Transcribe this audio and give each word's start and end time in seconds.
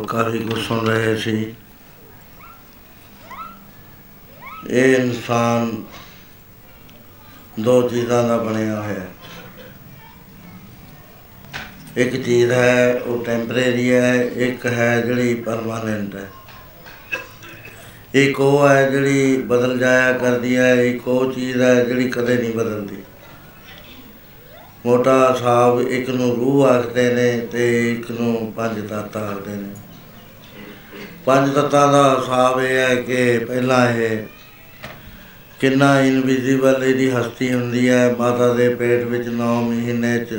ਵੀ 0.00 0.06
ਆਪ 0.06 0.24
ਕਾਫੀ 0.24 0.38
ਕੁਝ 0.38 0.62
ਸੁਣ 0.62 0.86
ਰਹੇ 0.86 1.16
ਸੀ। 1.16 1.54
ਇਹ 4.70 4.96
ਇਨਸਾਨ 4.96 5.84
ਦੋ 7.60 7.88
ਚੀਜ਼ਾਂ 7.88 8.28
ਦਾ 8.28 8.36
ਬਣਿਆ 8.36 8.82
ਹੋਇਆ। 8.82 9.00
ਹੈ 9.00 9.08
ਇੱਕ 11.96 12.24
ਚੀਜ਼ 12.24 12.50
ਹੈ, 12.50 12.94
ਉਹ 12.94 13.24
ਟੈਂਪਰੇਰੀ 13.24 13.92
ਹੈ, 13.92 14.14
ਇੱਕ 14.24 14.66
ਹੈ 14.66 15.00
ਜਿਹੜੀ 15.00 15.34
ਪਰਮਾਨੈਂਟ 15.34 16.14
ਹੈ। 16.14 16.30
ਇੱਕ 18.14 18.40
ਉਹ 18.40 18.68
ਹੈ 18.68 18.90
ਜਿਹੜੀ 18.90 19.42
ਬਦਲ 19.42 19.78
ਜਾਇਆ 19.78 20.12
ਕਰਦੀ 20.12 20.56
ਹੈ, 20.56 20.74
ਇੱਕ 20.74 21.08
ਉਹ 21.08 21.32
ਚੀਜ਼ 21.32 21.60
ਹੈ 21.60 21.84
ਜਿਹੜੀ 21.84 22.10
ਕਦੇ 22.10 22.36
ਨਹੀਂ 22.36 22.52
ਬਦਲਦੀ। 22.52 22.96
ਮੋਟਾ 24.86 25.34
ਹਿਸਾਬ 25.34 25.80
ਇੱਕ 25.80 26.10
ਨੂੰ 26.10 26.36
ਰੂਹ 26.36 26.66
ਆਖਦੇ 26.66 27.14
ਨੇ 27.14 27.46
ਤੇ 27.46 27.92
ਇੱਕ 27.92 28.10
ਨੂੰ 28.10 28.52
ਪੰਜ 28.56 28.88
ਤੱਤ 28.88 29.16
ਆਖਦੇ 29.16 29.56
ਨੇ। 29.56 29.69
ਪੰਜ 31.26 31.54
ਤੱਤਾਂ 31.54 31.92
ਦਾ 31.92 32.18
ਹਿਸਾਬ 32.20 32.60
ਇਹ 32.60 32.76
ਹੈ 32.76 32.94
ਕਿ 32.94 33.38
ਪਹਿਲਾਂ 33.38 33.90
ਇਹ 33.90 34.22
ਕਿੰਨਾ 35.60 36.00
ਇਨਵਿਜ਼ੀਬਲ 36.00 36.84
ਇਹਦੀ 36.84 37.10
ਹਸਤੀ 37.10 37.54
ਹੁੰਦੀ 37.54 37.88
ਹੈ, 37.88 38.14
ਮਾਤਾ 38.18 38.54
ਦੇ 38.54 38.74
ਪੇਟ 38.74 39.04
ਵਿੱਚ 39.04 39.28
9 39.28 39.60
ਮਹੀਨੇ 39.62 40.18
ਚ 40.18 40.34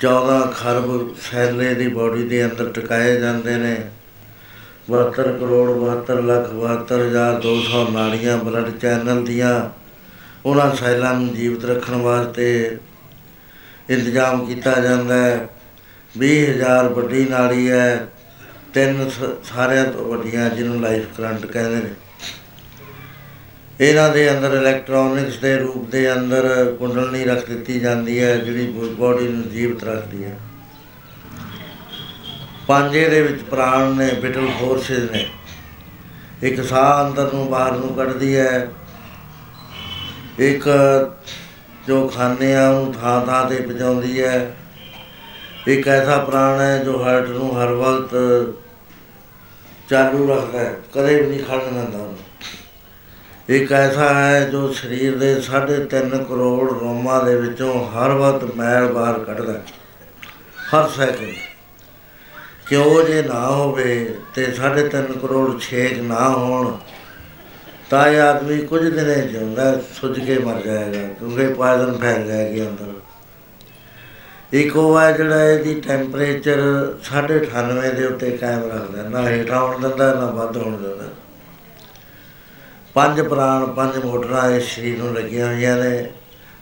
14 0.00 0.50
ਖਰਬ 0.50 1.14
ਸੈੱਲ 1.16 1.74
ਦੀ 1.74 1.88
ਬਾਡੀ 1.88 2.28
ਦੇ 2.28 2.44
ਅੰਦਰ 2.44 2.68
ਟਿਕਾਏ 2.68 3.20
ਜਾਂਦੇ 3.20 3.56
ਨੇ। 3.56 3.76
72 4.90 5.32
ਕਰੋੜ 5.40 5.70
72 5.70 6.22
ਲੱਖ 6.22 6.52
72200 6.52 7.92
ਨਾੜੀਆਂ 7.92 8.36
ਬਲੱਡ 8.36 8.70
ਚੈਨਲ 8.70 9.24
ਦੀਆਂ 9.24 9.70
ਉਹਨਾਂ 10.46 10.76
ਸੈੱਲਾਂ 10.76 11.14
ਨੂੰ 11.14 11.34
ਜੀਵਤ 11.34 11.64
ਰੱਖਣ 11.64 11.94
ਵਾਸਤੇ 11.94 12.78
ਇੰਤਜ਼ਾਮ 13.90 14.46
ਕੀਤਾ 14.46 14.80
ਜਾਂਦਾ 14.80 15.16
ਹੈ। 15.16 15.48
20000 16.18 16.88
ਵੱਡੀ 16.88 17.24
ਨਾੜੀ 17.24 17.70
ਹੈ। 17.70 18.08
ਤਿੰਨ 18.74 19.10
ਸ- 19.10 19.54
ਸਾਰਿਆਂ 19.54 19.84
ਤੋਂ 19.84 20.16
ਵੱਡੀਆਂ 20.16 20.50
ਜਿਹਨੂੰ 20.50 20.80
ਲਾਈਫ 20.80 21.04
ਕਰੰਟ 21.18 21.46
ਕਹਿੰਦੇ 21.46 21.76
ਨੇ। 21.76 21.90
ਇਹਨਾਂ 23.80 24.08
ਦੇ 24.08 24.30
ਅੰਦਰ 24.30 24.56
ਇਲੈਕਟ੍ਰੋਨਿਕਸ 24.56 25.38
ਦੇ 25.38 25.56
ਰੂਪ 25.56 25.90
ਦੇ 25.90 26.12
ਅੰਦਰ 26.12 26.74
ਕੁੰਡਲਨੀ 26.78 27.24
ਰੱਖ 27.24 27.50
ਦਿੱਤੀ 27.50 27.80
ਜਾਂਦੀ 27.80 28.22
ਹੈ, 28.22 28.36
ਜਿਹੜੀ 28.36 28.66
ਬੋਡੀ 28.72 29.28
ਨੂੰ 29.28 29.50
ਜੀਵਤ 29.50 29.84
ਰੱਖਦੀ 29.84 30.24
ਹੈ। 30.24 30.38
ਪੰਜੇ 32.66 33.08
ਦੇ 33.08 33.22
ਵਿੱਚ 33.22 33.42
ਪ੍ਰਾਣ 33.42 33.94
ਨੇ 33.94 34.10
ਵਿਟਲ 34.20 34.48
ਫੋਰਸਿਸ 34.60 35.10
ਨੇ। 35.10 35.30
ਇੱਕ 36.42 36.64
ਸਾਹ 36.64 37.08
ਅੰਦਰ 37.08 37.32
ਨੂੰ 37.32 37.50
ਬਾਹਰ 37.50 37.72
ਨੂੰ 37.72 37.94
ਕੱਢਦੀ 37.94 38.36
ਹੈ। 38.36 38.68
ਇੱਕ 40.38 40.68
ਜੋ 41.86 42.08
ਖਾਂਦੇ 42.08 42.56
ਆ 42.56 42.70
ਉਹ 42.70 42.92
ਥਾਂ 42.92 43.26
ਥਾਂ 43.26 43.50
ਤੇ 43.50 43.56
ਪਹੁੰਚਾਉਂਦੀ 43.56 44.22
ਹੈ। 44.22 44.56
ਇੱਕ 45.68 45.88
ਐਸਾ 45.88 46.18
ਪ੍ਰਾਣ 46.18 46.60
ਹੈ 46.60 46.78
ਜੋ 46.78 47.02
ਹਾਰਟ 47.02 47.28
ਨੂੰ 47.28 47.62
ਹਰ 47.62 47.72
ਵਕਤ 47.72 48.14
ਚਾਲੂ 49.90 50.28
ਰੱਖਦਾ 50.28 50.58
ਹੈ 50.58 50.74
ਕਦੇ 50.94 51.22
ਵੀ 51.22 51.26
ਨਹੀਂ 51.26 51.44
ਖੜਨ 51.44 51.74
ਦਿੰਦਾ 51.74 51.98
ਉਹਨੂੰ 51.98 52.16
ਇੱਕ 53.48 53.72
ਐਸਾ 53.72 54.14
ਹੈ 54.14 54.40
ਜੋ 54.44 54.72
ਸਰੀਰ 54.72 55.16
ਦੇ 55.18 55.34
3.5 55.40 56.24
ਕਰੋੜ 56.24 56.72
ਰੋਮਾਂ 56.78 57.24
ਦੇ 57.24 57.36
ਵਿੱਚੋਂ 57.36 57.74
ਹਰ 57.90 58.10
ਵਕਤ 58.10 58.54
ਮੈਲ 58.56 58.86
ਬਾਹਰ 58.92 59.18
ਕੱਢਦਾ 59.18 59.52
ਹੈ। 59.52 59.62
ਹਰ 60.74 60.88
ਸੈਕਿੰਡ 60.88 61.34
ਕਿਉਂ 62.68 63.02
ਜੇ 63.04 63.22
ਨਾ 63.22 63.46
ਹੋਵੇ 63.46 64.16
ਤੇ 64.34 64.44
3.5 64.44 65.18
ਕਰੋੜ 65.22 65.60
ਛੇਕ 65.60 65.98
ਨਾ 66.02 66.28
ਹੋਣ 66.28 66.76
ਤਾਂ 67.90 68.06
ਇਹ 68.08 68.20
ਆਦਮੀ 68.20 68.58
ਕੁਝ 68.58 68.82
ਦਿਨੇ 68.88 69.28
ਜਿਉਂਦਾ 69.28 69.64
ਹੈ, 69.64 69.82
ਸੁੱਜ 69.94 70.20
ਕੇ 70.20 70.38
ਮਰ 70.38 70.60
ਜਾਏਗਾ 70.62 71.08
ਕਿਉਂਕਿ 71.08 71.54
ਪਾਇਜ਼ਨ 71.54 71.98
ਫੈਲ 71.98 72.26
ਜਾਏਗੀ 72.26 72.62
ਅੰਦਰ 72.62 72.92
ਇੱਕ 74.52 74.76
ਉਹ 74.76 75.00
ਹੈ 75.00 75.12
ਜਿਹੜਾ 75.12 75.44
ਇਹਦੀ 75.44 75.80
ਟੈਂਪਰੇਚਰ 75.80 76.58
98 77.02 77.94
ਦੇ 77.94 78.06
ਉੱਤੇ 78.06 78.30
ਕਾਇਮ 78.30 78.62
ਰੱਖਦਾ 78.62 79.08
ਨਾ 79.08 79.28
ਹੇਠਾਂ 79.28 79.60
ਹੋਣ 79.60 79.88
ਦਿੰਦਾ, 79.88 80.14
ਨਾ 80.14 80.26
ਵੱਧ 80.26 80.56
ਹੋਣ 80.56 80.76
ਦਿੰਦਾ। 80.76 81.04
ਪੰਜ 82.94 83.20
ਪ੍ਰਾਣ, 83.20 83.66
ਪੰਜ 83.66 84.04
ਮੋਟਰਾਂ 84.04 84.50
ਇਸ 84.50 84.74
ਸਰੀਰ 84.74 84.98
ਨੂੰ 84.98 85.14
ਲੱਗੀਆਂ 85.14 85.46
ਹੋਈਆਂ 85.46 85.76
ਨੇ। 85.76 86.10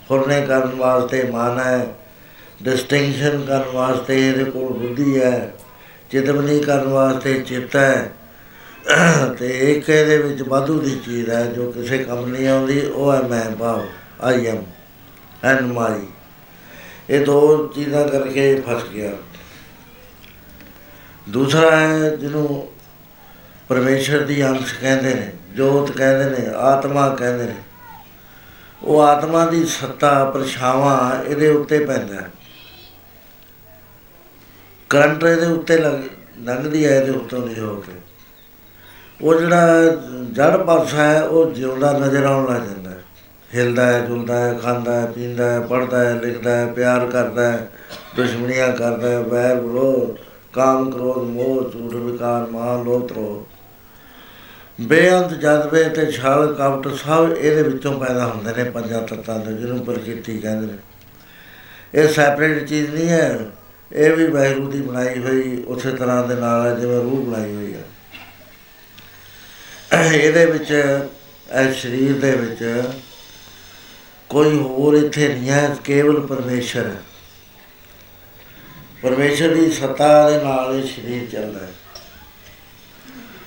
ਫੁਰਨੇ 0.09 0.47
ਕਰਨ 0.47 0.75
ਵਾਸਤੇ 0.75 1.23
ਮਨ 1.23 1.59
ਹੈ। 1.59 1.87
ਡਿਸਟਿੰਕਸ਼ਨ 2.62 3.44
ਕਰਨ 3.44 3.70
ਵਾਸਤੇ 3.75 4.30
ਇਹਦੇ 4.30 4.44
ਕੋਲ 4.44 4.73
ਬੁੱਧੀ 4.73 5.20
ਹੈ। 5.20 5.52
ਚਿਤਵਨੀ 6.11 6.61
ਕਰਨ 6.61 6.88
ਵਾਸਤੇ 6.88 7.35
ਚਿੱਤ 7.35 7.76
ਹੈ। 7.76 8.12
ਤੇ 9.38 9.73
ਇੱਕ 9.73 9.90
ਇਹਦੇ 9.90 10.18
ਵਿੱਚ 10.18 10.42
ਵਾਧੂ 10.42 10.80
ਦੀ 10.80 11.00
ਚੀਜ਼ 11.04 11.30
ਹੈ, 11.30 11.47
ਜੋ 11.47 11.73
ਕਿਸੇ 11.73 11.99
ਕੰਮ 11.99 12.26
ਨਹੀਂ 12.26 12.49
ਆਉਂਦੀ, 12.49 12.80
ਉਹ 12.80 13.12
ਹੈ 13.12 13.23
ਮੈਂ 13.23 13.56
ਭਾਵ 13.56 13.87
ਆਈ 14.20 14.47
ਐਮ 14.47 14.62
ਐਂਡ 15.44 15.61
ਮਾਈ 15.61 16.06
ਇਹ 17.11 17.25
ਦੋ 17.25 17.67
ਚੀਜ਼ਾਂ 17.67 18.09
ਕਰਕੇ 18.09 18.62
ਫਸ 18.69 18.85
ਗਿਆ। 18.85 19.12
ਦੂਸਰਾ 21.29 21.76
ਹੈ 21.76 22.17
ਜਿਹਨੂੰ 22.17 22.73
ਪਰਮੇਸ਼ਰ 23.69 24.23
ਦੀ 24.23 24.47
ਅੰਸ਼ 24.47 24.75
ਕਹਿੰਦੇ 24.81 25.14
ਨੇ, 25.14 25.33
ਜੋਤ 25.55 25.90
ਕਹਿੰਦੇ 25.90 26.40
ਨੇ, 26.40 26.47
ਆਤਮਾ 26.57 27.09
ਕਹਿੰਦੇ 27.09 27.45
ਨੇ। 27.45 27.55
ਉਹ 28.83 29.00
ਆਤਮਾ 29.00 29.47
ਦੀ 29.47 29.64
ਸੱਤਾ, 29.64 30.31
ਪਰਛਾਵਾਂ 30.31 31.25
ਇਹਦੇ 31.25 31.49
ਉੱਤੇ 31.49 31.85
ਪੈਂਦਾ 31.85 32.14
ਹੈ। 32.14 32.31
ਕਰੰਟ 34.88 35.25
ਇਹਦੇ 35.25 35.47
ਉੱਤੇ 35.47 35.79
ਲੱਗ, 35.79 35.95
ਲੰਘਦੀ 36.38 36.87
ਹੈ, 36.87 37.00
ਇਹਦੇ 37.00 37.11
ਉੱਤੋਂ 37.11 37.49
ਦੀ 37.49 37.61
ਹੋ 37.61 37.81
ਕੇ। 37.81 37.93
ਉਹ 39.21 39.35
ਜਿਹੜਾ 39.35 39.67
ਜੜ 40.33 40.57
ਪਾਸਾ 40.57 40.97
ਹੈ, 40.97 41.23
ਉਹ 41.23 41.50
ਜਿਉਂਦਾ 41.50 41.99
ਨਜ਼ਰ 41.99 42.25
ਆਉਣ 42.25 42.55
ਲੱਗ 42.55 42.62
ਜਾਂਦਾ। 42.62 42.80
ਹੈ 42.80 42.80
ਹਿਲਦਾ 43.54 43.87
ਹੈ, 43.87 44.00
ਜੁਲਦਾ 44.00 44.38
ਹੈ, 44.38 44.54
ਖਾਂਦਾ 44.54 45.00
ਹੈ, 45.00 45.07
ਪੀਂਦਾ 45.07 45.50
ਹੈ 45.52 45.61
ਪੜਦਾ 45.61 46.04
ਹੈ, 46.04 46.14
ਲਿਖਦਾ 46.14 46.57
ਹੈ, 46.57 46.66
ਪਿਆਰ 46.66 47.07
ਕਰਦਾ 47.07 47.52
ਹੈ, 47.52 47.71
ਦੁਸ਼ਮਣੀਆਂ 48.16 48.73
ਕਰਦਾ 48.73 49.09
ਹੈ, 49.09 49.19
ਵੈਰ 49.19 49.54
ਵਿਰੋਧ, 49.54 50.16
ਕਾਮ 50.52 50.90
ਕ੍ਰੋਧ, 50.90 51.19
ਮੋਹ, 51.19 51.71
ਝੂਠ, 51.71 51.95
ਵਿਕਾਰ 51.95 52.47
ਮਾਨ 52.47 52.85
ਲੋਤਰੋ 52.85 53.47
ਬੇਅੰਤ 54.80 55.35
ਜਜ਼ਬੇ 55.35 55.85
ਤੇ 55.85 56.12
ਛਲ 56.12 56.57
ਕਪਟ 56.59 56.95
ਸਭ 56.95 57.33
ਇਹਦੇ 57.38 57.62
ਵਿੱਚੋਂ 57.62 58.00
ਪੈਦਾ 58.00 58.26
ਹੁੰਦੇ 58.26 58.62
ਨੇ 58.62 58.71
ਪੰਜਾਂ 58.71 59.02
ਤੱਤਾਂ 59.02 59.38
ਤੋਂ 59.38 59.52
ਜਿਹਨੂੰ 59.52 59.85
ਪ੍ਰਕਿਰਤੀ 59.85 60.38
ਕਹਿੰਦੇ 60.38 60.66
ਨੇ। 60.66 60.78
ਇਹ 61.95 62.09
ਸੈਪਰੇਟ 62.09 62.64
ਚੀਜ਼ 62.64 62.90
ਨਹੀਂ 62.90 63.09
ਹੈ। 63.09 63.38
ਇਹ 63.92 64.16
ਵੀ 64.16 64.26
ਵਾਹਿਗੁਰੂ 64.26 64.71
ਦੀ 64.71 64.80
ਬਣਾਈ 64.80 65.19
ਹੋਈ, 65.19 65.64
ਉਸੇ 65.69 65.90
ਤਰ੍ਹਾਂ 65.90 66.28
ਦੇ 66.28 66.35
ਨਾਲ 66.35 66.66
ਹੈ, 66.66 66.75
ਜਿਵੇਂ 66.75 67.00
ਰੂਹ 67.00 67.25
ਬਣਾਈ 67.26 67.54
ਹੋਈ 67.54 67.75
ਹੈ। 67.75 67.83
ਇਹਦੇ 70.12 70.47
ਵਿੱਚ, 70.47 70.71
ਇਹ 71.52 71.73
ਸਰੀਰ 71.75 72.21
ਦੇ 72.21 72.30
ਵਿੱਚ 72.30 72.83
ਕੋਈ 74.31 74.59
ਹੋਰ 74.59 74.95
ਇੱਥੇ 74.95 75.29
ਨਹੀਂ 75.29 75.51
ਹੈ, 75.51 75.77
ਕੇਵਲ 75.85 76.27
ਪਰਮੇਸ਼ਰ 76.27 76.87
ਹੈ। 76.87 77.03
ਪਰਮੇਸ਼ਰ 79.03 79.55
ਦੀ 79.55 79.71
ਸੱਤਾ 79.71 80.31
ਦੇ 80.31 80.45
ਨਾਲ 80.45 80.75
ਇਹ 80.75 80.83
ਸਰੀਰ 80.83 81.27
ਚੱਲਦਾ 81.33 81.67
ਹੈ। 81.67 81.73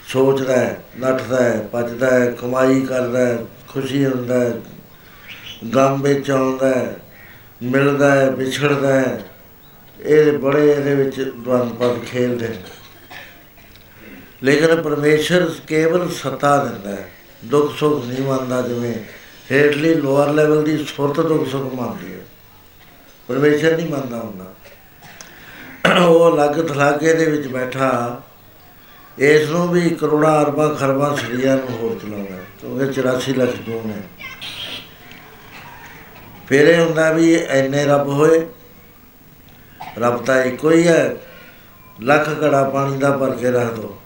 ਸੋਚਦਾ 0.08 0.58
ਹੈ, 0.58 0.84
ਨੱਠਦਾ 1.00 1.44
ਹੈ, 1.44 1.70
ਭੱਜਦਾ 1.72 2.20
ਹੈ, 2.20 2.32
ਕਮਾਈ 2.32 2.82
ਕਰਦਾ 2.82 3.28
ਹੈ, 3.28 3.38
ਖੁਸ਼ੀ 3.68 4.06
ਹੁੰਦਾ 4.06 4.40
ਹੈ 4.40 4.62
ਗਮ 5.76 6.02
ਵਿੱਚ 6.02 6.32
ਆਉਂਦਾ 6.32 6.70
ਹੈ, 6.70 6.96
ਮਿਲਦਾ 7.64 8.16
ਹੈ, 8.16 8.30
ਵਿਛੜਦਾ 8.30 8.94
ਹੈ। 8.94 9.24
ਇਹ 10.00 10.32
ਬੜੇ 10.32 10.72
ਇਹਦੇ 10.72 10.96
ਵਿੱਚ 10.96 11.22
ਦਵੰਦ 11.22 11.74
ਪਦ 11.74 12.00
ਖੇਲਦੇ 12.00 12.48
ਨੇ। 12.48 12.64
ਲੇਕਿਨ 14.44 14.82
ਪਰਮੇਸ਼ਰ 14.82 15.52
ਕੇਵਲ 15.68 16.10
ਸੱਤਾ 16.10 16.64
ਦਿੰਦਾ 16.64 16.90
ਹੈ। 16.90 17.10
ਦੁੱਖ 17.46 17.78
ਸੁੱਖ 17.78 18.06
ਨਹੀਂ 18.06 18.22
ਮੰਨਦਾ 18.22 18.62
ਜਿਵੇਂ 18.62 19.23
ਹੇਠਲੀ 19.52 19.94
ਲੋਅਰ 19.94 20.30
ਲੈਵਲ 20.34 20.64
ਦੀ 20.64 20.78
ਸੁਰਤ 20.86 21.20
ਦੁੱਖ 21.20 21.48
ਸੁੱਖ 21.50 21.74
ਮੰਨਦੀ 21.74 22.14
ਹੈ। 22.14 22.20
ਪਰਮੇਸ਼ਰ 23.30 23.76
ਨਹੀਂ 23.78 23.90
ਮੰਨਦਾ 23.90 24.18
ਹੁੰਦਾ। 24.18 24.54
ਉਹ 26.00 26.32
ਅਲੱਗ 26.32 26.56
ਥਲਾਗੇ 26.68 27.14
ਦੇ 27.14 27.26
ਵਿੱਚ 27.26 27.48
ਬੈਠਾ 27.48 28.22
ਇਸ 29.18 29.50
ਨੂੰ 29.50 29.68
ਵੀ 29.70 29.90
ਕਰੋੜਾਂ 29.90 30.42
ਅਰਬਾਂ 30.42 30.70
ਖਰਬਾਂ 30.76 31.16
ਸਰੀਆਂ 31.18 31.56
ਨੂੰ 31.58 31.78
ਹੋਰ 31.78 31.98
ਚਲਾਉਂਦਾ 32.00 32.36
ਹੈ, 32.36 32.44
ਕਿਉਂਕਿ 32.62 32.86
84 32.92 33.34
ਲੱਖ 33.34 33.56
ਜੂਨ 33.58 33.92
ਹੈ 33.92 34.02
ਫਿਰ 36.48 36.68
ਇਹ 36.68 36.80
ਹੁੰਦਾ 36.80 37.12
ਵੀ 37.12 37.34
ਐਨੇ 37.36 37.84
ਰੱਬ 37.86 38.08
ਹੋਏ 38.10 38.46
ਰੱਬ 40.00 40.24
ਤਾਂ 40.26 40.42
ਇੱਕੋ 40.44 40.72
ਹੀ 40.72 40.88
ਹੈ। 40.88 41.16
ਲੱਖ 42.02 42.30
ਘੜਾ 42.42 42.64
ਪਾਣੀ 42.70 42.98
ਦਾ 42.98 43.12
ਭਰ 43.18 43.36
ਕੇ 43.36 43.52
ਰੱਖ 43.52 43.74
ਦੋ। 43.74 43.98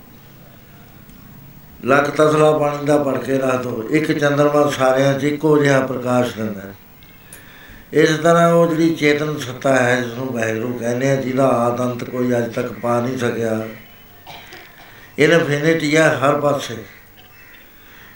ਲੱਖ 1.85 2.09
ਤਸਲਾ 2.09 2.57
ਪਾਣੀ 2.57 2.85
ਦਾ 2.85 2.97
ਭਰ 2.97 3.17
ਕੇ 3.17 3.37
ਰੱਖ 3.37 3.61
ਦੋ। 3.63 3.87
ਇੱਕ 3.91 4.11
ਚੰਦਰਮਾ 4.11 4.69
ਸਾਰਿਆਂ 4.69 5.19
'ਚ 5.19 5.23
ਇੱਕੋ 5.23 5.63
ਜਿਹਾ 5.63 5.79
ਪ੍ਰਕਾਸ਼ 5.79 6.37
ਦਿੰਦਾ 6.37 6.61
ਹੈ। 6.61 6.73
ਇਸ 7.93 8.09
ਤਰ੍ਹਾਂ 8.09 8.53
ਉਹ 8.53 8.67
ਜਿਹੜੀ 8.67 8.95
ਚੇਤਨ 8.95 9.37
ਸੱਤਾ 9.37 9.75
ਹੈ 9.75 10.01
ਜਿਸ 10.01 10.13
ਨੂੰ 10.13 10.33
ਵਾਹਿਗੁਰੂ 10.33 10.73
ਕਹਿੰਦੇ 10.73 11.11
ਆ, 11.11 11.15
ਜਿਹਦਾ 11.15 11.47
ਆਦ 11.47 11.81
ਅੰਤ 11.81 12.03
ਕੋਈ 12.03 12.37
ਅੱਜ 12.37 12.53
ਤੱਕ 12.53 12.71
ਪਾ 12.71 13.01
ਨਹੀਂ 13.01 13.17
ਸਕਿਆ। 13.17 13.67
ਇਨਫਿਨਿਟੀ 15.19 15.97
ਹੈ 15.97 16.17
ਹਰ 16.17 16.41
ਪਾਸੇ। 16.41 16.75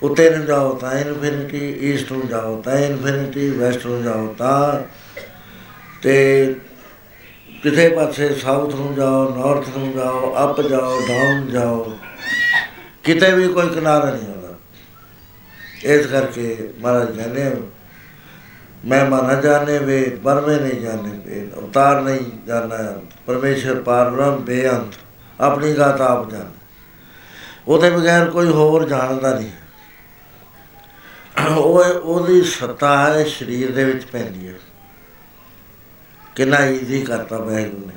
ਉੱਤੇ 0.03 0.30
ਨੂੰ 0.30 0.46
ਜਾਓ 0.46 0.74
ਤਾਂ 0.75 0.91
ਇਨਫਿਨਿਟੀ, 0.91 1.91
ਈਸਟ 1.91 2.12
ਨੂੰ 2.12 2.27
ਜਾਓ 2.27 2.62
ਤਾਂ 2.62 2.75
ਇਨਫਿਨਿਟੀ, 2.75 3.50
ਵੈਸਟ 3.50 3.86
ਨੂੰ 3.86 4.03
ਜਾਓ 4.03 4.36
ਤਾਂ 4.38 4.84
ਤੇ 6.01 6.56
ਕਿਸੇ 7.63 7.89
ਪਾਸੇ 7.89 8.36
ਸਾਊਥ 8.36 8.75
ਨੂੰ 8.75 8.96
ਜਾਓ, 8.96 9.36
ਨਾਰਥ 9.36 9.77
ਨੂੰ 9.77 9.91
ਜਾਓ, 9.91 10.36
ਅਪ 10.44 10.62
ਜਾਓ, 10.62 11.00
ਡਾਊਨ 11.08 11.46
ਜਾਓ। 11.51 11.98
ਕਿਤੇ 13.03 13.31
ਵੀ 13.31 13.48
ਕੋਈ 13.48 13.70
ਕਿਨਾਰਾ 13.70 14.12
ਨਹੀਂ 14.12 14.24
ਹੁੰਦਾ 14.24 14.48
ਇਸ 15.84 16.05
ਕਰਕੇ 16.05 16.74
ਮਹਾਰਾਜ 16.79 17.17
ਕਹਿੰਦੇ 17.17 17.43
ਆ, 17.43 17.51
ਮੈਂ 18.86 19.05
ਮਨ 19.05 19.41
ਜਾਣੇ 19.41 19.79
ਵੇ 19.79 20.20
ਪਰਮੇ 20.24 20.60
ਨਹੀਂ 20.60 20.81
ਜਾਣੇ 20.81 21.22
ਵੇ 21.25 21.51
ਅਵਤਾਰ 21.58 22.01
ਨਹੀਂ 22.01 22.48
ਜਾਣਾ 22.48 23.01
ਪਰਮੇਸ਼ਰ 23.25 23.81
ਪਾਰਬ੍ਰਹਮ 23.81 24.36
ਬੇਅੰਤ 24.36 24.93
ਆਪਣੀ 25.41 25.74
ਗਾਤ 25.74 26.01
ਆਪ 26.01 26.31
ਜਾਣ। 26.31 26.51
ਉਹਦੇ 27.67 27.89
ਬਗੈਰ 27.89 28.29
ਕੋਈ 28.29 28.48
ਹੋਰ 28.48 28.89
ਜਾਣਦਾ 28.89 29.39
ਨਹੀਂ। 29.39 29.51
ਉਹ 31.50 31.84
ਉਹਦੀ 31.84 32.41
ਸੱਤਾ 32.41 33.13
ਹੈ 33.13 33.24
ਸਰੀਰ 33.24 33.72
ਦੇ 33.72 33.84
ਵਿੱਚ 33.84 34.05
ਪੈਂਦੀ 34.05 34.48
ਹੈ। 34.48 34.53
ਕਿੰਨਾ 36.36 36.65
ਈਜ਼ੀ 36.65 37.01
ਕਰਤਾ 37.01 37.38
ਵਾਹਿਗੁਰੂ 37.38 37.86
ਨੇ। 37.88 37.93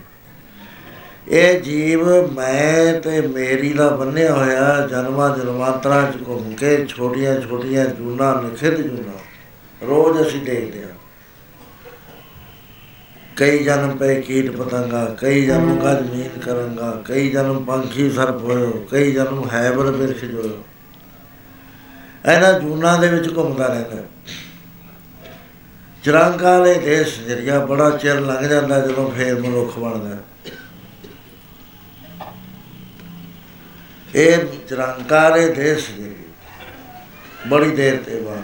ਇਹ 1.29 1.61
ਜੀਵ 1.61 2.33
ਮੈਂ 2.33 3.01
ਤੇ 3.01 3.21
ਮੇਰੀ 3.21 3.73
ਦਾ 3.73 3.89
ਬੰਨਿਆ 3.91 4.33
ਹੋਇਆ 4.35 4.87
ਜਨਮਾਂ 4.91 5.37
ਜਨਮਾਂਤਰਾਂ 5.39 6.03
ਚ 6.13 6.17
ਘੁੰਮ 6.29 6.55
ਕੇ 6.55 6.87
ਛੋਟੀਆਂ 6.87 7.41
ਛੋਟੀਆਂ 7.41 7.85
ਜੂਨਾਂ 7.87 8.35
ਨਿਖਿਤ 8.43 8.81
ਜੂਨਾਂ 8.81 9.19
ਰੋਜ਼ 9.87 10.21
ਅਸੀਂ 10.29 10.41
ਦੇਖਦੇ 10.43 10.83
ਹਾਂ। 10.83 10.91
ਕਈ 13.37 13.65
ਜਨਮ 13.65 13.97
ਪਏ 13.97 14.21
ਕੀਟ 14.21 14.51
ਪਤੰਗਾ 14.51 15.05
ਕਈ 15.21 15.47
ਜਨਮ 15.47 15.79
ਕਾ 15.79 15.95
ਜ਼ਮੀਨ 15.95 16.41
ਕਰਾਂਗਾ 16.41 16.91
ਕਈ 17.05 17.31
ਜਨਮ 17.31 17.65
ਪੰਖੀ 17.65 18.11
ਸਰਪ 18.11 18.43
ਹੋਇਓ 18.43 18.85
ਕਈ 18.91 19.13
ਜਨਮ 19.13 19.49
ਹੈਬਰ 19.53 19.91
ਬਿਰਖ 19.91 20.25
ਜੋਇਓ 20.25 20.63
ਇਹਨਾਂ 22.33 22.53
ਜੂਨਾਂ 22.61 22.99
ਦੇ 22.99 23.09
ਵਿੱਚ 23.09 23.37
ਘੁੰਮਦਾ 23.37 23.67
ਰਹਿੰਦਾ। 23.67 24.03
ਚਰੰਗਾ 26.05 26.59
ਵਾਲੇ 26.59 26.75
ਦੇਸ਼ 26.75 27.21
ਜਰੀਆ 27.21 27.59
ਬੜਾ 27.67 27.91
ਚਿਰ 27.91 28.21
ਲੰਘ 28.21 28.47
ਜਾਂਦਾ 28.49 28.79
ਜਦੋਂ 28.81 29.11
ਫੇਰ 29.11 29.41
ਮਨੁੱਖ 29.41 29.79
ਬਣਦਾ। 29.79 30.17
ਇਹ 34.15 34.39
ਚਰੰਗਾ 34.69 35.29
ਵਾਲੇ 35.29 35.49
ਦੇਸ਼ 35.49 35.91
ਜਿਹੜੀ 35.91 36.15
ਬੜੀ 37.47 37.71
ਦੇਰ 37.71 37.97
ਤੇ 37.97 38.21
ਬਾਅਦ 38.21 38.43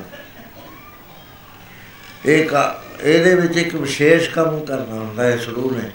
ਇੱਕ 2.26 2.54
ਇਹਦੇ 3.00 3.34
ਵਿੱਚ 3.34 3.56
ਇੱਕ 3.56 3.74
ਵਿਸ਼ੇਸ਼ 3.74 4.30
ਕੰਮ 4.30 4.64
ਕਰਨਾ 4.64 4.94
ਹੁੰਦਾ 4.94 5.24
ਹੈ 5.24 5.36
ਸਰੂ 5.36 5.70
ਨੇ 5.70 5.90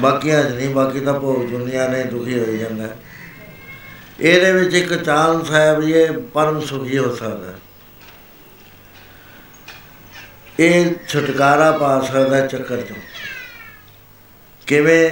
ਬਾਕੀਆਂ 0.00 0.44
'ਚ 0.44 0.52
ਨਹੀਂ, 0.52 0.68
ਬਾਕੀ 0.70 1.00
ਤਾਂ 1.00 1.20
ਭੋਗ 1.20 1.50
ਦੁਨੀਆ 1.50 1.88
ਨੇ 1.88 2.04
ਦੁਖੀ 2.04 2.38
ਹੋਈ 2.38 2.58
ਜਾਂਦਾ 2.58 2.82
ਹੈ। 2.82 2.96
ਇਹਦੇ 4.20 4.52
ਵਿੱਚ 4.52 4.74
ਇੱਕ 4.74 4.94
ਚਾਂਸ 4.94 5.50
ਹੈ 5.50 5.78
ਵੀ 5.78 5.92
ਇਹ 5.92 6.12
ਪਰਮ 6.12 6.60
ਸੁਖੀ 6.60 6.98
ਹੋ 6.98 7.14
ਸਕਦਾ 7.14 7.52
ਹੈ। 7.52 7.58
ਇਹ 10.60 10.94
ਛੁਟਕਾਰਾ 11.08 11.72
ਪਾ 11.72 12.00
ਸਕਦਾ 12.00 12.36
ਹੈ 12.36 12.46
ਚੱਕਰ 12.46 12.80
ਚੋਂ 12.80 12.96
ਕਿਵੇਂ 14.66 15.10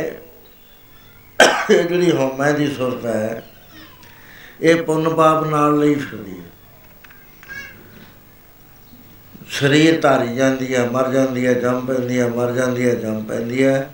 ਇਹ 1.71 1.83
ਜਿਹੜੀ 1.85 2.11
ਹਉਮੈ 2.13 2.53
ਦੀ 2.53 2.67
ਸੁਰਤ 2.75 3.05
ਹੈ, 3.07 3.43
ਇਹ 4.61 4.83
ਪੁੰਨ 4.83 5.09
ਪਾਪ 5.09 5.45
ਨਾਲ 5.47 5.79
ਲਈ 5.79 5.95
ਫਿਰਦੀ 5.95 6.39
ਹੈ 6.39 6.45
ਸਰੀਰ 9.51 10.01
ਧਾਰੀ 10.01 10.35
ਜਾਂਦੀ 10.37 10.75
ਹੈ, 10.75 10.85
ਮਰ 10.91 11.11
ਜਾਂਦੀ 11.13 11.47
ਹੈ, 11.47 11.53
ਜੰਮ 11.55 11.87
ਪੈਂਦੀ 11.87 12.19
ਹੈ, 12.19 12.29
ਮਰ 12.29 12.53
ਜਾਂਦੀ 12.53 12.89
ਹੈ, 12.89 12.95
ਜੰਮ 12.95 13.23
ਪੈਂਦੀ 13.25 13.65
ਹੈ। 13.65 13.91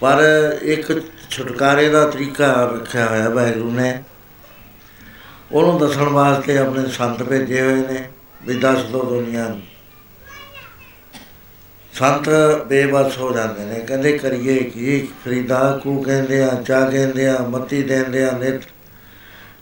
ਪਰ 0.00 0.22
ਇੱਕ 0.62 0.92
ਛੁਟਕਾਰੇ 1.30 1.88
ਦਾ 1.88 2.06
ਤਰੀਕਾ 2.06 2.52
ਰੱਖਿਆ 2.74 3.06
ਹੋਇਆ 3.06 3.28
ਵਾਹਿਗੁਰੂ 3.28 3.70
ਨੇ। 3.70 4.02
ਉਹਨੂੰ 5.52 5.78
ਦੱਸਣ 5.78 6.08
ਵਾਸਤੇ 6.08 6.58
ਆਪਣੇ 6.58 6.88
ਸੰਤ 6.88 7.22
ਭੇਜੇ 7.22 7.60
ਹੋਏ 7.60 7.86
ਨੇ 7.86 8.08
ਵੀ 8.46 8.54
ਦੱਸ 8.54 8.82
ਦੋ 8.82 9.02
ਦੁਨੀਆ 9.04 9.48
ਨੂੰ। 9.48 9.60
ਸੰਤ 11.92 12.28
ਬੇਬਸ 12.66 13.18
ਹੋ 13.18 13.32
ਜਾਂਦੇ 13.32 13.64
ਨੇ। 13.64 13.80
ਕਹਿੰਦੇ 13.80 14.18
ਕਰੀਏ 14.18 14.62
ਕੀ? 14.62 15.08
ਫਰੀਦਾ 15.24 15.80
ਕੂ 15.82 16.02
ਕਹਿੰਦੇ 16.02 16.42
ਆ 16.44 16.62
ਚਾ 16.66 16.90
ਕਹਿੰਦੇ 16.90 17.28
ਆ 17.28 17.38
ਮੱਤੀ 17.38 17.82
ਦੇਂਦੇ 17.82 18.24
ਆ 18.24 18.30
ਨਿਤ। 18.32 18.62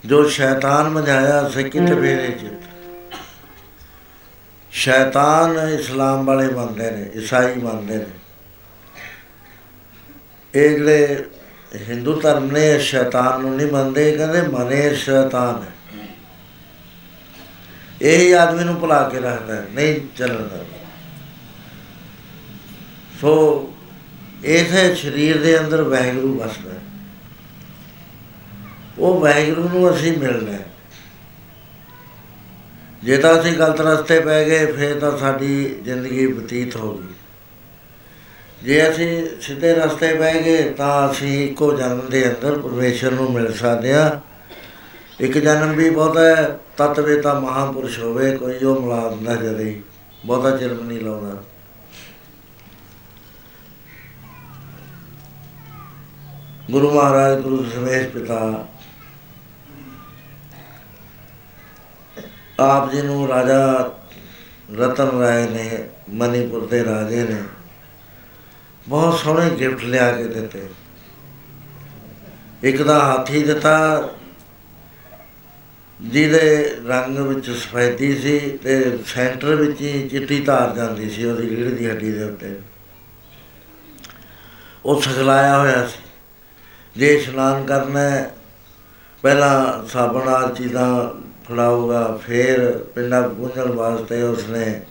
ਜੋ 0.05 0.29
ਸ਼ੈਤਾਨ 0.29 0.89
ਮਝਾਇਆ 0.89 1.49
ਸਿੱਕਿਤ 1.49 1.89
ਫੇਰੇ 1.89 2.31
ਚ? 2.31 2.51
ਸ਼ੈਤਾਨ 4.71 5.69
ਇਸਲਾਮ 5.69 6.25
ਵਾਲੇ 6.25 6.47
ਮੰਨਦੇ 6.47 6.91
ਨੇ 6.91 7.09
ਈਸਾਈ 7.15 7.55
ਮੰਨਦੇ 7.55 7.97
ਨੇ। 7.97 8.05
ਇਹ 10.55 10.69
ਜਿਹੜੇ 10.69 11.25
ਹਿੰਦੂ 11.89 12.19
ਧਰਮ 12.19 12.51
ਨੇ 12.51 12.79
ਸ਼ੈਤਾਨ 12.79 13.41
ਨੂੰ 13.41 13.55
ਨਹੀਂ 13.55 13.67
ਮੰਨਦੇ 13.67 14.11
ਕਹਿੰਦੇ 14.11 14.41
ਮਨੇ 14.41 14.95
ਸ਼ੈਤਾਨ। 14.95 15.63
ਹੈ 15.63 15.71
ਇਹ 18.01 18.35
ਆਦਮੀ 18.35 18.63
ਨੂੰ 18.63 18.75
ਭੁਲਾ 18.75 19.09
ਕੇ 19.09 19.19
ਰੱਖਦਾ 19.19 19.65
ਨਹੀਂ 19.71 20.17
ਚੱਲਣ 20.17 20.35
ਦਿੰਦਾ। 20.35 20.80
ਸੋ 23.21 23.73
ਇਸੇ 24.43 24.95
ਸਰੀਰ 24.95 25.41
ਦੇ 25.41 25.59
ਅੰਦਰ 25.59 25.81
ਵਾਹਿਗੁਰੂ 25.81 26.33
ਵਸਦਾ 26.39 26.71
ਹੈ। 26.71 26.79
ਉਹ 28.99 29.19
ਵਾਹਿਗੁਰੂ 29.19 29.69
ਨੂੰ 29.69 29.93
ਅਸੀਂ 29.95 30.17
ਮਿਲਣਾ 30.17 30.51
ਹੈ। 30.51 30.65
ਜੇ 33.03 33.17
ਤਾਂ 33.17 33.39
ਅਸੀਂ 33.39 33.53
ਗਲਤ 33.53 33.81
ਰਸਤੇ 33.81 34.19
ਪੈ 34.19 34.43
ਗਏ, 34.45 34.65
ਫਿਰ 34.65 34.99
ਤਾਂ 34.99 35.17
ਸਾਡੀ 35.17 35.75
ਜ਼ਿੰਦਗੀ 35.83 36.27
ਬਤੀਤ 36.27 36.75
ਹੋ 36.75 36.93
ਗਈ 36.97 37.13
ਜੇ 38.63 38.89
ਅਸੀਂ 38.89 39.41
ਸਿੱਧੇ 39.41 39.73
ਰਸਤੇ 39.73 40.13
ਪੈ 40.13 40.33
ਗਏ, 40.41 40.69
ਤਾਂ 40.71 41.11
ਅਸੀਂ 41.11 41.49
ਇੱਕੋ 41.49 41.71
ਜਨਮ 41.77 42.01
ਦੇ 42.09 42.25
ਅੰਦਰ 42.29 42.57
ਪਰਮੇਸ਼ਰ 42.59 43.11
ਨੂੰ 43.11 43.31
ਮਿਲ 43.33 43.53
ਸਕਦੇ 43.53 43.93
ਹਾਂ 43.93 44.11
ਇੱਕ 45.19 45.37
ਜਨਮ 45.37 45.71
ਵੀ 45.71 45.89
ਬਹੁਤ 45.89 46.17
ਹੈ 46.17 46.59
ਤਤਵੇ 46.77 47.21
ਤਾਂ 47.21 47.41
ਮਹਾਪੁਰਸ਼ 47.41 47.99
ਹੋਵੇ, 47.99 48.37
ਕੋਈ 48.37 48.57
ਉਹ 48.57 48.81
ਮਿਲਾ 48.81 49.09
ਦਿੰਦਾ 49.09 49.35
ਜਦੇ 49.35 49.63
ਹੀ 49.63 49.81
ਬਹੁਤਾ 50.25 50.57
ਚਿਰ 50.57 50.73
ਵੀ 50.73 50.83
ਨਹੀਂ 50.83 50.99
ਲਾਉਂਦਾ 50.99 51.43
ਗੁਰੂ 56.69 56.91
ਮਹਾਰਾਜ, 56.91 57.39
ਗੁਰੂ 57.41 57.65
ਸਮੇਸ਼ 57.69 58.07
ਪਿਤਾ। 58.07 58.67
ਆਪ 62.59 62.91
ਜੀ 62.91 63.01
ਨੂੰ 63.01 63.27
ਰਾਜਾ 63.27 63.91
ਰਤਨ 64.79 65.19
ਰਾਏ 65.19 65.47
ਨੇ, 65.47 65.89
ਮਨੀਪੁਰ 66.09 66.67
ਦੇ 66.67 66.83
ਰਾਜੇ 66.85 67.23
ਨੇ 67.23 67.43
ਬਹੁਤ 68.87 69.19
ਸੋਹਣੇ 69.19 69.49
ਗਿਫਟ 69.49 69.83
ਲਿਆ 69.83 70.11
ਕੇ 70.11 70.23
ਦਿੱਤੇ। 70.23 70.69
ਇੱਕ 72.63 72.81
ਦਾ 72.81 72.99
ਹਾਥੀ 72.99 73.43
ਦਿੱਤਾ, 73.43 74.09
ਜਿਹਦੇ 76.01 76.75
ਰੰਗ 76.87 77.17
ਵਿੱਚ 77.17 77.49
ਸਫੈਦੀ 77.49 78.15
ਸੀ 78.15 78.39
ਤੇ 78.39 78.99
ਸੈਂਟਰ 79.05 79.55
ਵਿੱਚ 79.55 79.81
ਹੀ 79.81 80.09
ਚਿੱਟੀ 80.09 80.41
ਧਾਰ 80.41 80.75
ਜਾਂਦੀ 80.75 81.09
ਸੀ, 81.09 81.25
ਉਹਦੀ 81.25 81.49
ਰੀੜ 81.49 81.75
ਦੀ 81.75 81.89
ਹੱਡੀ 81.89 82.11
ਦੇ 82.11 82.23
ਉੱਤੇ। 82.23 82.55
ਉਹ 84.85 85.01
ਸਖਲਾਇਆ 85.01 85.59
ਹੋਇਆ 85.59 85.87
ਸੀ। 85.87 86.10
ਜੇ 86.97 87.13
ਇਸ਼ਨਾਨ 87.15 87.65
ਕਰਨਾ 87.65 87.99
ਹੈ, 87.99 88.31
ਪਹਿਲਾਂ 89.21 89.87
ਸਾਬਣ 89.87 90.25
ਨਾਲ 90.25 90.55
ਚੀਜ਼ਾਂ 90.55 91.09
ਫੜਾਊਗਾ 91.47 92.19
ਫਿਰ 92.27 92.77
ਪਿੰਡਾਂ 92.95 93.29
ਪੂੰਝਣ 93.29 93.71
ਵਾਸਤੇ 93.71 94.21
ਉਸਨੇ 94.23 94.81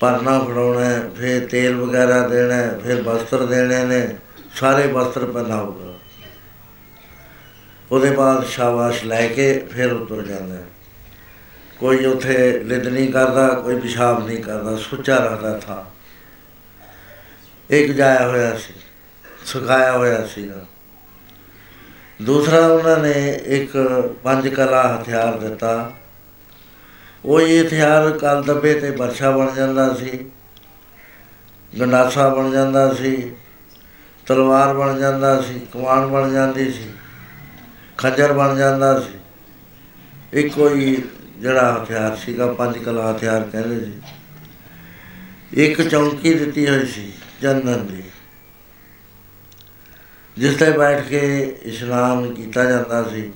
ਪਰਨਾ 0.00 0.38
ਫੜਾਉਣਾ 0.38 0.84
ਹੈ, 0.84 1.10
ਫਿਰ 1.16 1.46
ਤੇਲ 1.46 1.76
ਵਗੈਰਾ 1.76 2.28
ਦੇਣਾ 2.28 2.54
ਹੈ, 2.54 2.78
ਫਿਰ 2.78 3.02
ਵਸਤਰ 3.02 3.46
ਦੇਣੇ 3.46 3.84
ਨੇ 3.84 4.16
ਸਾਰੇ 4.54 4.86
ਵਸਤਰ 4.86 5.24
ਪਹਿਨਾਊਗਾ 5.24 5.94
ਉਹਦੇ 7.92 8.10
ਬਾਅਦ 8.10 8.44
ਸ਼ਾਬਾਸ਼ 8.44 9.04
ਲੈ 9.04 9.28
ਕੇ 9.28 9.58
ਫਿਰ 9.58 9.92
ਉਤਰ 9.92 10.22
ਜਾਂਦਾ 10.22 10.54
ਹੈ। 10.54 10.64
ਕੋਈ 11.78 12.04
ਉਥੇ 12.04 12.60
ਲਿਦ 12.64 12.86
ਨਹੀਂ 12.86 13.12
ਕਰਦਾ 13.12 13.48
ਕੋਈ 13.48 13.80
ਪਿਸ਼ਾਬ 13.80 14.26
ਨਹੀਂ 14.26 14.42
ਕਰਦਾ 14.42 14.76
ਸੁੱਚਾ 14.76 15.16
ਰਹਿੰਦਾ 15.16 15.58
ਥਾ। 15.58 15.84
ਇੱਕ 17.70 17.92
ਜਾਇਆ 17.92 18.28
ਹੋਇਆ 18.28 18.56
ਸੀ 18.56 18.74
ਸੁਕਾਇਆ 19.46 19.92
ਹੋਇਆ 19.92 20.26
ਸੀਗਾ। 20.26 20.66
ਦੂਸਰਾ 22.22 22.66
ਉਹਨਾਂ 22.66 22.96
ਨੇ 22.98 23.12
ਇੱਕ 23.46 23.76
ਪੰਜ 24.22 24.48
ਕਲਾ 24.48 24.82
ਹਥਿਆਰ 24.94 25.38
ਦਿੱਤਾ। 25.38 25.92
ਉਹ 27.24 27.40
ਇਹ 27.40 27.64
ਹਥਿਆਰ 27.64 28.10
ਕਲ 28.10 28.42
ਦੱਬੇ 28.42 28.74
ਤੇ 28.74 28.90
ਵਰਸ਼ਾ 28.90 29.30
ਬਣ 29.30 29.54
ਜਾਂਦਾ 29.54 29.94
ਸੀ, 29.94 30.18
ਗੰਡਾਸਾ 31.80 32.28
ਬਣ 32.28 32.50
ਜਾਂਦਾ 32.50 32.92
ਸੀ, 32.94 33.32
ਤਲਵਾਰ 34.26 34.74
ਬਣ 34.74 34.98
ਜਾਂਦਾ 34.98 35.40
ਸੀ, 35.42 35.60
ਕਮਾਨ 35.72 36.06
ਬਣ 36.06 36.32
ਜਾਂਦੀ 36.32 36.70
ਸੀ, 36.72 36.90
ਖੰਜਰ 37.98 38.32
ਬਣ 38.32 38.56
ਜਾਂਦਾ 38.56 39.00
ਸੀ। 39.00 39.18
ਇੱਕੋ 40.32 40.68
ਹੀ 40.68 40.96
ਜਿਹੜਾ 41.38 41.72
ਹਥਿਆਰ 41.72 42.16
ਸੀਗਾ, 42.16 42.46
ਪੰਜ 42.52 42.78
ਕਲਾ 42.78 43.10
ਹਥਿਆਰ 43.12 43.42
ਕਹਿੰਦੇ 43.52 43.84
ਸੀ। 43.84 43.92
ਇੱਕ 45.64 45.82
ਚੌਂਕੀ 45.82 46.34
ਦਿੱਤੀ 46.34 46.68
ਹੋਈ 46.68 46.86
ਸੀ 46.86 47.12
ਜੰਨਨ 47.42 47.86
ਦੀ। 47.86 48.02
ਜਿਸ 50.38 50.54
ਤੇ 50.56 50.70
ਬੈਠ 50.70 51.02
ਕੇ 51.06 51.20
ਇਸ਼ਨਾਨ 51.62 52.34
ਕੀਤਾ 52.34 52.64
ਜਾਂਦਾ 52.64 53.02
ਸੀ 53.04 53.32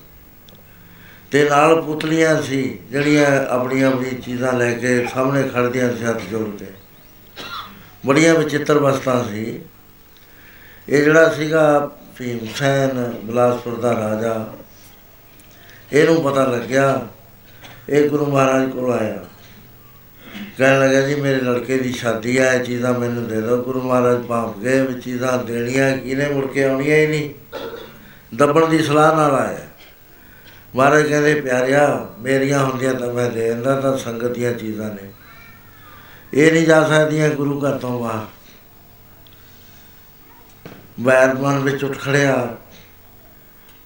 ਤੇ 1.31 1.49
ਨਾਲ 1.51 1.83
ਪੁਤਲੀਆਂ 1.83 2.43
ਸੀ, 2.43 2.79
ਜਿਹੜੀਆਂ 2.91 3.27
ਆਪਣੀਆਂ 3.47 3.89
ਆਪਣੀ 3.93 4.11
ਚੀਜ਼ਾਂ 4.11 4.53
ਲੈ 4.53 4.73
ਕੇ 4.73 5.07
ਸਾਹਮਣੇ 5.07 5.49
ਖੜਦੀਆਂ 5.49 5.97
ਸੀ 5.97 6.05
ਹੱਥ 6.05 6.23
ਜੋੜ 6.31 6.49
ਕੇ। 6.57 6.67
ਬੜੀਆਂ 8.07 8.35
ਵਿਚਿੱਤਰ 8.35 8.79
ਵਸਤਾਂ 8.79 9.25
ਸੀ। 9.25 9.61
ਇਹ 10.89 11.05
ਜਿਹੜਾ 11.05 11.29
ਸੀਗਾ 11.29 11.91
ਭੀਮ 12.19 12.39
ਹੁਸੈਨ, 12.39 13.13
ਬਿਲਾਸਪੁਰ 13.25 13.81
ਦਾ 13.81 13.93
ਰਾਜਾ, 13.93 14.47
ਇਹਨੂੰ 15.93 16.23
ਪਤਾ 16.23 16.45
ਲੱਗਿਆ, 16.47 17.09
ਇਹ 17.89 18.09
ਗੁਰੂ 18.11 18.27
ਮਹਾਰਾਜ 18.27 18.71
ਕੋਲ 18.71 18.93
ਆਇਆ। 18.93 19.25
ਕਹਿਣ 20.59 20.81
ਲੱਗਾ 20.81 21.01
ਜੀ, 21.01 21.15
ਮੇਰੇ 21.15 21.41
ਲੜਕੇ 21.41 21.79
ਦੀ 21.79 21.93
ਸ਼ਾਦੀ 21.93 22.37
ਆ, 22.37 22.53
ਇਹ 22.53 22.65
ਚੀਜ਼ਾਂ 22.65 22.99
ਮੈਨੂੰ 22.99 23.29
ਦੇ 23.29 23.41
ਦਿਓ, 23.41 23.63
ਗੁਰੂ 23.63 23.83
ਮਹਾਰਾਜ 23.83 24.23
ਭਾਂਪ 24.23 24.59
ਗਏ 24.59 24.87
ਵੀ 24.87 25.01
ਚੀਜ਼ਾਂ 25.01 25.45
ਦੇਣੀਆਂ 25.45 25.99
ਕਿਨੇ 25.99 26.29
ਮੁੜ 26.29 26.47
ਕੇ 26.47 26.65
ਆਉਣੀਆਂ 26.65 26.97
ਹੀ 26.97 27.07
ਨਹੀਂ। 27.07 27.31
ਦੱਬਣ 28.37 28.69
ਦੀ 28.69 28.79
ਸਲਾਹ 28.79 29.17
ਨਾਲ 29.17 29.35
ਆਇਆ। 29.35 29.67
ਮਹਾਰਾਜ 30.75 31.09
ਕਹਿੰਦੇ, 31.09 31.41
ਪਿਆਰਿਆ, 31.41 32.09
ਮੇਰੀਆਂ 32.19 32.65
ਹੁੰਦੀਆਂ 32.65 32.95
ਤਾਂ 32.95 33.13
ਮੈਂ 33.13 33.31
ਦੇ 33.31 33.49
ਦਿੰਦਾ, 33.49 33.81
ਤਾਂ 33.81 33.99
ਸੰਗਤ 33.99 34.27
ਦੀਆਂ 34.27 34.53
ਚੀਜ਼ਾਂ 34.53 34.91
ਨੇ। 34.91 35.13
ਇਹ 36.35 36.53
ਨਹੀਂ 36.53 36.67
ਜਾ 36.67 36.89
ਸਕਦੀਆਂ 36.89 37.31
ਗੁਰੂ 37.31 37.61
ਘਰ 37.61 37.79
ਤੋਂ 37.79 38.01
ਬਾਹਰ। 38.01 38.27
ਵੈਰ 41.01 41.35
ਮਨ 41.35 41.59
ਵਿੱਚ 41.59 41.85
ਉੱਠ 41.85 41.99
ਖੜਿਆ। 41.99 42.57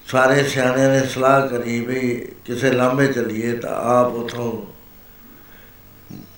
ਸਾਰੇ 0.06 0.44
ਸਿਆਣਿਆਂ 0.44 0.88
ਨੇ 0.88 1.06
ਸਲਾਹ 1.06 1.48
ਕਰੀ 1.48 1.80
ਵੀ 1.80 2.28
ਕਿਸੇ 2.44 2.70
ਲਾਂਬੇ 2.70 3.06
ਚੱਲੀਏ 3.06 3.52
ਤਾਂ 3.52 3.76
ਆਪ 3.76 4.12
ਉਥੋਂ 4.12 4.79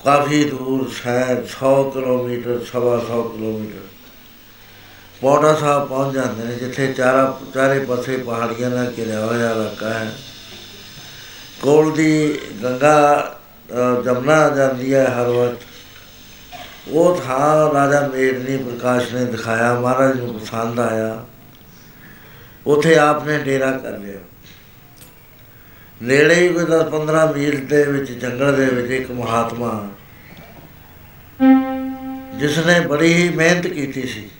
ਕਾਫੀ 0.04 0.44
ਦੂਰ 0.44 0.90
ਸ਼ਾਇਦ 0.90 1.38
100 1.38 1.90
ਕਿਲੋਮੀਟਰ 1.90 2.60
ਸਵਾ 2.72 2.98
100 2.98 3.22
ਕਿਲੋਮੀਟਰ। 3.22 3.86
ਪੌੜਾ 5.20 5.54
ਸਾਹਿਬ 5.54 5.88
ਪਹੁੰਚ 5.88 6.14
ਜਾਂਦੇ 6.14 6.44
ਨੇ 6.44 6.54
ਜਿੱਥੇ 6.54 6.92
ਚਾਰਾ 6.92 7.40
ਚਾਰੇ 7.54 7.78
ਪਾਸੇ 7.78 8.16
ਪਹਾੜੀਆਂ 8.16 8.70
ਨਾਲ 8.70 8.92
ਘਿਰਿਆ 8.98 9.26
ਹੋਇਆ 9.26 9.50
ਇਲਾਕਾ 9.50 9.90
ਹੈ। 9.90 10.12
ਕੋਲ 11.62 11.92
ਦੀ 11.92 12.38
ਗੰਗਾ 12.62 13.36
ਅ, 14.00 14.02
ਜਮਨਾ 14.02 14.48
ਜਾਂਦੀ 14.48 14.94
ਹੈ 14.94 15.04
ਹਰ 15.04 15.26
ਵਕਤ। 15.26 15.58
ਉਹ 16.88 17.20
ਥਾਂ 17.26 17.74
ਰਾਜਾ 17.74 18.08
ਮੇਰਨੀ 18.08 18.56
ਪ੍ਰਕਾਸ਼ 18.56 19.14
ਨੇ 19.14 19.24
ਦਿਖਾਇਆ 19.24 19.80
ਮਹਾਰਾਜ 19.80 20.20
ਨੂੰ 20.20 20.40
ਪਸੰਦ 20.40 20.80
ਆਇਆ। 20.80 21.24
ਉਥੇ 22.66 22.98
ਆਪਨੇ 22.98 23.38
ਡੇਰਾ 23.38 23.70
ਕਰ 23.70 23.98
ਲਿਆ। 23.98 24.18
ਨੇੜੇ 26.02 26.34
ਹੀ 26.34 26.48
ਕੋਈ 26.48 26.64
10 26.64 26.82
15 26.82 27.32
ਮੀਲ 27.32 27.66
ਦੇ 27.66 27.84
ਵਿੱਚ 27.84 28.12
ਜੰਗਲ 28.12 28.56
ਦੇ 28.56 28.66
ਵਿੱਚ 28.66 28.90
ਇੱਕ 28.90 29.10
ਮਹਾਤਮਾ 29.10 29.88
ਜਿਸ 32.38 32.58
ਨੇ 32.58 32.80
ਬੜੀ 32.80 33.14
ਹੀ 33.14 33.28
ਮਿਹਨਤ 33.28 33.66
ਕੀਤੀ 33.66 34.02
ਸੀ। 34.02 34.30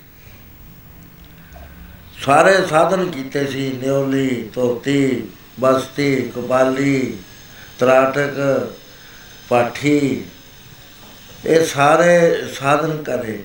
ਸਾਰੇ 2.21 2.67
ਸਾਧਨ 2.67 3.11
ਕੀਤੇ 3.11 3.47
ਸੀ। 3.47 3.79
ਨਿਉਲੀ, 3.83 4.49
ਧੋਤੀ, 4.53 5.23
ਬਸਤੀ 5.59 6.15
ਕਪਾਲੀ 6.15 7.17
ਤਰਾਟਕ, 7.79 8.33
ਪਾਠੀ। 9.49 10.23
ਇਹ 11.45 11.65
ਸਾਰੇ 11.65 12.43
ਸਾਧਨ 12.59 13.03
ਕਰੇ। 13.03 13.43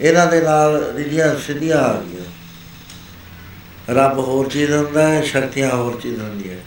ਇਹਨਾਂ 0.00 0.26
ਦੇ 0.26 0.40
ਨਾਲ 0.40 0.94
ਰਿਧੀਆਂ 0.96 1.36
ਸਿੱਧੀਆਂ 1.36 1.78
ਆ 1.78 2.00
ਗਈਆਂ। 2.00 2.24
ਰੱਬ 3.94 4.18
ਹੋਰ 4.18 4.48
ਚੀਜ਼ 4.48 4.72
ਹੁੰਦਾ 4.72 5.08
ਹੈ, 5.08 5.22
ਸ਼ਕਤੀਆਂ 5.22 5.70
ਹੋਰ 5.70 6.00
ਚੀਜ਼ 6.00 6.20
ਹੁੰਦੀ 6.20 6.50
ਹੈ। 6.50 6.58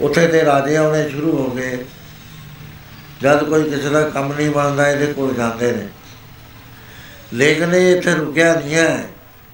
ਉੱਥੇ 0.00 0.26
ਤੇ 0.26 0.44
ਰਾਜੇ 0.44 0.76
ਆਉਣੇ 0.76 1.10
ਸ਼ੁਰੂ 1.10 1.36
ਹੋ 1.36 1.50
ਗਏ। 1.50 1.84
ਜਦ 3.22 3.44
ਕੋਈ 3.44 3.70
ਕਿਸੇ 3.70 3.88
ਦਾ 3.88 4.08
ਕੰਮ 4.08 4.32
ਨਹੀਂ 4.32 4.50
ਬਣਦਾ, 4.50 4.88
ਇਹਦੇ 4.88 5.06
ਕੋਲ 5.06 5.34
ਜਾਂਦੇ 5.34 5.72
ਨੇ। 5.72 5.88
ਲੇਕਿਨ 7.34 7.74
ਇਹ 7.74 7.96
ਇੱਥੇ 7.96 8.14
ਰੁਕਿਆ 8.14 8.54
ਨਹੀਂ 8.54 8.74
ਹੈ। 8.74 9.04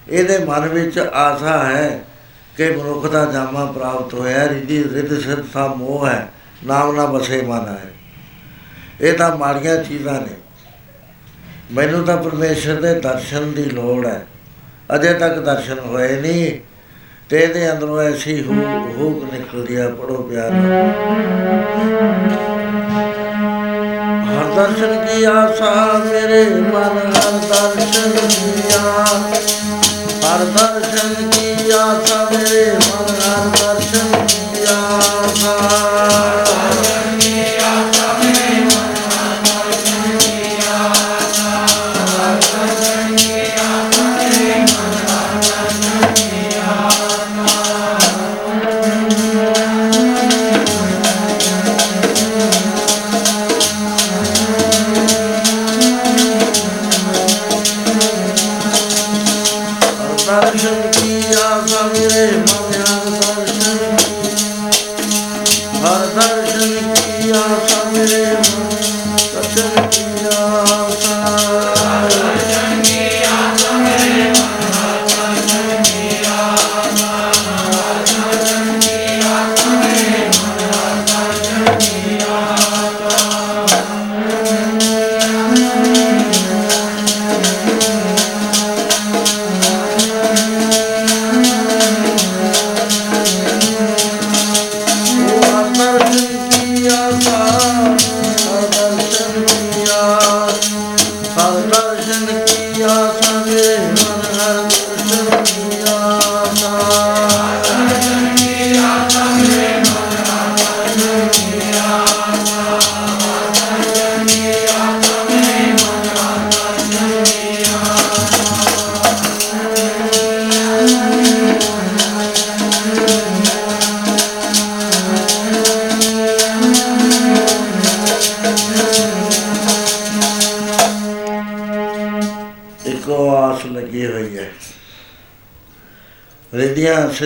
ਇਹਦੇ 0.08 0.44
ਮਨ 0.44 0.68
ਵਿੱਚ 0.68 0.98
ਆਸਾ 0.98 1.64
ਹੈ 1.64 2.04
ਕਿ 2.56 2.70
ਮਨੁੱਖ 2.70 3.06
ਦਾ 3.06 3.24
ਜਾਮਾ 3.24 3.64
ਪ੍ਰਾਪਤ 3.64 4.14
ਹੋਇਆ, 4.14 4.48
ਰਿਧੀ 4.48 4.84
ਰਿਧ 4.84 5.20
ਸਿਧ 5.20 5.38
ਸਾ 5.52 5.66
ਮੋਹ 5.66 6.06
ਹੈ, 6.06 6.28
ਨਾਮ 6.66 6.96
ਨਾ 6.96 7.06
ਬਸੇ 7.06 7.42
ਮਨ 7.42 7.68
ਹੈ। 7.68 7.90
ਇਹ 9.00 9.12
ਤਾਂ 9.12 9.36
ਮਾੜੀਆਂ 9.36 9.84
ਚੀਜ਼ਾਂ 9.84 10.12
ਨੇ। 10.12 10.34
ਮੈਨੂੰ 11.72 12.04
ਤਾਂ 12.04 12.16
ਪਰਮੇਸ਼ਰ 12.16 12.74
ਦੇ 12.74 13.00
ਦਰਸ਼ਨ 13.00 13.52
ਦੀ 13.52 13.64
ਲੋੜ 13.64 14.06
ਹੈ। 14.06 14.26
ਅਜੇ 14.94 15.14
ਤੱਕ 15.14 15.38
ਦਰਸ਼ਨ 15.38 15.78
ਹੋਏ 15.78 16.20
ਨਹੀਂ 16.20 16.60
ਤੇ 17.28 17.40
ਇਹਦੇ 17.40 17.72
ਅੰਦਰੋਂ 17.72 18.02
ਐਸੀ 18.02 18.42
ਹੂ 18.42 18.54
ਹੂਕ 18.98 19.34
ਨਿਕਲਦੀ 19.34 19.76
ਆ 19.76 19.88
ਪੜੋ 19.88 20.22
ਪਿਆਰ 20.22 20.50
ਨਾਲ। 20.50 22.57
ਹਰ 24.38 24.44
ਦਰਸ਼ਨ 24.56 24.94
ਕੀ 25.06 25.22
ਆਸਾ 25.24 25.70
ਮੇਰੇ 26.04 26.42
ਮਨ, 26.50 26.98
ਹਰ 27.14 27.38
ਦਰਸ਼ਨ 27.44 28.10
ਕੀ 28.28 28.62
ਆਸ 28.76 29.54
ਹਰ 30.24 30.44
ਦਰਸ਼ਨ 30.56 31.28
ਕੀ 31.30 31.70
ਆਸਾ 31.70 32.24
ਮੇਰੇ 32.32 32.64
ਮਨ, 32.72 33.14
ਹਰ 33.20 33.57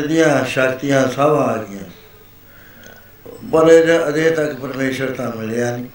ਰਿਧੀਆਂ 0.02 0.44
ਸਿੱਧੀਆਂ 0.44 0.44
ਸ਼ਕਤੀਆਂ 0.44 1.08
ਸਭ 1.08 1.20
ਆ 1.20 1.62
ਗਈਆਂ। 1.62 1.84
ਪਰ 3.52 3.68
ਇਹ 3.68 4.08
ਅਜੇ 4.08 4.30
ਤੱਕ 4.30 4.54
ਪਰਮੇਸ਼ਰ 4.54 5.10
ਤਾਂ 5.10 5.32
ਮਿਲਿਆ 5.36 5.76
ਨਹੀਂ। 5.76 5.86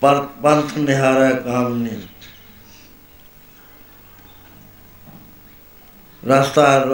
ਪਰ 0.00 0.28
ਪੰਥ 0.42 0.78
ਨਿਹਾਰਾ 0.78 1.30
ਕਾਮ 1.30 1.76
ਨਹੀਂ। 1.76 2.00
ਰਸਤਾ 6.28 6.84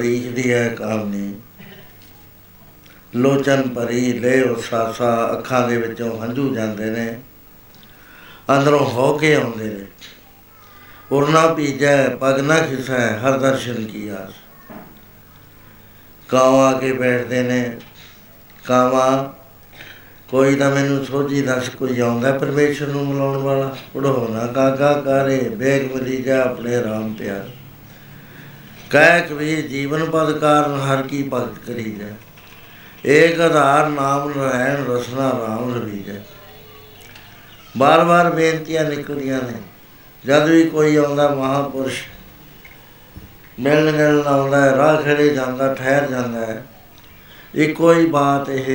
ਰੀਚਦੀ 0.00 0.52
ਹੈ 0.52 0.68
ਕਾਮ 0.68 1.08
ਨਹੀਂ। 1.08 1.34
ਲੋਚਨ 3.16 3.74
ਭਰੀ 3.74 4.12
ਲੈ 4.12 4.42
ਉਸਾਸਾ 4.42 5.32
ਅੱਖਾਂ 5.32 5.68
ਦੇ 5.68 5.76
ਵਿੱਚੋਂ 5.76 6.22
ਹੰਝੂ 6.22 6.54
ਜਾਂਦੇ 6.54 6.90
ਨੇ। 6.90 7.20
ਅੰਦਰੋਂ 8.58 8.90
ਹੋ 8.90 9.18
ਕੇ 9.18 9.34
ਆਉਂਦੇ 9.34 9.64
ਨੇ। 9.64 9.86
ਉਰਨਾ 11.12 11.54
ਪੀਜੈ 11.54 12.08
ਪਗ 12.08 12.40
ਨਾ 12.40 12.60
ਖਿਸੈ, 12.60 13.18
ਹਰ 13.18 13.38
ਦਰਸ਼ਨ 13.38 13.86
ਕੀ 13.86 14.08
ਆਸ। 14.08 14.32
ਕਾਵਾਂ 16.28 16.74
ਆ 16.74 16.78
ਕੇ 16.78 16.92
ਬੈਠਦੇ 16.92 17.42
ਨੇ। 17.42 17.76
ਕਾਵਾਂ, 18.64 19.24
ਕੋਈ 20.28 20.54
ਤਾਂ 20.54 20.70
ਮੈਨੂੰ 20.70 21.04
ਸੋਝੀ 21.04 21.42
ਦੱਸ 21.42 21.68
ਕੋਈ 21.68 22.00
ਆਉਂਦਾ 22.00 22.32
ਪਰਮੇਸ਼ਰ 22.32 22.86
ਨੂੰ 22.86 23.06
ਮਿਲਾਉਣ 23.06 23.36
ਵਾਲਾ। 23.36 23.76
ਪੜੋ 23.94 24.28
ਨਾ 24.30 24.46
ਕਾਗਾ 24.46 24.92
ਕਰੇ, 25.00 25.38
ਬੇਗ 25.48 25.92
ਮਿਲੀ 25.92 26.22
ਜਾ 26.22 26.42
ਆਪਣੇ 26.42 26.82
ਰਾਮ 26.82 27.12
ਪਿਆਰ। 27.14 27.48
ਕਹਿ 28.90 29.20
ਕਬੀਰ 29.20 29.60
ਜੀਵਨ 29.60 30.04
ਪਦ 30.04 30.38
ਕਾਰਨ 30.38 30.78
ਹਰ 30.80 31.02
ਕੀ 31.02 31.22
ਭਗਤ 31.34 31.58
ਕਰੀ 31.66 31.90
ਜਾ 31.92 32.06
ਏਕ 33.06 33.40
ਆਧਾਰ 33.40 33.88
ਨਾਮ 33.88 34.28
ਰਹਿਣ, 34.28 34.84
ਰਸਨਾ 34.84 35.30
ਰਾਮ 35.30 35.74
ਰਵੀਜੈ 35.74 36.20
ਬਾਰ-ਬਾਰ 37.76 38.30
ਬੇਨਤੀਆਂ 38.30 38.84
ਨਿਕਲਦੀਆਂ 38.84 39.42
ਨੇ। 39.42 39.60
ਜਦ 40.24 40.48
ਵੀ 40.48 40.64
ਕੋਈ 40.64 40.96
ਆਉਂਦਾ 40.96 41.28
ਮਹਾਪੁਰਸ਼ 41.28 42.02
ਮਿਲਣ 43.58 43.92
ਮਿਲਣ 43.92 44.26
ਆਉਂਦਾ 44.26 44.60
ਹੈ, 44.60 44.76
ਰਾਹ 44.76 44.96
ਖੜੇ 44.96 45.28
ਜਾਂਦਾ, 45.28 45.74
ਠਹਿਰ 45.74 46.06
ਜਾਂਦਾ 46.06 46.40
ਹੈ। 46.40 46.62
ਇੱਕੋ 47.54 47.92
ਹੀ 47.92 48.06
ਬਾਤ 48.06 48.48
ਇਹ 48.50 48.66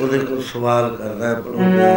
ਉਹਦੇ 0.00 0.18
ਕੋਲ 0.18 0.42
ਸਵਾਲ 0.42 0.96
ਕਰਦਾ 0.96 1.28
ਹੈ 1.28 1.34
ਪੜੋਗੇ 1.34 1.88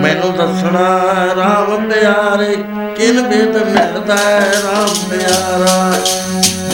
ਮੈਨੂੰ 0.00 0.32
ਦੱਸਣਾ 0.36 0.88
ਰਾਮ 1.36 1.88
ਪਿਆਰੇ, 1.90 2.54
ਕਿਨ 2.96 3.22
ਬਿਦ 3.22 3.56
ਮਿਲਦਾ 3.56 4.16
ਹੈ, 4.16 4.52
ਰਾਮ 4.64 5.08
ਪਿਆਰਾ। 5.10 5.92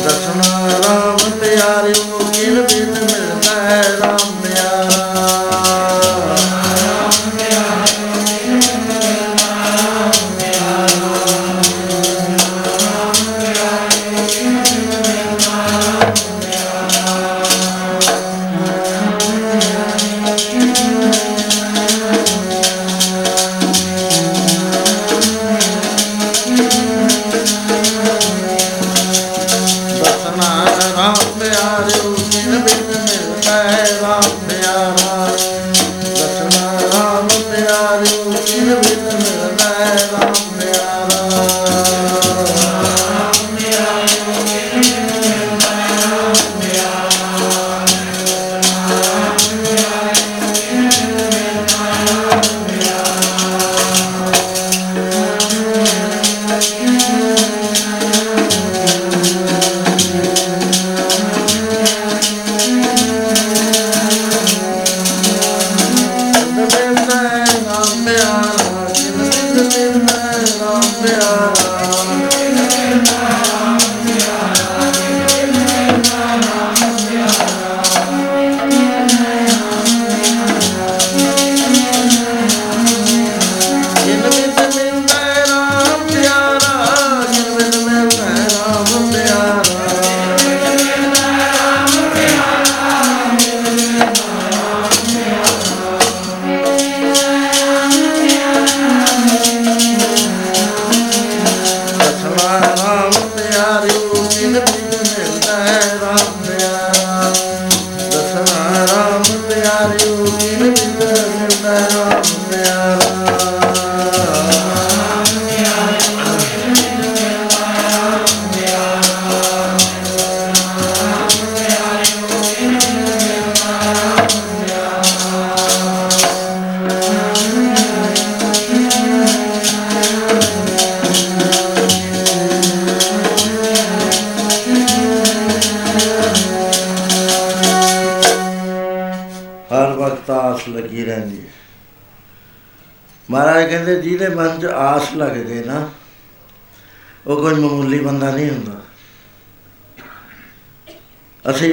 ਦੱਸਣਾ 0.05 0.69
ਰਾਮ 0.87 1.31
ਪਿਆਰੇ 1.41 1.95
ਨੂੰ 2.01 2.33
ਕਿਨ 2.33 2.63
ਬਿਦ 2.63 3.16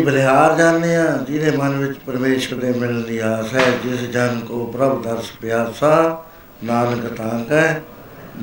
ਬਲਿਹਾਰ 0.04 0.58
ਜਾਣਦੇ 0.58 0.96
ਆ 0.96 1.18
ਜਿਹਦੇ 1.18 1.58
ਮਨ 1.58 1.86
ਵਿੱਚ 1.86 2.00
ਪਰਮੇਸ਼ਰ 2.00 2.56
ਦੇ 2.56 2.72
ਮਿਲਣ 2.72 3.02
ਦੀ 3.02 3.18
ਆਸ 3.18 3.54
ਹੈ, 3.54 3.72
ਜਿਸ 3.84 4.00
ਜਨ 4.00 4.40
ਕੋ 4.40 4.66
ਪ੍ਰਭ 4.66 5.04
ਦਰਸ 5.04 5.32
ਪਿਆਸਾ, 5.42 6.24
ਨਾਨਕ 6.64 7.14
ਤਾਂ 7.14 7.46
ਕੈ 7.46 7.74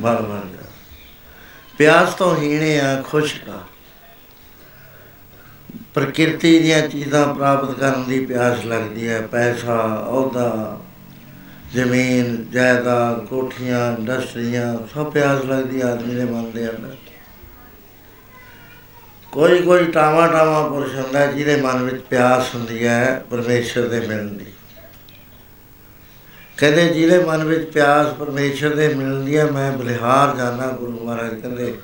ਭਰ 0.03 0.23
ਭਰ 0.23 0.47
ਜਾ। 0.47 0.69
ਪਿਆਸ 1.79 2.15
ਤੋਂ 2.15 2.37
ਹੀਣੇ 2.37 2.81
ਆ, 2.81 3.03
ਖੁਸ਼ 3.03 3.41
ਕਾ। 3.41 3.61
ਪ੍ਰਕਿਰਤੀ 5.95 6.59
ਦੀਆਂ 6.59 6.89
ਚੀਜ਼ਾਂ 6.89 7.35
ਪ੍ਰਾਪਤ 7.35 7.79
ਕਰਨ 7.79 8.05
ਦੀ 8.05 8.27
ਪਿਆਸ 8.27 8.65
ਲੱਗਦੀ 8.65 9.09
ਹੈ, 9.09 9.21
ਪੈਸਾ, 9.21 10.07
ਅਹੁਦਾ, 10.09 10.79
ਜ਼ਮੀਨ, 11.75 12.45
ਜਾਇਦਾਦ, 12.51 13.25
ਕੋਠੀਆਂ, 13.27 13.97
ਇੰਡਸਟਰੀਆਂ, 13.99 14.77
ਸਭ 14.95 15.11
ਪਿਆਸ 15.11 15.45
ਲੱਗਦੀ 15.45 15.83
ਹੈ 15.83 15.87
ਆਦਮੀ 15.87 16.15
ਦੇ 16.15 16.25
ਮਨ 16.25 16.51
ਦੇ 16.51 16.71
ਅੰਦਰ। 16.71 16.97
ਕੋਈ 19.41 19.63
ਕੋਈ 19.63 19.85
ਟਾਵਾ 19.85 20.27
ਟਾਵਾ 20.27 20.69
ਪੁਰਸ਼ 20.69 20.95
ਹੁੰਦਾ, 20.95 21.27
ਜਿਹਦੇ 21.27 21.57
ਮਨ 21.57 21.83
ਵਿੱਚ 21.83 22.03
ਪਿਆਸ 22.11 22.55
ਹੁੰਦੀ 22.55 22.87
ਹੈ, 22.87 23.25
ਪਰਮੇਸ਼ਰ 23.31 23.87
ਦੇ 23.89 24.01
ਮਿਲਣ 24.01 24.27
ਦੀ। 24.29 24.45
ਕਹਿੰਦੇ, 26.57 26.89
ਜਿਹਦੇ 26.89 27.25
ਮਨ 27.25 27.45
ਵਿੱਚ 27.45 27.71
ਪਿਆਸ 27.71 28.13
ਪਰਮੇਸ਼ਰ 28.13 28.75
ਦੇ 28.75 28.89
ਮਿਲਣ 28.89 29.25
ਦੀ 29.25 29.37
ਹੈ, 29.37 29.45
ਮੈਂ 29.45 29.73
ਬਲਿਹਾਰ 29.73 30.37
ਜਾਣਾ 30.37 30.67
ਗੁਰੂ 30.67 31.05
ਮਹਾਰਾਜ 31.05 31.41
ਕਹਿੰਦੇ, 31.41 31.75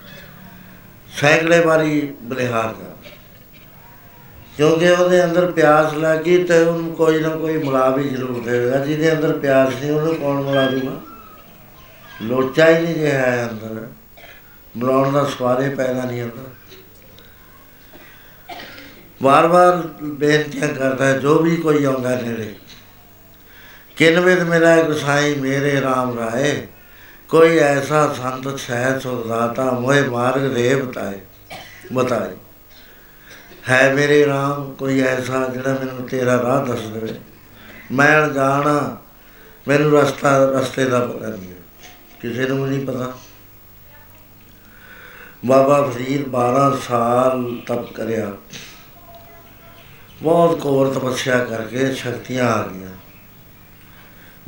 ਸੈਂਕੜੇ 1.16 1.61
ਵਾਰੀ 1.61 2.01
ਬਲਿਹਾਰ 2.23 2.75
ਜਾ 2.81 2.95
ਕਿਉਂਕਿ 4.57 4.90
ਉਹਦੇ 4.90 5.25
ਅੰਦਰ 5.25 5.51
ਪਿਆਸ 5.53 5.95
ਲੱਗੀ 5.95 6.45
ਤੇ 6.45 6.59
ਉਹਨੂੰ 6.59 6.95
ਕੋਈ 6.95 7.21
ਨਾ 7.21 7.29
ਕੋਈ 7.29 7.57
ਮਿਲਾ 7.57 7.88
ਵੀ 7.90 8.09
ਜ਼ਰੂਰ 8.09 8.42
ਦੇਵੇਗਾ। 8.45 8.79
ਜਿਹਦੇ 8.79 9.12
ਅੰਦਰ 9.12 9.33
ਪਿਆਸ 9.38 9.73
ਨਹੀਂ, 9.81 9.90
ਉਹਨੂੰ 9.90 10.14
ਕੌਣ 10.14 10.42
ਮਿਲਾ 10.42 10.66
ਦੂਗਾ 10.66 11.01
ਲੋਚਾ 12.23 12.69
ਹੀ 12.69 12.83
ਨਹੀਂ 12.83 12.95
ਰਿਹਾ 12.95 13.21
ਹੈ 13.21 13.49
ਅੰਦਰ। 13.51 13.87
ਮਿਲਾਉਣ 14.77 15.12
ਦਾ 15.12 15.25
ਸਵਾਰੇ 15.25 15.69
ਪੈਦਾ 15.69 16.05
ਨਹੀਂ 16.05 16.23
ਹੁੰਦਾ। 16.23 16.42
ਵਾਰ-ਵਾਰ 19.22 19.88
ਬੇਨਤੀਆਂ 20.02 20.68
ਕਰਦਾ 20.68 21.07
ਹੈ, 21.07 21.18
ਜੋ 21.18 21.38
ਵੀ 21.38 21.57
ਕੋਈ 21.57 21.85
ਆਉਂਦਾ 21.85 22.20
ਨੇੜੇ। 22.20 22.55
ਕਿਨਵੇਦ 23.96 24.42
ਮੇਰਾ 24.42 24.83
ਗੁਸਾਈ 24.83 25.35
ਮੇਰੇ 25.35 25.81
RAM 25.81 26.18
ਰਾਏ 26.18 26.66
ਕੋਈ 27.29 27.59
ਐਸਾ 27.59 28.12
ਸੰਤ 28.12 28.61
ਸਹਿ 28.61 29.00
ਸੁਦਾਤਾ 29.00 29.70
ਮੋਏ 29.70 30.09
ਮਾਰਗ 30.09 30.40
ਦੇ 30.40 30.74
ਬਤਾਏ 30.74 31.18
ਬਤਾਏ। 31.92 32.37
ਹੈ 33.70 33.94
ਮੇਰੇ 33.94 34.24
RAM 34.24 34.62
ਕੋਈ 34.62 35.00
ਐਸਾ 35.00 35.48
ਜਿਹੜਾ 35.48 35.72
ਮੈਨੂੰ 35.72 36.09
ਤੇਰਾ 36.09 36.42
ਰਾਹ 36.42 36.66
ਦੱਸ 36.66 36.81
ਦੇਵੇ। 36.81 37.20
ਮੈਂ 37.92 38.22
ਅਣਜਾਣਾ 38.22 38.96
ਮੈਨੂੰ 39.68 40.00
ਰਸਤਾ 40.00 40.44
ਰਸਤੇ 40.44 40.85
ਦਾ 40.85 41.00
ਪਤਾ 41.00 41.29
ਨਹੀਂ 41.29 41.50
ਹੈ। 41.50 41.57
ਕਿਸੇ 42.22 42.46
ਨੂੰ 42.46 42.64
ਵੀ 42.64 42.76
ਨਹੀਂ 42.76 42.87
ਪਤਾ। 42.87 43.14
ਬਾਬਾ 45.46 45.83
ਫਰੀਦ 45.83 46.29
12 46.29 46.76
ਸਾਲ 46.88 47.57
ਤਪ 47.66 47.92
ਕਰਿਆ। 47.92 48.33
ਬਹੁਤ 50.22 50.61
ਕੋਰ 50.61 50.94
ਤਪੱਸਿਆ 50.94 51.44
ਕਰਕੇ 51.44 51.94
ਸ਼ਕਤੀਆਂ 51.94 52.44
ਆ 52.44 52.66
ਗਈਆਂ। 52.66 52.90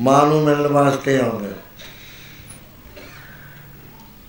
ਮਾਂ 0.00 0.26
ਨੂੰ 0.26 0.44
ਮਿਲਣ 0.44 0.66
ਵਾਸਤੇ 0.66 1.20
ਆਉਂਦੇ। 1.20 1.48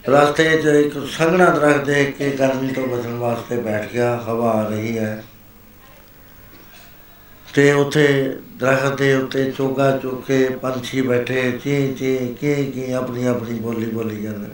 ਰਸਤੇ 0.09 0.61
'ਚ 0.61 0.65
ਇੱਕ 0.65 1.07
ਸੰਘਣਾ 1.07 1.45
ਦਰਖਤ 1.45 1.85
ਦੇਖ 1.85 2.17
ਕੇ 2.17 2.29
ਗਰਮੀ 2.29 2.73
ਤੋਂ 2.73 2.87
ਬਚਣ 2.87 3.13
ਵਾਸਤੇ 3.13 3.57
ਬੈਠ 3.57 3.91
ਗਿਆ, 3.91 4.17
ਹਵਾ 4.17 4.51
ਆ 4.51 4.69
ਰਹੀ 4.69 4.97
ਹੈ। 4.97 5.23
ਤੇ 7.53 7.71
ਉੱਥੇ 7.71 8.37
ਦਰਖਤ 8.57 8.97
ਦੇ 8.97 9.13
ਉੱਤੇ 9.13 9.51
ਚੋਗਾ 9.51 9.97
ਚੁੱਕੇ 9.97 10.49
ਪੰਛੀ 10.49 11.01
ਬੈਠੇ, 11.01 11.51
ਚੀ 11.51 11.93
ਚੀ 11.93 12.35
ਕੀ 12.41 12.71
ਕੀ 12.71 12.91
ਆਪਣੀ 12.91 13.25
ਆਪਣੀ 13.25 13.59
ਬੋਲੀ 13.59 13.85
ਬੋਲੀ 13.85 14.23
ਜਾਂਦੇ। 14.23 14.47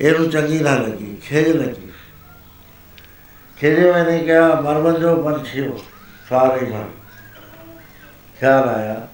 ਇਹਨੂੰ 0.00 0.30
ਚੰਗੀ 0.30 0.58
ਨਾ 0.58 0.74
ਲੱਗੀ, 0.74 1.16
ਖੇਜ 1.24 1.48
ਲੱਗੀ। 1.48 1.92
ਖੇਜੇ 3.60 3.92
ਮੈंने 3.92 4.24
ਕਿਹਾ 4.24 4.60
ਮਰਮਨ 4.60 5.00
ਜੋ 5.00 5.16
ਪੰਛੀ 5.16 5.66
ਹੋ, 5.66 5.84
ਸਾਰੇ 6.28 6.66
ਮਰ 6.66 6.84
ਖਿਆਲ 8.40 8.68
ਆਇਆ 8.68 9.08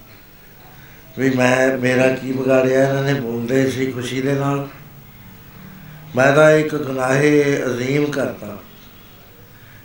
ਵੀ 1.19 1.31
ਮੈਂ, 1.31 1.79
ਮੇਰਾ 1.79 2.09
ਕੀ 2.09 2.33
ਵਿਗਾੜਿਆ, 2.33 2.89
ਇਹਨਾਂ 2.89 3.03
ਨੇ 3.03 3.15
ਬੋਲਦੇ 3.15 3.71
ਸੀ 3.71 3.93
ਖੁਸ਼ੀ 3.93 4.21
ਦੇ 4.21 4.33
ਨਾਲ। 4.33 4.69
ਮੈਂ 6.17 6.33
ਤਾਂ 6.33 6.51
ਇੱਕ 6.51 6.77
ਗੁਨਾਹੇ 6.77 7.63
ਅਜ਼ੀਮ 7.67 8.11
ਕਰਤਾ। 8.11 8.59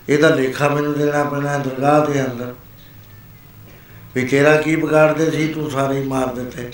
ਇਹਦਾ 0.10 0.30
ਲੇਖਾ 0.30 0.70
ਮੈਨੂੰ 0.70 1.00
ਦੇਣਾ 1.00 1.24
ਪੈਣਾ 1.24 1.58
ਦਰਗਾਹ 1.58 2.06
ਦੇ 2.06 2.26
ਅੰਦਰ। 2.26 2.54
ਵੀ 4.16 4.26
ਤੇਰਾ 4.26 4.58
ਕੀ 4.58 4.76
ਵਿਗਾੜਦੇ 4.76 5.32
ਸੀ, 5.32 5.48
ਤੂੰ 5.48 5.72
ਸਾਰੇ 5.72 6.02
ਹੀ 6.02 6.08
ਮਾਰ 6.08 6.28
ਦਿੱਤੇ। 6.28 6.72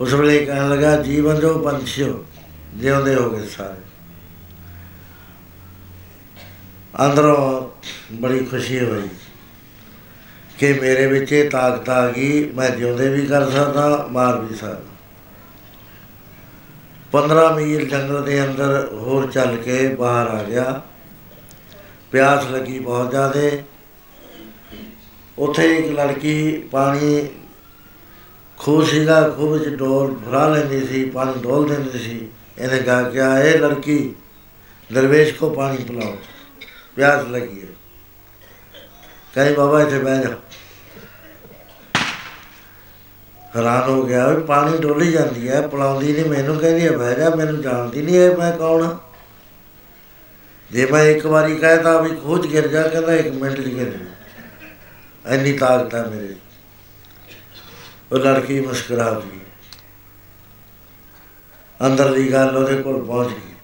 ਉਸ 0.00 0.12
ਵੇਲੇ 0.12 0.44
ਕਹਿਣ 0.44 0.70
ਲੱਗਾ, 0.70 1.02
ਜੀਵਨ 1.02 1.40
ਜੋ 1.40 1.58
ਪੰਛੀਓ 1.58 2.26
ਜਿਉਂਦੇ 2.74 3.14
ਹੋ 3.14 3.30
ਗਏ 3.30 3.46
ਸਾਰੇ। 3.46 3.87
ਅੰਦਰੋਂ 7.04 7.68
ਬੜੀ 8.12 8.44
ਖੁਸ਼ੀ 8.44 8.84
ਹੋਈ 8.84 9.08
ਕਿ 10.58 10.72
ਮੇਰੇ 10.72 11.06
ਵਿੱਚ 11.06 11.32
ਇਹ 11.32 11.50
ਤਾਕਤ 11.50 11.88
ਆ 11.88 12.08
ਗਈ, 12.08 12.52
ਮੈਂ 12.52 12.70
ਜਿਉਂਦੇ 12.70 13.08
ਵੀ 13.08 13.26
ਕਰ 13.26 13.50
ਸਕਦਾ, 13.50 14.08
ਮਾਰ 14.12 14.40
ਵੀ 14.40 14.54
ਸਕਦਾ। 14.54 14.96
15 17.12 17.56
ਮੀਲ 17.56 17.88
ਜੰਗਲ 17.88 18.22
ਦੇ 18.22 18.44
ਅੰਦਰ 18.44 18.88
ਹੋਰ 18.92 19.30
ਚੱਲ 19.30 19.56
ਕੇ 19.56 19.94
ਬਾਹਰ 19.94 20.28
ਆ 20.28 20.42
ਗਿਆ। 20.42 20.82
ਪਿਆਸ 22.12 22.50
ਲੱਗੀ 22.50 22.78
ਬਹੁਤ 22.78 23.10
ਜ਼ਿਆਦੇ। 23.10 23.62
ਉੱਥੇ 25.38 25.76
ਇੱਕ 25.76 26.00
ਲੜਕੀ 26.00 26.58
ਪਾਣੀ 26.58 27.28
ਖੂਹ 28.58 28.84
ਸੀਗਾ, 28.84 29.28
ਖੂਹ 29.28 29.58
ਵਿੱਚ 29.58 29.68
ਡੋਲ 29.68 30.14
ਭਰਾ 30.14 30.48
ਲੈਂਦੀ 30.48 30.86
ਸੀ, 30.86 31.04
ਪਾਣੀ 31.10 31.32
ਡੋਲ 31.42 31.68
ਦਿੰਦੀ 31.68 31.98
ਸੀ। 31.98 32.28
ਇਹਨੇ 32.58 32.78
ਕਹਾ 32.78 33.02
ਕਿ 33.02 33.18
ਇਹ 33.18 33.58
ਲੜਕੀ 33.58 34.14
ਦਰਵੇਸ਼ 34.92 35.34
ਕੋ 35.34 35.50
ਪਾਣੀ 35.50 35.76
ਪਿਲਾਓ। 35.76 36.16
ਪਿਆਸ 36.98 37.26
ਲੱਗੀ 37.26 37.60
ਹੈ 37.60 37.66
ਕਹੇ 39.34 39.52
ਬਾਬਾ 39.54 39.80
ਇੱਥੇ 39.82 39.98
ਬਹਿ 39.98 40.22
ਜਾ 40.22 40.30
ਹੈਰਾਨ 43.52 43.88
ਹੋ 43.90 44.02
ਗਿਆ 44.02 44.26
ਵੀ 44.28 44.42
ਪਾਣੀ 44.44 44.78
ਡੋਲੀ 44.78 45.10
ਜਾਂਦੀ 45.12 45.48
ਹੈ 45.48 45.60
ਪਿਲਾਉਂਦੀ 45.66 46.12
ਨਹੀਂ 46.12 46.24
ਮੈਨੂੰ 46.24 46.56
ਕਹਿੰਦੀ 46.56 46.86
ਹੈ 46.86 46.90
ਬਹਿ 46.92 47.14
ਜਾ 47.14 47.28
ਮੈਨੂੰ 47.34 47.60
ਜਾਣਦੀ 47.62 48.02
ਨਹੀਂ 48.02 48.16
ਹੈ 48.16 48.30
ਮੈਂ 48.36 48.50
ਕੌਣ 48.52 48.82
ਹਾਂ 48.82 48.94
ਜੇ 50.70 50.86
ਮੈਂ 50.86 51.02
ਇੱਕ 51.04 51.26
ਵਾਰੀ 51.26 51.56
ਕਹਿਤਾ 51.58 51.96
ਵੀ 52.00 52.16
ਖੋਜ 52.16 52.46
ਗਿਰ 52.46 52.66
ਜਾ 52.68 52.82
ਕਹਿੰਦਾ 52.88 53.14
ਇੱਕ 53.14 53.28
ਮਿੰਟ 53.34 53.56
ਚ 53.56 53.68
ਗਿਰ 53.68 53.90
ਜਾ 53.90 55.34
ਇੰਨੀ 55.34 55.52
ਤਾਕਤ 55.58 55.94
ਹੈ 55.94 56.02
ਮੇਰੇ 56.06 56.28
'ਚ। 56.28 56.36
ਉਹ 58.12 58.18
ਲੜਕੀ 58.18 58.58
ਮੁਸਕਰਾ 58.60 59.10
ਗਈ 59.12 59.40
ਅੰਦਰਲੀ 61.80 62.32
ਗੱਲ 62.32 62.56
ਉਹਦੇ 62.56 62.82
ਕੋਲ 62.82 63.04
ਪਹੁੰਚ 63.04 63.30
ਗਈ 63.30 63.54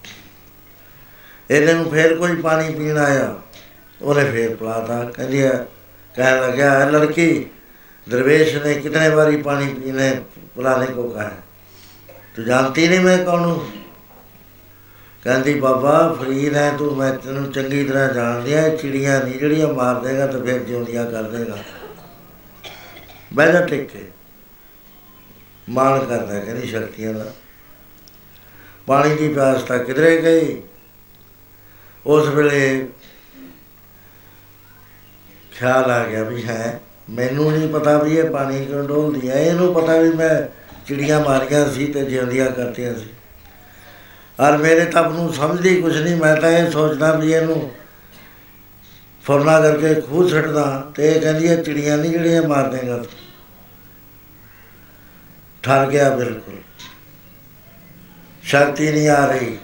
ਇਹਨੇ 1.50 1.72
ਨੂੰ 1.72 1.90
ਫੇਰ 1.90 2.16
ਕੋਈ 2.16 2.36
ਪਾਣੀ 2.36 2.74
ਪੀਣ 2.74 2.98
ਆਇਆ। 2.98 3.34
ਉਹਨੇ 4.02 4.24
ਫੇਰ 4.24 4.56
ਪਲਾਤਾ। 4.56 5.04
ਕਹਿੰਦੀ 5.04 5.42
ਕਹਿ 6.14 6.40
ਲਗਿਆ 6.40 6.90
ਲੜਕੀ 6.90 7.46
ਦਰਵੇਸ਼ 8.08 8.56
ਨੇ 8.56 8.74
ਕਿਤਨੇ 8.74 9.08
ਵਾਰੀ 9.08 9.36
ਪਾਣੀ 9.36 9.74
ਪੀਣੇ, 9.74 10.20
ਪੁਲਾਣੇ 10.54 10.86
ਕੋ 10.86 11.02
ਕਹਾ 11.02 11.30
ਤੂੰ 12.36 12.44
ਜਾਣਤੀ 12.44 12.88
ਨਹੀਂ 12.88 13.00
ਮੈਂ 13.00 13.24
ਕੌਣ 13.24 13.44
ਹੂੰ? 13.44 13.66
ਕਹਿੰਦੀ, 15.24 15.60
ਬਾਬਾ, 15.60 16.16
ਫਰੀਦ 16.20 16.54
ਹੈ 16.54 16.76
ਤੂੰ, 16.76 16.96
ਮੈਂ 16.96 17.12
ਤੈਨੂੰ 17.12 17.52
ਚੰਗੀ 17.52 17.84
ਤਰ੍ਹਾਂ 17.84 18.08
ਜਾਣਦੀ 18.08 18.52
ਐ 18.52 18.76
ਚਿੜੀਆਂ 18.76 19.20
ਨਹੀਂ, 19.20 19.34
ਜਿਹੜੀਆਂ 19.34 19.68
ਮਾਰ 19.68 19.94
ਦੇਗਾ 19.94 20.26
ਤਾਂ 20.26 20.44
ਫਿਰ 20.44 20.58
ਜਿਉਂਦੀਆਂ 20.58 21.10
ਕਰ 21.10 21.22
ਦੇਗਾ। 21.22 21.58
ਬੈਠਾ 23.34 23.66
ਟਿੱਕੇ। 23.66 24.08
ਮਾਣ 25.68 26.04
ਕਰਦਾ 26.04 26.40
ਕਹਿੰਦੀ, 26.40 26.66
ਸ਼ਕਤੀਆਂ 26.66 27.14
ਦਾ। 27.14 27.32
ਪਾਣੀ 28.86 29.14
ਦੀ 29.14 29.28
ਪਿਆਸ 29.28 29.62
ਤਾਂ 29.62 29.78
ਕਿਧਰੇ 29.78 30.22
ਗਈ। 30.22 30.62
ਉਸ 32.06 32.28
ਵੇਲੇ 32.28 32.86
ਖਿਆਲ 35.52 35.90
ਆ 35.90 36.04
ਗਿਆ 36.04 36.22
ਵੀ 36.22 36.44
ਹੈ, 36.44 36.80
ਮੈਨੂੰ 37.10 37.50
ਨਹੀਂ 37.52 37.68
ਪਤਾ 37.68 37.96
ਵੀ 37.98 38.16
ਇਹ 38.16 38.30
ਪਾਣੀ 38.30 38.64
ਕਿਉਂ 38.66 38.82
ਡੋਲਦੀ 38.84 39.30
ਹੈ। 39.30 39.38
ਇਹਨੂੰ 39.40 39.72
ਪਤਾ 39.74 39.96
ਵੀ 39.96 40.10
ਮੈਂ 40.12 40.34
ਚਿੜੀਆਂ 40.86 41.20
ਮਾਰੀਆਂ 41.20 41.68
ਸੀ 41.70 41.86
ਤੇ 41.86 42.04
ਜਿਉਂਦੀਆਂ 42.04 42.50
ਕਰਤੀਆਂ 42.50 42.94
ਸੀ। 42.94 43.08
ਔਰ 44.38 44.56
ਮੇਰੇ 44.56 44.84
ਤਪ 44.84 45.10
ਨੂੰ 45.10 45.32
ਸਮਝਦੀ 45.34 45.80
ਕੁਛ 45.82 45.96
ਨਹੀਂ, 45.96 46.16
ਮੈਂ 46.16 46.36
ਤਾਂ 46.36 46.50
ਇਹ 46.50 46.70
ਸੋਚਦਾ 46.70 47.12
ਵੀ 47.12 47.32
ਇਹਨੂੰ 47.32 47.70
ਫੁਰਨਾ 49.24 49.60
ਕਰਕੇ 49.60 49.94
ਖੂਹ 50.00 50.28
ਛੱਡਦਾ 50.28 50.92
ਤੇ 50.94 51.06
ਇਹ 51.08 51.20
ਕਹਿੰਦੀ 51.20 51.48
ਹੈ, 51.48 51.56
ਚਿੜੀਆਂ 51.56 51.96
ਨਹੀਂ 51.98 52.10
ਜਿਹੜੀਆਂ 52.10 52.42
ਮਾਰ 52.42 52.68
ਦੇਗਾ 52.68 52.96
ਤੂੰ 52.96 53.12
ਠਰ 55.62 55.86
ਗਿਆ 55.90 56.08
ਬਿਲਕੁਲ। 56.16 56.56
ਸ਼ਕਤੀ 58.42 58.90
ਨਹੀਂ 58.92 59.08
ਆ 59.08 59.24
ਰਹੀ। 59.26 59.56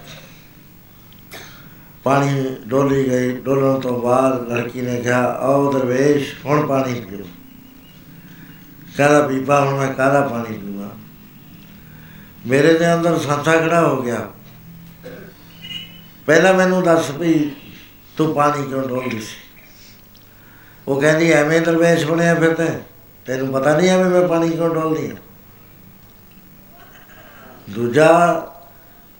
ਪਾਣੀ 2.11 2.57
ਡੋਲੀ 2.67 3.11
ਗਈ, 3.11 3.37
ਡੋਲਣ 3.37 3.81
ਤੋਂ 3.81 4.03
ਬਾਅਦ 4.03 4.53
ਲੜਕੀ 4.53 4.81
ਨੇ 4.81 5.01
ਕਿਹਾ, 5.01 5.25
ਆਓ 5.25 5.73
ਦਰਵੇਸ਼, 5.73 6.35
ਹੁਣ 6.47 6.67
ਪਾਣੀ 6.67 7.01
ਪੀਓ। 7.01 7.25
ਕਹਿੰਦਾ, 8.97 9.27
ਬੀਬਾ, 9.27 9.65
ਹੁਣ 9.65 9.75
ਮੈਂ 9.75 9.95
ਕਾਹਦਾ 9.95 10.21
ਪਾਣੀ 10.21 10.59
ਪੀਵਾਂ? 10.59 10.89
ਮੇਰੇ 12.47 12.79
ਦੇ 12.79 12.95
ਅੰਦਰ 12.95 13.19
ਸੰਥਾ 13.19 13.57
ਖੜਾ 13.57 13.89
ਹੋ 13.89 14.03
ਗਿਆ? 14.03 14.31
ਪਹਿਲਾਂ 16.27 16.55
ਮੈਨੂੰ 16.55 16.83
ਦੱਸ 16.83 17.11
ਵੀ 17.11 17.53
ਤੂੰ 18.17 18.35
ਪਾਣੀ 18.35 18.67
ਕਿਉਂ 18.67 18.89
ਡੋਲਦੀ 18.89 19.21
ਸੀ? 19.21 19.37
ਉਹ 20.89 21.01
ਕਹਿੰਦੀ, 21.01 21.31
ਐਵੇਂ 21.31 21.61
ਦਰਵੇਸ਼ 21.61 22.05
ਬਣਿਆ 22.05 22.35
ਫਿਰ 22.35 22.55
ਤੇ 22.55 22.67
ਤੈਨੂੰ 23.27 23.53
ਪਤਾ 23.53 23.77
ਨਹੀਂ 23.77 23.91
ਐਵੇਂ 23.91 24.11
ਮੈਂ 24.11 24.29
ਪਾਣੀ 24.29 24.51
ਕਿਉਂ 24.51 24.75
ਡੋਲਦੀ 24.75 25.11
ਹਾਂ? 25.11 25.17
ਦੂਜਾ 27.71 28.43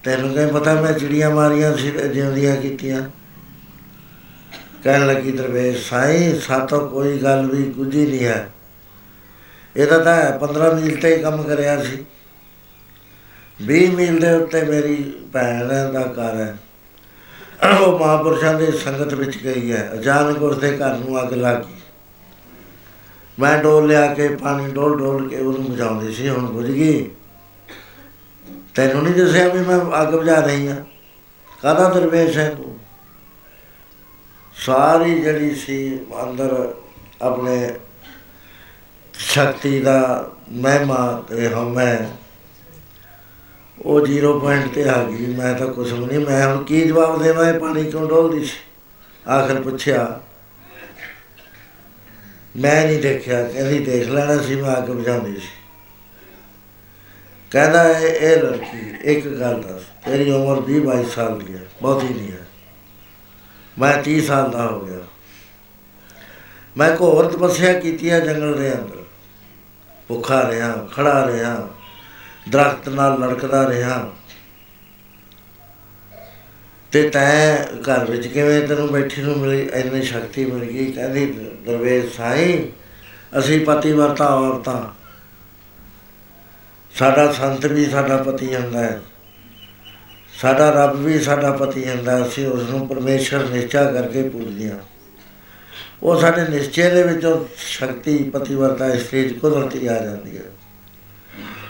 ਤੈਨੂੰ 0.05 0.33
ਕਿਵੇਂ 0.33 0.49
ਪਤਾ 0.49 0.81
ਮੈਂ 0.81 0.93
ਚਿੜੀਆਂ 0.93 1.31
ਮਾਰੀਆਂ 1.31 1.77
ਸੀ 1.77 1.91
ਤੇ 1.91 2.09
ਜਿਉਂਦੀਆਂ 2.09 2.57
ਕੀਤੀਆਂ। 2.57 3.03
ਕਹਿਣ 4.85 5.07
ਲੱਗੀ, 5.07 5.33
ਦਰਵੇਸ਼ 5.33 5.91
ਸਾਈਂ, 5.91 6.41
ਸਾਤੋਂ 6.41 6.89
ਕੋਈ 6.89 7.19
ਗੱਲ 7.19 7.47
ਵੀ 7.47 7.63
ਗੁੱਝੀ 7.63 8.07
ਨਹੀਂ 8.07 8.25
ਹੈ। 8.25 8.51
ਇਹਦਾ 9.77 9.99
ਤਾਂ 9.99 10.39
15 10.39 10.73
ਮੀਲ 10.73 10.97
ਤੇ 10.97 11.17
ਹੀ 11.17 11.23
ਕੰਮ 11.23 11.43
ਕਰਿਆ 11.43 11.85
ਸੀ। 11.85 12.05
20 13.67 13.91
ਮੀਲ 13.91 14.21
ਦੇ 14.21 14.33
ਉੱਤੇ 14.33 14.63
ਮੇਰੀ 14.63 15.13
ਭੈਣ 15.33 15.69
ਦਾ 15.69 16.03
ਘਰ 16.03 16.35
ਹੈ। 16.35 16.57
ਉਹ 17.79 17.99
ਮਹਾਂਪੁਰਸ਼ਾਂ 17.99 18.55
ਦੇ 18.55 18.73
ਸੰਗਤ 18.73 19.15
ਵਿੱਚ 19.15 19.39
ਗਈ 19.39 19.73
ਹੈ। 19.73 19.91
ਅਚਾਨਕ 19.95 20.43
ਉਸਦੇ 20.43 20.77
ਘਰ 20.77 20.97
ਨੂੰ 20.97 21.23
ਅੱਗ 21.23 21.33
ਲੱਗ 21.33 21.57
ਗਈ। 21.57 21.73
ਮੈਂ 23.39 23.63
ਡੋਲ 23.63 23.87
ਲਿਆ 23.87 24.15
ਕੇ, 24.15 24.29
ਪਾਣੀ 24.29 24.73
ਡੋਲ 24.73 24.99
ਡੋਲ 24.99 25.29
ਕੇ 25.29 25.37
ਉਹਨੂੰ 25.37 25.65
ਬੁਝਾਉਂਦੀ 25.65 26.15
ਸੀ, 26.15 26.29
ਹੁਣ 26.29 26.47
ਬੁਝ 26.47 26.67
ਗਈ। 26.67 27.11
ਤੈਨੂੰ 28.81 29.03
ਨਹੀਂ 29.05 29.15
ਦੱਸਿਆ 29.15 29.49
ਵੀ 29.49 29.59
ਮੈਂ 29.59 29.79
ਅੱਗ 30.03 30.09
ਬੁਝਾ 30.09 30.35
ਰਹੀ 30.41 30.69
ਹਾਂ। 30.69 30.77
ਕਾਹਦਾ 31.63 31.89
ਦਰਵੇਸ਼ 31.91 32.37
ਹੈ 32.39 32.49
ਤੂੰ? 32.51 32.79
ਸਾਰੀ 34.57 35.19
ਜਿਹੜੀ 35.21 35.55
ਸੀ 35.55 35.99
ਅੰਦਰ 36.23 36.73
ਆਪਣੇ 37.23 37.75
ਸ਼ਕਤੀ 39.15 39.81
ਦਾ 39.81 40.31
ਮਹਿਮਾ 40.53 41.23
ਤੇ 41.29 41.49
ਹਮੈ 41.49 42.09
ਉਹ 43.79 44.01
0 44.07 44.33
ਪੁਆਇੰਟ 44.41 44.73
ਤੇ 44.75 44.89
ਆ 44.89 45.03
ਗਈ। 45.05 45.27
ਮੈਂ 45.35 45.55
ਤਾਂ 45.55 45.67
ਕੁਝ 45.67 45.93
ਵੀ 45.93 46.07
ਨਹੀਂ, 46.07 46.19
ਮੈਂ 46.21 46.47
ਹੁਣ 46.47 46.65
ਕੀ 46.65 46.81
ਜਵਾਬ 46.89 47.23
ਦੇਵਾਂ? 47.23 47.47
ਇਹ 47.47 47.61
ਪਾਣੀ 47.61 47.85
ਕਿਉਂ 47.91 48.09
ਡੋਲਦੀ 48.09 48.45
ਸੀ? 48.45 48.57
ਆਖਰ 49.27 49.61
ਪੁੱਛਿਆ, 49.63 50.21
ਮੈਂ 52.57 52.85
ਨਹੀਂ 52.87 53.01
ਦੇਖਿਆ, 53.03 53.43
ਕਹਿੰਦੀ 53.45 53.79
ਦੇਖ 53.79 54.09
ਲੈਣਾ 54.09 54.43
ਸੀ 54.43 54.63
ਮੈਂ 54.63 54.77
ਅੱਗ 54.77 54.91
ਬੁਝਾਉਂਦੀ 54.91 55.37
ਸੀ। 55.37 55.49
ਕਹਿੰਦਾ 57.51 57.99
ਇਹ 57.99 58.31
ਇਹ 58.31 58.37
ਲੜਕੀ, 58.37 58.95
ਇੱਕ 59.05 59.29
ਗੱਲ 59.29 59.63
ਦੱਸ, 59.63 59.83
ਤੇਰੀ 60.07 60.31
ਉਮਰ 60.31 60.61
20 60.61 60.81
22 60.81 61.07
ਸਾਲ 61.07 61.39
ਦੀ 61.39 61.55
ਹੈ, 61.55 61.61
ਬਹੁਤੀ 61.83 62.15
ਨਹੀਂ 62.15 62.33
ਹੈ। 62.33 62.47
ਮੈਂ 63.79 64.03
30 64.03 64.21
ਸਾਲ 64.21 64.51
ਦਾ 64.51 64.67
ਹੋ 64.67 64.81
ਗਿਆ। 64.81 64.99
ਮੈਂ 66.77 66.97
ਘੋਰ 67.01 67.33
ਤਪੱਸਿਆ 67.33 67.81
ਕੀਤੀ 67.81 68.11
ਹੈ 68.11 68.21
ਜੰਗਲ 68.21 68.59
ਦੇ 68.59 68.75
ਅੰਦਰ। 68.75 68.97
ਭੁੱਖਾ 70.09 70.51
ਰਿਹਾ 70.51 70.89
ਖੜਾ 70.95 71.27
ਰਿਹਾ, 71.27 71.69
ਦਰਖਤ 72.49 72.89
ਨਾਲ 72.89 73.21
ਲੜਕਦਾ 73.21 73.69
ਰਿਹਾ। 73.69 74.13
ਤੇ 76.93 77.11
ਤੈਂ 77.11 77.65
ਘਰ 77.81 78.11
ਵਿੱਚ 78.11 78.27
ਕਿਵੇਂ 78.27 78.69
ਤੈਨੂੰ 78.69 78.93
ਬੈਠੀ 78.93 79.23
ਨੂੰ 79.23 79.39
ਮਿਲੀ, 79.39 79.69
ਇੰਨੀ 79.75 80.03
ਸ਼ਕਤੀ 80.03 80.45
ਮਿਲ 80.45 80.65
ਗਈ? 80.65 80.93
ਕਹਿੰਦੀ 80.93 81.27
ਦਰਵੇਸ਼ 81.67 82.17
ਸਾਈਂ 82.17 82.73
ਅਸੀਂ 83.39 83.67
ਪਤੀ 83.67 83.93
ਵਰਤਾ 83.93 84.27
ਔਰਤਾਂ। 84.27 85.00
ਸਾਡਾ 86.95 87.33
ਸੰਤ 87.33 87.67
ਵੀ 87.67 87.85
ਸਾਡਾ 87.85 88.17
ਪਤੀ 88.17 88.55
ਹੁੰਦਾ 88.55 88.81
ਹੈ। 88.81 89.01
ਸਾਡਾ 90.41 90.71
ਰੱਬ 90.71 90.97
ਵੀ 90.97 91.19
ਸਾਡਾ 91.21 91.51
ਪਤੀ 91.53 91.89
ਹੁੰਦਾ 91.89 92.17
ਹੈ। 92.17 92.27
ਅਸੀਂ 92.27 92.47
ਉਸ 92.47 92.71
ਨੂੰ 92.71 92.89
ਪਰਮੇਸ਼ਰ 92.89 93.45
ਨਿਸ਼ਚਾ 93.45 93.93
ਕਰਕੇ 93.93 94.29
ਪੂਜਦੇ 94.29 94.71
ਹਾਂ। 94.71 94.79
ਉਹ 96.03 96.21
ਸਾਡੇ 96.21 96.45
ਨਿਸ਼ਚੇ 96.49 96.91
ਦੇ 96.91 97.03
ਵਿੱਚੋਂ 97.03 97.45
ਸ਼ਕਤੀ, 97.57 98.19
ਪਤੀਵਰਤਾ 98.25 98.87
ਇਸਤਰੀ 98.87 99.29
ਚ 99.31 99.39
ਕੁਦਰਤੀ 99.39 99.87
ਆ 99.87 99.99
ਜਾਂਦੀ 100.05 100.37
ਹੈ। 100.39 100.43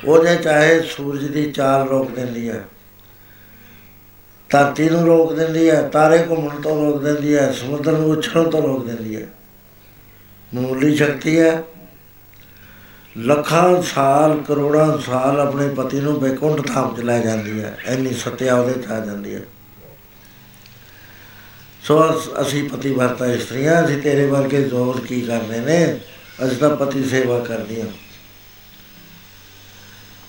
ਉਹ 0.05 0.25
ਜੇ 0.25 0.37
ਚਾਹੇ 0.37 0.81
ਸੂਰਜ 0.83 1.25
ਦੀ 1.25 1.51
ਚਾਲ 1.53 1.89
ਰੋਕ 1.89 2.11
ਦਿੰਦੀ 2.11 2.49
ਹੈ, 2.49 2.65
ਧਰਤੀ 4.51 4.89
ਨੂੰ 4.89 5.05
ਰੋਕ 5.07 5.33
ਦਿੰਦੀ 5.33 5.71
ਹੈ, 5.71 5.83
ਤਾਰੇ 5.83 6.25
ਘੁੰਮਣ 6.29 6.61
ਤੋਂ 6.61 6.85
ਰੋਕ 6.85 7.03
ਦਿੰਦੀ 7.03 7.35
ਹੈ, 7.37 7.53
ਸਮੁੰਦਰ 7.53 7.93
ਨੂੰ 7.93 8.11
ਉਛਲਣ 8.11 8.51
ਤੋਂ 8.51 8.63
ਰੋਕ 8.63 8.87
ਦਿੰਦੀ 8.87 9.17
ਹੈ। 9.17 9.27
ਮਾਮੂਲੀ 10.55 10.97
ਸ਼ਕਤੀ 10.97 11.39
ਹੈ 11.41 11.63
ਲੱਖਾਂ 13.19 13.83
ਸਾਲ, 13.83 14.43
ਕਰੋੜਾਂ 14.43 14.99
ਸਾਲ 14.99 15.41
ਆਪਣੇ 15.41 15.69
ਪਤੀ 15.69 16.01
ਨੂੰ 16.01 16.21
ਬੇਕੁੰਠ 16.21 16.73
ਥਾਮ 16.73 16.97
ਚ 16.97 17.01
ਲੈ 17.01 17.19
ਜਾਂਦੀ 17.19 17.63
ਹੈ। 17.63 17.79
ਇੰਨੀ 17.87 18.15
ਸਤਿਆ 18.15 18.55
ਉਹਦੇ 18.55 18.83
ਚ 18.83 18.87
ਆ 18.87 19.07
ਜਾਂਦੀ 19.07 19.35
ਹੈ। 19.35 19.41
ਸੋ 21.83 22.11
ਅਸ- 22.11 22.43
ਅਸੀਂ 22.43 22.69
ਪਤੀ 22.69 22.91
ਵਰਤਾ 22.91 23.27
ਇਸਤਰੀਆਂ, 23.27 23.85
ਅਸੀਂ 23.85 24.03
ਤੇਰੇ 24.03 24.27
ਵਰਗੇ 24.27 24.63
ਜ਼ੋਰ 24.63 25.01
ਕੀ 25.01 25.21
ਕਰਨੇ 25.21 25.61
ਨੇ? 25.61 26.01
ਅਸੀਂ 26.47 26.57
ਤਾਂ 26.57 26.77
ਪਤੀ 26.77 27.05
ਸੇਵਾ 27.05 27.39
ਕਰਦੀਆਂ। 27.39 27.87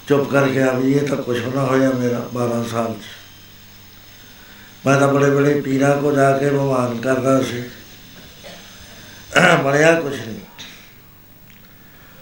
ਚੁੱਪ 0.08 0.30
ਕਰਕੇ 0.30 0.64
ਆ 0.64 0.72
ਵੀ 0.72 0.94
ਇਹ 0.94 1.08
ਤਾਂ 1.08 1.18
ਕੁਛ 1.18 1.40
ਨਾ 1.56 1.66
ਹੋਇਆ 1.66 1.92
ਮੇਰਾ 1.92 2.30
12 2.34 2.64
ਸਾਲ 2.64 2.94
ਚ। 2.94 3.06
ਮੈਂ 4.86 5.00
ਤਾਂ 5.00 5.08
ਬੜੇ 5.08 5.30
ਬੜੇ 5.30 5.62
ਪੀਰਾਂ 5.62 6.02
ਕੋ 6.02 6.12
ਜਾ 6.12 6.38
ਕੇ 6.38 6.50
ਭਗਵਾਨ 6.50 7.02
ਕਰਦਾ 7.02 7.42
ਸੀ। 7.42 7.64
ਬਣਿਆ 9.64 10.02
ਕੁਛ 10.02 10.16
ਨਹੀਂ 10.16 10.41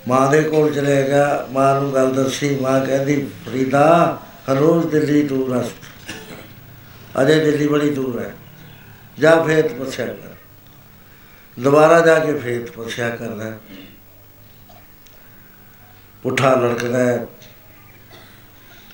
ਮਾਂ 0.08 0.32
ਦੇ 0.32 0.41
ਕੋਲ 0.41 0.74
ਚਲੇ 0.74 1.08
ਗਿਆ 1.08 1.47
ਮਾਂ 1.52 1.82
ਨੂੰ 1.82 1.93
ਗੱਲ 1.93 2.14
ਦੱਸੀ 2.14 2.56
ਮਾਂ 2.56 2.86
ਕਹਿੰਦੀ 2.86 3.30
ਫਰੀਦਾ 3.45 4.18
ਹਰੋਜ਼ 4.52 4.88
ਦਿੱਲੀ 4.88 5.28
ਤੂੰ 5.28 5.54
ਰਸਤ 5.54 5.74
ਅਜੇ 7.22 7.45
ਦਿੱਲੀ 7.45 7.68
ਬੜੀ 7.68 7.89
ਦੂਰ 7.89 8.20
ਹੈ। 8.20 8.34
ਜਾ 9.20 9.43
ਫੇਰ 9.43 9.68
ਤਪੱਸਿਆ 9.68 10.06
ਕਰ। 10.06 10.36
ਦੁਬਾਰਾ 11.60 12.00
ਜਾ 12.02 12.20
ਕੇ 12.20 12.34
ਫੇਰ 12.34 12.68
ਤਪੱਸਿਆ 12.68 13.10
ਕਰਦਾ। 13.10 13.58
ਪੁੱਠਾ 16.24 16.56
ਲੜਕਦਾ 16.56 17.00
ਹੈ। 17.00 17.28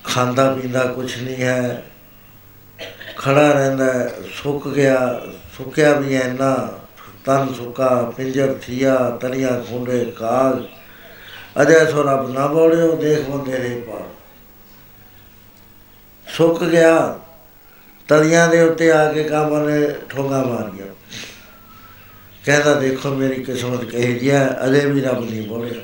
ਖਾਂਦਾ 0.04 0.54
ਪੀਂਦਾ 0.54 0.86
ਕੁਛ 0.86 1.18
ਨਹੀਂ 1.18 1.36
ਹੈ। 1.36 1.84
ਖੜਾ 3.16 3.52
ਰਹਿੰਦਾ 3.52 3.84
ਹੈ, 3.84 4.12
ਸੁੱਕ 4.42 4.68
ਗਿਆ। 4.68 5.20
ਸੁੱਕਿਆ 5.56 5.92
ਵੀ 5.92 6.16
ਹੈ 6.16 6.32
ਨਾ 6.32 6.78
ਤਨ 7.24 7.54
ਸੁੱਕਾ 7.54 8.12
ਪਿੰਜਰ 8.16 8.54
ਥੀਆ 8.62 9.18
ਤਲੀਆਂ 9.20 9.64
ਖੁੰਡੇ 9.64 10.04
ਕਾਗ। 10.04 10.75
ਅਜੇ 11.62 11.84
ਸੋ 11.90 12.02
ਰੱਬ 12.02 12.30
ਨਾ 12.30 12.46
ਬੋੜਿਓ 12.46 12.96
ਦੇਖ 12.96 13.28
ਬੰਦੇ 13.28 13.58
ਰੇ 13.58 13.80
ਪਾ 13.80 14.00
ਸੁੱਕ 16.26 16.64
ਗਿਆ, 16.64 17.18
ਤਲੀਆਂ 18.08 18.48
ਦੇ 18.48 18.60
ਉੱਤੇ 18.60 18.90
ਆ 18.92 19.12
ਕੇ 19.12 19.24
ਕਾਮਰ 19.24 19.60
ਨੇ 19.60 19.94
ਠੋਗਾ 20.08 20.42
ਮਾਰ 20.42 20.70
ਗਿਆ 20.70 20.86
ਕਹਿੰਦਾ, 22.44 22.74
ਦੇਖੋ 22.74 23.10
ਮੇਰੀ 23.10 23.42
ਕਿਸਮਤ 23.44 23.84
ਕਹੀ 23.84 24.18
ਜੀ 24.18 24.30
ਹੈ, 24.30 24.56
ਅਜੇ 24.64 24.80
ਵੀ 24.86 25.00
ਰੱਬ 25.00 25.30
ਨਹੀਂ 25.30 25.48
ਬੋਲਿਆ। 25.48 25.80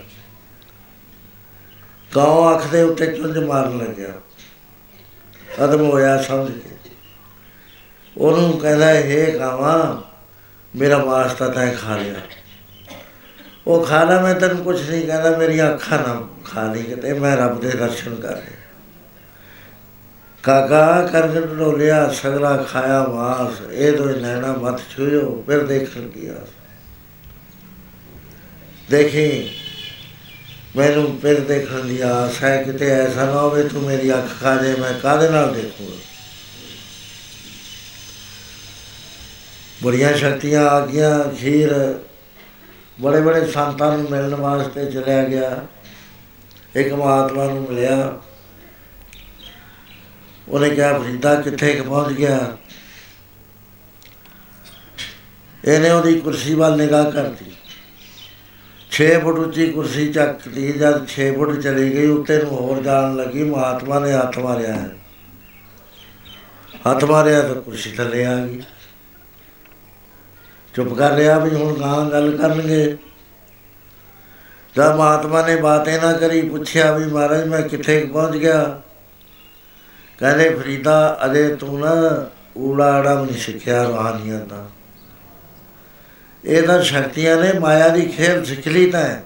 ਗਾਉ 2.17 2.55
ਅੱਖ 2.55 2.67
ਦੇ 2.67 2.83
ਉੱਤੇ 2.83 3.07
ਚੁੰਝ 3.07 3.39
ਮਾਰਨ 3.39 3.79
ਲੱਗਿਆ। 3.79 4.13
ਖਤਮ 5.57 5.91
ਹੋਇਆ 5.91 6.23
ਸਮਝ 6.23 6.51
ਕੇ। 6.53 6.91
ਉਹਨੂੰ 8.17 8.59
ਕਹਿੰਦਾ 8.59 8.93
ਇਹ 8.93 9.39
ਕਾਵਾ 9.39 10.03
ਮੇਰਾ 10.77 10.99
ਮਾਸ 11.05 11.33
ਤਾਂ 11.33 11.49
ਤੈਂ 11.49 11.75
ਖਾ 11.75 11.97
ਲਿਆ। 11.97 12.21
ਉਹ 13.67 13.85
ਖਾਣਾ 13.87 14.21
ਮੈਂ 14.21 14.35
ਤੈਨੂੰ 14.35 14.65
ਕੁਛ 14.65 14.81
ਨਹੀਂ 14.81 15.07
ਕਹਿੰਦਾ 15.07 15.37
ਮੇਰੀਆਂ 15.39 15.73
ਅੱਖਾਂ 15.75 15.99
ਨਾ 15.99 16.21
ਖਾ 16.45 16.73
ਲਈ 16.73 16.83
ਕਿਤੇ, 16.83 17.13
ਮੈਂ 17.13 17.37
ਰੱਬ 17.37 17.61
ਦੇ 17.61 17.71
ਦਰਸ਼ਨ 17.71 18.15
ਕਰ 18.15 18.29
ਰਿਹਾ 18.29 18.61
ਕਾਕਾ 20.45 21.07
ਕਰਨ 21.13 21.57
ਡੋਲਿਆ 21.59 22.09
ਸਗਲਾ 22.13 22.57
ਖਾਇਆ 22.63 23.03
ਮਾਸ, 23.09 23.61
ਇਹ 23.71 23.93
ਦੋ 23.93 24.05
ਨੈਣਾ 24.07 24.53
ਮਤ 24.53 24.81
ਛੂਇਓ 24.91 25.43
ਫਿਰ 25.47 25.63
ਦੇਖਣ 25.67 26.09
ਕੀ 26.09 26.27
ਆਸ 26.29 26.49
ਦੇਖੀ, 28.91 29.51
ਮੈਨੂੰ 30.77 31.19
ਫਿਰ 31.23 31.41
ਦੇਖਣ 31.41 31.85
ਦੀ 31.85 32.01
ਆਸ 32.01 32.43
ਹੈ, 32.43 32.57
ਕਿਤੇ 32.63 32.91
ਐਸਾ 32.91 33.25
ਨਾ 33.25 33.33
ਹੋਵੇ 33.33 33.63
ਤੂੰ 33.69 33.83
ਮੇਰੀ 33.83 34.13
ਅੱਖ 34.15 34.41
ਖਾ 34.41 34.57
ਜਾਏ 34.57 34.75
ਮੈਂ 34.77 34.93
ਕਾਹਦੇ 34.93 35.29
ਨਾਲ 35.29 35.55
ਦੇਖੂਗਾ? 35.55 35.97
ਬੜੀਆਂ 39.83 40.13
ਸ਼ਕਤੀਆਂ 40.15 40.67
ਆ 40.67 40.87
ਗਈਆਂ, 40.87 41.19
ਖੀਰ 41.41 41.73
ਬੜੇ 43.03 43.21
ਬੜੇ 43.21 43.47
ਸੰਤਾਂ 43.47 43.99
ਨੂੰ 43.99 44.11
ਮਿਲਣ 44.11 44.35
ਵਾਸਤੇ 44.35 44.87
ਚਲਿਆ 44.87 45.25
ਗਿਆ। 45.25 45.67
ਇੱਕ 46.75 46.93
ਮਹਾਤਮਾ 46.93 47.45
ਨੂੰ 47.45 47.63
ਮਿਲਿਆ। 47.63 48.21
ਉਹਨੇ 50.49 50.71
ਕਿਹਾ 50.71 50.99
ਫਰੀਦਾ 50.99 51.35
ਕਿੱਥੇ 51.35 51.75
ਕੁ 51.75 51.85
ਪਹੁੰਚ 51.85 52.17
ਗਿਆ? 52.17 52.57
ਇਹਨੇ 55.65 55.91
ਉਹਦੀ 55.91 56.21
ਕੁਰਸੀ 56.21 56.55
ਵੱਲ 56.55 56.77
ਨਿਗਾਹ 56.77 57.11
ਕਰਤੀ। 57.11 57.53
6 58.91 59.21
ਫੁੱਟ 59.21 59.39
ਉੱਚੀ 59.39 59.73
ਕੁਰਸੀ 59.73 60.13
ਚੱਕਦੀ 60.13 60.73
ਜਦ 60.73 61.07
6 61.09 61.33
ਫੁੱਟ 61.37 61.61
ਚਲੀ 61.61 61.95
ਗਈ, 61.95 62.07
ਉੱਤੇ 62.07 62.39
ਨੂੰ 62.39 62.53
ਹੋਰ 62.53 62.83
ਜਾਣ 62.83 63.17
ਲੱਗੀ, 63.17 63.43
ਮਹਾਤਮਾ 63.45 63.99
ਨੇ 63.99 64.13
ਹੱਥ 64.13 64.39
ਮਾਰਿਆ। 64.39 64.73
ਹੈ 64.73 64.91
ਹੱਥ 66.91 67.05
ਮਾਰਿਆ 67.05 67.43
ਤਾਂ 67.43 67.55
ਕੁਰਸੀ 67.55 67.93
ਥੱਲੇ 67.93 68.27
ਆ 68.27 68.47
ਗਈ। 68.47 68.63
ਚੁੱਪ 70.75 70.95
ਕਰ 70.95 71.11
ਰਿਹਾ 71.11 71.39
ਵੀ 71.39 71.57
ਹੁਣ 71.57 71.81
ਗਾਂ 71.81 72.11
ਗੱਲ 72.11 72.37
ਕਰਨਗੇ। 72.37 72.97
ਜਦ 74.77 74.97
ਮਹਾਤਮਾ 74.97 75.47
ਨੇ 75.47 75.57
ਬਾतें 75.57 76.03
ਨਾ 76.03 76.13
ਕਰੀ, 76.13 76.49
ਪੁੱਛਿਆ 76.49 76.93
ਵੀ 76.93 77.05
ਮਹਾਰਾਜ 77.05 77.45
ਮੈਂ 77.45 77.63
ਕਿੱਥੇ 77.63 78.01
ਕੁ 78.01 78.13
ਪਹੁੰਚ 78.13 78.37
ਗਿਆ? 78.37 78.81
ਕਹਿੰਦੇ, 80.19 80.51
ਫਰੀਦਾ, 80.51 81.19
ਅਜੇ 81.25 81.57
ਤੂੰ 81.57 81.81
ਨਾ 81.81 81.91
ਊੜਾ 82.59 82.93
ਆੜਾ 82.93 83.15
ਵੀ 83.15 83.27
ਨਹੀਂ 83.27 83.41
ਸਿੱਖਿਆ 83.41 83.83
ਰੂਹਾਨੀਅਤ 83.83 84.43
ਦਾ। 84.43 84.67
ਇਹ 86.45 86.63
ਤਾਂ 86.63 86.83
ਸ਼ਕਤੀਆਂ 86.83 87.37
ਨੇ 87.37 87.59
ਮਾਇਆ 87.59 87.89
ਦੀ 87.89 88.07
ਖੇਡ 88.07 88.45
ਸਿੱਖ 88.45 88.69
ਲਈ 88.69 88.91
ਤਾਂ 88.91 89.01
ਹੈ। 89.01 89.25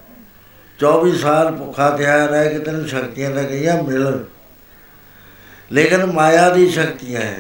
24 0.79 1.13
ਸਾਲ 1.13 1.53
ਭੁੱਖਾ 1.53 1.91
ਤਿਆ 1.91 2.27
ਰਹਿ 2.27 2.49
ਕੇ 2.49 2.59
ਤੈਨੂੰ 2.59 2.89
ਸ਼ਕਤੀਆਂ 2.89 3.31
ਤਾਂ 3.31 3.43
ਗਈਆਂ 3.43 3.83
ਮਿਲ 3.83 4.25
ਲੇਕਿਨ 5.73 6.07
ਮਾਇਆ 6.07 6.51
ਦੀ 6.51 6.71
ਸ਼ਕਤੀਆਂ 6.71 7.21
ਹੈ। 7.21 7.39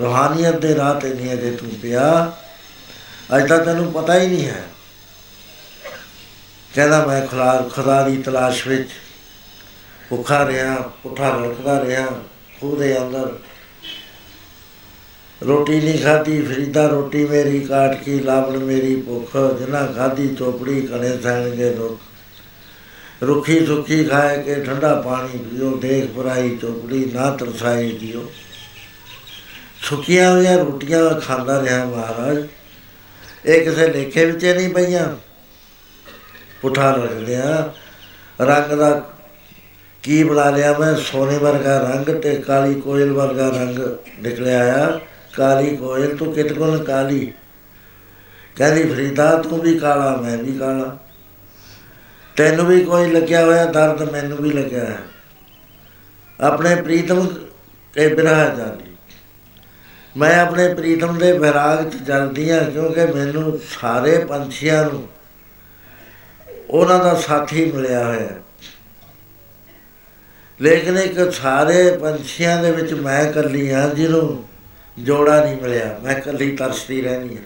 ਰੂਹਾਨੀਅਤ 0.00 0.56
ਦੇ 0.56 0.74
ਰਾਹ 0.74 1.00
ਤੇ 1.00 1.14
ਨਹੀਂ 1.14 1.32
ਅਜੇ 1.32 1.50
ਤੂੰ 1.50 1.70
ਪਿਆ। 1.82 2.32
ਅੱਜ 3.34 3.48
ਤਾਂ 3.48 3.58
ਤੈਨੂੰ 3.58 3.92
ਪਤਾ 3.92 4.18
ਹੀ 4.20 4.26
ਨਹੀਂ 4.26 4.46
ਹੈ। 4.46 4.62
ਕਹਿੰਦਾ 6.74 7.06
ਮੈਂ 7.06 7.26
ਖੁਦਾ 7.26 7.68
ਖੁਦਾ 7.74 8.08
ਦੀ 8.08 8.22
ਤਲਾਸ਼ 8.22 8.66
ਵਿੱਚ 8.68 8.90
ਭੁੱਖਾ 10.10 10.46
ਰਿਹਾ, 10.46 10.74
ਪੁੱਠਾ 11.02 11.30
ਰੜਕਦਾ 11.36 11.84
ਰਿਹਾ 11.84 12.06
ਖੂਹ 12.60 12.76
ਦੇ 12.76 12.98
ਅੰਦਰ। 12.98 13.32
ਰੋਟੀ 15.46 15.80
ਨਹੀਂ 15.80 15.98
ਖਾਧੀ, 15.98 16.42
ਫਰੀਦਾ 16.42 16.86
ਰੋਟੀ 16.86 17.24
ਮੇਰੀ, 17.26 17.60
ਕਾਟ 17.60 18.02
ਕੀ 18.02 18.18
ਲਾਵਣ 18.20 18.58
ਮੇਰੀ 18.58 18.94
ਭੁੱਖ, 19.02 19.36
ਜਿਨਾ 19.58 19.86
ਖਾਧੀ 19.86 20.34
ਚੋਪੜੀ 20.34 20.80
ਕਣੇ 20.80 21.18
ਸਹਿਣਗੇ 21.18 21.70
ਲੋਕ 21.70 22.00
ਰੁੱਖੀ 23.22 23.66
ਸੁੱਖੀ 23.66 24.04
ਖਾਏ 24.04 24.42
ਕੇ 24.42 24.54
ਠੰਡਾ 24.64 24.94
ਪਾਣੀ 25.00 25.38
ਪੀਓ, 25.38 25.76
ਦੇਖ 25.76 26.10
ਪਰਾਈ 26.10 26.56
ਚੋਪੜੀ 26.56 27.04
ਨਾ 27.14 27.30
ਤਰਸਾਈ 27.30 27.92
ਦਿਓ। 27.92 28.32
ਸੁੱਕੀਆਂ 29.82 30.30
ਹੋਈਆਂ 30.30 30.58
ਰੋਟੀਆਂ 30.58 31.20
ਖਾਂਦਾ 31.20 31.62
ਰਿਹਾ 31.62 31.84
ਮਹਾਰਾਜ। 31.84 32.46
ਇਹ 33.46 33.64
ਕਿਸੇ 33.64 33.88
ਲੇਖੇ 33.88 34.24
ਵਿੱਚ 34.24 34.44
ਨਹੀਂ 34.44 34.68
ਪਈਆਂ। 34.68 35.16
ਪੁੱਠਾ 36.62 36.90
ਰੱਖਦਿਆਂ 36.90 37.62
ਰੰਗ 38.44 38.78
ਦਾ 38.78 39.10
ਕੀ 40.02 40.24
ਬਣਾ 40.24 40.50
ਲਿਆ 40.50 40.78
ਮੈਂ? 40.78 40.94
ਸੋਨੇ 40.94 41.38
ਵਰਗਾ 41.38 41.78
ਰੰਗ 41.78 42.22
ਤੇ 42.22 42.36
ਕਾਲੀ 42.36 42.80
ਕੋਇਲ 42.80 43.12
ਵਰਗਾ 43.12 43.48
ਰੰਗ 43.48 43.78
ਨਿਕਲਿਆ 44.20 44.86
ਆ। 44.86 45.00
ਕਾਲੀ 45.36 45.76
ਕੋਇਲ, 45.76 46.16
ਤੂੰ 46.16 46.32
ਕਿਤ 46.34 46.52
ਕੋਲ? 46.52 46.84
ਕਾਲੀ 46.84 47.32
ਕਹਿੰਦੀ, 48.56 48.94
ਫਰੀਦਾ, 48.94 49.42
ਤੂੰ 49.42 49.60
ਵੀ 49.60 49.78
ਕਾਲਾ, 49.78 50.16
ਮੈਂ 50.16 50.38
ਵੀ 50.38 50.58
ਕਾਲਾ। 50.58 50.98
ਤੈਨੂੰ 52.36 52.66
ਵੀ 52.66 52.84
ਕੋਈ 52.84 53.10
ਲੱਗਿਆ 53.10 53.44
ਹੋਇਆ, 53.44 53.64
ਦਰਦ 53.64 54.10
ਮੈਨੂੰ 54.10 54.38
ਵੀ 54.38 54.50
ਲੱਗਿਆ 54.50 54.84
ਹੈ। 54.84 54.98
ਆਪਣੇ 56.40 56.76
ਪ੍ਰੀਤਮ 56.76 57.26
ਕੇ 57.94 58.14
ਬਿਰਹਾ 58.14 58.48
ਜਾਲੀ 58.48 58.85
ਮੈਂ 60.16 60.38
ਆਪਣੇ 60.40 60.74
ਪ੍ਰੀਤਮ 60.74 61.18
ਦੇ 61.18 61.32
ਵਿਰਾਗ 61.38 61.88
ਚ 61.90 61.96
ਜਲਦੀ 61.96 62.50
ਹਾਂ 62.50 62.60
ਕਿਉਂਕਿ 62.70 63.04
ਮੈਨੂੰ 63.06 63.58
ਸਾਰੇ 63.70 64.18
ਪੰਛੀਆਂ 64.24 64.84
ਨੂੰ 64.84 65.08
ਉਹਨਾਂ 66.70 66.98
ਦਾ 66.98 67.14
ਸਾਥੀ 67.14 67.64
ਮਿਲਿਆ 67.72 68.04
ਹੋਇਆ। 68.04 68.20
ਹੈ 68.20 68.40
ਲੇਕਿਨ 70.60 70.98
ਇੱਕ 70.98 71.32
ਸਾਰੇ 71.32 71.90
ਪੰਛੀਆਂ 71.96 72.62
ਦੇ 72.62 72.70
ਵਿੱਚ 72.70 72.92
ਮੈਂ 72.94 73.20
ਇਕੱਲੀ 73.22 73.72
ਹਾਂ 73.72 73.88
ਜਿਹਨੂੰ 73.88 74.44
ਜੋੜਾ 74.98 75.44
ਨਹੀਂ 75.44 75.56
ਮਿਲਿਆ। 75.62 75.98
ਮੈਂ 76.04 76.16
ਇਕੱਲੀ 76.16 76.56
ਤਰਸਦੀ 76.56 77.00
ਰਹਿੰਦੀ 77.02 77.36
ਹਾਂ 77.36 77.42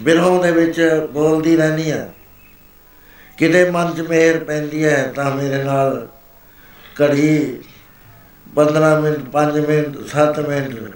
ਬਿਰਹੋਂ 0.00 0.42
ਦੇ 0.42 0.50
ਵਿੱਚ 0.52 0.80
ਬੋਲਦੀ 1.12 1.56
ਰਹਿੰਦੀ 1.56 1.90
ਹਾਂ 1.92 2.06
ਕਿਤੇ 3.38 3.70
ਮਨ 3.70 3.94
'ਚ 3.94 4.00
ਮਿਹਰ 4.00 4.38
ਪੈਂਦੀ 4.44 4.84
ਹੈ, 4.84 5.12
ਤਾਂ 5.16 5.30
ਮੇਰੇ 5.36 5.62
ਨਾਲ 5.64 6.06
ਘੜੀ 7.02 7.62
15 8.56 8.94
ਮਿੰਟ 9.00 9.18
5 9.32 9.60
ਮਿੰਟ 9.68 9.96
7 10.08 10.40
ਮਿੰਟ 10.48 10.92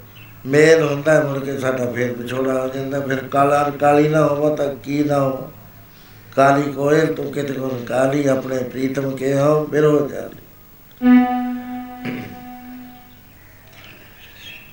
ਮੇਲ 0.46 0.82
ਹੁੰਦਾ 0.82 1.12
ਹੈ, 1.12 1.22
ਮੁੜ 1.24 1.38
ਕੇ 1.44 1.58
ਸਾਡਾ 1.58 1.90
ਫੇਰ 1.92 2.12
ਵਿਛੋੜਾ 2.12 2.60
ਹੋ 2.60 2.68
ਜਾਂਦਾ 2.68 3.00
ਫਿਰ 3.00 3.22
ਕਾਲਾ 3.28 3.62
ਕਾਲੀ 3.80 4.08
ਨਾ 4.08 4.24
ਹੋਵਾ 4.26 4.54
ਤਾਂ 4.56 4.74
ਕੀ 4.74 5.02
ਨਾ 5.04 5.18
ਹੋਵਾ। 5.20 5.50
ਕਾਲੀ 6.36 6.72
ਕੋਇਲ 6.72 7.12
ਤੂੰ 7.14 7.32
ਕਿਤੇ 7.32 7.52
ਕੋਲ 7.52 7.84
ਕਾਲੀ 7.88 8.26
ਆਪਣੇ 8.28 8.62
ਪ੍ਰੀਤਮ 8.62 9.10
ਕੇ 9.16 9.34
ਹੋ 9.34 9.64
ਬਿਰੋ 9.66 10.08
ਜਾਲੀ 10.08 10.40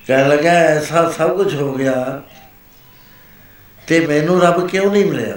ਕਹਿਣ 0.06 0.28
ਲੱਗਾ 0.28 0.50
ਐਸਾ 0.50 1.08
ਸਭ 1.10 1.36
ਕੁਝ 1.36 1.54
ਹੋ 1.54 1.72
ਗਿਆ 1.74 2.22
ਤੇ 3.86 4.00
ਮੈਨੂੰ 4.06 4.40
ਰੱਬ 4.40 4.66
ਕਿਉਂ 4.68 4.90
ਨਹੀਂ 4.92 5.04
ਮਿਲਿਆ? 5.04 5.36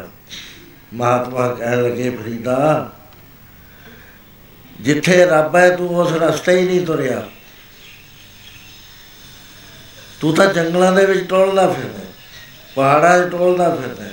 ਮਹਾਤਮਾ 0.94 1.48
ਕਹਿਣ 1.50 1.84
ਲੱਗੇ 1.84 2.10
ਫਰੀਦਾ 2.10 2.90
ਜਿੱਥੇ 4.82 5.26
ਰੱਬ 5.26 5.56
ਹੈ 5.56 5.70
ਤੂੰ 5.76 5.88
ਉਸ 5.98 6.12
ਰਸਤੇ 6.14 6.58
ਹੀ 6.58 6.66
ਨਹੀਂ 6.68 6.86
ਤੁਰਿਆ। 6.86 7.22
ਤੂੰ 10.24 10.34
ਤਾਂ 10.34 10.46
ਜੰਗਲਾਂ 10.48 10.92
ਦੇ 10.92 11.06
ਵਿੱਚ 11.06 11.28
ਟੋਲਦਾ 11.30 11.66
ਫਿਰਦਾ 11.68 12.00
ਹੈ, 12.00 12.06
ਪਹਾੜਾਂ 12.76 13.18
'ਚ 13.20 13.32
ਟੋਲਦਾ 13.32 13.70
ਫਿਰਦਾ 13.70 14.04
ਹੈ, 14.04 14.12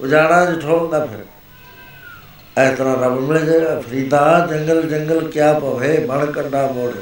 ਉਜਾੜਾਂ 0.00 0.46
'ਚ 0.46 0.60
ਟੋਲਦਾ 0.62 1.04
ਫਿਰਦਾ 1.06 2.62
ਇਸ 2.62 2.78
ਤਰ੍ਹਾਂ 2.78 2.96
ਰੱਬ 2.96 3.20
ਮਿਲ 3.20 3.44
ਜਾਏਗਾ 3.46 3.78
ਫਰੀਦਾ 3.80 4.46
ਜੰਗਲ 4.50 4.82
ਜੰਗਲ 4.88 5.28
ਕਿਆ 5.28 5.52
ਪਵੇ 5.52 5.96
ਬਣ 6.06 6.24
ਕੰਡਾ 6.26 6.66
ਮੋੜ। 6.66 6.92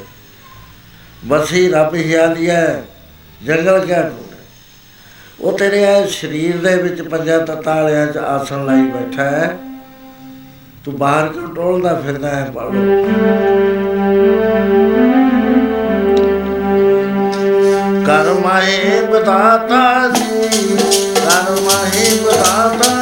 ਬਸੀ 1.25 1.67
ਰੱਬ 1.69 1.95
ਹਿਆਲੀ 1.95 2.49
ਹੈ 2.49 2.83
ਜੰਗਲ 3.45 3.85
ਕਿਆ 3.85 4.01
ਟੋਲੇ 4.01 4.39
ਉਹ 5.39 5.57
ਤੇਰੇ 5.57 5.81
ਇਹ 5.83 6.07
ਸਰੀਰ 6.11 6.57
ਦੇ 6.57 6.75
ਵਿੱਚ 6.75 7.01
ਪੰਜਾਂ 7.01 7.39
ਤੱਤਾਂ 7.39 7.75
ਵਾਲਿਆਂ 7.75 8.07
'ਚ 8.07 8.17
ਆਸਣ 8.17 8.65
ਲਾਈ 8.65 8.87
ਬੈਠਾ 8.87 9.23
ਹੈ। 9.23 9.57
ਤੂੰ 10.85 10.97
ਬਾਹਰ 10.97 11.27
ਕਿਉਂ 11.27 11.53
ਟੋਲਦਾ 11.55 11.93
ਫਿਰਦਾ 12.01 12.29
ਹੈ 12.29 12.45
ਪੜੋ 12.55 12.71
ਕਰਮਾਏ 18.51 19.01
ਬਤਾਤਾ 19.01 20.07
ਜੀ 20.09 20.77
ਕਰਮਾਏ 21.15 22.09
ਬਤਾਤਾ 22.23 23.00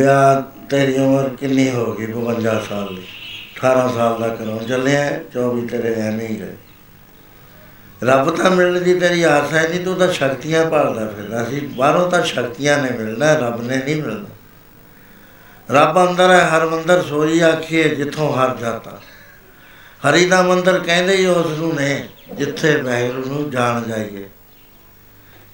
ਵਿਆਹ 0.00 0.42
ਤੇਰੀ 0.66 0.98
ਉਮਰ 0.98 1.28
ਕਿੰਨੀ 1.28 1.70
ਹੋ 1.70 1.94
ਗਈ? 1.94 2.06
52 2.06 2.60
ਸਾਲ 2.68 2.96
ਦੀ। 2.96 3.02
18 3.56 3.88
ਸਾਲ 3.88 4.20
ਦਾ 4.20 4.28
ਕਰੋ 4.28 4.60
ਚੱਲਿਆ 4.68 5.20
24 5.32 5.66
ਤੇਰੇ 5.66 5.94
ਐਵੇਂ 5.94 6.28
ਹੀ 6.28 6.40
ਗਏ 6.40 6.56
ਰੱਬ 8.04 8.36
ਤਾਂ 8.36 8.50
ਮਿਲਣ 8.50 8.80
ਦੀ 8.80 9.00
ਤੇਰੀ 9.00 9.22
ਆਸ 9.22 9.52
ਹੈ 9.52 9.68
ਨਹੀਂ, 9.68 9.80
ਤੂੰ 9.80 9.96
ਤਾਂ 9.96 10.12
ਸ਼ਕਤੀਆਂ 10.12 10.70
ਭਾਲਦਾ 10.70 11.06
ਫਿਰਦਾ 11.06 11.44
ਸੀ। 11.44 11.60
ਬਾਹਰੋਂ 11.60 12.10
ਤਾਂ 12.10 12.22
ਸ਼ਕਤੀਆਂ 12.22 12.82
ਨੇ 12.82 12.90
ਮਿਲਣਾ, 12.90 13.34
ਰੱਬ 13.34 13.66
ਨੇ 13.66 13.76
ਨਹੀਂ 13.76 14.02
ਮਿਲਣਾ। 14.02 14.28
ਰੱਬ 15.70 16.10
ਅੰਦਰ 16.10 16.30
ਹੈ, 16.30 16.48
ਹਰ 16.48 16.66
ਮੰਦਰ 16.66 17.02
ਸੋਈ 17.02 17.40
ਆਖੀਏ, 17.40 17.94
ਜਿੱਥੋਂ 17.94 18.32
ਹਰ 18.32 18.56
ਜਾਤਾ। 18.56 19.00
ਹਰੀ 20.10 20.26
ਦਾ 20.26 20.42
ਮੰਦਰ 20.42 20.78
ਕਹਿੰਦੇ 20.78 21.16
ਹੀ 21.16 21.26
ਉਸ 21.26 21.58
ਨੂੰ 21.58 21.74
ਨੇ, 21.74 22.08
ਜਿੱਥੇ 22.34 22.76
ਵਾਹਿਗੁਰੂ 22.76 23.34
ਨੂੰ 23.34 23.50
ਜਾਣ 23.50 23.82
ਜਾਈਏ। 23.82 24.28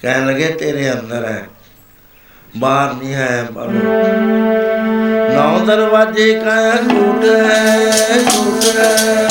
ਕਹਿਣ 0.03 0.27
ਲੱਗੇ, 0.27 0.49
ਤੇਰੇ 0.49 0.93
ਅੰਦਰ 0.93 1.25
ਹੈ। 1.25 1.49
ਬਾਹਰ 2.55 2.95
ਨਹੀਂ 2.95 3.15
ਹੈ 3.15 3.49
ਪਰ 3.55 3.69
ਨੌ 5.33 5.59
ਦਰਵਾਜੇ 5.67 6.33
ਕਾ 6.41 6.61
ਕੂਟ 6.85 7.25
ਹੈ 7.25 8.19
ਕੂਟ 8.27 8.65
ਹੈ 8.77 9.29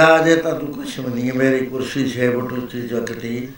ਫਰੀਦਾ 0.00 0.18
ਅਜੇ 0.18 0.36
ਤਾਂ 0.36 0.54
ਤੂੰ 0.54 0.72
ਕੁਛ 0.74 0.98
ਵੀ 0.98 1.12
ਨਹੀਂ, 1.14 1.32
ਮੇਰੀ 1.32 1.64
ਕੁਰਸੀ 1.66 2.04
6 2.10 2.28
ਫੁੱਟ 2.32 2.52
ਉੱਚੀ 2.52 2.86
ਚੱਕਦੀ 2.88 3.48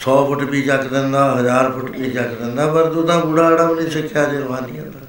100 0.00 0.14
ਫੁੱਟ 0.26 0.42
ਵੀ 0.44 0.62
ਚੱਕ 0.62 0.86
ਦਿੰਦਾ 0.88 1.24
1000 1.32 1.70
ਫੁੱਟ 1.72 1.90
ਵੀ 1.96 2.10
ਚੱਕ 2.10 2.32
ਦਿੰਦਾ, 2.34 2.66
ਪਰ 2.66 2.92
ਤੂੰ 2.92 3.06
ਤਾਂ 3.06 3.18
ਬੁੜਾ 3.20 3.48
ਅੜਾ 3.48 3.64
ਵੀ 3.64 3.74
ਨਹੀਂ 3.74 3.90
ਸਿੱਖਿਆ 3.90 4.24
ਜਰਵਾਨੀਆਂ 4.24 4.84
ਦਾ। 4.84 5.00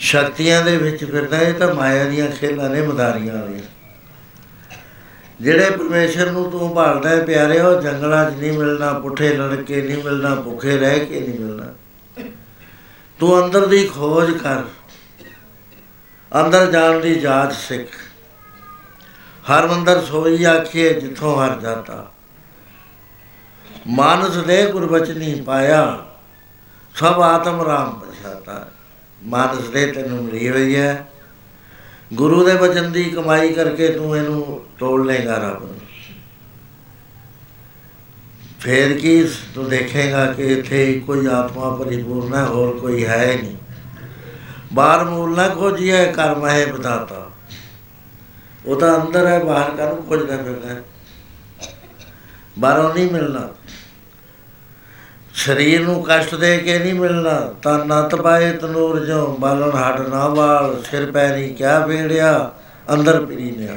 ਸ਼ਕਤੀਆਂ 0.00 0.62
ਦੇ 0.64 0.76
ਵਿੱਚ 0.76 1.04
ਫਿਰਦਾ, 1.04 1.38
ਇਹ 1.38 1.54
ਤਾਂ 1.54 1.74
ਮਾਇਆ 1.74 2.04
ਦੀਆਂ 2.04 2.28
ਖੇਲਾਂ 2.30 2.68
ਨੇ, 2.70 2.82
ਮਦਾਰੀਆਂ 2.82 3.34
ਵਾਲੀਆਂ। 3.34 3.66
ਜਿਹੜੇ 5.40 5.70
ਪਰਮੇਸ਼ਰ 5.70 6.30
ਨੂੰ 6.32 6.50
ਤੂੰ 6.50 6.74
ਭਾਲਦਾ 6.74 7.08
ਹੈ, 7.08 7.24
ਪਿਆਰੇ, 7.24 7.60
ਉਹ 7.60 7.80
ਜੰਗਲਾਂ 7.82 8.30
'ਚ 8.30 8.34
ਨਹੀਂ 8.34 8.52
ਮਿਲਣਾ, 8.52 8.92
ਪੁੱਠੇ 8.98 9.32
ਲੜਕੇ 9.36 9.82
ਨਹੀਂ 9.82 10.02
ਮਿਲਣਾ, 10.04 10.34
ਭੁੱਖੇ 10.36 10.76
ਰਹਿ 10.78 11.00
ਕੇ 11.00 11.20
ਨਹੀਂ 11.20 11.38
ਮਿਲਣਾ। 11.40 11.72
ਤੂੰ 13.20 13.44
ਅੰਦਰ 13.44 13.66
ਦੀ 13.66 13.86
ਖੋਜ 13.86 14.30
ਕਰ, 14.38 14.62
ਅੰਦਰ 16.32 16.70
ਜਾਣ 16.70 17.00
ਦੀ 17.00 17.14
ਜਾਂਚ 17.16 17.52
ਸਿੱਖ। 17.58 18.00
ਹਰ 19.50 19.66
ਮੰਦਰ 19.66 20.00
ਸੋਈ 20.00 20.44
ਆਖੀਏ, 20.44 20.92
ਜਿੱਥੋਂ 20.92 21.44
ਹਰ 21.44 21.60
ਜਾਤਾ। 21.60 22.12
ਮਾਨਸ 23.86 24.36
ਦੇ 24.36 24.66
ਗੁਰਬਚਨੀ 24.72 25.40
ਪਾਇਆ, 25.40 26.06
ਸਭ 26.94 27.20
ਆਤਮ 27.20 27.62
ਰਾਮ 27.62 28.00
ਪਛਾਤਾ 28.00 28.68
ਮਾਨਸ 29.24 29.68
ਦੇ 29.68 29.86
ਤੈਨੂੰ 29.86 30.24
ਮਿਲੀ 30.24 30.48
ਹੋਈ 30.48 30.76
ਹੈ। 30.76 31.08
ਗੁਰੂ 32.14 32.44
ਦੇ 32.44 32.54
ਬਚਨ 32.54 32.92
ਦੀ 32.92 33.04
ਕਮਾਈ 33.04 33.52
ਕਰਕੇ 33.52 33.88
ਤੂੰ 33.88 34.16
ਇਹਨੂੰ 34.16 34.60
ਤੋੜ 34.78 35.06
ਲੇਗਾ 35.06 35.36
ਰੱਬ 35.36 35.62
ਨੂੰ। 35.62 35.80
ਫੇਰ 38.60 38.98
ਕੀ 38.98 39.28
ਤੂੰ 39.54 39.68
ਦੇਖੇਗਾ 39.68 40.26
ਕਿ 40.32 40.52
ਇੱਥੇ 40.52 41.02
ਕੋਈ 41.06 41.26
ਆਤਮਾ 41.26 41.76
ਪਰਿਪੂਰਨ 41.76 42.34
ਹੈ, 42.34 42.44
ਹੋਰ 42.44 42.78
ਕੋਈ 42.78 43.06
ਹੈ 43.06 43.32
ਹੀ 43.32 43.36
ਨਹੀਂ। 43.36 43.56
ਬਾਹਰ 44.72 45.04
ਮੂਲ 45.04 45.36
ਨਾ 45.36 45.48
ਖੋਜੀਏ, 45.48 46.12
ਕਰਮ 46.12 46.46
ਹੈ 46.46 46.66
ਬਤਾਤਾ 46.66 47.31
ਉਹ 48.66 48.76
ਤਾਂ 48.76 49.06
ਅੰਦਰ 49.06 49.26
ਹੈ, 49.26 49.44
ਬਾਹਰ 49.44 49.70
ਕਾਹਨੂੰ 49.70 50.02
ਖੋਜਦਾ 50.02 50.36
ਫਿਰਦਾ 50.36 50.68
ਹੈ। 50.68 50.82
ਬਾਹਰੋਂ 52.58 52.94
ਨਹੀਂ 52.94 53.10
ਮਿਲਣਾ। 53.10 53.48
ਸਰੀਰ 55.34 55.82
ਨੂੰ 55.82 56.06
ਕਸ਼ਟ 56.08 56.34
ਦੇ 56.34 56.58
ਕੇ 56.58 56.78
ਨਹੀਂ 56.78 56.94
ਮਿਲਣਾ। 56.94 57.54
ਤਾਂ 57.62 57.84
ਨਤ 57.84 58.14
ਪਾਏ 58.14 58.52
ਤਨੂਰ 58.52 59.06
ਜੋ 59.06 59.36
ਬਾਲਣ 59.40 59.70
ਹੱਡ 59.70 60.00
ਨਾ 60.00 60.28
ਵਾਲ, 60.28 60.82
ਸਿਰ 60.82 61.12
ਪੈ 61.12 61.36
ਨਹੀਂ 61.36 61.54
ਕਿਆ 61.54 61.86
ਵੇੜਿਆ, 61.86 62.52
ਅੰਦਰ 62.92 63.26
ਪਰੀ 63.26 63.50
ਨਿਆ। 63.50 63.76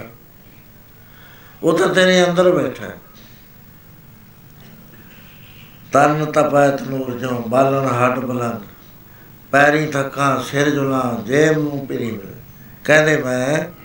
ਉਹ 1.64 1.78
ਤਾਂ 1.78 1.88
ਤੇਰੇ 1.88 2.30
ਅੰਦਰ 2.30 2.52
ਬੈਠਾ 2.52 2.86
ਹੈ। 2.86 2.98
ਤਨ 5.94 6.26
ਤਪੈ 6.26 6.70
ਤਨੂਰ 6.70 7.12
ਜੋ 7.12 7.44
ਬਾਲਣ 7.48 7.86
ਹੱਡ 7.86 8.20
ਬਲੰਦ। 8.20 8.62
ਪੈਰੀ 9.52 9.86
ਥੱਕਾਂ 9.86 10.44
ਸਿਰ 10.44 10.70
ਜੁਲਾ, 10.70 11.22
ਜੇਬ 11.26 11.58
ਨੂੰ 11.58 11.88
ਪਰੀ 11.88 12.12
ਮਿਲ। 12.12 12.36
ਕਹਿੰਦੇ 12.84 13.18
ਮੈਂ 13.18 13.85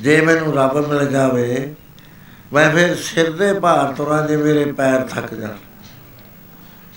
ਜੇ 0.00 0.20
ਮੈਨੂੰ 0.20 0.54
ਰੱਬ 0.54 0.88
ਮਿਲ 0.88 1.08
ਜਾਵੇ, 1.08 1.74
ਮੈਂ 2.52 2.70
ਫਿਰ 2.70 2.96
ਸਿਰ 2.96 3.30
ਦੇ 3.32 3.60
ਭਾਰ 3.60 3.92
ਤੁਰਾਂ 3.92 4.28
ਜੇ 4.28 4.36
ਮੇਰੇ 4.36 4.72
ਪੈਰ 4.72 5.02
ਥੱਕ 5.02 5.34
ਜਾਣ। 5.34 5.56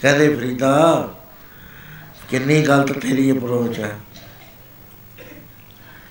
ਕਹਿੰਦੇ 0.01 0.35
ਫਰੀਦਾ, 0.35 1.13
ਕਿੰਨੀ 2.29 2.61
ਗਲਤ 2.61 2.91
ਤੇਰੀ 2.91 3.37
ਅਪਰੋਚ 3.37 3.79
ਹੈ। 3.79 3.99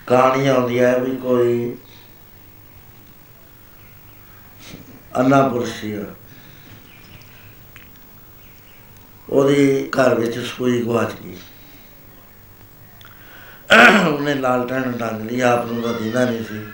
ਕਹਾਣੀ 0.07 0.47
ਆਉਂਦੀ 0.47 0.78
ਹੈ 0.78 0.99
ਵੀ 0.99 1.16
ਕੋਈ 1.16 1.76
ਅੰਨਾ 5.16 5.49
ਪੁਰਸ਼ੀ 5.49 5.93
ਆ। 5.93 6.05
ਉਹਦੀ 9.30 9.88
ਘਰ 9.88 10.14
ਵਿੱਚ 10.14 10.38
ਸੂਈ 10.38 10.82
ਗਵਾਚ 10.82 11.12
ਗਈ। 11.24 11.36
ਉਹਨੇ 14.09 14.34
ਲਾਲਟਨ 14.34 14.93
ਡੰਗ 14.93 15.30
ਲਈ, 15.30 15.40
ਆਪ 15.40 15.72
ਨੂੰ 15.72 15.82
ਤਾਂ 15.82 15.95
ਦੀਦਾ 15.95 16.24
ਨਹੀਂ 16.24 16.45
ਸੀ। 16.45 16.72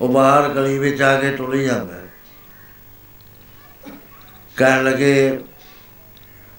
ਉਹ 0.00 0.08
ਬਾਹਰ 0.08 0.48
ਗਲੀ 0.48 0.78
ਵਿੱਚ 0.78 1.02
ਆ 1.02 1.20
ਕੇ 1.20 1.30
ਟੁੱਲ 1.30 1.62
ਜਾਂਦਾ 1.62 1.94
ਹੈ। 1.94 2.02
ਕਹਿਣ 4.56 4.84
ਲੱਗੇ 4.84 5.40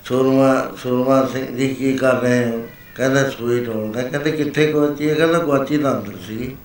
ਸੁਰਮਾ 0.06 0.76
ਸੁਰਮਾ 0.76 1.26
ਸਿੰਘ 1.26 1.58
ਜੀ 1.58 1.76
ਕੀ 1.76 1.98
ਕਰ 1.98 2.20
ਰਹੇ 2.20 2.46
ਹੋ? 2.46 2.68
ਕਹਿੰਦਾ, 2.96 3.30
ਸੂਈ 3.30 3.66
ਟੋਲਦਾ 3.66 4.02
ਕਹਿੰਦੇ, 4.02 4.32
ਕਿੱਥੇ 4.32 4.74
ਗਵਾਚੀ 4.74 5.10
ਹੈ? 5.10 5.16
ਕਹਿੰਦਾ 5.16 5.40
ਗਵਾਚੀ 5.40 5.78
ਤਾਂ 5.78 6.02
ਅੰਦਰ 6.02 6.18
ਸੀ। 6.28 6.58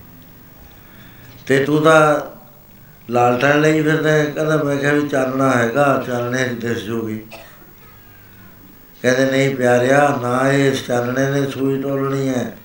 ਤੇ 1.47 1.65
ਤੂੰ 1.65 1.83
ਤਾਂ 1.83 2.21
ਲਾਲਟਨ 3.11 3.61
ਲਈ 3.61 3.83
ਫਿਰਦਾ 3.83 4.11
ਹੈ? 4.11 4.25
ਕਹਿੰਦਾ, 4.25 4.63
ਮੈਂ 4.63 4.77
ਕਿਹਾ 4.77 4.93
ਵੀ 4.93 5.09
ਚਾਨਣਾ 5.09 5.51
ਹੈਗਾ, 5.51 6.05
ਚਾਨਣੇ 6.07 6.49
'ਚ 6.49 6.53
ਦਿਸ 6.53 6.79
ਜੂਗੀ। 6.79 7.19
ਕਹਿੰਦੇ, 9.03 9.31
ਨਹੀਂ 9.31 9.57
ਪਿਆਰਿਆ, 9.57 10.19
ਨਾ 10.23 10.53
ਇਸ 10.53 10.87
ਚਾਨਣੇ 10.87 11.31
ਨੇ 11.31 11.51
ਸੂਈ 11.51 11.83
ਟੋਲਣੀ 11.83 12.29
ਹੈ। 12.29 12.57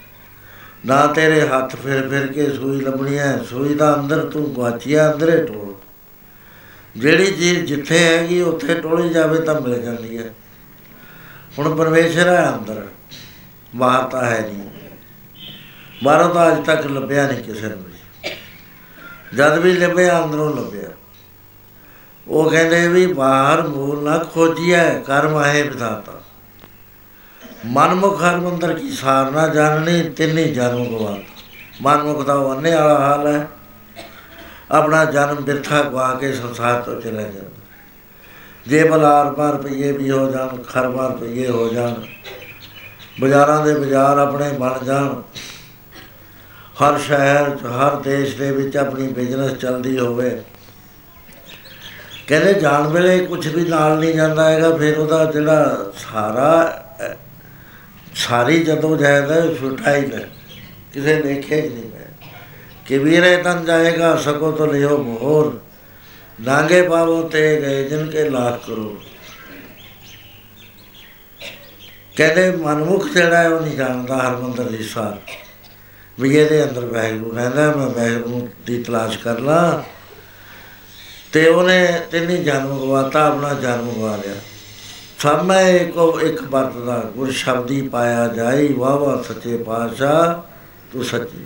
ਨਾ 0.86 1.08
ਤੇਰੇ 1.08 1.48
ਹੱਥ 1.48 1.76
ਫਿਰ 1.76 2.08
ਫਿਰ 2.10 2.28
ਕੇ 2.28 2.50
ਸੂਈ 2.50 2.82
ਲੱਭਣੀ 2.82 3.18
ਹੈ 3.18 3.44
ਸੂਈ 3.50 3.74
ਦਾ 3.74 3.96
ਅੰਦਰ 3.96 4.26
ਤੂੰ 4.26 4.56
ਗਵਾਚਿਆ 4.56 5.14
ਅੰਦਰੇ 5.14 5.46
ਟੋਲ। 5.46 5.74
ਜਿਹੜੀ 6.98 7.32
ਚੀਜ਼ 7.32 7.60
ਜਿੱਥੇ 7.60 8.00
ਹੈਗੀ, 8.06 8.42
ਉੱਥੇ 8.42 8.76
ਟੋਲੀ 8.76 9.10
ਜਾਵੇ 9.10 9.42
ਤਾਂ 9.42 9.62
ਮਿਲ 9.62 9.82
ਜਾਂਦੀ 9.82 10.18
ਹੈ 10.18 10.34
ਹੁਣ 11.60 11.76
ਪਰਮੇਸ਼ਰ 11.76 12.28
ਹੈ 12.28 12.50
ਅੰਦਰ, 12.50 12.88
ਬਾਹਰ 13.76 14.04
ਤਾਂ 14.04 14.26
ਹੈ 14.26 14.40
ਨਹੀਂ। 14.42 14.70
ਬਾਹਰੋਂ 16.04 16.34
ਤਾਂ 16.34 16.52
ਅੱਜ 16.52 16.66
ਤੱਕ 16.66 16.88
ਲੱਭਿਆ 16.88 17.28
ਨਹੀਂ 17.28 17.44
ਕਿਸੇ 17.44 17.68
ਨੂੰ 17.68 17.84
ਵੀ। 17.84 18.32
ਜਦ 19.38 19.58
ਵੀ 19.58 19.74
ਲੱਭਿਆ, 19.74 20.24
ਅੰਦਰੋਂ 20.24 20.56
ਲੱਭਿਆ। 20.56 20.90
ਉਹ 22.28 22.52
ਕਹਿੰਦੇ 22.52 22.88
ਵੀ 22.88 23.06
ਬਾਹਰ 23.14 23.68
ਮੂਲ 23.68 24.04
ਨਾ 24.04 24.18
ਖੋਜੀਐ, 24.18 25.00
ਕਰਮ 25.00 25.44
ਹੈ 25.44 25.64
ਵਿਧਾਤਾ। 25.64 26.21
ਮਨਮੁਖ 27.66 28.24
ਹਰ 28.24 28.36
ਮੰਦਰ 28.36 28.74
ਕੀ 28.74 28.92
ਸਾਰ 28.92 29.32
ਨਾ 29.32 29.48
ਜਾਣਨੀ 29.48 30.10
ਤਿੰਨੀ 30.10 30.44
ਜਨਮ 30.44 30.86
ਗਵਾ 30.86 31.18
ਮਨਮੁਖ 31.82 32.26
ਦਾ 32.26 32.34
ਉਹ 32.34 32.56
ਅੰਨੇ 32.56 32.76
ਵਾਲਾ 32.76 33.00
ਹਾਲ 33.00 33.28
ਹੈ। 33.28 33.48
ਆਪਣਾ 34.72 35.06
ਜਨਮ 35.06 35.36
ਬਿਰਥਾ 35.36 35.82
ਗਵਾ 35.82 36.14
ਕੇ 36.14 36.34
ਸੰਸਾਰ 36.34 36.82
ਤੋਂ 36.82 37.02
ਚਲਾ 37.02 37.22
ਜਾਂਦਾ। 37.22 37.50
ਜੇ 38.68 38.84
ਬਲਾਰ 38.84 39.34
ਪਾਰ 39.34 39.58
ਪਈਏ 39.58 39.92
ਵੀ 39.92 40.12
ਹੋ 40.12 40.32
ਜਾਣ 40.32 40.64
ਖਰਬਾਰ 40.64 41.12
ਪਈਏ 41.12 41.48
ਹੋ 41.48 41.70
ਜਾਣ। 41.70 41.94
ਬਾਜ਼ਾਰਾਂ 43.22 43.66
ਦੇ 43.66 43.74
ਬਾਜ਼ਾਰ 43.74 44.18
ਆਪਣੇ 44.18 44.50
ਬਣ 44.50 44.86
ਜਾਣ। 44.86 45.22
ਹਰ 46.84 46.98
ਸ਼ਹਿਰ 46.98 47.50
'ਚ 47.50 47.66
ਹਰ 47.66 47.96
ਦੇਸ਼ 47.96 48.36
ਦੇ 48.36 48.52
ਵਿੱਚ 48.52 48.78
ਆਪਣੀ 48.78 49.08
ਬਿਜ਼ਨਸ 49.08 49.52
ਚੱਲਦੀ 49.52 50.00
ਹੋਵੇ। 50.00 50.42
ਕਹਿੰਦੇ 52.28 52.54
ਜਾਣ 52.54 52.88
ਵੇਲੇ 52.88 53.26
ਕੁਝ 53.26 53.48
ਵੀ 53.48 53.66
ਨਾਲ 53.66 54.00
ਨਹੀਂ 54.00 54.14
ਜਾਂਦਾ 54.14 54.50
ਹੈਗਾ 54.50 54.78
ਫਿਰ 54.78 54.98
ਉਹਦਾ 54.98 55.26
ਜਿਹੜਾ 55.26 55.78
ਸਾਰਾ 55.98 56.78
ਅਹ, 56.78 56.81
ਸਾਰੀ 58.16 58.64
ਜਦੋਂ 58.64 58.98
ਜਾਇਦਾ 58.98 59.54
ਛੁੱਟਾ 59.54 59.96
ਹੀ 59.96 60.06
ਲੈ 60.06 60.20
ਕਿਸੇ 60.94 61.22
ਦੇਖੇ 61.22 61.62
ਹੀ 61.62 61.70
ਨਹੀਂ 61.70 61.84
ਮੈਂ। 61.84 62.28
ਕਿ 62.86 62.98
ਵੀਰੇ 62.98 63.38
ਤਨ 63.38 63.66
ਜਾਏਗਾ 63.66 64.16
ਸਕੋ 64.16 64.58
तो 64.60 64.74
ਲਿਓ 64.74 64.98
ਮੋਹਰ। 64.98 65.60
ਨਾਗੇ 66.42 66.82
ਪਾਵੋ 66.82 67.22
ਤੇ 67.22 67.62
ਗਏ, 67.62 67.84
ਜਿਨ 67.84 68.12
ਕੇ 68.12 68.30
ਲਾਖ 68.30 68.68
ਕਰੋ 68.68 68.98
ਕਹਿੰਦੇ 72.18 72.52
ਮਨਮੁਖ 72.52 73.10
ਜਿਹੜਾ 73.10 73.38
ਹੈ, 73.38 73.50
ਉਹ 73.50 73.62
ਨਹੀਂ 73.62 73.78
ਜਾਣਦਾ 73.78 74.18
ਹਰਮੰਦਰ 74.18 74.64
ਦੀ 74.64 74.84
ਸਾਰ। 74.84 75.20
ਵੀ 76.20 76.38
ਇਹਦੇ 76.38 76.64
ਅੰਦਰ 76.64 76.86
ਵਾਹਿਗੁਰੂ 76.86 77.36
ਰਹਿੰਦਾ 77.36 77.72
ਮੈਂ 77.72 77.88
ਵਾਹਿਗੁਰੂ 77.88 78.50
ਦੀ 78.66 78.84
ਤਲਾਸ਼ 78.84 79.18
ਕਰ 79.18 79.40
ਲਾਂ। 79.40 79.84
ਤੇ 81.34 81.48
ਉਹਨੇ 81.48 82.00
ਤਿੰਨੀ 82.12 82.38
ਜਨਮ 82.38 82.80
ਗਵਾਤਾ, 82.80 83.28
ਆਪਣਾ 83.28 83.54
ਜਨਮ 83.54 83.92
ਗਵਾ 83.92 84.16
ਲਿਆ। 84.16 84.36
ਸਭ 85.22 85.42
ਮੈਂ 85.42 85.70
ਇੱਕੋ 85.70 86.20
ਇੱਕ 86.22 86.42
ਵਰਤਦਾ 86.44 86.98
ਗੁਰ 87.16 87.32
ਸ਼ਬਦੀ 87.32 87.82
ਪਾਇਆ 87.88 88.28
ਜਾਈ 88.28 88.74
ਵਾਹ 88.74 88.98
ਵਾਹ 88.98 89.24
ਸੱਚੇ 89.24 89.58
ਪਾਤਸ਼ਾਹ 89.58 90.34
ਤੂੰ 90.94 91.04
ਸੱਚੀ। 91.06 91.46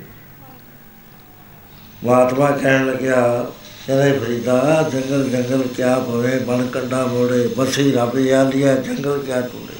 ਮਹਾਤਮਾ 2.04 2.52
ਕਹਿਣ 2.52 2.86
ਲੱਗਿਆ 2.86 3.46
ਕਹਿੰਦੇ 3.88 4.20
ਫਰੀਦਾ 4.20 4.90
ਜੰਗਲ 4.94 5.30
ਜੰਗਲ 5.30 5.68
ਕਿਆ 5.68 6.00
ਭਵੇ 6.00 6.40
ਬਣ 6.40 6.66
ਕੰਡਾ 6.68 7.06
ਮੋੜੇ 7.06 7.48
ਬਸੀ 7.58 7.92
ਰੱਬ 7.92 8.16
ਆਲੀਆ 8.34 8.76
ਜੰਗਲ 8.76 9.20
ਕਿਆ 9.20 9.42
ਟੁੱਟੇ 9.42 9.78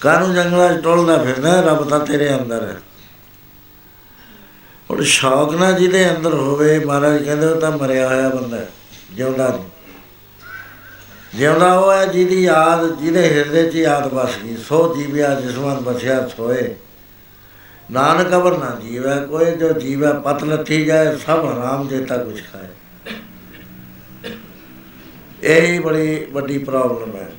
ਕਾਨੂੰ 0.00 0.34
ਜੰਗਲਾਂ 0.34 0.74
'ਚ 0.74 0.82
ਟੁੱਲਦਾ 0.82 1.18
ਫਿਰਦਾ 1.18 1.60
ਰੱਬ 1.60 1.88
ਤਾਂ 1.88 2.00
ਤੇਰੇ 2.00 2.34
ਅੰਦਰ 2.34 2.62
ਹੈ। 2.62 2.76
ਹੁਣ 4.90 5.02
ਸ਼ੌਕ 5.02 5.54
ਨਾ 5.54 5.70
ਜਿਹਦੇ 5.72 6.10
ਅੰਦਰ 6.10 6.34
ਹੋਵੇ 6.34 6.78
ਮਹਾਰਾਜ 6.78 7.22
ਕਹਿੰਦੇ 7.22 7.46
ਉਹ 7.46 7.60
ਤਾਂ 7.60 7.70
ਮਰਿਆ 7.70 8.08
ਹੋਇਆ 8.08 8.28
ਬੰਦਾ 8.28 8.56
ਹੈ, 8.56 8.68
ਜਿਉਂਦਾ 9.14 9.48
ਨਹੀਂ। 9.48 9.64
ਜਿਉਂਦਾ 11.34 11.78
ਉਹ 11.78 11.92
ਹੈ 11.92 12.06
ਜਿਹਦੀ 12.06 12.42
ਯਾਦ, 12.42 12.98
ਜਿਹਦੇ 12.98 13.28
ਹਿਰਦੇ 13.28 13.70
'ਚ 13.70 13.74
ਯਾਦ 13.74 14.14
ਵਸ 14.14 14.30
ਗਈ, 14.44 14.56
ਸੋ 14.56 14.96
ਜੀਵਿਆ 14.96 15.40
ਜਿਸਮਨ 15.40 15.74
ਬਸਿਆ 15.74 16.28
ਸੋਏ। 16.28 16.74
ਨਾਨਕ 17.90 18.32
ਅਵਰ 18.32 18.58
ਨਾ 18.58 18.80
ਜੀਵੈ, 18.82 19.26
ਕੋਈ 19.26 19.50
ਜੋ 19.50 19.72
ਜੀਵੈ 19.72 20.12
ਪਤ 20.12 20.44
ਲੱਥੀ 20.44 20.84
ਜਾਏ, 20.84 21.16
ਸਭ 21.16 21.44
ਹਰਾਮ 21.52 21.88
ਦੇਤਾ 21.88 22.16
ਕੁਛ 22.16 22.42
ਖਾਏ। 22.52 22.68
ਇਹ 25.42 25.72
ਹੀ 25.72 25.78
ਬੜੀ 25.78 26.26
ਵੱਡੀ 26.32 26.58
ਪ੍ਰੋਬਲਮ 26.58 27.16
ਹੈ। 27.16 27.32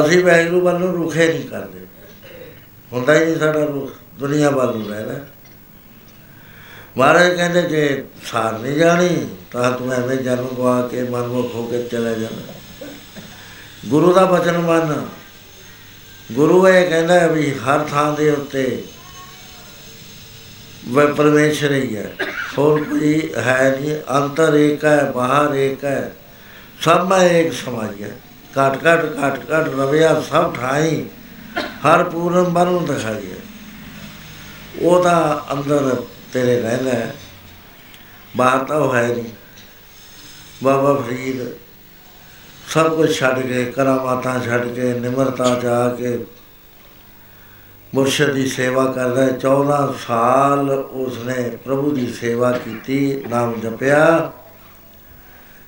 ਅਸੀਂ 0.00 0.24
ਵਾਹਿਗੁਰੂ 0.24 0.60
ਵੱਲ 0.60 0.78
ਨੂੰ 0.78 0.94
ਰੁਖੇ 0.94 1.28
ਨਹੀਂ 1.28 1.48
ਕਰਦੇ। 1.48 1.86
ਹੁੰਦਾ 2.92 3.14
ਹੀ 3.14 3.24
ਨਹੀਂ 3.24 3.36
ਸਾਡਾ 3.36 3.64
ਰੁਖ 3.64 3.92
ਦੁਨੀਆ 4.18 4.50
ਵੱਲ 4.50 4.78
ਨੂੰ 4.78 4.88
ਰਹਿਣਾ। 4.88 5.14
ਮਹਾਰਾਜ 6.98 7.34
ਕਹਿੰਦੇ 7.36 7.62
ਜੇ 7.62 8.04
ਸਾਰ 8.26 8.58
ਨਹੀਂ 8.58 8.72
ਜਾਣੀ, 8.72 9.26
ਤਾਂ 9.50 9.70
ਤੂੰ 9.72 9.92
ਐਵੇਂ 9.92 10.16
ਜਨਮ 10.16 10.48
ਗਵਾ 10.48 10.88
ਕੇ 10.88 11.02
ਮਨਮੁਖ 11.02 11.54
ਹੋ 11.54 11.66
ਕੇ 11.66 11.82
ਚਲਾ 11.82 12.12
ਜਾਣਾ 12.12 12.86
ਗੁਰੂ 13.86 14.12
ਦਾ 14.12 14.24
ਬਚਨ 14.24 14.58
ਮੰਨ। 14.58 15.06
ਗੁਰੂ 16.32 16.68
ਇਹ 16.68 16.88
ਕਹਿੰਦਾ 16.90 17.20
ਹੈ 17.20 17.28
ਵੀ 17.28 17.50
ਹਰ 17.54 17.84
ਥਾਂ 17.90 18.12
ਦੇ 18.12 18.30
ਉੱਤੇ 18.30 18.84
ਵੈ 20.88 21.06
ਪਰਮੇਸ਼ਰ 21.06 21.72
ਹੀ 21.72 21.96
ਹੈ। 21.96 22.10
ਹੋਰ 22.58 22.84
ਕੋਈ 22.84 23.32
ਹੈ 23.36 23.78
ਨਹੀਂ 23.80 23.96
ਅੰਤਰ 24.16 24.54
ਏਕ 24.54 24.84
ਹੈ 24.84 25.10
ਬਾਹਰ 25.10 25.54
ਏਕ 25.54 25.84
ਹੈ। 25.84 26.12
ਸਭ 26.80 27.06
ਮੈਂ 27.08 27.18
ਏਕ 27.18 27.52
ਸਮਾਈ 27.52 28.02
ਹੈ। 28.02 28.16
ਘਟ 28.52 28.76
ਘਟ 28.76 29.04
ਘਟ 29.20 29.38
ਘਟ 29.44 29.68
ਰਵਿਆ 29.78 30.20
ਸਭ 30.20 30.54
ਠਾਈ 30.54 31.04
ਹਰ 31.58 32.04
ਪੂਰਨ 32.04 32.44
ਬਰਨ 32.44 32.84
ਦਿਖਾਈ 32.84 33.30
ਹੈ। 33.30 33.40
ਉਹ 34.82 35.02
ਤਾਂ 35.04 35.52
ਅੰਦਰ 35.52 35.96
ਤੇਰੇ 36.32 36.60
ਰਹਿੰਦਾ 36.60 36.90
ਹੈ। 36.90 37.14
ਬਾਹਰ 38.36 38.64
ਤਾਂ 38.64 38.76
ਉਹ 38.76 38.94
ਹੈ 38.94 39.08
ਨਹੀਂ। 39.08 39.24
ਬਾਬਾ 40.64 40.94
ਫਰੀਦ 40.94 41.58
ਸਭ 42.68 42.96
ਕੁਝ 42.96 43.18
ਛੱਡ 43.18 43.40
ਕੇ 43.40 43.64
ਕਰਾਮਾਤਾਂ 43.64 44.40
ਛੱਡ 44.40 44.68
ਕੇ, 44.68 44.94
ਨਿਮਰਤਾ 44.94 45.60
ਚ 45.60 45.64
ਆ 45.64 45.88
ਕੇ 45.88 46.24
ਮੁਰਸ਼ਦ 47.94 48.32
ਦੀ 48.32 48.46
ਸੇਵਾ 48.46 48.92
ਕਰਦਾ 48.92 49.22
ਹੈ। 49.22 49.32
14 49.32 49.94
ਸਾਲ 50.06 50.70
ਉਸਨੇ 50.70 51.58
ਪ੍ਰਭੂ 51.64 51.90
ਦੀ 51.90 52.12
ਸੇਵਾ 52.12 52.52
ਕੀਤੀ, 52.52 53.24
ਨਾਮ 53.28 53.60
ਜਪਿਆ 53.60 54.32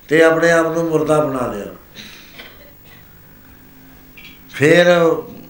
ਤੇ 0.08 0.22
ਆਪਣੇ 0.22 0.50
ਆਪ 0.50 0.66
ਨੂੰ 0.66 0.84
ਮੁਰਦਾ 0.88 1.24
ਬਣਾ 1.24 1.52
ਲਿਆ। 1.52 1.66
ਫਿਰ 4.50 4.86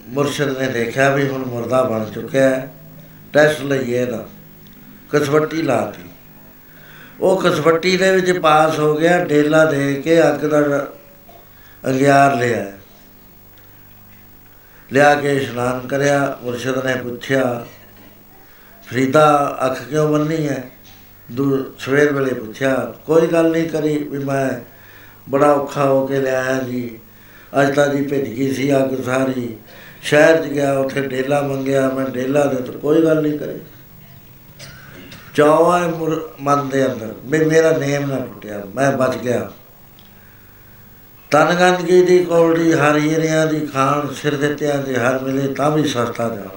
ਮੁਰਸ਼ਦ 0.07 0.59
ਨੇ 0.59 0.67
ਦੇਖਿਆ 0.67 1.15
ਵੀ 1.15 1.29
ਹੁਣ 1.29 1.45
ਮੁਰਦਾ 1.45 1.83
ਬਣ 1.83 2.05
ਚੁੱਕਿਆ 2.05 2.51
ਹੈ। 2.51 2.75
ਟੈਸਟ 3.33 3.61
ਲਈਏ 3.61 4.03
ਇਹਦਾ। 4.03 4.29
ਕਸਵੱਟੀ 5.11 5.63
ਲਾਤੀ 5.63 6.03
ਉਹ 7.21 7.41
ਕਸਵੱਟੀ 7.41 7.97
ਦੇ 7.97 8.11
ਵਿੱਚ 8.13 8.39
ਪਾਸ 8.39 8.79
ਹੋ 8.79 8.95
ਗਿਆ, 8.97 9.25
ਡੇਲਾ 9.25 9.65
ਦੇ 9.65 9.95
ਕੇ 9.95 10.21
ਅੱਗ 10.23 10.45
ਦਾ 10.45 10.87
ਅੰਗਿਆਰ 11.83 12.37
ਲਿਆ। 12.37 12.73
ਲਿਆ 14.91 15.15
ਕੇ 15.15 15.35
ਇਸ਼ਨਾਨ 15.37 15.87
ਕਰਿਆ, 15.89 16.37
ਮੁਰਸ਼ਦ 16.43 16.85
ਨੇ 16.87 16.95
ਪੁੱਛਿਆ, 16.95 17.65
ਫਰੀਦਾ, 18.87 19.59
ਅੱਖ 19.67 19.83
ਕਿਉਂ 19.83 20.09
ਬੰਨੀ 20.09 20.47
ਹੈ 20.49 20.63
ਦੂ, 21.29 21.65
ਸਵੇਰ 21.79 22.13
ਵੇਲੇ 22.13 22.35
ਪੁੱਛਿਆ, 22.35 22.75
ਕੋਈ 23.07 23.27
ਗੱਲ 23.27 23.51
ਨਹੀਂ 23.51 23.69
ਕਰੀ 23.69 23.97
ਵੀ 23.99 24.19
ਮੈਂ 24.25 24.49
ਬੜਾ 25.31 25.53
ਔਖਾ 25.53 25.85
ਹੋ 25.85 26.07
ਕੇ 26.07 26.21
ਲਿਆਇਆ 26.21 26.59
ਜੀ। 26.61 26.99
ਅੱਜ 27.61 27.75
ਤਾਂ 27.75 27.87
ਜੀ 27.89 28.03
ਭਿੱਜ 28.03 28.29
ਗਈ 28.29 28.53
ਸੀ 28.55 28.71
ਅੱਗ 28.77 29.03
ਸਾਰੀ। 29.05 29.57
ਸ਼ਹਿਰ 30.03 30.43
'ਚ 30.43 30.49
ਗਿਆ, 30.49 30.73
ਉੱਥੇ 30.79 31.07
ਡੇਲਾ 31.09 31.41
ਮੰਗਿਆ, 31.43 31.89
ਮੈਂ 31.91 32.07
ਡੇਲਾ 32.07 32.45
ਦੇ 32.45 32.63
ਤਾਂ 32.63 32.75
ਕੋਈ 32.75 33.05
ਗੱਲ 33.05 33.23
ਨਹੀਂ 33.23 33.39
ਕਰੀ। 33.39 33.59
ਚਾਵਾ 35.35 35.78
ਮਨ 36.41 36.68
ਦੇ 36.68 36.87
ਅੰਦਰ, 36.87 37.14
ਵੀ 37.24 37.39
ਮੇਰਾ 37.45 37.70
ਨੇਮ 37.70 38.07
ਨਾ 38.07 38.16
ਟੁੱਟਿਆ, 38.16 38.62
ਮੈਂ 38.74 38.91
ਬਚ 38.93 39.16
ਗਿਆ। 39.16 39.51
ਤਨ 41.30 41.55
ਗੰਦਗੀ 41.55 42.03
ਦੀ 42.03 42.24
ਕੌੜੀ, 42.24 42.72
ਹਰ 42.72 42.97
ਹੀਰਿਆਂ 42.97 43.47
ਦੀ 43.47 43.66
ਖਾਨ 43.66 44.12
ਸਿਰ 44.14 44.37
ਦਿੱਤਿਆਂ 44.37 44.78
ਦੇ 44.78 44.97
ਹਰ 44.97 45.18
ਮਿਲੇ, 45.18 45.55
ਤਾਂ 45.55 45.70
ਵੀ 45.70 45.85
ਸਸਤਾ 45.85 46.28
ਜਾ 46.28 46.51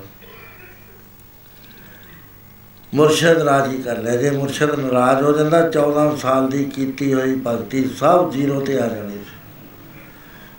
ਮੁਰਸ਼ਦ 2.94 3.42
ਰਾਜੀ 3.42 3.78
ਕਰ 3.78 3.98
ਲੈ, 3.98 4.16
ਜੇ 4.18 4.30
ਮੁਰਸ਼ਦ 4.32 4.80
ਨਾਰਾਜ਼ 4.80 5.24
ਹੋ 5.24 5.32
ਜਾਂਦਾ 5.32 5.70
14 5.70 6.16
ਸਾਲ 6.16 6.48
ਦੀ 6.50 6.64
ਕੀਤੀ 6.66 7.14
ਹੋਈ 7.14 7.42
ਭਗਤੀ 7.48 7.90
ਸਭ 8.00 8.32
ਜ਼ੀਰੋ 8.32 8.60
ਤੇ 8.62 8.80
ਆ 8.80 8.88
ਜਾਣੀ 8.88 9.12
ਸੀ। 9.12 9.36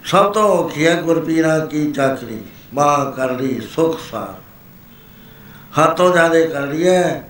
ਸਭ 0.05 0.33
ਤੋਂ 0.33 0.43
ਔਖੀ 0.43 0.87
ਹੈ 0.87 0.95
ਗੁਰਪੀਰਾ 1.03 1.59
ਕੀ 1.59 1.93
ਚਾਕਰੀ, 1.93 2.41
ਮਾਂ 2.75 3.13
ਕਰ 3.13 3.31
ਲਈ 3.31 3.61
ਸੁਖ 3.61 4.01
ਸਾਰ। 4.11 4.35
ਹੱਥੋਂ 5.81 6.15
ਜਾਦੇ 6.15 6.47
ਕਰ 6.47 6.61
ਲਈ 6.61 6.87
ਹੈ 6.89 7.28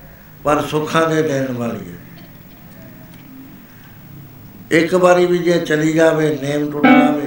ਪਰ 0.48 0.60
ਸੁੱਖਾਂ 0.62 1.08
ਦੇ 1.10 1.22
ਦੇਣ 1.22 1.52
ਵਾਲੀ 1.52 1.80
ਹੈ। 1.80 1.98
ਇੱਕ 4.70 4.94
ਵਾਰੀ 4.94 5.26
ਵੀ 5.26 5.38
ਜੇ 5.38 5.58
ਚਲੀ 5.60 5.92
ਜਾਵੇ, 5.92 6.38
ਨੇਮ 6.42 6.70
ਟੁੱਟ 6.70 6.86
ਜਾਵੇ, 6.86 7.26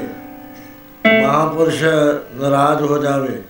ਮਹਾਪੁਰਸ਼ 1.22 1.84
ਨਾਰਾਜ਼ 2.34 2.82
ਹੋ 2.82 2.98
ਜਾਵੇ, 2.98 3.42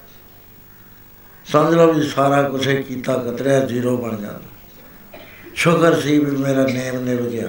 ਸਮਝ 1.46 1.76
ਲਓ 1.76 1.94
ਵੀ 1.94 2.04
ਸਾਰਾ 2.04 2.42
ਕੁਝ 2.44 2.70
ਕੀਤਾ 2.70 3.18
ਕਤਰਿਆ, 3.18 3.60
ਜ਼ੀਰੋ 3.60 3.98
ਬਣ 3.98 4.16
ਜਾਂਦਾ। 4.18 5.20
ਸ਼ੁਕਰ 5.56 6.00
ਸੀ 6.00 6.20
ਵੀ 6.20 6.38
ਮੇਰਾ 6.38 6.64
ਨੇਮ 6.64 7.00
ਨਿਭ 7.06 7.20
ਗਿਆ। 7.20 7.48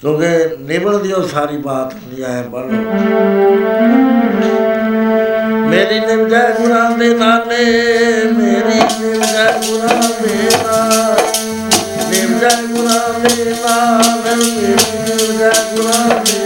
ਕਿਉਂਕਿ 0.00 0.56
ਨਿਭਣ 0.60 0.94
ਉਹ 1.12 1.28
ਸਾਰੀ 1.28 1.56
ਬਾਤ 1.56 1.94
ਨਹੀਂ 1.94 2.24
ਆਏ 2.24 2.42
ਪੜ੍ਹ 2.42 2.66
ਮੇਰੀ 5.68 6.00
ਨਿਭ 6.00 6.26
ਜਾਏ 6.26 6.52
ਗੁਰਾਂ 6.54 6.98
ਦੇ 6.98 7.14
ਨਾਲੇ 7.14 7.64
ਮੇਰੀ 8.32 8.78
ਨਿਭ 8.78 8.90
ਜਾਏ 8.90 8.99
ਗੁਰਾਂ 9.66 10.02
ਦੇ 10.22 10.50
ਨਾਲ। 10.64 11.16
ਨਿਭ 12.10 12.40
ਜਾਏ 12.40 12.62
ਗੁਰਾਂ 12.66 13.20
ਦੇ 13.20 13.54
ਨਾਲ 13.60 14.20
ਮੇਰੀ 14.20 14.50
ਨਿਭ 14.50 15.38
ਜਾਏ 15.38 15.76
ਗੁਰਾਂ 15.76 16.08
ਦੇ 16.24 16.39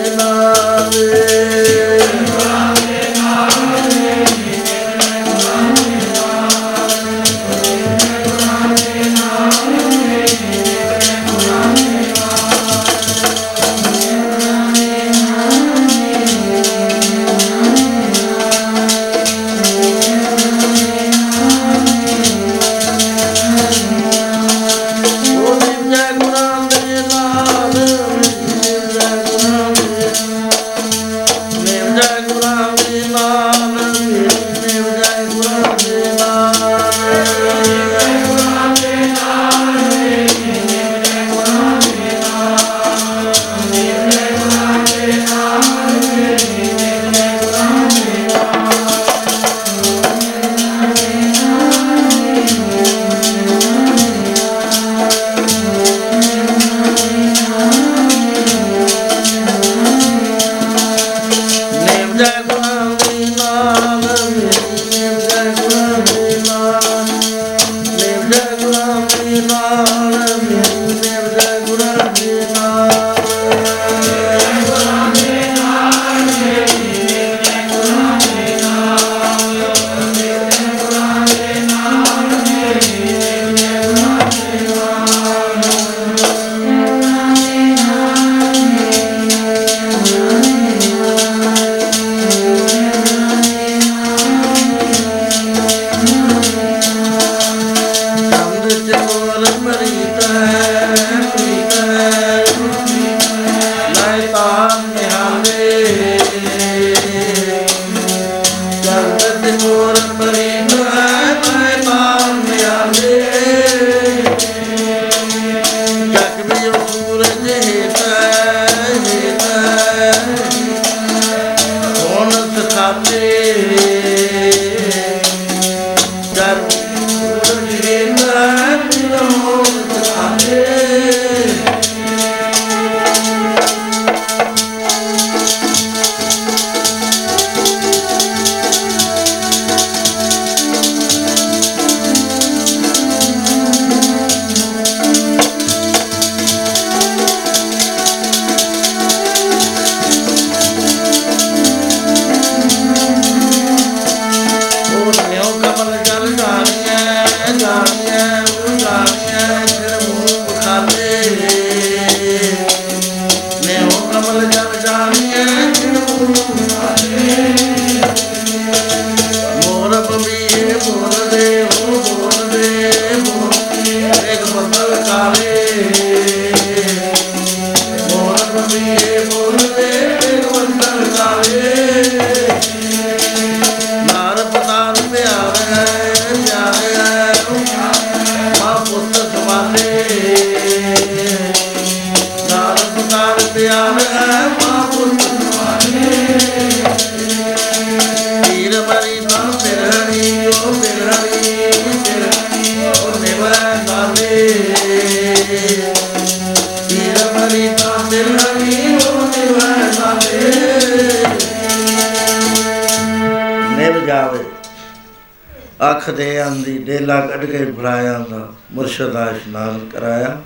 ਕਰਾਇਆ। 219.84 220.42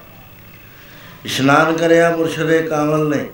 ਇਸ਼ਨਾਨ 1.24 1.76
ਕਰਿਆ 1.76 2.16
ਮੁਰਸ਼ਦੇ 2.16 2.62
ਕਾਮਲ 2.62 3.16
ਨੇ। 3.16 3.30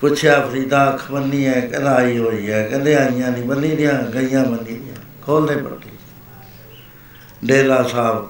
ਪੁੱਛਿਆ, 0.00 0.40
ਫਰੀਦਾ, 0.40 0.94
ਅੱਖ 0.94 1.12
ਬੰਨੀ 1.12 1.46
ਹੈ 1.46 1.60
ਕਹਿੰਦਾ, 1.60 1.94
ਆਈ 1.94 2.18
ਹੋਈ 2.18 2.50
ਹੈ 2.50 2.68
ਕਹਿੰਦੇ, 2.68 2.96
ਆਈਆਂ 2.96 3.30
ਨਹੀਂ 3.30 3.44
ਬੰਨੀ 3.44 3.76
ਦੀਆਂ, 3.76 4.02
ਗਈਆਂ 4.02 4.44
ਬੰਨੀ 4.44 4.74
ਦੀਆਂ 4.76 4.94
ਖੋਲ 5.22 5.46
ਦੇ 5.46 5.56
ਪੱਟੀ 5.56 5.90
ਡੇਲਾ 7.44 7.82
ਸਾਹਿਬ 7.82 8.28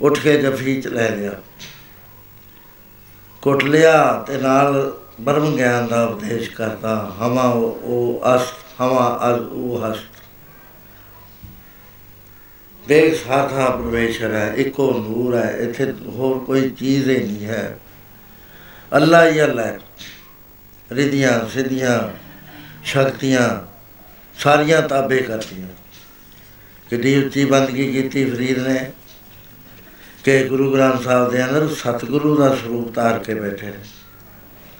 ਉੱਠ 0.00 0.18
ਕੇ 0.18 0.42
ਜਫੀ 0.42 0.82
ਚ 0.82 0.86
ਲੈ 0.86 1.10
ਲਿਆ। 1.10 1.32
ਕੁੱਟ 3.42 3.64
ਲਿਆ 3.64 4.24
ਤੇ 4.26 4.36
ਨਾਲ 4.36 4.98
ਬਰਮ 5.20 5.56
ਗਿਆਨ 5.56 5.86
ਦਾ 5.86 6.04
ਉਪਦੇਸ਼ 6.04 6.50
ਕਰਦਾ 6.50 7.12
ਹਮਾ 7.20 7.42
ਉਹ 7.42 7.80
ਉਹ 7.82 8.22
ਅਸ 8.36 8.42
ਹਮਾ 8.80 9.20
ਅਸ, 9.30 9.40
ਉਹ 9.40 9.80
ਹਸਤ। 9.84 10.15
ਦੇਖ 12.88 13.26
ਸਾਥਾ 13.26 13.70
ਪਰਮੇਸ਼ਰ 13.70 14.34
ਹੈ, 14.34 14.52
ਇੱਕੋ 14.56 14.92
ਨੂਰ 14.92 15.36
ਹੈ, 15.36 15.56
ਇੱਥੇ 15.56 15.92
ਹੋਰ 16.06 16.38
ਕੋਈ 16.38 16.70
ਚੀਜ਼ 16.70 17.10
ਹੀ 17.10 17.16
ਨਹੀਂ 17.16 17.46
ਹੈ। 17.46 17.78
ਅੱਲਾ 18.96 19.28
ਹੀ 19.28 19.42
ਅੱਲਾ 19.42 19.62
ਹੈ। 19.62 19.80
ਰਿਧੀਆਂ, 20.92 21.48
ਸਿੱਧੀਆਂ, 21.48 22.00
ਸ਼ਕਤੀਆਂ, 22.84 23.66
ਸਾਰੀਆਂ 24.38 24.82
ਤਾਬੇ 24.82 25.18
ਕਰਦੀਆਂ 25.18 25.66
ਕਿੱਡੀ 26.90 27.24
ਉੱਚੀ 27.24 27.44
ਬੰਦਗੀ 27.44 27.92
ਕੀਤੀ 27.92 28.30
ਫਰੀਦ 28.30 28.58
ਨੇ 28.58 28.92
ਕਿ 30.24 30.44
ਗੁਰੂ 30.44 30.72
ਗ੍ਰੰਥ 30.72 31.02
ਸਾਹਿਬ 31.02 31.30
ਦੇ 31.30 31.44
ਅੰਦਰ 31.44 31.68
ਸਤਿਗੁਰੂ 31.68 32.36
ਦਾ 32.36 32.54
ਸਰੂਪ 32.54 32.94
ਧਾਰ 32.94 33.18
ਕੇ 33.18 33.34
ਬੈਠੇ 33.34 33.66
ਨੇ। 33.66 33.78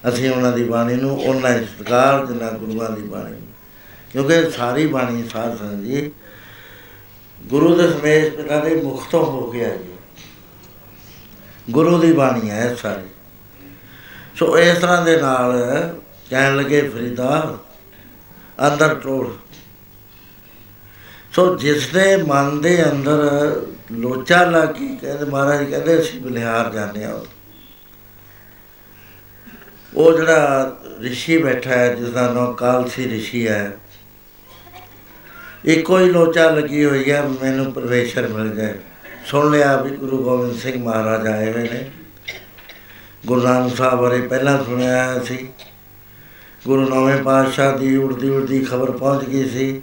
ਅਸੀਂ 0.09 0.31
ਉਹਨਾਂ 0.31 0.53
ਦੀ 0.53 0.65
ਬਾਣੀ 0.65 0.95
ਨੂੰ 0.95 1.19
ਉਹਨਾਂ 1.19 1.59
ਹੀ 1.59 1.65
ਸਤਿਕਾਰ 1.65 2.27
ਜਿੰਨਾ 2.27 2.51
ਗੁਰੂਆਂ 2.51 2.91
ਦੀ 2.91 3.03
ਬਾਣੀ 3.03 3.31
ਨੂੰ। 3.31 3.53
ਕਿਉਂਕਿ 4.13 4.51
ਸਾਰੀ 4.51 4.87
ਬਾਣੀ 4.87 5.29
ਸਾਧ 5.29 5.59
ਸੰਗਤ 5.59 5.85
ਜੀ 5.85 6.11
ਗੁਰੂ 7.47 7.75
ਦੇ 7.77 7.91
ਸਮੇਤ 7.91 8.37
ਪਿਤਾ 8.37 8.59
ਦੇ 8.61 8.83
ਮੁਖ 8.83 9.11
ਤੋਂ 9.11 9.25
ਹੋ 9.25 9.51
ਗਿਆ 9.51 9.77
ਜੀ। 9.77 9.95
ਗੁਰੂ 11.71 11.99
ਦੀ 11.99 12.13
ਬਾਣੀ 12.13 12.51
ਹੈ 12.51 12.71
ਇਹ 12.71 12.77
ਸਾਰੀ। 12.77 13.09
ਸੋ 14.35 14.59
ਇਸ 14.59 14.79
ਤਰ੍ਹਾਂ 14.79 15.03
ਦੇ 15.03 15.21
ਨਾਲ 15.21 15.53
ਕਹਿਣ 16.31 16.57
ਲੱਗੇ 16.57 16.89
ਫਰੀਦਾ, 16.89 17.59
ਅੰਦਰ 18.67 18.95
ਟੋੜ 18.95 19.29
ਸੋ 21.33 21.57
ਜਿਸ 21.57 21.89
ਦੇ 21.89 22.17
ਮਨ 22.17 22.61
ਦੇ 22.61 22.91
ਅੰਦਰ 22.91 23.21
ਲੋਚਾ 23.93 24.45
ਲੱਗੀ, 24.45 24.97
ਕਹਿੰਦੇ 24.97 25.25
ਮਹਾਰਾਜ 25.25 25.65
ਕਹਿੰਦੇ 25.65 25.99
ਅਸੀਂ 26.01 26.21
ਬਲਿਹਾਰ 26.21 26.73
ਜਾਂਦੇ 26.73 27.05
ਆ 27.05 27.21
ਉਹ 29.95 30.13
ਜਿਹੜਾ 30.13 30.77
ਰਿਸ਼ੀ 31.01 31.39
ਬੈਠਾ 31.39 31.71
ਹੈ 31.71 31.95
ਜਿਸ 31.95 32.09
ਦਾ 32.09 32.33
ਨਾਮ 32.33 32.53
ਕਾਲਸੀ 32.53 33.09
ਰਿਸ਼ੀ 33.11 33.49
ਹੈ 33.49 33.77
ਇੱਕੋ 35.67 35.99
ਹੀ 35.99 36.05
ਲੋਚਾ 36.05 36.51
ਲੱਗੀ 36.51 36.85
ਹੋਈ 36.85 37.11
ਹੈ, 37.11 37.23
ਮੈਨੂੰ 37.43 37.73
ਪ੍ਰਵੇਸ਼ਰ 37.73 38.29
ਮਿਲ 38.29 38.57
ਜਾਏ 38.57 38.75
ਸੁਣ 39.27 39.51
ਲਿਆ 39.51 39.77
ਵੀ 39.77 39.97
ਗੁਰੂ 39.97 40.23
ਗੋਬਿੰਦ 40.25 40.57
ਸਿੰਘ 40.57 40.85
ਮਹਾਰਾਜ 40.85 41.27
ਆਏ 41.27 41.53
ਹੋਏ 41.53 41.63
ਨੇ। 41.63 41.91
ਗੁਰੂ 43.27 43.43
ਨਾਨਕ 43.43 43.77
ਸਾਹਿਬ 43.77 44.01
ਬਾਰੇ 44.01 44.21
ਪਹਿਲਾਂ 44.21 44.65
ਸੁਣਿਆ 44.65 45.21
ਸੀ। 45.25 45.49
ਗੁਰੂ 46.67 46.89
ਨੌਵੇਂ 46.89 47.23
ਪਾਤਸ਼ਾਹ 47.23 47.79
ਦੀ 47.79 47.97
ਉੜਦੀ 47.97 48.29
ਉੜਦੀ 48.29 48.61
ਖਬਰ 48.65 48.91
ਪਹੁੰਚ 48.91 49.25
ਗਈ 49.25 49.49
ਸੀ। 49.49 49.83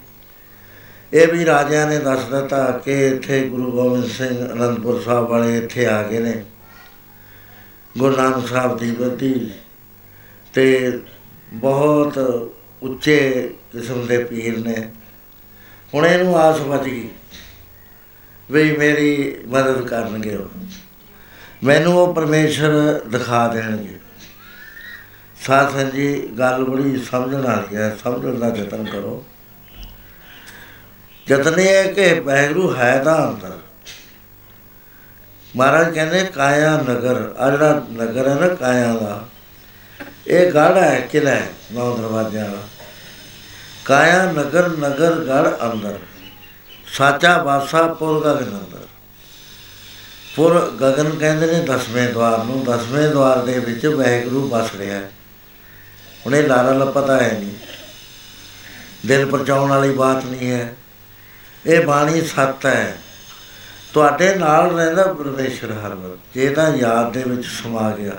ਇਹ 1.14 1.28
ਵੀ 1.28 1.46
ਰਾਜਿਆਂ 1.46 1.88
ਨੇ 1.88 2.00
ਦੱਸ 2.00 2.24
ਦਿੱਤਾ 2.26 2.82
ਕਿ 2.86 3.08
ਇੱਥੇ 3.08 3.42
ਗੁਰੂ 3.50 3.72
ਗੋਬਿੰਦ 3.72 4.06
ਸਿੰਘ 4.06 4.54
ਅਨੰਦਪੁਰ 4.54 5.02
ਸਾਹਿਬ 5.02 5.28
ਵਾਲੇ 5.28 5.58
ਇੱਥੇ 5.58 5.86
ਆ 5.86 6.04
ਗਏ 6.04 6.20
ਨੇ। 6.20 6.44
ਗੁਰੂ 7.98 8.18
ਨਾਨਕ 8.18 8.48
ਸਾਹਿਬ 8.48 8.78
ਦੀ 8.78 8.92
ਬੱਤੀ 8.92 9.52
ਤੇ 10.54 11.00
ਬਹੁਤ 11.54 12.18
ਉੱਚੇ 12.84 13.50
ਕਿਸਮ 13.72 14.06
ਦੇ 14.08 14.24
ਪੀਰ 14.24 14.58
ਨੇ। 14.58 14.90
ਹੁਣ 15.94 16.06
ਇਹਨੂੰ 16.06 16.40
ਆਸ 16.40 16.60
ਵੱਜ 16.60 16.84
ਗਈ 16.84 17.10
ਵੀ 18.52 18.78
ਮੇਰੀ 18.78 19.40
ਮਦਦ 19.48 19.88
ਕਰਨਗੇ 19.88 20.36
ਉਹ। 20.36 20.66
ਮੈਨੂੰ 21.64 21.98
ਉਹ 21.98 22.14
ਪਰਮੇਸ਼ਰ 22.14 23.02
ਦਿਖਾ 23.08 23.48
ਦੇਣਗੇ। 23.48 24.00
ਸਾਧ 25.42 25.72
ਸੰਗਤ 25.72 25.96
ਜੀ, 25.96 26.30
ਗੱਲ 26.40 26.64
ਬੜੀ 26.64 26.98
ਸਮਝਣ 26.98 27.42
ਵਾਲੀ 27.42 27.76
ਹੈ। 27.76 27.98
ਸਮਝਣ 28.04 28.40
ਦਾ 28.40 28.48
ਯਤਨ 28.48 28.86
ਕਰੋ। 28.86 29.26
ਯਤਨ 31.32 31.60
ਇਹ 31.60 31.76
ਹੈ 31.76 31.92
ਕਿ 31.92 32.20
ਵਾਹਿਗੁਰੂ 32.20 32.76
ਹੈ 32.76 33.04
ਦਾ 33.04 33.30
ਅੰਦਰ। 33.30 33.60
ਮਹਾਰਾਜ 35.56 35.94
ਕਹਿੰਦੇ, 35.94 36.26
ਕਾਇਆ 36.36 36.78
ਨਗਰ 36.78 37.36
ਆ 37.38 37.52
ਜਿਹੜਾ 37.52 37.88
ਨਗਰ 37.92 38.30
ਹੈ 38.30 38.36
ਨਾ 38.36 38.48
ਕਾਇਆ 38.48 38.94
ਦਾ, 38.94 39.28
ਇਹ 40.28 40.52
ਗੜ 40.52 40.78
ਹੈ 40.78 41.00
ਕਿਲਾ 41.00 41.32
ਹੈ, 41.32 41.48
ਨੌ 41.72 41.98
ਦਰਵਾਜ਼ਿਆਂ 41.98 42.50
ਦਾ। 42.50 42.58
ਕਾਇਆ 43.86 44.32
ਨਗਰ 44.32 44.70
ਨਗਰ 44.70 45.16
ਗੜ 45.16 45.72
ਅੰਦਰ। 45.72 46.00
ਸਾਚਾ 46.94 47.44
ਵਾਸਾ 47.44 47.88
ਪੁਰ 47.88 48.24
ਗਗਨ 48.26 48.50
ਅੰਦਰ। 48.50 48.80
ਪੁਰ 50.36 50.78
ਗਗਨ 50.82 51.10
ਕਹਿੰਦੇ 51.10 51.46
ਨੇ 51.46 51.60
ਦਸਵੇਂ 51.60 52.10
ਦਵਾਰ 52.10 52.44
ਨੂੰ। 52.44 52.64
ਦਸਵੇਂ 52.64 53.10
ਦਵਾਰ 53.10 53.46
ਦੇ 53.46 53.60
ਵਿੱਚ 53.60 53.86
ਵਾਹਿਗੁਰੂ 53.86 54.50
ਵਸ 54.50 54.70
ਰਿਹਾ 54.78 54.96
ਹੈ। 54.96 55.12
ਹੁਣ 56.26 56.36
ਇਹ 56.36 56.48
ਲਾਰਾ 56.48 56.74
ਲੱਪਤਾ 56.74 57.18
ਹੈ 57.18 57.38
ਨਹੀਂ। 57.40 57.52
ਦਿਲ 59.06 59.26
ਪਰਚਾਉਣ 59.26 59.70
ਵਾਲੀ 59.70 59.94
ਬਾਤ 59.94 60.26
ਨਹੀਂ 60.26 60.52
ਹੈ। 60.52 60.76
ਇਹ 61.66 61.86
ਬਾਣੀ 61.86 62.22
ਸੱਤ 62.22 62.66
ਹੈ। 62.66 62.98
ਤੁਹਾਡੇ 63.94 64.36
ਨਾਲ 64.36 64.76
ਰਹਿੰਦਾ 64.76 65.04
ਪਰਮੇਸ਼ਰ 65.04 65.72
ਹਰ 65.72 65.96
ਵਕਤ 65.96 66.20
ਜੇ 66.34 66.50
ਤਾਂ 66.50 66.76
ਯਾਦ 66.76 67.14
ਦੇ 67.14 67.24
ਵਿੱਚ 67.24 67.48
ਸਮਾ 67.48 67.92
ਗਿਆ। 67.92 68.12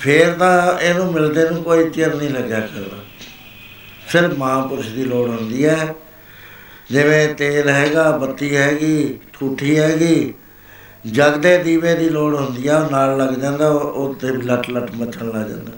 ਫੇਰ 0.00 0.34
ਤਾਂ 0.34 0.78
ਇਹਨੂੰ 0.78 1.12
ਮਿਲਦੇ 1.12 1.50
ਨੂੰ 1.50 1.64
ਕੋਈ 1.64 1.90
ਚਿਰ 1.90 2.14
ਨਹੀਂ 2.14 2.30
ਲੱਗਿਆ 2.30 2.60
ਕਰਦਾ। 2.60 3.03
ਸਿਰਫ 4.08 4.38
ਮਹਾਂਪੁਰਸ਼ 4.38 4.88
ਦੀ 4.88 5.04
ਲੋੜ 5.04 5.28
ਹੁੰਦੀ 5.28 5.66
ਹੈ। 5.66 5.94
ਜਿਵੇਂ 6.90 7.34
ਤੇਲ 7.34 7.68
ਹੈਗਾ, 7.68 8.10
ਬੱਤੀ 8.10 8.56
ਹੈਗੀ, 8.56 9.18
ਠੂਠੀ 9.32 9.78
ਹੈਗੀ 9.78 10.34
ਜਗਦੇ 11.06 11.58
ਦੀਵੇ 11.58 11.94
ਦੀ 11.94 12.08
ਲੋੜ 12.08 12.34
ਹੁੰਦੀ 12.34 12.66
ਆ, 12.66 12.78
ਉਹ 12.78 12.90
ਨਾਲ 12.90 13.18
ਲੱਗ 13.18 13.34
ਜਾਂਦਾ, 13.34 13.68
ਉਹ 13.68 14.14
ਤੇ 14.14 14.28
ਲਟ 14.28 14.70
ਲਟ 14.70 14.90
ਮੱਚਣ 14.94 15.26
ਲੱਗ 15.26 15.46
ਜਾਂਦਾ। 15.46 15.72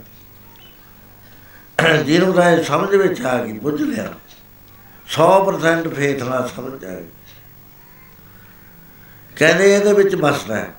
ਜਿਹਨੂੰ 2.06 2.34
ਤਾਂ 2.34 2.50
ਇਹ 2.50 2.64
ਸਮਝ 2.64 2.94
ਵਿੱਚ 2.94 3.22
ਆ 3.22 3.44
ਗਈ, 3.44 3.52
ਬੁੱਝ 3.52 3.82
ਲਿਆ। 3.82 4.14
100% 5.06 5.88
ਫੇਥ 5.88 6.22
ਨਾਲ 6.22 6.48
ਸਮਝ 6.56 6.84
ਆ 6.84 6.94
ਗਈ। 6.94 7.06
ਕਹਿੰਦੇ 9.36 9.76
ਇਹਦੇ 9.76 9.92
ਵਿੱਚ 9.92 10.14
ਬਸਦਾ 10.14 10.56
ਹੈ। 10.56 10.74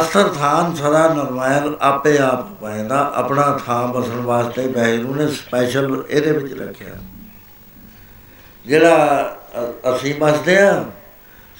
ਅਸਰ 0.00 0.28
ਥਾਨ 0.28 0.74
ਸਦਾ 0.74 1.14
ਨਰਮਾਇਲ 1.14 1.76
ਆਪੇ 1.80 2.18
ਆਪ 2.18 2.62
ਪੈਂਦਾ, 2.62 3.12
ਆਪਣਾ 3.14 3.60
ਥਾਂ 3.66 3.88
ਬਸਣ 3.88 4.20
ਵਾਸਤੇ 4.20 4.66
ਵਾਹਿਗੁਰੂ 4.66 5.14
ਨੇ 5.14 5.28
ਸਪੈਸ਼ਲ 5.28 6.04
ਇਹਦੇ 6.10 6.32
ਵਿੱਚ 6.32 6.60
ਰੱਖਿਆ। 6.60 6.94
ਜਿਹੜਾ 8.66 9.24
ਅ- 9.60 9.96
ਅਸੀਂ 9.96 10.14
ਬਸਦੇ 10.14 10.58
ਆ, 10.58 10.84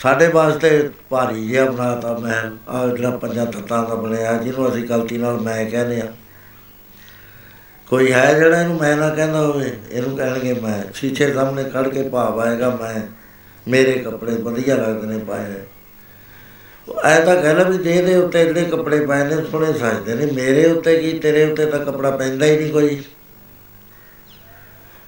ਸਾਡੇ 0.02 0.28
ਵਾਸਤੇ 0.28 0.90
ਭਾਰੀ 1.10 1.48
ਜਿਹਾ 1.48 1.70
ਬਣਾਤਾ 1.70 2.12
ਮਹਿਲ 2.12 2.56
ਆ 2.68 2.86
ਜਿਹੜਾ 2.86 3.10
ਪੰਜਾਂ 3.10 3.46
ਤੱਤਾਂ 3.46 3.88
ਦਾ 3.88 3.94
ਬਣਿਆ, 3.94 4.32
ਜਿਹਨੂੰ 4.32 4.68
ਅਸੀਂ 4.68 4.88
ਗਲਤੀ 4.88 5.18
ਨਾਲ 5.18 5.40
ਮੈਂ 5.40 5.70
ਕਹਿੰਦੇ 5.70 6.00
ਆ। 6.00 6.12
ਕੋਈ 7.90 8.12
ਹੈ 8.12 8.34
ਜਿਹੜਾ 8.34 8.60
ਇਹਨੂੰ 8.60 8.76
ਮੈਂ 8.76 8.96
ਨਾ 8.96 9.10
ਕਹਿੰਦਾ 9.10 9.40
ਹੋਵੇ, 9.40 9.78
ਇਹਨੂੰ 9.90 10.16
ਕਹਿਣਗੇ 10.16 10.54
ਮੈਂ। 10.54 10.92
ਸ਼ੀਸ਼ੇ 10.94 11.32
ਸਾਹਮਣੇ 11.32 11.64
ਖੜ 11.64 11.88
ਕੇ 11.88 12.08
ਭਾਵ 12.08 12.40
ਆਏਗਾ 12.40 12.70
ਮੈਂ, 12.70 13.00
ਮੇਰੇ 13.70 13.92
ਕੱਪੜੇ 13.92 14.32
ਵਧੀਆ 14.32 14.74
ਲੱਗਦੇ 14.74 15.06
ਨੇ 15.06 15.24
ਪਾਏ 15.24 15.44
ਹੋਏ। 15.44 15.62
ਐ 17.04 17.20
ਤਾਂ 17.20 17.42
ਕਹਿ 17.42 17.54
ਲਾ 17.54 17.62
ਵੀ 17.62 17.78
ਦੇ 17.78 18.02
ਦੇ 18.02 18.16
ਉੱਤੇ 18.16 18.44
ਜਿਹੜੇ 18.44 18.64
ਕੱਪੜੇ 18.64 19.06
ਪਾਏ 19.06 19.24
ਨੇ, 19.24 19.44
ਸੋਹਣੇ 19.50 19.72
ਸਜਦੇ 19.72 20.14
ਨੇ, 20.14 20.26
ਮੇਰੇ 20.32 20.70
ਉੱਤੇ 20.70 20.96
ਕੀ, 21.02 21.18
ਤੇਰੇ 21.18 21.50
ਉੱਤੇ 21.50 21.66
ਤਾਂ 21.66 21.78
ਕੱਪੜਾ 21.78 22.10
ਪੈਂਦਾ 22.10 22.46
ਹੀ 22.46 22.58
ਨਹੀਂ 22.58 22.72
ਕੋਈ। 22.72 23.02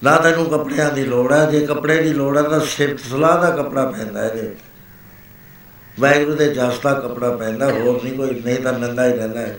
ਨਾ 0.05 0.17
ਤੈਨੂੰ 0.17 0.47
ਕੱਪੜਿਆਂ 0.51 0.93
ਦੀ 0.93 1.05
ਲੋੜ 1.05 1.33
ਹੈ 1.33 1.51
ਜੇ 1.51 1.67
ਕੱਪੜੇ 1.67 2.03
ਦੀ 2.03 2.13
ਲੋੜ 2.13 2.37
ਹੈ 2.37 2.43
ਤਾਂ 2.43 2.61
ਸਿਰਫ 2.61 3.01
ਸਲਾਹ 3.01 3.41
ਦਾ 3.41 3.51
ਕੱਪੜਾ 3.51 3.85
ਪੈਂਦਾ 3.91 4.27
ਇਹਦੇ 4.27 4.41
ਉੱਤੇ। 4.41 4.57
ਵਾਹਿਗੁਰੂ 6.01 6.37
ਦੇ 6.37 6.55
ਜਸ 6.55 6.79
ਦਾ 6.79 6.95
ਕੱਪੜਾ 6.95 7.37
ਪੈਂਦਾ, 7.37 7.71
ਹੋਰ 7.71 8.03
ਨਹੀਂ 8.03 8.15
ਕੋਈ, 8.15 8.43
ਨਹੀਂ 8.45 8.59
ਤਾਂ 8.59 8.73
ਨੰਗਾ 8.73 9.07
ਹੀ 9.07 9.13
ਰਹਿੰਦਾ 9.13 9.41
ਹੈ। 9.41 9.59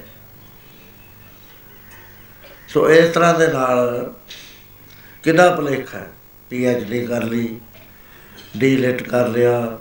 ਸੋ 2.67 2.89
ਇਸ 2.89 3.13
ਤਰ੍ਹਾਂ 3.13 3.39
ਦੇ 3.39 3.47
ਨਾਲ 3.47 4.13
ਕਿੰਨਾ 5.23 5.49
ਭੁਲੇਖਾ 5.55 5.97
ਹੈ 5.97 6.07
ਪੀਐਚਡੀ 6.49 7.05
ਕਰ 7.05 7.23
ਲਈ 7.23 7.59
ਡੀਲਿਟ 8.57 9.03
ਕਰ 9.03 9.27
ਲਿਆ। 9.27 9.79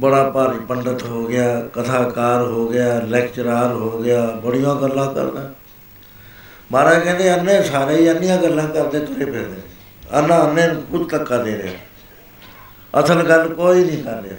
ਬੜਾ 0.00 0.30
ਭਾਰੀ 0.30 0.58
ਪੰਡਤ 0.58 1.02
ਹੋ 1.02 1.26
ਗਿਆ, 1.26 1.60
ਕਥਾਕਾਰ 1.72 2.42
ਹੋ 2.42 2.68
ਗਿਆ 2.68 3.00
ਲੈਕਚਰਰ 3.00 3.72
ਹੋ 3.72 4.02
ਗਿਆ, 4.02 4.26
ਬੜੀਆਂ 4.26 4.74
ਗੱਲਾਂ 4.74 5.14
ਕਰਦਾ। 5.14 5.54
ਮਹਾਰਾਜ 6.72 7.04
ਕਹਿੰਦੇ, 7.04 7.34
ਅੰਨੇ 7.34 7.62
ਸਾਰੇ 7.62 7.96
ਹੀ 7.96 8.10
ਅੰਨੀਆਂ 8.10 8.38
ਗੱਲਾਂ 8.38 8.68
ਕਰਦੇ 8.68 9.00
ਤੁਰੇ 9.00 9.24
ਫਿਰਦੇ। 9.24 9.56
ਅੰਨਾ 10.14 10.50
ਅੰਨੇ 10.50 10.66
ਨੂੰ 10.66 10.82
ਕੁਝ 10.82 11.10
ਧੱਕਾ 11.10 11.38
ਦੇ 11.38 11.62
ਰਿਹਾ। 11.62 11.72
ਅਸਲ 13.04 13.22
ਗੱਲ 13.22 13.54
ਕੋਈ 13.54 13.84
ਨਹੀਂ 13.84 14.02
ਕਰ 14.02 14.22
ਰਿਹਾ। 14.22 14.36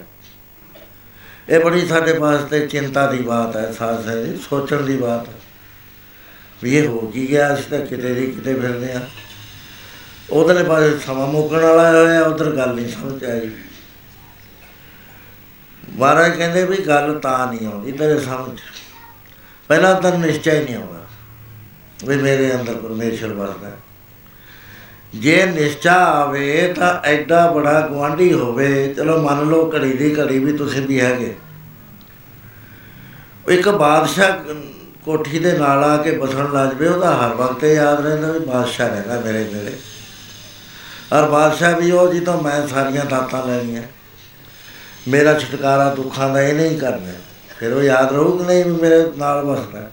ਇਹ 1.50 1.60
ਬੜੀ 1.60 1.88
ਸਾਡੇ 1.88 2.18
ਵਾਸਤੇ 2.18 2.68
ਚਿੰਤਾ 2.68 3.12
ਦੀ 3.12 3.22
ਬਾਤ 3.22 3.58
ਹੈ 3.58 3.72
ਸਾਥ 3.72 4.08
ਹੈ 4.08 4.26
ਸੋਚਣ 4.50 4.82
ਦੀ 4.82 4.98
ਬਾਤ 4.98 5.28
ਹੈ। 5.28 5.34
ਵੀ 6.64 6.78
ਇਹ 6.78 6.88
ਹੋ 6.88 7.00
ਕੀ 7.00 7.30
ਗਿਆ, 7.30 7.54
ਅਸੀਂ 7.54 7.64
ਤਾਂ 7.64 7.80
ਕਿਤੇ 7.80 8.14
ਦੀ 8.14 8.32
ਕਿਤੇ 8.32 8.54
ਫਿਰਦੇ 8.54 8.92
ਆ 8.92 9.02
ਉਧਰਲੇ 10.30 10.64
ਪਾਸੇ 10.64 10.98
ਸਮਾਂ 10.98 11.28
ਮੁੱਕਣ 11.28 11.60
ਵਾਲਾ 11.60 11.92
ਹੋਇਆ, 11.92 12.22
ਉਧਰ 12.22 12.56
ਗੱਲ 12.56 12.74
ਨਹੀਂ 12.74 12.90
ਸਮਝ 12.90 13.24
ਆਈ। 13.24 13.52
ਮਹਾਰਾਜ 15.90 16.38
ਕਹਿੰਦੇ 16.38 16.64
ਵੀ 16.66 16.78
ਗੱਲ 16.78 17.20
ਤਾਂ 17.20 17.48
ਨਹੀਂ 17.48 17.68
ਆਉਂਦੀ 17.68 17.92
ਤੇਰੇ 17.92 18.20
ਸਮਝ 18.20 18.58
ਪਹਿਲਾਂ 19.70 19.94
ਤਾਂ 20.02 20.12
ਨਿਸ਼ਚੈ 20.20 20.60
ਹੀ 20.60 20.64
ਨਹੀਂ 20.64 20.76
ਆਉਂਦਾ 20.76 21.04
ਵੀ 22.06 22.16
ਮੇਰੇ 22.16 22.54
ਅੰਦਰ 22.56 22.74
ਪਰਮੇਸ਼ਰ 22.74 23.34
ਵਸਦਾ 23.34 23.68
ਹੈ। 23.68 23.78
ਜੇ 25.16 25.46
ਨਿਸ਼ਚਾ 25.46 25.94
ਆਵੇ 25.94 26.74
ਤਾਂ 26.74 26.94
ਐਡਾ 27.08 27.52
ਬੜਾ 27.52 27.80
ਗਵਾਂਢੀ 27.82 28.32
ਹੋਵੇ, 28.34 28.94
ਚਲੋ 28.94 29.18
ਮੰਨ 29.22 29.48
ਲਓ 29.50 29.72
ਘੜੀ 29.74 29.94
ਦੀ 29.94 30.16
ਘੜੀ 30.18 30.40
ਵੀ 30.40 30.58
ਤੁਸੀਂ 30.58 30.82
ਵੀ 30.82 31.00
ਹੈਗੇ। 31.02 31.36
ਉਹ 33.46 33.52
ਇੱਕ 33.52 33.70
ਬਾਦਸ਼ਾਹ 33.70 34.54
ਕੋਠੀ 35.06 35.40
ਦੇ 35.40 35.58
ਨਾਲ 35.58 35.84
ਆ 35.84 35.98
ਕੇ 35.98 36.12
ਬਸਣ 36.12 36.52
ਲੱਗ 36.54 36.70
ਪਏ, 36.70 36.88
ਉਹਦਾ 36.88 37.16
ਹਰ 37.16 37.34
ਵਕਤ 37.34 37.64
ਇਹ 37.64 37.76
ਯਾਦ 37.76 38.06
ਰਹਿੰਦਾ 38.06 38.32
ਵੀ 38.32 38.40
ਬਾਦਸ਼ਾਹ 38.40 38.90
ਰਹਿੰਦਾ 38.90 39.20
ਮੇਰੇ 39.20 39.44
ਨੇੜੇ 39.44 39.78
ਔਰ 41.14 41.30
ਬਾਦਸ਼ਾਹ 41.30 41.80
ਵੀ 41.80 41.92
ਉਹ 41.92 42.14
ਜੀ 42.14 42.20
ਤੋਂ 42.20 42.42
ਮੈਂ 42.42 42.68
ਸਾਰੀਆਂ 42.68 43.06
ਦਾਤਾਂ 43.06 43.46
ਲੈਣੀਆਂ 43.48 43.82
ਮੇਰਾ 45.08 45.34
ਛੁਟਕਾਰਾ 45.40 45.94
ਦੁੱਖਾਂ 45.96 46.30
ਦਾ 46.30 46.42
ਇਹ 46.42 46.54
ਨਹੀਂ 46.54 46.78
ਕਰਨਾ 46.80 47.14
ਫਿਰ 47.60 47.74
ਉਹ 47.74 47.84
ਯਾਦ 47.84 48.12
ਰਹੂ 48.14 48.38
ਕਿ 48.38 48.44
ਨਹੀਂ 48.44 48.66
ਵੀ 48.66 48.72
ਮੇਰੇ 48.72 49.04
ਨਾਲ 49.18 49.44
ਵਸਦਾ 49.46 49.90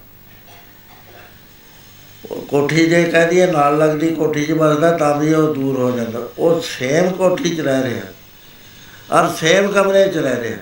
ਉਹ 2.30 2.42
ਕੋਠੀ 2.42 2.86
ਜੇ 2.86 3.04
ਕਹਦੀ 3.04 3.40
ਹੈ, 3.40 3.46
ਨਾਲ 3.46 3.78
ਲੱਗਦੀ 3.78 4.08
ਕੋਠੀ 4.14 4.44
'ਚ 4.46 4.52
ਵਸਦਾ 4.52 4.90
ਤਾਂ 4.96 5.14
ਵੀ 5.16 5.34
ਉਹ 5.34 5.54
ਦੂਰ 5.54 5.78
ਹੋ 5.78 5.90
ਜਾਂਦਾ। 5.90 6.20
ਉਹ 6.38 6.60
ਸੇਮ 6.60 7.10
ਕੋਠੀ 7.12 7.54
'ਚ 7.56 7.60
ਰਹਿ 7.60 7.82
ਰਿਹਾ 7.82 8.04
ਔਰ 9.12 9.28
ਸੇਮ 9.36 9.72
ਕਮਰੇ 9.72 10.06
'ਚ 10.08 10.16
ਰਹਿ 10.16 10.40
ਰਿਹਾ 10.40 10.58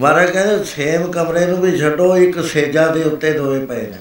ਮਾਰਾ 0.00 0.24
ਕਹਿੰਦੇ, 0.26 0.64
ਸੇਮ 0.64 1.10
ਕਮਰੇ 1.12 1.46
ਨੂੰ 1.46 1.60
ਵੀ 1.60 1.78
ਛੱਡੋ, 1.78 2.16
ਇੱਕ 2.16 2.42
ਸੇਜਾ 2.44 2.86
ਦੇ 2.88 3.02
ਉੱਤੇ 3.02 3.32
ਦੋਵੇਂ 3.32 3.66
ਪਏ 3.66 3.86
ਨੇ। 3.86 3.98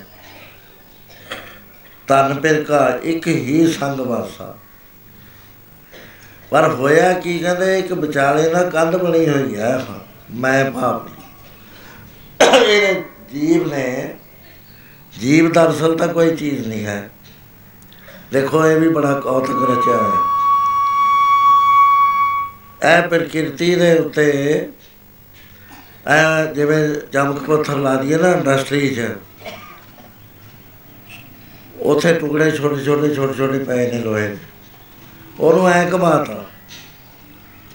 ਤਨ 2.08 2.34
ਪਰ 2.36 2.64
ਕਾ 2.64 3.00
ਇੱਕ 3.04 3.28
ਹੀ 3.28 3.68
ਸੰਗ 3.80 4.00
ਵਾਸਾ। 4.00 4.58
ਪਰ 6.54 6.68
ਹੋਇਆ 6.70 7.14
ਕੀ 7.14 7.38
ਕਹਿੰਦੇ, 7.40 7.78
ਇੱਕ 7.80 7.92
ਵਿਚਾਲੇ 7.94 8.50
ਨਾਲ 8.50 8.70
ਕੰਧ 8.70 8.96
ਬਣੀ 8.96 9.28
ਹੋਈ 9.30 9.56
ਹੈ 9.56 9.86
ਮੈਂ 10.32 10.72
ਭਾਵ 10.72 11.08
ਇਹ 12.40 13.02
ਜੀਵ 13.32 13.68
ਨੇ, 13.68 14.16
ਜੀਵ 15.14 15.52
ਦਰਸਲ 15.52 15.96
ਤਾਂ 15.98 16.08
ਕੋਈ 16.08 16.36
ਚੀਜ਼ 16.36 16.68
ਨਹੀਂ 16.68 16.86
ਹੈ। 16.86 17.10
ਦੇਖੋ, 18.34 18.66
ਇਹ 18.68 18.78
ਵੀ 18.78 18.90
ਬੜਾ 18.90 19.14
ਕੌਤਕ 19.20 19.64
ਰਚਿਆ 19.70 19.98
ਹੈ 19.98 20.12
ਇਹ 22.92 23.08
ਪ੍ਰਕਿਰਤੀ 23.10 23.74
ਦੇ 23.76 23.98
ਉੱਤੇ, 24.00 24.30
ਇਹ 26.08 26.54
ਜਿਵੇਂ 26.56 26.88
ਚਮਕ 27.14 27.44
ਪੱਥਰ 27.44 27.78
ਲਾ 27.78 27.96
ਦਈਏ 27.96 28.18
ਨਾ 28.18 28.32
ਇੰਡਸਟਰੀ 28.32 28.88
'ਚ, 28.90 29.10
ਉਥੇ 31.82 32.14
ਟੁਕੜੇ 32.14 32.52
ਛੋਟੇ 32.52 32.84
ਛੋਟੇ 32.86 33.14
ਛੋਟੇ 33.16 33.34
ਛੋਟੇ 33.34 33.60
ਪਏ 33.60 33.92
ਨੇ 33.92 34.00
ਲੋਹੇ 34.00 34.28
ਦੇ। 34.28 34.38
ਉਹਨੂੰ 35.40 35.68
ਐ 35.70 35.90
ਘਮਾਤਾ। 35.90 36.43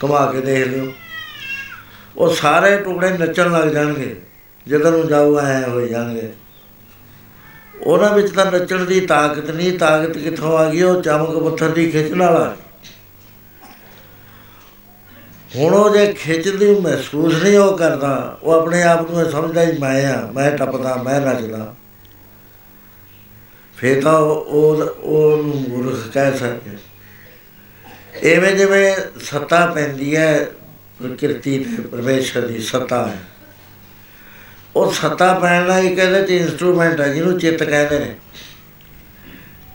ਘਮਾ 0.05 0.33
ਕੇ 0.33 0.41
ਦੇਖ 0.41 0.67
ਲਿਓ। 0.67 0.93
ਉਹ 2.17 2.35
ਸਾਰੇ 2.35 2.77
ਟੁਕੜੇ 2.77 3.11
ਨੱਚਣ 3.11 3.53
ਲੱਗ 3.53 3.69
ਜਾਣਗੇ। 3.69 4.21
ਜਦੋਂ 4.69 4.93
ਨੂੰ 4.93 5.09
ਜਾਊ, 5.09 5.39
ਐ 5.39 5.69
ਹੋ 5.69 5.81
ਜਾਣਗੇ। 5.81 6.33
ਉਹਨਾਂ 7.81 8.15
ਵਿੱਚ 8.15 8.35
ਤਾਂ 8.35 8.53
ਨੱਚਣ 8.53 8.85
ਦੀ 8.85 9.01
ਤਾਕਤ 9.01 9.51
ਨਹੀਂ। 9.51 9.79
ਤਾਕਤ 9.79 10.19
ਕਿੱਥੋਂ 10.19 10.59
ਆ 10.59 10.71
ਗਈ? 10.71 10.83
ਉਹ 10.83 11.03
ਚਮਕ 11.03 11.51
ਪੱਥਰ 11.51 11.69
ਦੀ 11.69 11.91
ਖਿੱਚਣ 11.91 12.19
ਵਾਲਾ। 12.19 12.57
ਹੁਣ 15.57 15.75
ਉਹ 15.75 15.97
ਜੇ 15.97 16.13
ਖਿੱਚਦੀ 16.13 16.81
ਮਹਿਸੂਸ 16.81 17.43
ਨਹੀਂ 17.43 17.59
ਉਹ 17.59 17.79
ਕਰਦਾ, 17.79 18.39
ਉਹ 18.43 18.53
ਆਪਣੇ 18.53 18.83
ਆਪ 18.83 19.11
ਨੂੰ 19.11 19.31
ਸਮਝਦਾ 19.31 19.63
ਹੀ 19.63 19.79
ਮੈਂ 19.79 20.15
ਆ, 20.15 20.31
ਮੈਂ 20.31 20.51
ਟੱਪਦਾ, 20.51 20.95
ਮੈਂ 20.97 21.21
ਨੱਚਦਾ। 21.21 21.75
ਫੇਰ 23.77 24.03
ਤਾਂ 24.03 24.19
ਉਹ 24.19 24.77
ਉਹ 25.03 25.43
ਨੂੰ 25.43 25.65
ਮੂਰਖ 25.69 26.13
ਕਹਿ 26.13 26.39
ਸਕਦੇ 26.39 26.71
ਐਵੇਂ 28.25 28.53
ਜਿਵੇਂ 28.53 28.95
ਸੱਤਾ 29.21 29.67
ਪੈਂਦੀ 29.67 30.17
ਹੈ 30.17 30.45
ਪ੍ਰਕਿਰਤੀ 31.03 31.59
ਤੇ 31.59 31.83
ਪਰਮੇਸ਼ਰ 31.83 32.47
ਦੀ 32.47 32.59
ਸੱਤਾ 32.59 33.09
ਹੈ। 33.09 33.19
ਉਹ 34.77 34.93
ਸੱਤਾ 34.93 35.35
ਪੈਣਾ 35.35 35.79
ਹੀ 35.79 35.97
ਕਹਿੰਦੇ 35.97 36.23
ਤੇ 36.23 36.37
ਇਨਸਟਰੂਮੈਂਟ 36.37 37.01
ਹੈ, 37.01 37.09
ਜਿਹਨੂੰ 37.09 37.39
ਚਿੱਤ 37.39 37.63
ਕਹਿੰਦੇ 37.63 37.99
ਨੇ। 37.99 38.15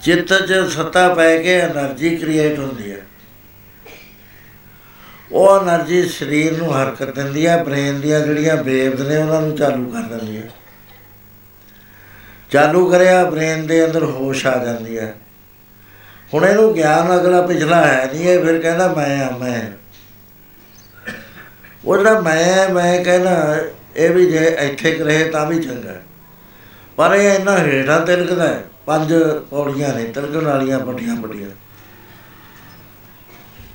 ਚਿੱਤ 0.01 0.33
'ਚ 0.33 0.69
ਸੱਤਾ 0.69 1.13
ਪੈ 1.13 1.37
ਕੇ 1.37 1.61
એનર્ਜੀ 1.61 2.15
ਕ੍ਰੀਏਟ 2.15 2.59
ਹੁੰਦੀ 2.59 2.91
ਹੈ। 2.91 2.97
ਉਹ 5.31 5.59
એનર્ਜੀ 5.59 6.07
ਸਰੀਰ 6.07 6.57
ਨੂੰ 6.57 6.81
ਹਰਕਤ 6.81 7.15
ਦਿੰਦੀ 7.15 7.47
ਹੈ, 7.47 7.63
ਬ੍ਰੇਨ 7.63 8.01
ਦੀਆਂ 8.01 8.19
ਜਿਹੜੀਆਂ 8.19 8.63
ਵੇਵਸ 8.63 8.99
ਨੇ, 8.99 9.17
ਉਹਨਾਂ 9.17 9.41
ਨੂੰ 9.41 9.57
ਚਾਲੂ 9.57 9.91
ਕਰ 9.91 10.01
ਦਿੰਦੀ 10.01 10.37
ਹੈ। 10.37 10.49
ਚਾਲੂ 12.49 12.91
ਕਰਿਆ, 12.91 13.23
ਬ੍ਰੇਨ 13.29 13.67
ਦੇ 13.67 13.85
ਅੰਦਰ 13.85 14.03
ਹੋਸ਼ 14.03 14.47
ਆ 14.47 14.65
ਜਾਂਦੀ 14.65 14.97
ਹੈ। 14.97 15.15
ਹੁਣ 16.33 16.45
ਇਹਨੂੰ 16.45 16.73
ਗਿਆਨ 16.75 17.15
ਅਗਲਾ 17.15 17.41
ਪਿਛਲਾ 17.41 17.85
ਹੈ 17.85 18.09
ਨਹੀਂ, 18.13 18.27
ਇਹ 18.27 18.45
ਫਿਰ 18.45 18.61
ਕਹਿੰਦਾ 18.61 18.87
ਮੈਂ 18.87 19.25
ਆ, 19.25 19.37
ਮੈਂ। 19.37 19.61
ਉਹ 21.85 21.97
ਜਿਹੜਾ 21.97 22.21
ਮੈਂ 22.21 22.69
ਮੈਂ 22.69 23.03
ਕਹਿੰਦਾ, 23.03 23.57
ਇਹ 23.95 24.09
ਵੀ 24.09 24.25
ਜੇ 24.25 24.57
ਇੱਥੇ 24.59 24.91
ਕਰੇ 24.91 25.23
ਤਾਂ 25.29 25.45
ਵੀ 25.45 25.59
ਚੰਗਾ 25.59 25.95
ਪਰ 26.97 27.15
ਇਹ 27.15 27.35
ਇੰਨਾ 27.35 27.57
ਹੇਠਾਂ 27.57 27.99
ਤਿਲਕਦਾ 27.99 28.47
ਹੈ, 28.47 28.63
ਪੰਜ 28.85 29.13
ਪੌੜੀਆਂ 29.49 29.93
ਨੇ, 29.93 30.03
ਤਿਲਕਣ 30.03 30.45
ਵਾਲੀਆਂ 30.45 30.79
ਵੱਡੀਆਂ 30.79 31.15
ਵੱਡੀਆਂ। 31.15 31.49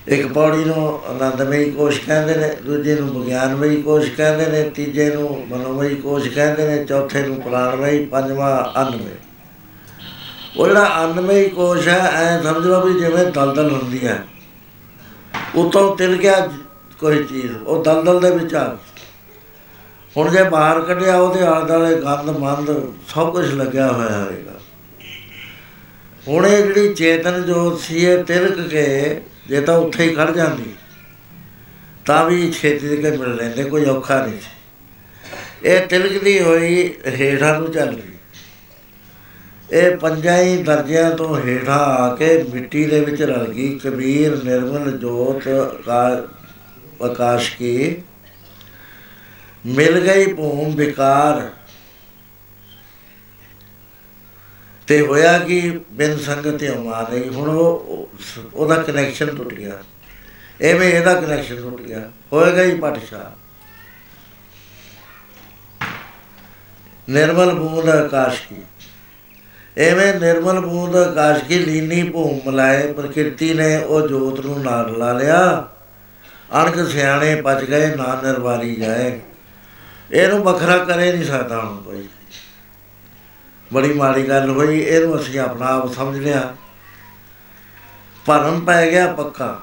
ਇੱਕ 0.09 0.26
ਪੌੜੀ 0.32 0.64
ਨੂੰ 0.64 1.01
ਆਨੰਦਮਈ 1.07 1.70
ਕੋਸ਼ 1.70 2.01
ਕਹਿੰਦੇ 2.07 2.34
ਨੇ, 2.34 2.49
ਦੂਜੇ 2.64 2.94
ਨੂੰ 2.94 3.09
ਵਿਗਿਆਨਮਈ 3.09 3.82
ਕੋਸ਼ 3.82 4.11
ਕਹਿੰਦੇ 4.11 4.46
ਨੇ, 4.46 4.70
ਤੀਜੇ 4.70 5.11
ਨੂੰ 5.11 5.46
ਮਨੋਮਈ 5.51 5.94
ਕੋਸ਼ 5.94 6.28
ਕਹਿੰਦੇ 6.28 6.68
ਨੇ, 6.68 6.84
ਚੌਥੇ 6.84 7.22
ਨੂੰ 7.22 7.40
ਪ੍ਰਾਣਮਈ, 7.40 8.05
ਪੰਜਵਾਂ 8.05 8.80
ਅੰਨਮਈ। 8.80 9.14
ਉਹ 10.57 10.66
ਜਿਹੜਾ 10.66 11.05
ਅੰਨਮਈ 11.05 11.49
ਕੋਸ਼ 11.49 11.88
ਹੈ, 11.88 11.99
ਐ 11.99 12.42
ਸਮਝ 12.42 12.66
ਲਓ 12.66 12.80
ਵੀ 12.80 12.99
ਜਿਵੇਂ 13.01 13.24
ਦਲਦਲ 13.26 13.70
ਹੁੰਦੀ 13.70 14.07
ਹੈ। 14.07 14.24
ਉਤੋਂ 15.55 15.96
ਤਿਲ 15.96 16.16
ਗਿਆ 16.16 16.49
ਕੋਈ 17.01 17.24
ਚੀਜ਼, 17.24 17.57
ਉਹ 17.57 17.82
ਦਲਦਲ 17.84 18.20
ਦੇ 18.20 18.30
ਵਿੱਚ 18.30 18.55
ਆ 18.55 18.76
ਹੁਣ 20.16 20.30
ਜੇ 20.30 20.42
ਬਾਹਰ 20.42 20.80
ਕੱਢਿਆ, 20.80 21.16
ਉਹਦੇ 21.16 21.42
ਆਲੇ 21.42 21.66
ਦੁਆਲੇ 21.66 21.94
ਗੰਦ 21.96 22.30
ਮੰਦ 22.38 22.70
ਸਭ 23.09 23.32
ਕੁਝ 23.32 23.46
ਲੱਗਿਆ 23.53 23.86
ਹੋਇਆ 23.92 24.18
ਹੋਵੇਗਾ। 24.18 24.53
ਹੁਣ 26.28 26.46
ਇਹ 26.46 26.62
ਜਿਹੜੀ 26.62 26.94
ਚੇਤਨ 26.94 27.42
ਜੋਤ 27.42 27.80
ਸੀ, 27.80 27.96
ਇਹ 27.96 28.24
ਤਿਲਕ 28.24 28.68
ਕੇ, 28.68 29.20
ਜੇ 29.49 29.61
ਤਾਂ 29.61 29.76
ਉੱਥੇ 29.78 30.05
ਹੀ 30.05 30.14
ਖੜ 30.14 30.30
ਜਾਂਦੀ, 30.30 30.72
ਤਾਂ 32.05 32.24
ਵੀ 32.24 32.51
ਛੇਤੀ 32.53 32.88
ਦੇ 32.88 32.96
ਕੇ 32.96 33.11
ਮਿਲ 33.11 33.34
ਲੈਂਦੇ, 33.34 33.64
ਕੋਈ 33.64 33.84
ਔਖਾ 33.84 34.20
ਨਹੀਂ 34.26 34.40
ਸੀ। 34.40 35.68
ਇਹ 35.68 35.86
ਤਿਲਕਦੀ 35.86 36.40
ਹੋਈ 36.40 36.94
ਹੇਠਾਂ 37.07 37.59
ਨੂੰ 37.61 37.72
ਚੱਲ 37.72 37.88
ਰਹੀ। 37.88 38.08
ਇਹ 39.73 39.97
ਪੰਜਾਂ 39.97 40.37
ਹੀ 40.39 40.62
ਦਰਜਿਆਂ 40.62 41.11
ਤੋਂ 41.11 41.39
ਹੇਠਾਂ 41.41 41.79
ਆ 41.79 42.14
ਕੇ 42.14 42.43
ਮਿੱਟੀ 42.43 42.85
ਦੇ 42.85 43.01
ਵਿੱਚ 43.01 43.23
ਰਲ 43.23 43.53
ਗਈ। 43.53 43.79
ਕਬੀਰ, 43.79 44.45
ਨਿਰਮਲ, 44.45 44.91
ਜੋਤ 44.99 45.49
ਆਕਾਸ਼ 47.03 47.57
ਕੀ 47.57 47.97
ਮਿਲ 49.66 50.01
ਗਈ 50.01 50.33
ਭੂਮ 50.33 50.75
ਵਿਕਾਰ। 50.75 51.51
ਤੇ 54.87 55.01
ਹੋਇਆ 55.01 55.39
ਕਿ? 55.39 55.81
ਬਿਨ 55.93 56.19
ਸੰਗਤ 56.19 56.62
ਹਮਾ 56.64 57.07
ਨਹੀਂ 57.11 57.29
ਹੁਣ 57.31 57.49
ਉਹ 57.49 58.11
ਉਹਦਾ 58.55 58.83
ਕਨੈਕਸ਼ਨ 58.83 59.37
ਟੁੱਟ 59.37 59.55
ਗਿਆ। 59.55 59.79
ਐਵੇਂ 60.62 60.93
ਇਹਦਾ 60.93 61.21
ਕਨੈਕਸ਼ਨ 61.21 61.61
ਟੁੱਟ 61.61 61.83
ਗਿਆ। 61.83 62.11
ਹੋਏਗਾ 62.33 62.62
ਹੀ 62.62 62.75
ਪਟਸ਼ਾ 62.75 63.33
ਨਿਰਮਲ 67.09 67.53
ਬੂੰਦ 67.55 67.89
ਆਕਾਸ਼ 67.89 68.43
ਕੀ 68.49 68.57
ਐਵੇਂ 69.79 70.14
ਨਿਰਮਲ 70.14 70.61
ਬੂੰਦ 70.61 70.97
ਆਕਾਸ਼ 70.97 71.45
ਕੀ 71.45 71.59
ਲੀਨੀ 71.59 72.03
ਭੂਮ 72.03 72.41
ਮਲਾਏ, 72.47 72.93
ਪ੍ਰਕਿਰਤੀ 72.93 73.55
ਨੇ 73.55 73.76
ਉਹ 73.76 74.09
ਜੋਤ 74.09 74.41
ਨੂੰ 74.41 74.62
ਨਾਲ 74.62 74.99
ਲਾ 74.99 75.12
ਲਿਆ। 75.12 75.68
ਅਣਖ 76.62 76.89
ਸਿਆਣੇ 76.89 77.35
ਪਚ 77.35 77.64
ਗਏ 77.64 77.95
ਨਾ 77.95 78.20
ਨਿਰਵਾਰੀ 78.24 78.74
ਜਾਏ। 78.74 79.20
ਇਹਨੂੰ 80.12 80.43
ਵੱਖਰਾ 80.43 80.79
ਕਰੇ 80.79 81.12
ਨਹੀਂ 81.12 81.24
ਸਕਦਾ 81.24 81.61
ਹੁਣ 81.61 81.83
ਕੋਈ। 81.83 82.09
ਬੜੀ 83.72 83.93
ਮਾੜੀ 83.93 84.29
ਗੱਲ 84.29 84.51
ਹੋਈ, 84.51 84.81
ਇਹਨੂੰ 84.81 85.20
ਅਸੀਂ 85.20 85.41
ਆਪਣਾ 85.41 85.66
ਆਪ 85.66 85.93
ਸਮਝ 85.93 86.18
ਲਿਆ। 86.18 86.55
ਭਰਮ 88.26 88.61
ਪੈ 88.61 88.91
ਗਿਆ 88.91 89.12
ਪੱਕਾ। 89.12 89.62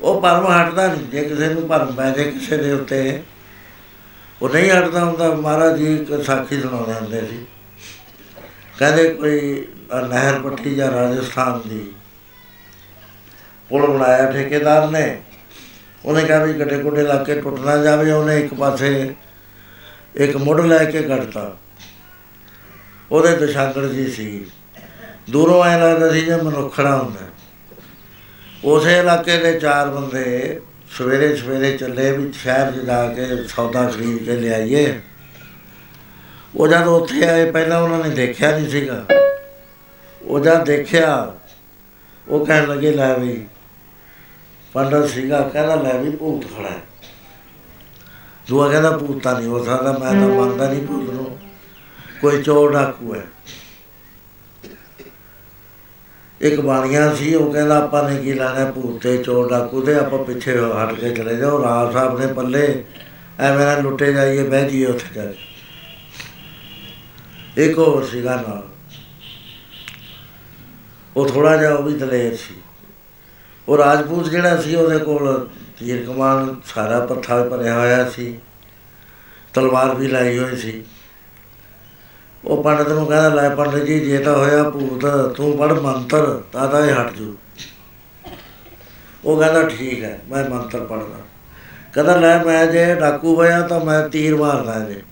ਉਹ 0.00 0.22
ਭਰਮ 0.22 0.46
ਹਟਦਾ 0.46 0.86
ਨਹੀਂ, 0.86 1.06
ਜੇ 1.06 1.24
ਕਿਸੇ 1.24 1.54
ਨੂੰ 1.54 1.68
ਭਰਮ 1.68 1.92
ਪੈ 1.92 2.10
ਜਾਏ 2.10 2.24
ਕਿਸੇ 2.24 2.56
ਦੇ 2.56 2.72
ਉੱਤੇ। 2.72 3.22
ਉਹ 4.42 4.48
ਨਹੀਂ 4.48 4.70
ਹਟਦਾ 4.70 5.04
ਹੁੰਦਾ, 5.04 5.34
ਮਹਾਰਾਜ 5.34 5.76
ਜੀ 5.76 5.96
ਇੱਕ 5.96 6.24
ਸਾਖੀ 6.24 6.60
ਸੁਣਾਉਂਦੇ 6.60 6.92
ਹੁੰਦੇ 6.92 7.20
ਸੀ। 7.20 7.46
ਕਹਿੰਦੇ 8.80 9.08
ਕੋਈ 9.14 9.66
ਨਹਿਰ 10.08 10.38
ਪੱਟੀ 10.40 10.74
ਜਾਂ 10.74 10.90
ਰਾਜਸਥਾਨ 10.90 11.60
ਦੀ 11.68 11.80
ਪੁਲ 13.70 13.86
ਬਣਾਇਆ 13.86 14.30
ਠੇਕੇਦਾਰ 14.32 14.88
ਨੇ, 14.90 15.20
ਉਹਨੇ 16.04 16.22
ਕਿਹਾ 16.24 16.44
ਵੀ 16.44 16.52
ਗੱਡੇ 16.52 16.78
ਗੁੱਡੇ 16.82 17.02
ਲਾ 17.02 17.16
ਕੇ 17.24 17.34
ਟੁੱਟ 17.40 17.58
ਨਾ 17.60 17.76
ਜਾਵੇ, 17.76 18.12
ਉਹਨੇ 18.12 18.38
ਇੱਕ 18.40 18.54
ਪਾਸੇ 18.54 19.14
ਇੱਕ 20.16 20.36
ਮੁੱਢ 20.36 20.60
ਲੈ 20.60 20.84
ਕੇ 20.84 21.02
ਘੜਤਾ 21.08 21.56
ਉਹਦੇ 23.12 23.34
ਦਸ਼ਾਂਗੜ 23.36 23.86
ਜੀ 23.86 24.06
ਸੀ। 24.10 24.46
ਦੂਰੋਂ 25.30 25.62
ਐ 25.64 25.76
ਲੱਗਦਾ 25.78 26.10
ਸੀ 26.12 26.20
ਜਿਵੇਂ 26.20 26.42
ਮਨੁੱਖੜਾ 26.42 26.96
ਹੁੰਦਾ। 26.96 27.26
ਉਸੇ 28.64 28.98
ਇਲਾਕੇ 28.98 29.36
ਦੇ 29.36 29.52
ਚਾਰ 29.60 29.88
ਬੰਦੇ 29.88 30.60
ਸਵੇਰੇ 30.90 31.34
ਸਵੇਰੇ 31.36 31.76
ਚੱਲੇ 31.76 32.10
ਵੀ 32.12 32.32
ਸ਼ਹਿਰ 32.32 32.70
'ਚ 32.72 32.84
ਜਾ 32.86 33.06
ਕੇ 33.08 33.26
ਸੌਦਾ 33.48 33.86
ਖਰੀਦ 33.90 34.24
ਕੇ 34.24 34.36
ਲਿਆਈਏ। 34.36 35.00
ਉਹ 36.56 36.68
ਜਦ 36.68 36.86
ਉੱਥੇ 36.86 37.28
ਆਏ, 37.28 37.50
ਪਹਿਲਾਂ 37.50 37.82
ਉਹਨਾਂ 37.82 38.08
ਨੇ 38.08 38.14
ਦੇਖਿਆ 38.14 38.58
ਨਹੀਂ 38.58 38.70
ਸੀਗਾ। 38.70 39.04
ਉਹ 40.22 40.40
ਜਦ 40.40 40.64
ਦੇਖਿਆ, 40.64 41.34
ਉਹ 42.28 42.46
ਕਹਿਣ 42.46 42.68
ਲੱਗੇ, 42.68 42.92
ਲੈ 42.92 43.14
ਵੀ 43.14 43.46
ਪੰਡਤ 44.72 45.08
ਸੀਗਾ, 45.08 45.40
ਕਹਿੰਦਾ, 45.52 45.74
ਲੈ 45.74 45.98
ਵੀ 45.98 46.10
ਭੂਤ 46.10 46.44
ਖੜਾ 46.44 46.68
ਹੈ। 46.68 46.80
ਦੂਆ 48.48 48.68
ਕਹਿੰਦਾ, 48.68 48.96
ਭੂਤ 48.96 49.22
ਤਾਂ 49.22 49.34
ਨਹੀਂ 49.34 49.48
ਹੋ 49.48 49.64
ਸਕਦਾ, 49.64 49.92
ਮੈਂ 49.92 50.10
ਤਾਂ 50.10 50.28
ਮੰਨਦਾ 50.28 50.68
ਨਹੀਂ 50.68 50.86
ਭੂਤ 50.86 51.10
ਨੂੰ। 51.10 51.38
ਕੋਈ 52.20 52.42
ਚੋਰ 52.42 52.72
ਡਾਕੂ 52.72 53.14
ਹੈ। 53.14 53.24
ਇੱਕ 56.40 56.60
ਬਾਣੀਆ 56.60 57.14
ਸੀ, 57.14 57.34
ਉਹ 57.34 57.52
ਕਹਿੰਦਾ, 57.52 57.76
ਆਪਾਂ 57.76 58.10
ਨੇ 58.10 58.22
ਕੀ 58.22 58.32
ਲੈਣਾ, 58.32 58.70
ਭੂਤ 58.70 59.02
ਤੇ 59.02 59.18
ਚੋਰ 59.18 59.50
ਡਾਕੂ 59.50 59.82
ਤੇ, 59.82 59.94
ਆਪਾਂ 59.94 60.24
ਪਿੱਛੇ 60.24 60.58
ਹਟ 60.58 60.94
ਕੇ 60.94 61.10
ਚਲੇ 61.10 61.36
ਜਾਓ। 61.36 61.62
ਰਾਜ 61.62 61.92
ਸਾਹਿਬ 61.92 62.20
ਨੇ 62.20 62.26
ਪੱਲੇ, 62.26 62.84
ਐਵੇਂ 63.40 63.66
ਨਾ 63.66 63.76
ਲੁੱਟੇ 63.76 64.12
ਜਾਈਏ, 64.12 64.42
ਬਹਿ 64.42 64.60
ਜਾਈਏ 64.60 64.86
ਉੱਥੇ 64.86 65.14
ਜਾ 65.14 65.24
ਕੇ। 65.24 65.49
ਇੱਕ 67.60 67.78
ਹੋਰ 67.78 68.04
ਸੀਗਾ 68.04 68.36
ਨਾਲ 68.36 68.68
ਉਹ 71.16 71.28
ਥੋੜਾ 71.28 71.56
ਜਿਹਾ 71.56 71.74
ਉਹ 71.74 71.82
ਵੀ 71.82 71.94
ਦਲੇਰ 71.94 72.36
ਸੀ। 72.36 72.54
ਉਹ 73.68 73.78
ਰਾਜਪੂਤ 73.78 74.28
ਜਿਹੜਾ 74.28 74.56
ਸੀ, 74.56 74.74
ਉਹਦੇ 74.74 74.98
ਕੋਲ 74.98 75.48
ਤੀਰ 75.78 76.04
ਕਮਾਨ 76.06 76.56
ਸਾਰਾ 76.64 77.06
ਪੱਥਾ 77.06 77.44
ਭਰਿਆ 77.44 77.78
ਹੋਇਆ 77.78 78.10
ਸੀ। 78.10 78.38
ਤਲਵਾਰ 79.54 79.94
ਵੀ 79.94 80.08
ਲਾਈ 80.08 80.38
ਹੋਈ 80.38 80.56
ਸੀ। 80.56 80.84
ਉਹ 82.44 82.62
ਪੰਡਤ 82.62 82.88
ਨੂੰ 82.88 83.06
ਕਹਿੰਦਾ, 83.06 83.28
ਲੈ 83.28 83.54
ਪੰਡਤ 83.54 83.84
ਜੀ, 83.84 84.00
ਜੇ 84.00 84.18
ਤਾਂ 84.18 84.36
ਹੋਇਆ 84.36 84.62
ਭੂਤ, 84.70 85.06
ਤੂੰ 85.36 85.58
ਪੜ 85.58 85.72
ਮੰਤਰ, 85.72 86.42
ਤਾਂ 86.52 86.68
ਤਾਂ 86.68 86.86
ਇਹ 86.86 86.94
ਹਟ 86.94 87.12
ਜੂ। 87.12 87.36
ਉਹ 89.24 89.40
ਕਹਿੰਦਾ, 89.40 89.62
ਠੀਕ 89.62 90.04
ਹੈ, 90.04 90.20
ਮੈਂ 90.28 90.50
ਮੰਤਰ 90.50 90.84
ਪੜਦਾ 90.84 91.18
ਕਹਿੰਦਾ, 91.94 92.16
ਲੈ 92.16 92.44
ਮੈਂ 92.44 92.66
ਜੇ 92.66 92.94
ਡਾਕੂ 92.94 93.34
ਹੋਇਆ 93.34 93.60
ਤਾਂ 93.62 93.80
ਮੈਂ 93.80 94.08
ਤੀਰ 94.08 94.36
ਮਾਰਦਾ 94.36 94.80
ਜੇ 94.80 95.02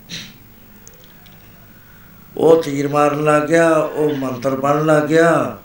ਉਹ 2.39 2.63
ਤੀਰ 2.63 2.87
ਮਾਰਨ 2.87 3.23
ਲੱਗ 3.23 3.43
ਗਿਆ, 3.43 3.75
ਉਹ 3.77 4.15
ਮੰਤਰ 4.15 4.55
ਪੜਨ 4.55 4.85
ਲੱਗ 4.85 5.03
ਗਿਆ। 5.03 5.57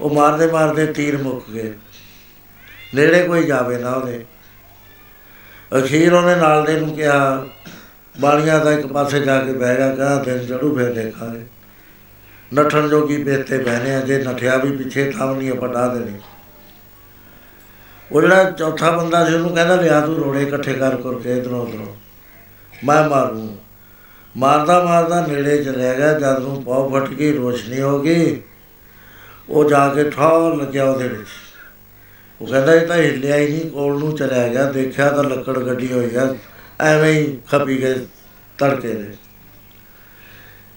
ਉਹ 0.00 0.14
ਮਾਰਦੇ 0.14 0.46
ਮਾਰਦੇ 0.46 0.86
ਤੀਰ 0.86 1.22
ਮੁੱਕ 1.22 1.50
ਗਏ। 1.50 1.74
ਨੇੜੇ 2.94 3.22
ਕੋਈ 3.22 3.42
ਜਾਵੇ 3.42 3.78
ਨਾ 3.78 3.90
ਉਹਦੇ। 3.90 4.24
ਅਖੀਰ 5.78 6.14
ਉਹਨੇ 6.14 6.34
ਨਾਲ 6.34 6.64
ਦੇ 6.64 6.80
ਨੂੰ 6.80 6.96
ਕਿਹਾ, 6.96 7.46
ਬਾਣੀਆਂ 8.20 8.64
ਦਾ 8.64 8.72
ਇੱਕ 8.72 8.86
ਪਾਸੇ 8.86 9.20
ਜਾ 9.20 9.40
ਕੇ 9.40 9.52
ਬਹਿ 9.52 9.76
ਗਿਆ, 9.76 9.86
ਕਹਿੰਦਾ, 9.86 10.22
ਦਿਨ 10.24 10.46
ਚੜੂ 10.46 10.76
ਫਿਰ 10.76 10.92
ਦੇਖਾਂਗੇ। 10.92 11.46
ਨੱਠਣ 12.54 12.88
ਜੋਗੀ 12.88 13.24
ਬੇਤੇ 13.24 13.58
ਬਹਿਨੇ 13.58 13.94
ਆ, 13.94 14.00
ਜੇ 14.00 14.24
ਨਠਿਆ 14.24 14.56
ਵੀ 14.56 14.76
ਪਿੱਛੇ 14.76 15.10
ਥਾਂ 15.10 15.34
ਨਹੀਂ 15.34 15.52
ਪਟਾ 15.52 15.88
ਦੇਣੀ। 15.88 16.18
ਉਹ 18.12 18.22
ਜਿਹੜਾ 18.22 18.50
ਚੌਥਾ 18.50 18.90
ਬੰਦਾ 18.90 19.24
ਸੀ, 19.24 19.34
ਉਹਨੂੰ 19.34 19.54
ਕਹਿੰਦਾ, 19.54 19.74
ਲਿਆ 19.74 20.00
ਤੂੰ 20.00 20.16
ਰੋੜੇ 20.16 20.42
ਇਕੱਠੇ 20.42 20.74
ਕਰ 20.74 20.96
ਕਰਕੇ 20.96 21.38
ਇਧਰੋਂ 21.38 21.66
ਉਧਰੋਂ। 21.66 21.96
ਮੈਂ 22.84 23.08
ਮਾਰੂ। 23.08 23.56
ਮਾਰਦਾ 24.36 24.84
ਮਾਰਦਾ 24.84 25.26
ਨੇੜੇ 25.26 25.64
ਚਲਿਆ 25.64 25.94
ਗਿਆ, 25.94 26.12
ਜਦ 26.12 26.38
ਨੂੰ 26.38 26.62
ਪੌ 26.62 26.88
ਫਟ 26.88 27.08
ਗਈ, 27.08 27.32
ਰੋਸ਼ਨੀ 27.32 27.80
ਹੋ 27.80 28.02
ਗਈ। 28.02 28.42
ਉਹ 29.48 29.70
ਜਾ 29.70 29.88
ਕੇ 29.88 30.10
ਠਾਹ 30.10 30.56
ਲੱਗਿਆ 30.56 30.84
ਉਹਦੇ 30.84 31.08
ਵਿੱਚ। 31.08 31.28
ਉਹ 32.40 32.46
ਕਹਿੰਦਾ, 32.46 32.74
ਇਹ 32.74 32.86
ਤਾਂ 32.86 32.96
ਹਿੱਲਿਆ 32.96 33.36
ਹੀ 33.36 33.52
ਨਹੀਂ, 33.52 33.70
ਕੋਲ 33.70 33.98
ਨੂੰ 33.98 34.16
ਚਲਿਆ 34.16 34.48
ਗਿਆ। 34.48 34.72
ਦੇਖਿਆ 34.72 35.10
ਤਾਂ 35.10 35.24
ਲੱਕੜ 35.24 35.58
ਗੱਡੀ 35.58 35.92
ਹੋਈ 35.92 36.14
ਆ, 36.14 36.36
ਐਵੇਂ 36.80 37.12
ਹੀ 37.12 37.38
ਖਪੀ 37.50 37.82
ਗਏ 37.82 38.06
ਤੜਕੇ 38.58 38.94
ਦੇ। 38.94 39.14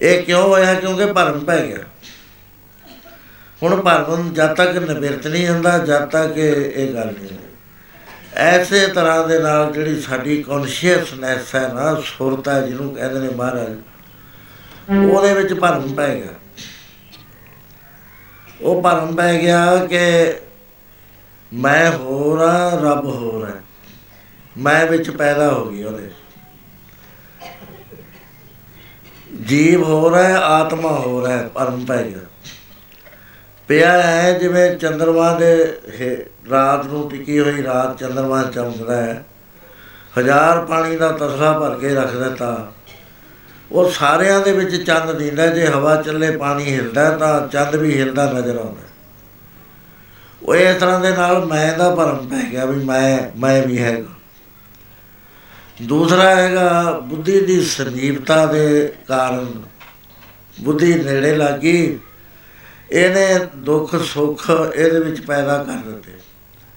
ਇਹ 0.02 0.22
ਕਿਉਂ 0.22 0.42
ਹੋਇਆ? 0.42 0.74
ਕਿਉਂਕਿ 0.74 1.06
ਭਰਮ 1.06 1.40
ਪੈ 1.40 1.66
ਗਿਆ। 1.66 1.78
ਹੁਣ 3.62 3.80
ਭਰਮ 3.80 4.32
ਜਦ 4.32 4.54
ਤੱਕ 4.54 4.76
ਨਿਵਰਤ 4.76 5.26
ਨਹੀਂ 5.26 5.48
ਹੁੰਦਾ, 5.48 5.78
ਜਦ 5.78 6.04
ਤੱਕ 6.04 6.36
ਇਹ 6.36 6.70
ਇਹ 6.70 6.94
ਗੱਲ 6.94 7.06
ਨਹੀਂ 7.06 7.28
ਹੁੰਦੀ। 7.28 7.39
ਐਸੇ 8.40 8.86
ਤਰ੍ਹਾਂ 8.86 9.28
ਦੇ 9.28 9.38
ਨਾਲ 9.38 9.72
ਜਿਹੜੀ 9.72 10.00
ਸਾਡੀ 10.00 10.42
ਕੌਨਸ਼ੀਅਸਨੈਸ 10.42 11.54
ਹੈ 11.54 11.72
ਨਾ, 11.74 12.02
ਸੁਰਤ 12.04 12.48
ਹੈ 12.48 12.60
ਜਿਹਨੂੰ 12.66 12.94
ਕਹਿੰਦੇ 12.94 13.20
ਨੇ 13.20 13.28
ਮਹਾਰਾਜ, 13.28 13.76
ਉਹਦੇ 15.10 15.34
ਵਿੱਚ 15.34 15.54
ਭਰਮ 15.54 15.94
ਪੈ 15.94 16.14
ਗਿਆ। 16.14 16.34
ਉਹ 18.60 18.82
ਭਰਮ 18.82 19.14
ਪੈ 19.16 19.38
ਗਿਆ 19.38 19.86
ਕਿ 19.86 20.32
ਮੈਂ 21.52 21.92
ਹੋਰ 21.92 22.38
ਆ 22.38 22.70
ਰੱਬ 22.74 23.06
ਹੋਰ 23.06 23.48
ਹੈ। 23.48 23.62
ਮੈਂ 24.58 24.86
ਵਿੱਚ 24.86 25.10
ਪੈਦਾ 25.10 25.52
ਹੋ 25.52 25.70
ਗਈ 25.70 25.82
ਉਹਦੇ 25.82 26.10
ਜੀਵ 29.46 29.82
ਹੋ 29.82 30.10
ਰਿਹਾ 30.10 30.24
ਹੈ, 30.24 30.36
ਆਤਮਾ 30.36 30.88
ਹੋ 30.88 31.26
ਰਿਹਾ 31.26 31.38
ਹੈ, 31.38 31.48
ਭਰਮ 31.48 31.84
ਪੈ 31.84 32.02
ਗਿਆ। 32.02 32.18
ਪਿਆ 33.68 34.02
ਹੈ 34.02 34.38
ਜਿਵੇਂ 34.38 34.76
ਚੰਦਰਮਾ 34.76 35.34
ਦੇ 35.34 35.78
ਹੇ- 36.00 36.39
ਰਾਤ 36.50 36.86
ਨੂੰ 36.86 37.10
ਟਿਕੀ 37.10 37.38
ਹੋਈ, 37.40 37.62
ਰਾਤ 37.62 37.98
ਚੰਦਰਮਾ 37.98 38.42
ਚਮਕਦਾ 38.42 38.96
ਹੈ। 38.96 39.24
ਹਜ਼ਾਰ 40.18 40.64
ਪਾਣੀ 40.66 40.96
ਦਾ 40.96 41.10
ਤਸਲਾ 41.12 41.58
ਭਰ 41.58 41.78
ਕੇ 41.78 41.94
ਰੱਖ 41.94 42.14
ਦਿੱਤਾ। 42.14 42.72
ਉਹ 43.72 43.90
ਸਾਰਿਆਂ 43.90 44.40
ਦੇ 44.40 44.52
ਵਿੱਚ 44.52 44.74
ਚੰਦ 44.76 45.12
ਦਿੰਦਾ 45.12 45.46
ਜੇ 45.46 45.66
ਹਵਾ 45.66 45.94
ਚੱਲੇ, 46.02 46.30
ਪਾਣੀ 46.36 46.64
ਹਿਲਦਾ 46.64 47.04
ਹੈ, 47.04 47.16
ਤਾਂ 47.16 47.48
ਚੰਦ 47.48 47.76
ਵੀ 47.76 47.98
ਹਿਲਦਾ 48.00 48.24
ਨਜ਼ਰ 48.32 48.56
ਆਉਂਦਾ 48.56 48.80
ਹੈ। 48.80 48.88
ਉਹ 50.42 50.54
ਇਸ 50.54 50.76
ਤਰ੍ਹਾਂ 50.76 51.00
ਦੇ 51.00 51.10
ਨਾਲ 51.10 51.44
ਮੈਂ 51.46 51.78
ਦਾ 51.78 51.94
ਭਰਮ 51.94 52.26
ਪੈ 52.28 52.42
ਗਿਆ 52.50 52.64
ਵੀ 52.64 52.84
ਮੈਂ 52.84 53.18
ਮੈਂ 53.36 53.62
ਵੀ 53.66 53.78
ਹੈਗਾ। 53.78 54.14
ਦੂਸਰਾ 55.82 56.34
ਹੈਗਾ, 56.36 56.90
ਬੁੱਧੀ 57.00 57.40
ਦੀ 57.40 57.60
ਸਮੀਪਤਾ 57.60 58.46
ਦੇ 58.46 58.92
ਕਾਰਨ 59.08 59.46
ਬੁੱਧੀ 60.60 60.94
ਨੇੜੇ 60.94 61.36
ਲੱਗੀ 61.36 61.98
ਇਹਨੇ 62.92 63.46
ਦੁੱਖ 63.56 63.94
ਸੁੱਖ 63.96 64.50
ਇਹਦੇ 64.74 65.00
ਵਿੱਚ 65.00 65.20
ਪੈਦਾ 65.20 65.56
ਕਰ 65.64 65.90
ਦਿੱਤੇ। 65.90 66.12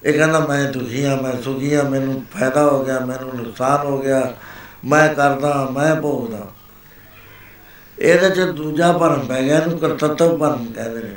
ਇਹ 0.04 0.12
ਕਹਿੰਦਾ, 0.12 0.38
ਮੈਂ 0.40 0.64
ਦੁਖੀ 0.72 1.04
ਹਾਂ, 1.04 1.16
ਮੈਂ 1.22 1.42
ਸੁਖੀ 1.42 1.74
ਹਾਂ, 1.74 1.84
ਮੈਨੂੰ 1.84 2.24
ਫਾਇਦਾ 2.32 2.62
ਹੋ 2.64 2.84
ਗਿਆ, 2.84 2.98
ਮੈਨੂੰ 3.00 3.36
ਨੁਕਸਾਨ 3.36 3.86
ਹੋ 3.86 3.98
ਗਿਆ, 3.98 4.34
ਮੈਂ 4.84 5.14
ਕਰਦਾ, 5.14 5.70
ਮੈਂ 5.72 5.94
ਭੋਗਦਾ। 5.94 6.46
ਇਹਦੇ 7.98 8.30
ਚ 8.30 8.40
ਦੂਜਾ 8.40 8.92
ਭਰਮ 8.92 9.26
ਪੈ 9.26 9.42
ਗਿਆ, 9.42 9.58
ਇਹਨੂੰ 9.58 9.78
ਕਰਤੱਵ 9.78 10.36
ਭਰਮ 10.38 10.72
ਕਹਿੰਦੇ 10.72 11.02
ਨੇ। 11.02 11.16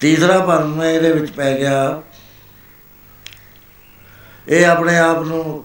ਤੀਸਰਾ 0.00 0.38
ਭਰਮ 0.38 0.82
ਇਹਦੇ 0.82 1.12
ਵਿੱਚ 1.12 1.32
ਪੈ 1.32 1.52
ਗਿਆ, 1.58 2.02
ਇਹ 4.48 4.66
ਆਪਣੇ 4.66 4.98
ਆਪ 4.98 5.22
ਨੂੰ 5.22 5.64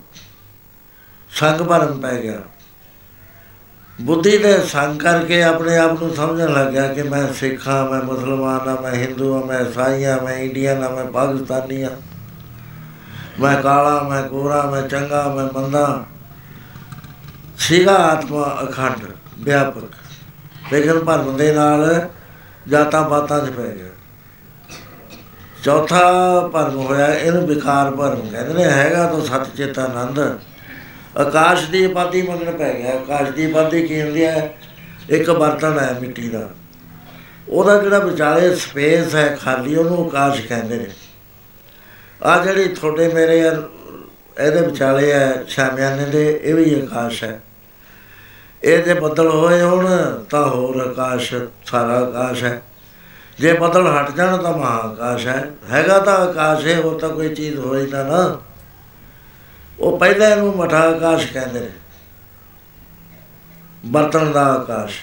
ਸੰਗ 1.32 1.62
ਭਰਮ 1.62 2.00
ਪੈ 2.02 2.16
ਗਿਆ। 2.22 2.42
ਬੁੱਧੀ 4.02 4.38
ਦੇ 4.38 4.60
ਸੰਗ 4.60 5.00
ਕਰਕੇ 5.00 5.44
ਆਪਣੇ 5.44 5.78
ਆਪ 5.78 6.04
ਨੂੰ 6.04 6.16
ਸਮਝਣ 6.16 6.54
ਲੱਗ 6.54 6.68
ਗਿਆ 6.68 6.88
ਕਿ 6.88 7.04
ਮੈਂ 7.04 7.34
ਸਿੱਖ 7.34 7.68
ਹਾਂ, 7.68 7.90
ਮੈਂ 7.90 8.02
ਮੁਸਲਮਾਨ 8.02 8.70
ਹਾਂ, 8.70 8.82
ਮੈਂ 8.82 8.92
ਹਿੰਦੂ 8.92 9.34
ਹਾਂ, 9.34 9.46
ਮੈਂ 9.46 9.62
ਈਸਾਈ 9.62 10.06
ਹਾਂ, 10.06 10.22
ਮੈਂ 10.22 10.38
ਇੰਡੀਅਨ 10.38 10.84
ਹਾਂ, 10.84 10.90
ਮੈਂ 10.90 11.06
ਪਾਕਿਸਤਾਨੀ 11.06 11.84
ਹਾਂ। 11.84 11.90
ਮੈਂ 13.40 13.62
ਕਾਲਾ, 13.62 14.04
ਮੈਂ 14.04 14.24
ਗੋਰਾ, 14.24 14.62
ਮੈਂ 14.62 14.82
ਚੰਗਾ, 14.82 15.36
ਮੈਂ 15.36 15.46
ਮੰਦਾ। 15.46 16.04
ਸੀਗਾ 17.58 17.96
ਆਤਮਾ 17.96 18.58
ਅਖੰਡ, 18.64 19.08
ਵਿਆਪਕ। 19.40 19.84
ਲੇਕਿਨ 20.74 21.00
ਭਰਮ 21.00 21.38
ਦੇ 21.38 21.54
ਨਾਲ 21.54 22.10
ਜਾਤਾਂ 22.68 23.10
ਪਾਤਾਂ 23.10 23.48
'ਚ 23.48 23.50
ਪੈ 23.50 23.64
ਗਿਆ। 23.64 23.88
ਚੌਥਾ 25.64 26.02
ਭਰਮ 26.54 26.76
ਹੋਇਆ 26.76 27.14
ਇਹਨੂੰ 27.14 27.48
ਵਿਕਾਰ 27.48 27.92
ਭਰਮ 27.92 28.30
ਕਹਿੰਦੇ 28.30 28.54
ਨੇ, 28.54 28.64
ਹੈਗਾ 28.64 29.08
ਤਾਂ 29.08 29.22
ਸੱਚ 29.22 29.58
ਚੇਤ 29.58 29.80
ਆਨੰਦ। 29.80 30.40
ਆਕਾਸ਼ 31.18 31.70
ਦੀ 31.70 31.84
ਆਬਾਦੀ 31.86 32.22
ਮੰਗਣ 32.22 32.58
ਪੈ 32.58 32.74
ਗਿਆ। 32.74 32.92
ਆਕਾਸ਼ 32.92 33.32
ਦੀ 33.32 33.46
ਆਬਾਦੀ 33.46 33.88
ਕੀ 33.88 34.02
ਹੁੰਦੀ 34.02 34.26
ਹੈ। 34.26 34.58
ਇੱਕ 35.10 35.32
ਬਰਤਨ 35.32 35.80
ਹੈ 35.80 35.98
ਮਿੱਟੀ 36.02 36.30
ਦਾ। 36.30 36.50
ਉਹਦਾ 37.50 37.84
ਜਿਹੜਾ 37.84 38.00
ਵਿਚਾਲੇ 38.00 38.56
ਸਪੇਸ 38.56 39.16
ਹੈ 39.16 39.38
ਖਾਲੀ 39.42 39.76
ਉਹਨੂੰ 39.76 40.06
ਆਕਾਸ਼ 40.06 40.42
ਕਹਿੰਦੇ 40.42 40.78
ਨੇ। 40.78 40.88
ਆ 42.24 42.44
ਜਿਹੜੀ 42.44 42.68
ਤੁਹਾਡੇ 42.68 43.08
ਮੇਰੇ 43.08 43.48
ਆ, 43.48 43.64
ਇਹਦੇ 44.40 44.62
ਵਿਚਾਲੇ 44.62 45.14
ਹੈ 45.14 45.44
ਸ਼ਾਮਿਆਨੇ 45.48 46.06
ਦੇ 46.06 46.42
ਇਹ 46.44 46.56
ਵੀ 46.56 46.82
ਆਕਾਸ਼ 46.82 47.24
ਹੈ। 47.24 47.42
ਇਹ 48.64 48.84
ਜੇ 48.84 48.94
ਬੱਦਲ 48.94 49.28
ਹੋਏ 49.28 49.62
ਹੋਣ 49.62 49.88
ਤਾਂ 50.30 50.50
ਹੋਰ 50.50 50.82
ਆਕਾਸ਼ 50.82 51.34
ਸਾਰਾ 51.66 51.94
ਆਕਾਸ਼ 51.94 52.44
ਹੈ। 52.44 52.62
ਜੇ 53.40 53.54
ਬੱਦਲ 53.54 53.88
ਹਟ 53.88 54.12
ਜਾਣ 54.12 54.38
ਤਾਂ 54.38 54.58
ਮਹਾਕਾਸ਼ 54.58 55.28
ਹੈ। 55.28 55.52
ਹੈਗਾ 55.72 56.00
ਤਾਂ 56.00 56.18
ਆਕਾਸ਼ 56.18 56.68
ਹੈ 56.68 56.82
ਹੋਰ 56.82 57.00
ਤਾਂ 57.00 57.10
ਕੋਈ 57.10 57.36
ਚੀਜ਼ 57.36 57.58
ਹੋਈ 57.58 57.88
ਨਾ 57.88 58.04
ਨਾ। 58.04 58.42
ਉਹ 59.82 59.98
ਪਹਿਲਾਂ 60.00 60.30
ਇਹਨੂੰ 60.30 60.56
ਮਠਾ 60.58 60.78
ਆਕਾਸ਼ 60.78 61.32
ਕਹਿੰਦੇ 61.34 61.60
ਨੇ। 61.60 61.70
ਬਰਤਨ 63.86 64.32
ਦਾ 64.32 64.44
ਆਕਾਸ਼। 64.46 65.00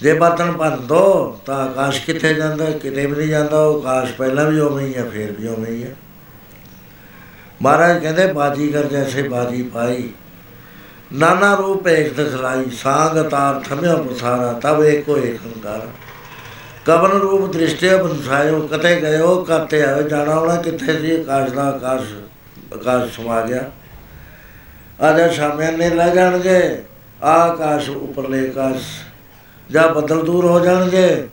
ਜੇ 0.00 0.12
ਬਰਤਨ 0.14 0.52
ਭੰਨ 0.52 0.86
ਦੋ, 0.86 1.40
ਤਾਂ 1.46 1.56
ਆਕਾਸ਼ 1.56 2.04
ਕਿੱਥੇ 2.04 2.34
ਜਾਂਦਾ, 2.34 2.70
ਕਿਤੇ 2.70 3.06
ਵੀ 3.06 3.16
ਨਹੀਂ 3.16 3.28
ਜਾਂਦਾ, 3.28 3.60
ਉਹ 3.60 3.82
ਆਕਾਸ਼ 3.82 4.12
ਪਹਿਲਾਂ 4.12 4.44
ਵੀ 4.44 4.60
ਉਵੇਂ 4.60 4.86
ਹੀ 4.86 4.94
ਹੈ 4.94 5.04
ਫੇਰ 5.04 5.32
ਵੀ 5.32 5.48
ਉਵੇਂ 5.48 5.72
ਹੀ 5.72 5.82
ਹੈ 5.84 5.94
ਮਹਾਰਾਜ 7.62 8.02
ਕਹਿੰਦੇ 8.02 8.32
ਬਾਜੀਗਰ 8.32 8.84
ਜੈਸੇ 8.84 9.22
ਬਾਜੀ 9.22 9.62
ਪਾਈ। 9.62 10.08
ਨਾਨਾ 11.12 11.54
ਰੂਪ 11.54 11.88
ਏਕ 11.88 12.12
ਦਿਖਲਾਈ, 12.14 12.70
ਸਾਗ 12.70 13.28
ਤਾਰ 13.28 13.60
ਥਮਿਆ 13.60 13.96
ਪਸਾਰਾ, 13.96 14.52
ਤਬ 14.52 14.82
ਏਕੋ 14.84 15.16
ਏਕ 15.18 15.40
ਹੰਕਾਰ 15.46 15.88
ਕਵਨ 16.86 17.10
ਰੂਪ 17.10 17.52
ਦ੍ਰਿਸ਼ਟਿਆ 17.52 17.96
ਬੰਸਾਇਓ 18.02 18.60
ਕਤੇ 18.66 18.96
ਗਇਓ 19.02 19.44
ਕਰਤੇ 19.44 19.82
ਆਇਓ, 19.82 20.02
ਜਾਣਾ 20.02 20.34
ਹੋਣਾ 20.34 20.56
ਕਿੱਥੇ 20.56 20.98
ਸੀ, 20.98 21.20
ਆਕਾਸ਼ 21.20 21.52
ਦਾ 21.52 21.62
ਆਕਾਸ਼। 21.62 22.27
ਆਕਾਸ਼ 22.74 23.16
ਸਮਾ 23.16 23.40
ਗਿਆ। 23.40 23.70
ਆਜਾ 25.00 25.28
ਸ਼ਾਮਿਆਂ 25.28 25.72
ਨੇ 25.72 25.90
ਲੈ 25.90 26.14
ਜਾਣਗੇ। 26.14 26.82
ਆ 27.22 27.32
ਆਕਾਸ਼ 27.32 27.90
ਉੱਪਰਲੇ 27.90 28.48
ਆਕਾਸ਼ 28.48 28.82
ਜਾਂ 29.70 29.88
ਬੱਦਲ 29.88 30.24
ਦੂਰ 30.24 30.44
ਹੋ 30.44 30.60
ਜਾਣਗੇ। 30.60 31.28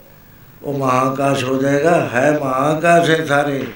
ਉਹ 0.63 0.73
ਮਹਾਕਾਸ਼ 0.73 1.43
ਹੋ 1.43 1.61
ਜਾਏਗਾ। 1.61 2.09
ਹੈ 2.13 2.39
ਮਹਾਕਾਸ਼ 2.41 3.09
ਹੈ 3.09 3.25
ਸਾਰੇ। 3.25 3.67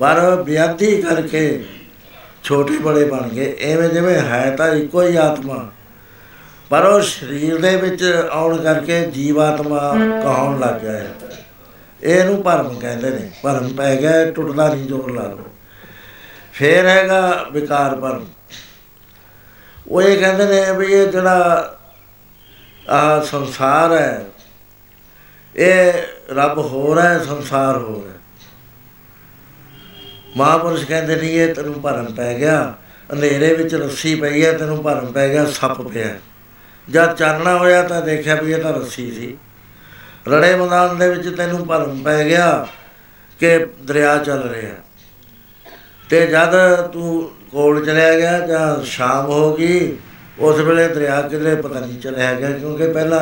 ਪਰ 0.00 0.42
ਬਿਆਦੀ 0.42 1.02
ਕਰਕੇ 1.02 1.64
ਛੋਟੇ 2.42 2.78
ਬੜੇ 2.78 3.04
ਬਣ 3.04 3.28
ਗਏ। 3.28 3.56
ਐਵੇਂ 3.60 3.88
ਜਿਵੇਂ 3.88 4.20
ਹੈ 4.20 4.54
ਤਾਂ 4.56 4.68
ਇੱਕੋ 4.68 5.02
ਹੀ 5.02 5.16
ਆਤਮਾ। 5.16 5.70
ਪਰ 6.70 6.86
ਉਹ 6.86 7.00
ਸਰੀਰ 7.00 7.60
ਦੇ 7.60 7.76
ਵਿੱਚ 7.76 8.28
ਆਉਣ 8.30 8.62
ਕਰਕੇ 8.62 9.06
ਜੀਵਾਤਮਾ 9.06 9.94
ਕਹਾਉਣ 10.22 10.60
ਲੱਗ 10.60 10.80
ਗਿਆ 10.80 10.92
ਹੈ। 10.92 11.14
ਇਹਨੂੰ 12.02 12.42
ਭਰਮ 12.42 12.78
ਕਹਿੰਦੇ 12.78 13.10
ਨੇ। 13.10 13.30
ਭਰਮ 13.42 13.68
ਪੈ 13.68 13.96
ਗਿਆ 13.96 14.20
ਇਹ 14.20 14.32
ਟੁੱਟਦਾ 14.32 14.74
ਨਹੀਂ, 14.74 14.86
ਜੋਰ 14.86 15.10
ਲਾ 15.10 15.22
ਲਓ। 15.22 15.51
ਫੇਰ 16.52 16.86
ਹੈਗਾ 16.86 17.46
ਵਿਕਾਰ 17.52 17.94
ਭਰਮ 17.94 18.26
ਉਹ 19.88 20.02
ਇਹ 20.02 20.18
ਕਹਿੰਦੇ 20.18 20.46
ਨੇ 20.46 20.72
ਵੀ 20.72 20.92
ਇਹ 20.92 21.06
ਜਿਹੜਾ 21.06 21.78
ਆਹ 22.88 23.20
ਸੰਸਾਰ 23.22 23.92
ਹੈ, 23.92 24.24
ਇਹ 25.56 25.92
ਰੱਬ 26.34 26.58
ਹੋਰ 26.58 27.00
ਹੈ, 27.00 27.18
ਸੰਸਾਰ 27.18 27.76
ਹੋਰ 27.76 28.08
ਹੈ। 28.08 28.18
ਮਹਾਂਪੁਰਸ਼ 30.36 30.84
ਕਹਿੰਦੇ 30.84 31.16
ਨਹੀਂ 31.16 31.30
ਇਹ 31.30 31.54
ਤੈਨੂੰ 31.54 31.80
ਭਰਮ 31.82 32.12
ਪੈ 32.14 32.34
ਗਿਆ 32.34 32.74
ਅੰਧੇਰੇ 33.12 33.52
ਵਿੱਚ 33.54 33.74
ਰੱਸੀ 33.74 34.14
ਪਈ 34.14 34.44
ਹੈ, 34.44 34.52
ਤੈਨੂੰ 34.52 34.82
ਭਰਮ 34.82 35.12
ਪੈ 35.12 35.28
ਗਿਆ, 35.28 35.44
ਸੱਪ 35.46 35.80
ਪਿਆ। 35.82 36.14
ਜਦ 36.88 37.14
ਚਾਨਣਾ 37.16 37.56
ਹੋਇਆ 37.58 37.82
ਤਾਂ 37.82 38.00
ਦੇਖਿਆ 38.02 38.34
ਵੀ 38.34 38.52
ਇਹ 38.52 38.62
ਤਾਂ 38.62 38.72
ਰੱਸੀ 38.72 39.10
ਸੀ। 39.12 39.36
ਰੜੇ 40.28 40.54
ਮੈਦਾਨ 40.56 40.98
ਦੇ 40.98 41.08
ਵਿੱਚ 41.08 41.28
ਤੈਨੂੰ 41.36 41.66
ਭਰਮ 41.66 42.02
ਪੈ 42.02 42.24
ਗਿਆ 42.24 42.66
ਕਿ 43.40 43.58
ਦਰਿਆ 43.82 44.16
ਚੱਲ 44.18 44.42
ਰਿਹਾ। 44.42 44.74
ਤੇ 46.12 46.26
ਜਦ 46.26 46.54
ਤੂੰ 46.92 47.30
ਕੋਲ 47.52 47.84
ਚਲਿਆ 47.84 48.16
ਗਿਆ 48.18 48.38
ਜਾਂ 48.40 48.82
ਸ਼ਾਮ 48.84 49.26
ਹੋ 49.26 49.54
ਗਈ, 49.56 49.96
ਉਸ 50.38 50.58
ਵੇਲੇ 50.60 50.86
ਦਰਿਆ 50.88 51.20
ਕਿਲੇ 51.22 51.54
ਪਤਾ 51.54 51.80
ਨਹੀਂ 51.80 52.00
ਚਲਿਆ 52.00 52.32
ਗਿਆ, 52.34 52.50
ਕਿਉਂਕਿ 52.50 52.88
ਪਹਿਲਾਂ 52.88 53.20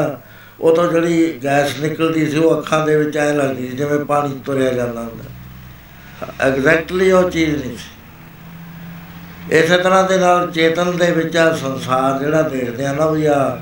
ਉਹ 0.61 0.75
ਤੋਂ 0.77 0.87
ਜਿਹੜੀ 0.93 1.41
ਗੈਸ 1.45 1.79
ਨਿਕਲਦੀ 1.81 2.27
ਸੀ, 2.27 2.39
ਉਹ 2.39 2.59
ਅੱਖਾਂ 2.59 2.87
ਦੇ 2.87 2.97
ਵਿੱਚ 2.97 3.17
ਐ 3.17 3.33
ਲੱਗਦੀ 3.33 3.69
ਸੀ 3.69 3.77
ਜਿਵੇਂ 3.77 3.99
ਪਾਣੀ 4.05 4.41
ਤੁਰਿਆ 4.47 4.73
ਜਾਂਦਾ 4.73 5.01
ਹੁੰਦਾ। 5.01 6.47
ਐਗਜ਼ੈਕਟਲੀ 6.47 7.11
ਉਹ 7.13 7.31
ਚੀਜ਼ 7.31 7.55
ਨਹੀਂ 7.57 7.77
ਸੀ। 7.77 9.57
ਇਸੇ 9.57 9.79
ਤਰ੍ਹਾਂ 9.79 10.03
ਦੇ 10.05 10.17
ਨਾਲ 10.19 10.51
ਚੇਤਨ 10.51 10.97
ਦੇ 10.97 11.11
ਵਿੱਚ 11.11 11.37
ਆ 11.37 11.53
ਸੰਸਾਰ 11.57 12.19
ਜਿਹੜਾ 12.19 12.43
ਦੇਖਦੇ 12.43 12.87
ਆ 12.87 12.93
ਨਾ 12.93 13.07
ਵੀ 13.07 13.27
ਆ, 13.27 13.59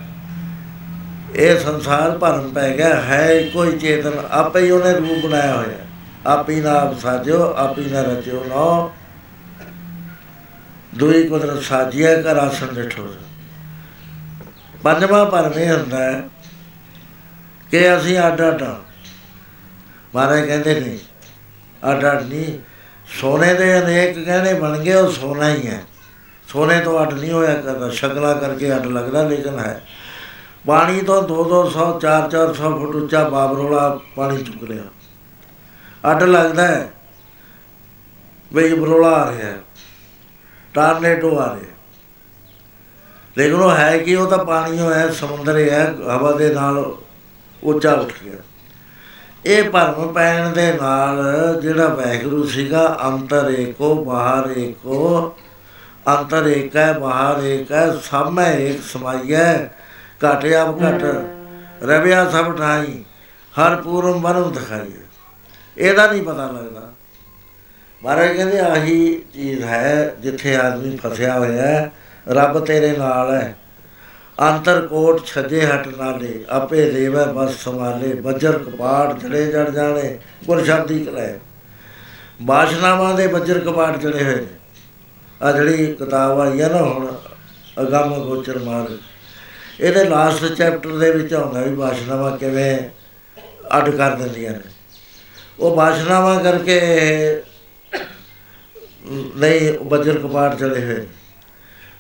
ਇਹ 1.37 1.59
ਸੰਸਾਰ 1.59 2.19
ਭਰਮ 2.19 2.49
ਪੈ 2.51 2.71
ਗਿਆ, 2.77 2.95
ਹੈ 3.01 3.43
ਕੋਈ 3.55 3.79
ਚੇਤਨ, 3.79 4.13
ਆਪੇ 4.31 4.61
ਹੀ 4.61 4.71
ਉਹਨੇ 4.71 4.93
ਰੂਪ 4.93 5.27
ਬਣਾਇਆ 5.27 5.57
ਹੋਇਆ। 5.57 5.87
ਆਪੀ 6.27 6.61
ਨਾ 6.61 6.73
ਆਪ 6.73 6.99
ਸਾਜਿਓ 7.01 7.43
ਆਪੀ 7.57 7.85
ਨਾ 7.91 8.03
ਰਚਿਓ, 8.03 8.45
ਨਾ 8.49 8.89
ਦੁਈ 10.95 11.29
ਕੁਦਰਤ 11.29 11.63
ਸਾਜਿਆ 11.63 12.23
ਕਰ 12.23 12.37
ਆਸਣ 12.37 12.67
ਡਿਠੋ 12.67 13.15
ਪੰਜਵਾਂ 14.83 15.27
ਭਰਮ 15.27 15.59
ਇਹ 15.59 15.73
ਹੁੰਦਾ 15.73 15.99
ਹੈ 15.99 16.29
ਕਿ 17.71 17.97
ਅਸੀਂ 17.97 18.19
ਅੱਡ 18.19 18.49
ਅੱਡ 18.49 18.63
ਹਾਂ। 18.63 18.77
ਮਹਾਰਾਜ 20.15 20.47
ਕਹਿੰਦੇ 20.47 20.81
ਨਹੀਂ 20.81 20.99
ਅੱਡ 21.91 22.07
ਅੱਡ 22.07 22.23
ਨਹੀਂ, 22.23 22.59
ਸੋਨੇ 23.21 23.55
ਦੇ 23.55 23.81
ਅਨੇਕ 23.81 24.19
ਗਹਿਣੇ 24.19 24.55
ਬਣ 24.55 24.79
ਗਏ, 24.79 24.95
ਉਹ 24.95 25.13
ਸੋਨਾ 25.13 25.49
ਹੀ 25.49 25.67
ਹੈ। 25.67 25.83
ਸੋਨੇ 26.49 26.81
ਤੋਂ 26.81 27.03
ਅੱਡ 27.03 27.13
ਨਹੀਂ 27.13 27.33
ਹੋਇਆ 27.33 27.55
ਕਰਦਾ, 27.55 27.91
ਸ਼ਕਲਾ 27.91 28.35
ਕਰਕੇ 28.35 28.77
ਅੱਡ 28.77 28.87
ਲੱਗਦਾ, 28.87 29.23
ਲੇਕਿਨ 29.23 29.59
ਹੈ। 29.59 29.83
ਪਾਣੀ 30.67 31.01
ਤੋਂ 31.01 31.23
2-200 31.23 31.99
4-400 31.99 32.79
ਫੁੱਟ 32.79 32.97
ਉੱਚਾ 32.97 33.29
ਬਾਬਰੋਲਾ 33.29 34.01
ਪਾਣੀ 34.17 34.43
ਚੁੱਕ 34.45 34.63
ਲਿਆ। 34.65 34.83
ਅੱਡ 36.11 36.23
ਲੱਗਦਾ 36.23 36.67
ਹੈ, 36.67 36.91
ਵੀ 38.53 38.75
ਬਰੋਲਾ 38.75 39.09
ਆ 39.09 39.31
ਰਿਹਾ 39.31 39.47
ਹੈ। 39.47 39.59
ਟਾਰਨੇਡੋ 40.79 41.39
ਆ 41.39 41.55
ਰਿਹਾ 41.55 41.77
ਲੇਕਿਨ 43.37 43.61
ਉਹ 43.61 43.71
ਹੈ 43.71 43.97
ਕਿ, 43.99 44.15
ਉਹ 44.17 44.27
ਤਾਂ 44.27 44.45
ਪਾਣੀ 44.45 44.79
ਹੋਇਆ 44.79 45.11
ਸਮੁੰਦਰ 45.13 45.57
ਹੀ 45.57 45.69
ਹੈ 45.71 45.85
ਹਵਾ 46.09 46.33
ਦੇ 46.33 46.55
ਨਾਲ 46.55 46.79
ਉੱਚਾ 47.63 47.93
ਉੱਠ 47.95 48.13
ਗਿਆ। 48.25 48.37
ਇਹ 49.47 49.71
ਭਰਮ 49.71 50.13
ਪੈਣ 50.13 50.49
ਦੇ 50.53 50.73
ਨਾਲ 50.73 51.61
ਜਿਹੜਾ 51.63 51.87
ਵੈਗਰੂ 51.89 52.43
ਸੀਗਾ, 52.47 52.99
ਅੰਤਰ 53.05 53.51
ਏਕੋ, 53.51 53.95
ਬਾਹਰ 54.05 54.51
ਏਕੋ, 54.59 55.37
ਅੰਤਰ 56.09 56.47
ਏਕ 56.47 56.77
ਹੈ, 56.77 56.93
ਬਾਹਰ 56.93 57.45
ਏਕ 57.45 57.73
ਹੈ 57.73 57.91
ਸਭ 58.05 58.29
ਮੈਂ 58.31 58.53
ਏਕ 58.57 58.83
ਸਮਾਈਐ 58.83 59.55
ਘਟ 60.25 60.45
ਆਪ 60.55 60.83
ਘਟ, 60.83 61.05
ਰਵਿਆ 61.85 62.29
ਸਭ 62.31 62.57
ਠਾਈ, 62.59 63.03
ਹਰ 63.55 63.77
ਪੂਰਮ 63.77 64.21
ਬਰਮ 64.23 64.53
ਦਿਖਾਈ 64.53 64.93
ਇਹਦਾ 65.77 66.07
ਨਹੀਂ 66.07 66.23
ਪਤਾ 66.23 66.47
ਲੱਗਦਾ। 66.47 66.89
ਮਹਾਰਾਜ 68.03 68.37
ਕਹਿੰਦੇ 68.37 68.59
ਆਹੀ 68.61 69.23
ਚੀਜ਼ 69.35 69.63
ਹੈ 69.63 70.15
ਜਿੱਥੇ 70.21 70.57
ਆਦਮੀ 70.57 70.97
ਫਸਿਆ 70.97 71.39
ਹੋਇਆ 71.39 71.63
ਹੈ, 71.63 71.91
ਰੱਬ 72.29 72.65
ਤੇਰੇ 72.65 72.97
ਨਾਲ 72.97 73.31
ਹੈ। 73.35 73.57
ਅੰਤਰ 74.41 74.81
ਕੋਟ 74.87 75.25
ਛੱਜੇ 75.27 75.67
ਹਟ 75.67 75.89
ਨਾਲੇ 75.89 76.45
ਆਪੇ 76.49 76.91
ਦੇਵੈ 76.91 77.25
ਬਸ 77.25 77.57
ਸੰਭਾਲੇ, 77.57 78.13
ਬੱਜਰ 78.15 78.59
ਕਪਾੜ 78.59 79.19
ਜੜੇ 79.19 79.45
ਜੜ 79.47 79.71
ਜਾਣੇ, 79.71 80.19
ਗੁਰ 80.47 80.65
ਸ਼ਬਦੀ 80.65 81.05
ਕਲੇ 81.05 81.39
ਬਾਸ਼ਨਾਵਾਂ 82.43 83.15
ਦੇ 83.15 83.27
ਬੱਜਰ 83.27 83.59
ਕਪਾੜ 83.59 83.97
ਜੜੇ 83.97 84.25
ਹੋਏ 84.25 84.35
ਨੇ। 84.35 84.47
ਆ 85.43 85.53
ਜਿਹੜੀ 85.53 85.87
ਕਿਤਾਬ 85.95 86.41
ਆਈ 86.41 86.61
ਹੈ 86.61 86.69
ਨਾ 86.69 86.83
ਹੁਣ, 86.83 87.13
ਅਗੰਮ 87.81 88.15
ਗੋਚਰ 88.25 88.59
ਮਾਰ 88.59 88.87
ਇਹਦੇ 89.81 90.05
ਲਾਸਟ 90.05 90.45
ਚੈਪਟਰ 90.45 90.99
ਦੇ 90.99 91.11
ਵਿੱਚ 91.11 91.35
ਆਉਂਦਾ 91.35 91.61
ਵੀ 91.61 91.75
ਬਾਸ਼ਨਾਵਾਂ 91.75 92.37
ਕਿਵੇਂ 92.37 92.79
ਅੱਡ 93.79 93.91
ਕਰ 93.91 94.15
ਦਿੰਦੀਆਂ 94.15 94.53
ਨੇ। 94.53 94.71
ਉਹ 95.61 95.77
ਬਾਸ਼ਨਾਵਾਂ 95.77 96.41
ਕਰਕੇ 96.41 96.81
ਨਹੀਂ 99.11 99.85
ਬੱਜਰ 99.85 100.19
ਕਪਾੜ 100.19 100.55
ਚੜੇ 100.55 100.85
ਹੋਏ। 100.85 100.97
ਨੇ। 100.97 101.07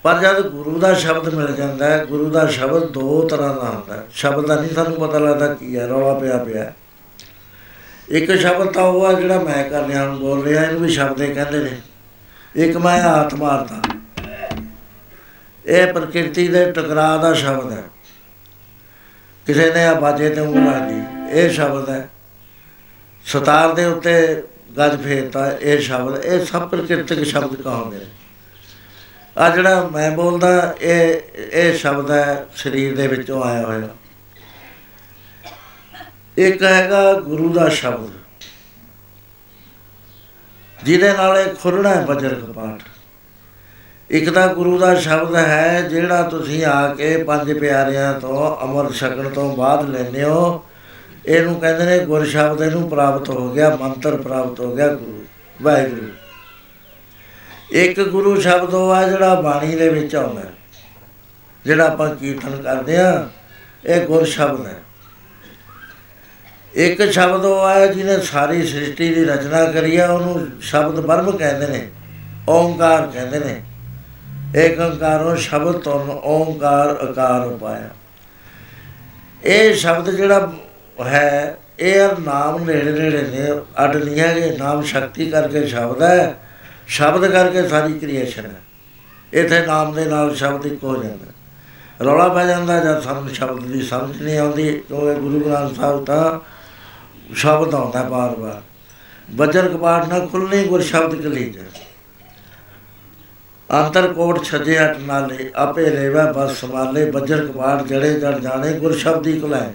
ਪਰ 0.02 0.18
ਜਦ 0.18 0.48
ਗੁਰੂ 0.48 0.78
ਦਾ 0.78 0.94
ਸ਼ਬਦ 0.94 1.34
ਮਿਲ 1.34 1.54
ਜਾਂਦਾ 1.54 1.86
ਹੈ, 1.86 2.04
ਗੁਰੂ 2.04 2.30
ਦਾ 2.30 2.46
ਸ਼ਬਦ 2.46 2.84
ਦੋ 2.84 3.28
ਤਰ੍ਹਾਂ 3.28 3.54
ਦਾ 3.54 3.62
ਹੁੰਦਾ 3.62 3.96
ਹੈ। 3.96 4.02
ਸ਼ਬਦ 4.12 4.46
ਦਾ 4.46 4.60
ਨਹੀਂ 4.60 4.70
ਸਾਨੂੰ 4.70 5.08
ਪਤਾ 5.08 5.18
ਲੱਗਦਾ 5.18 5.54
ਕੀ 5.54 5.78
ਹੈ, 5.78 5.88
ਰੌਲਾ 5.88 6.18
ਪਿਆ 6.18 6.36
ਪਿਆ 6.36 6.64
ਹੈ। 6.64 6.76
ਇੱਕ 8.08 8.38
ਸ਼ਬਦ 8.38 8.66
ਤਾਂ 8.66 8.82
ਉਹ 8.82 9.08
ਹੈ 9.08 9.20
ਜਿਹੜਾ 9.20 9.40
ਮੈਂ 9.40 9.70
ਕਰ 9.70 9.84
ਰਿਹਾ 9.84 10.02
ਹਾਂ 10.02 10.14
ਬੋਲ 10.14 10.44
ਰਿਹਾ, 10.44 10.62
ਇਹਨੂੰ 10.62 10.80
ਵੀ 10.80 10.88
ਸ਼ਬਦ 10.88 11.22
ਹੀ 11.22 11.34
ਕਹਿੰਦੇ 11.34 11.58
ਨੇ। 11.58 11.80
ਇੱਕ 12.56 12.76
ਮੈਂ 12.76 13.02
ਆਤਮਾਰਤਾ 13.02 13.82
ਇਹ 15.66 15.92
ਪ੍ਰਕਿਰਤੀ 15.92 16.48
ਦੇ 16.48 16.72
ਟਕਰਾਅ 16.72 17.18
ਦਾ 17.18 17.34
ਸ਼ਬਦ 17.34 17.72
ਹੈ। 17.72 17.82
ਕਿਸੇ 19.46 19.74
ਨੇ 19.74 19.84
ਆ 19.84 20.00
ਬਾਜੇ 20.00 20.30
ਤੇ 20.30 20.40
ਉਂਗਲਾਂ 20.40 20.80
ਦੀ 20.80 21.02
ਇਹ 21.30 21.50
ਸ਼ਬਦ 21.50 21.88
ਹੈ। 21.88 22.08
ਸਤਾਰ 23.24 23.72
ਦੇ 23.72 23.84
ਉੱਤੇ 23.84 24.42
ਗੱਜ 24.68 25.02
ਫੇਰਤਾ 25.02 25.50
ਇਹ 25.52 25.80
ਸ਼ਬਦ, 25.80 26.24
ਇਹ 26.24 26.44
ਸਭ 26.44 26.68
ਪ੍ਰਕਿਰਤਿਕ 26.68 27.24
ਸ਼ਬਦ 27.24 27.54
ਕਹਾਉਂਦੇ 27.54 27.98
ਨੇ 27.98 28.04
ਆ 29.36 29.48
ਜਿਹੜਾ 29.48 29.88
ਮੈਂ 29.92 30.10
ਬੋਲਦਾ, 30.10 30.74
ਇਹ 30.80 31.20
ਇਹ 31.52 31.76
ਸ਼ਬਦ 31.78 32.10
ਹੈ, 32.10 32.46
ਸਰੀਰ 32.56 32.96
ਦੇ 32.96 33.06
ਵਿੱਚੋਂ 33.06 33.42
ਆਇਆ 33.42 33.66
ਹੋਇਆ। 33.66 33.88
ਇੱਕ 36.38 36.62
ਹੈਗਾ 36.62 37.12
ਗੁਰੂ 37.20 37.52
ਦਾ 37.52 37.68
ਸ਼ਬਦ, 37.70 38.10
ਜਿਹਦੇ 40.78 41.12
ਨਾਲ 41.12 41.38
ਇਹ 41.38 41.54
ਖੁੱਲਣਾ 41.54 41.94
ਹੈ 41.94 42.04
ਬਜਰ 42.06 42.34
ਕਪਾਟ 42.36 42.82
ਇੱਕ 44.10 44.30
ਤਾਂ 44.30 44.46
ਗੁਰੂ 44.54 44.78
ਦਾ 44.78 44.94
ਸ਼ਬਦ 44.96 45.34
ਹੈ, 45.36 45.80
ਜਿਹੜਾ 45.82 46.22
ਤੁਸੀਂ 46.22 46.64
ਆ 46.64 46.94
ਕੇ 46.94 47.16
ਪੰਜ 47.24 47.52
ਪਿਆਰਿਆਂ 47.58 48.12
ਤੋਂ 48.20 48.56
ਅਮਰ 48.64 48.92
ਛਕਣ 48.92 49.28
ਤੋਂ 49.28 49.56
ਬਾਅਦ 49.56 49.88
ਲੈਂਦੇ 49.88 50.24
ਹੋ 50.24 50.64
ਇਹਨੂੰ 51.28 51.60
ਕਹਿੰਦੇ 51.60 51.84
ਨੇ 51.84 51.98
ਗੁਰ 51.98 52.24
ਸ਼ਬਦ 52.26 52.62
ਇਹਨੂੰ 52.62 52.88
ਪ੍ਰਾਪਤ 52.90 53.28
ਹੋ 53.28 53.52
ਗਿਆ, 53.52 53.76
ਮੰਤਰ 53.76 54.16
ਪ੍ਰਾਪਤ 54.16 54.60
ਹੋ 54.60 54.74
ਗਿਆ 54.76 54.86
ਗੁਰੂ, 54.88 55.24
ਵਾਹਿਗੁਰੂ। 55.62 56.08
ਇੱਕ 57.72 58.00
ਗੁਰੂ 58.00 58.40
ਸ਼ਬਦ 58.40 58.74
ਉਹ 58.74 58.90
ਆ 58.90 59.02
ਜਿਹੜਾ 59.08 59.40
ਬਾਣੀ 59.40 59.74
ਦੇ 59.76 59.88
ਵਿੱਚ 59.88 60.14
ਆਉਂਦਾ 60.16 60.40
ਹੈ। 60.40 60.52
ਜਿਹੜਾ 61.64 61.86
ਆਪਾਂ 61.86 62.14
ਕੀਰਤਨ 62.14 62.62
ਕਰਦੇ 62.62 62.96
ਆ 62.96 63.28
ਇਹ 63.84 64.06
ਗੁਰ 64.06 64.24
ਸ਼ਬਦ 64.24 64.66
ਹੈ। 64.66 64.76
ਇੱਕ 66.74 67.10
ਸ਼ਬਦ 67.10 67.44
ਉਹ 67.44 67.60
ਆ 67.60 67.86
ਜਿਹਨੇ 67.86 68.20
ਸਾਰੀ 68.20 68.66
ਸ੍ਰਿਸ਼ਟੀ 68.66 69.14
ਦੀ 69.14 69.24
ਰਚਨਾ 69.24 69.64
ਕਰੀ 69.64 69.96
ਆ, 69.96 70.06
ਉਹਨੂੰ 70.06 70.48
ਸ਼ਬਦ 70.60 71.00
ਬ੍ਰਹਮ 71.00 71.36
ਕਹਿੰਦੇ 71.36 71.66
ਨੇ, 71.66 71.88
ਓੰਕਾਰ 72.48 73.06
ਕਹਿੰਦੇ 73.06 73.38
ਨੇ। 73.38 73.62
ਏਕ 74.56 74.78
ਓੰਕਾਰੋ 74.80 75.34
ਸ਼ਬਦ 75.36 75.78
ਤੋਂ 75.78 76.00
ਓੰਕਾਰ 76.24 76.90
ਆਕਾਰ 77.02 77.48
ਪਾਇਆ 77.48 77.88
ਇਹ 79.44 79.74
ਸ਼ਬਦ 79.74 80.10
ਜਿਹੜਾ 80.10 80.52
ਹੈ, 81.06 81.58
ਇਹ 81.78 82.08
ਨਾਮ 82.20 82.64
ਨੇੜੇ 82.64 82.92
ਨੇੜੇ 82.92 83.22
ਨੇ, 83.22 83.62
ਅੱਡ 83.84 83.96
ਨਹੀਂ 83.96 84.20
ਹੈਗੇ, 84.20 84.56
ਨਾਮ 84.58 84.82
ਸ਼ਕਤੀ 84.82 85.30
ਕਰਕੇ 85.30 85.66
ਸ਼ਬਦ 85.66 86.02
ਹੈ। 86.02 86.36
ਸ਼ਬਦ 86.86 87.26
ਕਰਕੇ 87.26 87.68
ਸਾਰੀ 87.68 87.98
ਕ੍ਰੀਏਸ਼ਨ 87.98 88.46
ਹੈ। 88.46 88.60
ਇਥੇ 89.34 89.66
ਨਾਮ 89.66 89.92
ਦੇ 89.92 90.04
ਨਾਲ 90.04 90.34
ਸ਼ਬਦ 90.34 90.66
ਇੱਕ 90.66 90.84
ਹੋ 90.84 91.02
ਜਾਂਦਾ 91.02 91.32
ਰੌਲਾ 92.04 92.28
ਪੈ 92.28 92.46
ਜਾਂਦਾ 92.46 92.80
ਜਦ 92.80 93.02
ਸਾਨੂੰ 93.02 93.28
ਸ਼ਬਦ 93.28 93.62
ਦੀ 93.62 93.82
ਸਮਝ 93.82 94.22
ਨਹੀਂ 94.22 94.38
ਆਉਂਦੀ। 94.38 94.72
ਕਿਉਂਕਿ 94.88 95.20
ਗੁਰੂ 95.20 95.40
ਗ੍ਰੰਥ 95.40 95.76
ਸਾਹਿਬ 95.76 96.04
ਤਾਂ 96.04 96.40
ਸ਼ਬਦ 97.34 97.74
ਆਉਂਦਾ 97.74 98.02
ਬਾਰ-ਬਾਰ 98.02 98.62
ਬਜਰ 99.30 99.68
ਕਪਾਟ 99.68 100.08
ਨਾ 100.08 100.18
ਖੁੱਲਣੀ 100.26 100.64
ਗੁਰ 100.64 100.82
ਸ਼ਬਦ 100.82 101.22
ਕਲੀ 101.22 101.50
ਜਾ 101.50 101.62
ਅੰਤਰ 103.70 104.12
ਕੋਟ 104.12 104.44
ਛਜੇ 104.44 104.78
ਹਟ 104.78 104.96
ਨਾਲੇ, 104.98 105.50
ਆਪੇ 105.56 105.90
ਰੇਵਾ 105.90 106.32
ਬਸ 106.32 106.60
ਸਮਾਲੇ 106.60 107.10
ਬਜਰ 107.10 107.46
ਕਪਾਟ 107.46 107.82
ਜੜੇ 107.82 108.20
ਜੜ 108.20 108.38
ਜਾਣੇ, 108.38 108.72
ਗੁਰ 108.72 108.96
ਸ਼ਬਦੀ 108.96 109.40
ਕੁਲਾਏ 109.40 109.70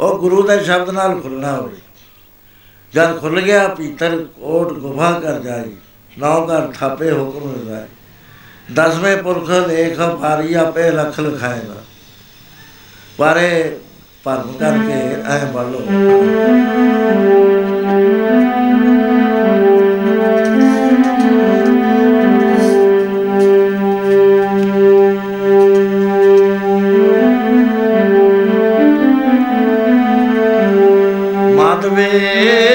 ਉਹ 0.00 0.18
ਗੁਰੂ 0.18 0.48
ਦੇ 0.48 0.64
ਸ਼ਬਦ 0.64 0.90
ਨਾਲ 0.90 1.20
ਖੁੱਲਣਾ 1.20 1.52
ਹੋਵੇ। 1.52 1.76
ਜਦ 2.94 3.20
ਖੁੱਲ 3.20 3.40
ਗਿਆ, 3.40 3.68
ਪੀਤਰ 3.68 4.26
ਕੋਟ 4.36 4.72
ਗੁਫਾ 4.72 5.20
ਕਰ 5.20 5.40
ਜਾਈ 5.40 5.76
ਨੌ 6.18 6.46
ਘਰ 6.46 6.72
ਥਾਪੇ 6.72 7.10
ਹੁਕਮ 7.10 7.52
ਰਜ਼ਾਈ 7.52 8.74
ਦਸਵੇਂ 8.74 9.16
ਪੁਰਖ 9.16 9.68
ਲੇਖ 9.68 10.00
ਭਾਰੀ 10.22 10.54
ਆਪੇ 10.54 10.90
ਲਖ 10.90 11.20
ਲਖਾਏਗਾ। 11.20 11.74
ਪਾਰੇ 13.18 13.78
ਭਰਮ 14.24 14.52
ਕਰਕੇ 14.52 15.22
ਐ 15.26 15.44
ਬੋਲੋ 15.44 15.80
ਮਾਧਵੇ 15.80 18.27
ਪਰਮ 32.18 32.67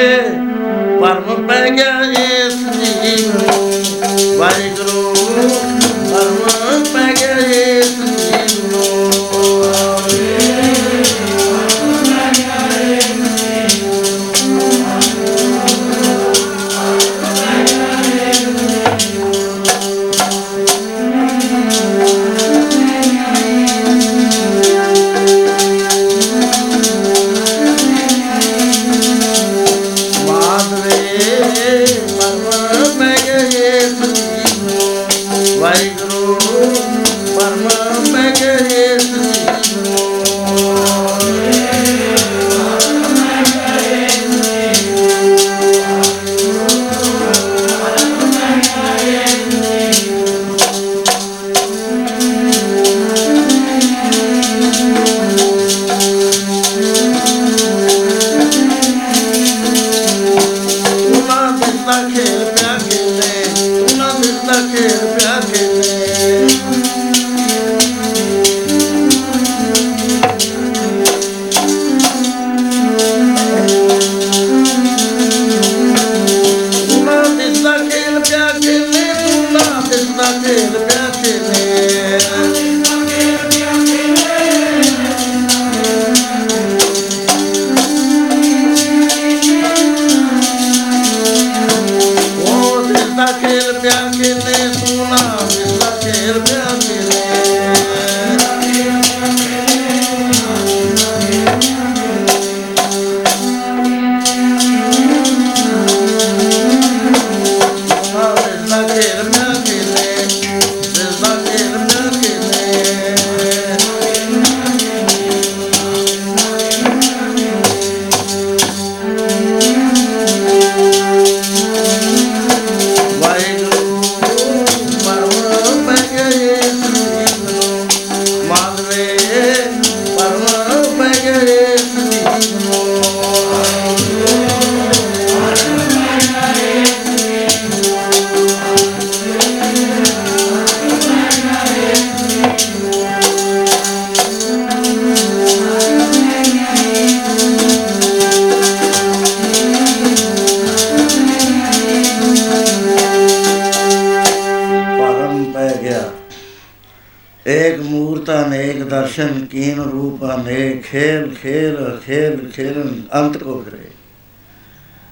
ਖੇਲ 162.06 162.52
ਖੇਲਨ 162.56 163.02
ਅੰਤ 163.16 163.38
ਕੋ 163.38 163.58
ਕਰੇ 163.58 163.92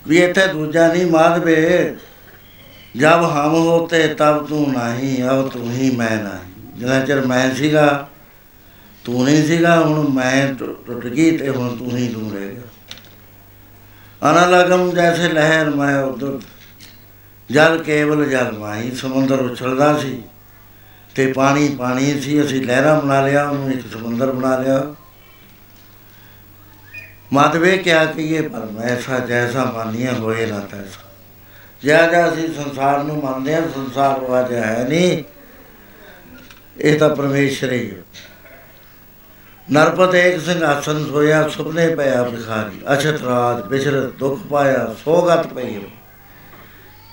ਵੀ 0.08 0.18
ਇੱਥੇ 0.18 0.48
ਦੂਜਾ 0.48 0.94
ਨਹੀਂ 0.94 1.06
ਮਾਧਵੇ 1.06 1.96
ਜਦ 2.98 3.24
ਹਮ 3.24 3.54
ਹੋਤੇ 3.54 4.08
ਤਬ 4.08 4.48
ਤੂੰ 4.48 4.72
ਨਹੀਂ, 4.72 5.30
ਅਬ 5.30 5.50
ਤੂੰ 5.50 5.72
ਹੀ 5.72 5.96
ਮੈਂ 5.96 6.24
ਨਹੀਂ। 6.24 6.80
ਜਿੰਨਾ 6.80 7.06
ਚਿਰ 7.06 7.22
ਮੈਂ 7.22 7.56
ਸੀਗਾ, 7.56 8.08
ਤੂੰ 9.06 9.26
ਨਹੀਂ 9.26 9.46
ਸੀਗਾ, 9.46 9.80
ਹੁਣ 9.80 10.10
ਮੈਂ 10.10 10.54
ਟੁੱਟ 10.54 11.08
ਗਈ 11.08 11.38
ਤੇ 11.38 11.50
ਹੁਣ 11.50 11.76
ਤੂੰ 11.76 11.98
ਹੀ 11.98 12.08
ਤੂੰ 12.08 12.32
ਰਹਿ 12.32 12.50
ਗਿਆ 12.50 12.62
ਅਨਾਲਗਮ 14.32 14.92
ਜੈਸੇ 14.92 15.30
ਲਹਿਰ 15.30 15.70
ਮੈਂ 15.70 16.04
ਉਧਰ। 16.04 16.40
ਜਲ 17.52 17.84
ਕੇਵਲ 17.84 18.30
ਜਲ 18.30 18.52
ਮਾਹੀ, 18.52 18.92
ਸਮੁੰਦਰ 18.92 19.40
ਉਛਲਦਾ 19.40 19.98
ਸੀ। 19.98 20.24
ਤੇ 21.16 21.34
ਪਾਣੀ 21.34 21.76
ਪਾਣੀ 21.80 22.22
ਸੀ, 22.22 22.42
ਅਸੀਂ 22.42 22.66
ਲਹਿਰਾਂ 22.66 23.02
ਬਣਾ 23.02 23.26
ਲਿਆ, 23.26 23.50
ਉਹਨੂੰ 23.50 23.72
ਇੱਕ 23.72 23.92
ਸਮੁੰਦਰ 23.94 24.32
ਬਣਾ 24.32 24.58
ਲਿਆ। 24.58 24.96
ਮਾਧਵੇ 27.34 27.78
ਕਿਆ 27.78 28.06
ਕਹੀਏ, 28.06 28.42
ਪਰ 28.42 28.68
ਐਸਾ 28.84 29.20
ਜੈਸਾ 29.20 29.66
ਮਾਨੀਏ 29.66 30.08
ਹੋਏ 30.08 30.46
ਨਾ 30.46 30.60
ਤੈਸਾ। 30.60 31.10
ਜ਼ਿਆਦਾ 31.82 32.34
ਅਸੀਂ 32.34 32.54
ਸੰਸਾਰ 32.54 33.04
ਨੂੰ 33.04 33.18
ਮੰਨਦੇ 33.18 33.56
ਹਾਂ, 33.56 33.62
ਸੰਸਾਰ 33.76 34.20
ਵਾਜ 34.20 34.54
ਹੈ 34.54 34.86
ਨਹੀਂ। 34.90 35.24
ਇਹ 36.78 37.00
ਤਾਂ 37.00 37.16
ਪਰਮੇਸ਼ਰ 37.16 37.72
ਹੀ 37.72 37.92
ਹੈ। 37.92 37.96
ਨਰਪਤ 39.72 40.16
ਇੱਕ 40.16 40.46
ਸਿੰਘਾਸਨ 40.46 41.06
ਸੋਇਆ, 41.06 41.50
ਸੁਪਨੇ 41.50 41.96
ਪਿਆ 41.96 42.24
ਭਿਖਾਰੀ। 42.24 42.82
ਅਛਤ 42.94 43.24
ਰਾਜ 43.24 43.66
ਬਿਛਰ 43.66 44.12
ਦੁੱਖ 44.20 44.42
ਪਾਇਆ, 44.42 44.96
ਸੋਗਤ 45.06 45.48
ਪਈ 45.48 45.80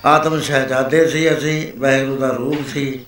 ਆਤਮ 0.06 0.40
ਸ਼ਹਿਜ਼ਾਦੇ 0.40 1.06
ਸੀ 1.06 1.38
ਅਸੀਂ, 1.38 1.80
ਵਾਹਿਗੁਰੂ 1.80 2.16
ਦਾ 2.16 2.28
ਰੂਪ 2.28 2.68
ਸੀ। 2.68 3.06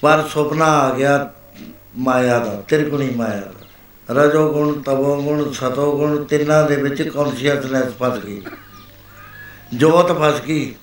ਪਰ 0.00 0.24
ਸੁਪਨਾ 0.28 0.64
ਆ 0.64 0.94
ਗਿਆ, 0.94 1.30
ਮਾਇਆ 1.96 2.38
ਦਾ, 2.38 2.62
ਤਿਰਗੁਣੀ 2.68 3.10
ਮਾਇਆ 3.10 3.40
ਦਾ। 3.40 3.57
ਰਜੋ 4.10 4.52
ਗੁਣ 4.52 4.82
ਤਵੋ 4.82 5.22
ਗੁਣ 5.22 5.52
ਸਤੋ 5.52 5.98
ਗੁਣ 5.98 6.24
ਤਿੰਨਾਂ 6.24 6.64
ਦੇ 6.64 6.76
ਵਿੱਚ 6.76 7.02
ਕੌਨਸ਼ੀਅਸਨੈਸ 7.02 7.86
ਫਸ 8.02 8.18
ਗਈ। 8.18 8.42
ਜੋਤ 9.74 10.12
ਫਸ 10.12 10.40
ਗਈ। 10.40 10.74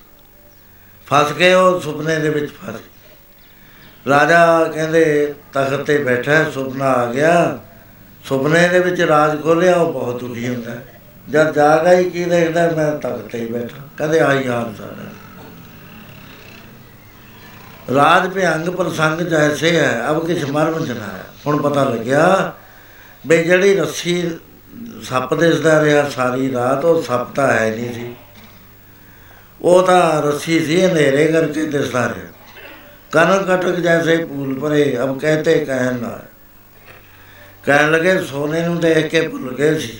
ਫਸ 1.06 1.32
ਕੇ 1.32 1.54
ਉਹ 1.54 1.80
ਸੁਪਨੇ 1.80 2.18
ਦੇ 2.18 2.28
ਵਿੱਚ 2.28 2.52
ਫਸ 2.52 2.72
ਗਈ। 2.72 4.10
ਰਾਜਾ 4.10 4.64
ਕਹਿੰਦੇ 4.64 5.34
ਤਖਤ 5.52 5.80
ਤੇ 5.80 5.98
ਬੈਠਾ 5.98 6.32
ਹੈ, 6.32 6.50
ਸੁਪਨਾ 6.50 6.84
ਆ 6.84 7.12
ਗਿਆ। 7.12 7.58
ਸੁਪਨੇ 8.24 8.68
ਦੇ 8.68 8.80
ਵਿੱਚ 8.80 9.00
ਰਾਜ 9.00 9.42
ਖੋਲਿਆ 9.42 9.76
ਉਹ 9.76 9.92
ਬਹੁਤ 9.92 10.20
ਦੁਖੀ 10.20 10.48
ਹੁੰਦਾ 10.48 10.70
ਹੈ। 10.70 11.00
ਜਦ 11.30 11.54
ਜਾਗਾ 11.54 11.92
ਹੀ 11.92 12.10
ਕੀ 12.10 12.24
ਦੇਖਦਾ 12.24 12.70
ਮੈਂ 12.70 12.92
ਤਖਤ 12.92 13.32
ਤੇ 13.32 13.40
ਹੀ 13.40 13.46
ਬੈਠਾ। 13.46 13.76
ਕਹਿੰਦੇ 13.98 14.20
ਆਈ 14.20 14.48
ਹਾਲ 14.48 14.74
ਸਾਡਾ 14.78 15.02
ਰਾਜ 17.94 18.30
ਭਿਅੰਗ 18.32 18.68
ਪ੍ਰਸੰਗ 18.68 19.20
ਜੈਸੇ 19.20 19.80
ਹੈ 19.80 20.04
ਅਬ 20.10 20.26
ਕਿਛ 20.26 20.44
ਮਰਮ 20.44 20.84
ਜਨਾਇਆ। 20.84 21.24
ਹੁਣ 21.46 21.62
ਪਤਾ 21.62 21.84
ਲੱਗਿਆ 21.84 22.52
ਵੀ 23.26 23.44
ਜਿਹੜੀ 23.44 23.76
ਰੱਸੀ 23.76 24.38
ਸੱਪ 25.02 25.34
ਦਿਸਦਾ 25.34 25.84
ਰਿਹਾ 25.84 26.08
ਸਾਰੀ 26.08 26.52
ਰਾਤ, 26.52 26.84
ਉਹ 26.84 27.02
ਸੱਪ 27.02 27.34
ਤਾਂ 27.34 27.52
ਹੈ 27.52 27.70
ਨਹੀਂ 27.70 27.94
ਸੀ। 27.94 28.14
ਉਹ 29.62 29.82
ਤਾਂ 29.82 30.22
ਰੱਸੀ 30.22 30.60
ਸੀ, 30.60 30.84
ਹਨੇਰੇ 30.86 31.26
ਕਰਕੇ 31.26 31.64
ਦਿਸਦਾ 31.64 32.06
ਰਿਹਾ। 32.08 32.32
ਕਨ 33.12 33.44
ਕਟਕ 33.44 33.80
ਜੈਸੇ 33.80 34.16
ਭੂਲ 34.24 34.58
ਪਰੇ 34.60 34.98
ਅਬ 35.02 35.20
ਕਹਤੇ 35.20 35.64
ਕਹਿਣ 35.64 35.94
ਨਾ 35.94 36.18
ਕਹਿਣ 37.64 37.90
ਲਗੇ, 37.90 38.18
ਸੋਨੇ 38.24 38.62
ਨੂੰ 38.62 38.80
ਦੇਖ 38.80 39.06
ਕੇ 39.06 39.28
ਭੁੱਲ 39.28 39.54
ਗਏ 39.54 39.78
ਸੀ। 39.78 39.98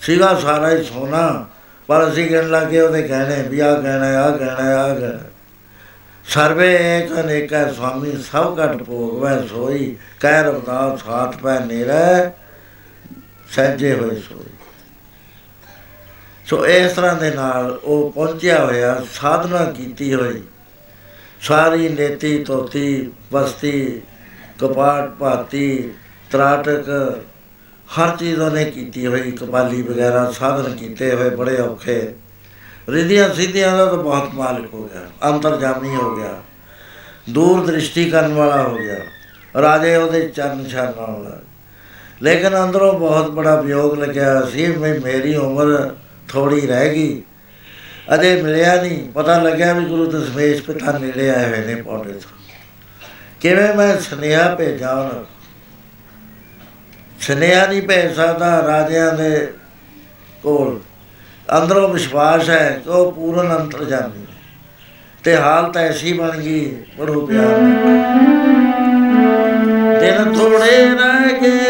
ਸੀਗਾ 0.00 0.34
ਸਾਰਾ 0.34 0.70
ਹੀ 0.70 0.84
ਸੋਨਾ, 0.84 1.46
ਪਰ 1.88 2.08
ਅਸੀਂ 2.08 2.28
ਕਹਿਣ 2.30 2.50
ਲੱਗੇ 2.50 2.80
ਉਹਦੇ 2.80 3.02
ਗਹਿਣੇ 3.02 3.42
ਵੀ 3.42 3.60
ਆ 3.60 3.74
ਗਹਿਣਾ 3.74 4.06
ਆ 4.06 4.30
ਗਹਿਣਾ 4.30 4.76
ਆ 4.76 4.94
ਗਹਿਣਾ 4.94 5.29
ਸਰਵੇ 6.30 6.74
ਏਕ 6.74 7.12
ਅਨੇਕਾ 7.20 7.72
ਸੁਆਮੀ, 7.72 8.12
ਸਭ 8.32 8.58
ਘਟ 8.60 8.82
ਭੋਗ 8.82 9.22
ਵੈ 9.22 9.46
ਸੋਈ, 9.46 9.96
ਕਹਿ 10.20 10.42
ਰਬਦਾਸ 10.42 11.02
ਹਾਥ 11.08 11.36
ਪੈ 11.36 11.58
ਨੇਰੇ, 11.58 12.30
ਸਹਿਜੇ 13.54 13.94
ਹੋਏ 13.94 14.20
ਸੋਈ। 14.20 14.50
ਸੋ 16.46 16.66
ਇਸ 16.66 16.92
ਤਰ੍ਹਾਂ 16.92 17.14
ਦੇ 17.14 17.30
ਨਾਲ 17.30 17.80
ਉਹ 17.84 18.12
ਪਹੁੰਚਿਆ 18.12 18.64
ਹੋਇਆ, 18.64 19.02
ਸਾਧਨਾ 19.12 19.64
ਕੀਤੀ 19.64 20.14
ਹੋਈ। 20.14 20.42
ਸਾਰੀ 21.40 21.88
ਨੇਤੀ 21.88 22.44
ਤੋਤੀ 22.44 23.10
ਬਸਤੀ, 23.32 24.02
ਕਪਾਟ 24.58 25.10
ਭਾਤੀ, 25.10 25.92
ਤਰਾਟਕ, 26.30 26.88
ਹਰ 27.98 28.16
ਚੀਜ਼ 28.16 28.40
ਉਹਨੇ 28.40 28.64
ਕੀਤੀ 28.64 29.06
ਹੋਈ, 29.06 29.30
ਕਪਾਲੀ 29.30 29.82
ਵਗੈਰਾ 29.82 30.30
ਸਾਧਨ 30.30 30.76
ਕੀਤੇ 30.76 31.14
ਹੋਏ 31.14 31.30
ਬੜੇ 31.30 31.56
ਔਖੇ। 31.56 32.14
ਰਿਧੀਆਂ 32.88 33.34
ਸਿੱਧੀਆਂ 33.34 33.76
ਦਾ 33.76 33.86
ਤਾਂ 33.86 33.98
ਬਹੁਤ 33.98 34.34
ਮਾਲਕ 34.34 34.74
ਹੋ 34.74 34.82
ਗਿਆ, 34.84 35.30
ਅੰਤਰਜਾਮੀ 35.30 35.94
ਹੋ 35.96 36.16
ਗਿਆ 36.16 36.34
ਦੂਰ 37.30 37.66
ਦ੍ਰਿਸ਼ਟੀ 37.66 38.10
ਕਰਨ 38.10 38.34
ਵਾਲਾ 38.34 38.62
ਹੋ 38.62 38.76
ਗਿਆ, 38.76 38.96
ਰਾਜੇ 39.60 39.96
ਉਹਦੇ 39.96 40.28
ਚਰਨ 40.28 40.68
ਛਾਣ 40.68 40.92
ਵਾਲਾ। 40.96 41.40
ਲੇਕਿਨ 42.22 42.64
ਅੰਦਰੋਂ 42.64 42.92
ਬਹੁਤ 42.92 43.30
ਬੜਾ 43.30 43.60
ਵਿਯੋਗ 43.60 43.98
ਲੱਗਿਆ 43.98 44.40
ਸੀ, 44.42 44.66
ਵੀ 44.66 44.98
ਮੇਰੀ 44.98 45.34
ਉਮਰ 45.36 45.94
ਥੋੜੀ 46.28 46.66
ਰਹਿ 46.66 46.94
ਗਈ, 46.94 47.22
ਅਜੇ 48.14 48.42
ਮਿਲਿਆ 48.42 48.82
ਨਹੀਂ, 48.82 49.08
ਪਤਾ 49.12 49.42
ਲੱਗਿਆ 49.42 49.72
ਵੀ 49.72 49.84
ਗੁਰੂ 49.84 50.06
ਦਸ਼ਮੇਸ਼ 50.06 50.62
ਪਿਤਾ 50.62 50.98
ਨੇੜੇ 50.98 51.30
ਆਏ 51.30 51.48
ਹੋਏ 51.48 51.64
ਨੇ 51.64 51.82
ਪੌੜੇ 51.82 52.12
ਤੋਂ। 52.12 52.38
ਕਿਵੇਂ 53.40 53.74
ਮੈਂ 53.74 53.96
ਸੁਨੇਹਾ 54.00 54.54
ਭੇਜਾਂ 54.54 54.92
ਉਹਨਾਂ 54.92 55.14
ਨੂੰ? 55.14 55.26
ਸੁਨੇਹਾ 57.20 57.66
ਨਹੀਂ 57.66 57.82
ਭੇਜ 57.82 58.16
ਸਕਦਾ 58.16 58.66
ਰਾਜਿਆਂ 58.66 59.12
ਦੇ 59.12 59.52
ਕੋਲ। 60.42 60.80
ਅੰਦਰੋਂ 61.58 61.88
ਵਿਸ਼ਵਾਸ 61.88 62.50
ਹੈ 62.50 62.80
ਕਿ 62.84 62.90
ਉਹ 62.90 63.12
ਪੂਰਨ 63.12 63.56
ਅੰਤਰਜਾਮੀ 63.56 64.20
ਹੈ। 64.20 64.26
ਤੇ 65.24 65.36
ਹਾਲਤ 65.36 65.76
ਐਸੀ 65.76 66.12
ਬਣ 66.12 66.30
ਗਈ 66.30 66.76
ਬੜੋ 66.98 67.26
ਪਿਆਰ 67.26 67.58
ਦਿਨ 70.00 70.32
ਥੋੜੇ 70.32 70.76
ਰਹਿ 70.94 71.40
ਗਏ 71.40 71.69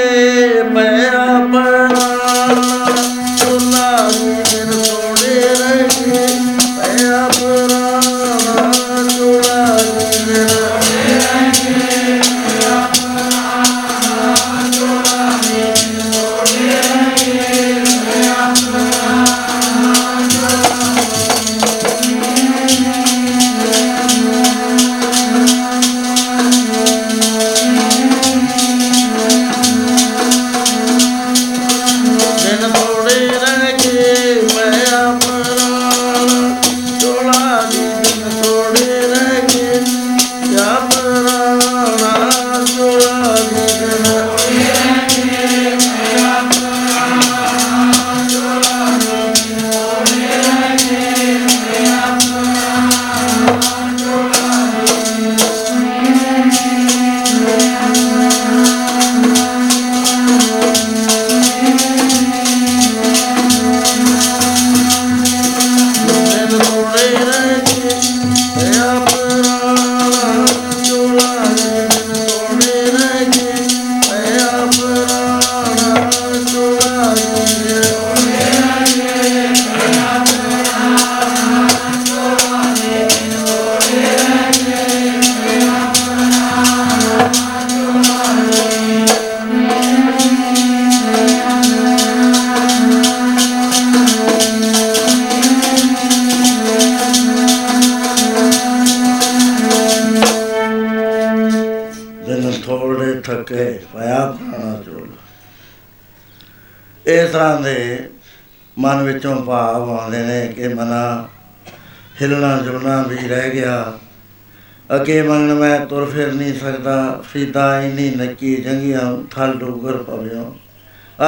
ਨਹੀਂ 116.40 116.54
ਸਕਦਾ, 116.54 117.20
ਫਰੀਦਾ 117.24 117.82
ਇਨੀ 117.82 118.08
ਨੱਕੀ 118.10 118.56
ਜੰਗੀਆਂ 118.56 119.00
ਥਲ 119.30 119.52
ਡੋਗਰ 119.52 119.96
ਪਵਿਓ। 120.02 120.54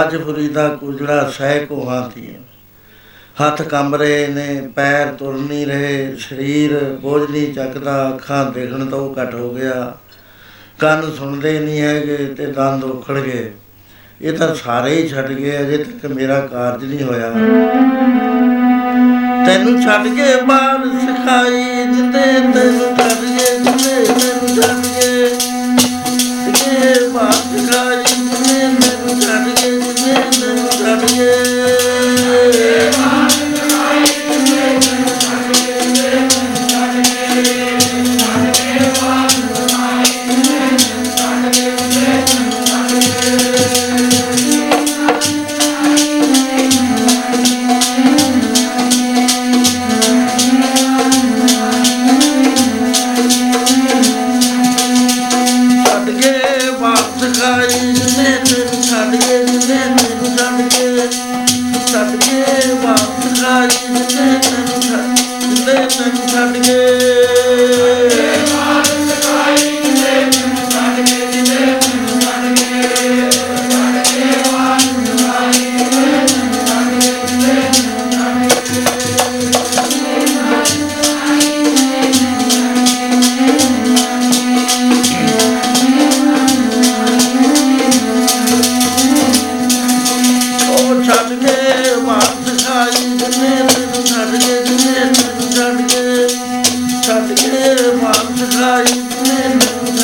ਅੱਜ 0.01 0.17
ਫਰੀਦਾ 0.17 0.69
ਕੁਜੜਾ 0.69 1.31
ਸਹਿ 1.39 1.67
ਕੋ 1.67 1.89
ਹਾਥੀ 1.89 2.29
ਹੱਥ 3.43 3.63
ਕੰਬ 3.63 3.95
ਰਹੇ 3.95 4.27
ਨੇ, 4.27 4.69
ਪੈਰ 4.77 5.13
ਤੁਰ 5.13 5.35
ਨਹੀਂ 5.35 5.67
ਰਹੇ, 5.67 6.17
ਸਰੀਰ 6.19 6.79
ਬੋਝ 7.03 7.31
ਨਹੀਂ 7.31 7.53
ਚੱਕਦਾ, 7.55 8.11
ਅੱਖਾਂ 8.15 8.45
ਦੇਖਣ 8.53 8.85
ਤੋਂ 8.87 9.15
ਘਟ 9.15 9.35
ਹੋ 9.35 9.53
ਗਿਆ। 9.55 9.95
ਕੰਨ 10.79 11.11
ਸੁਣਦੇ 11.19 11.59
ਨਹੀਂ 11.61 11.81
ਹੈਗੇ 11.81 12.17
ਤੇ 12.37 12.47
ਦੰਦ 12.47 12.85
ਉਖੜ 12.85 13.19
ਗਏ। 13.21 13.53
ਇਹ 14.23 14.33
ਤਾਂ 14.33 14.55
ਸਾਰੇ 14.55 14.95
ਹੀ 14.95 15.09
ਛੱਡ 15.09 15.33
ਗਏ, 15.33 15.61
ਅਜੇ 15.61 15.77
ਤੱਕ 15.77 16.07
ਮੇਰਾ 16.13 16.41
ਕਾਰਜ 16.41 16.85
ਨਹੀਂ 16.85 17.03
ਹੋਇਆ। 17.03 17.31
ਤੈਨੂੰ 19.47 19.83
ਛੱਡ 19.83 20.07
ਕੇ 20.09 20.43
ਬਾਹਰ 20.43 20.87
ਸਿਖਾਈ 21.01 21.62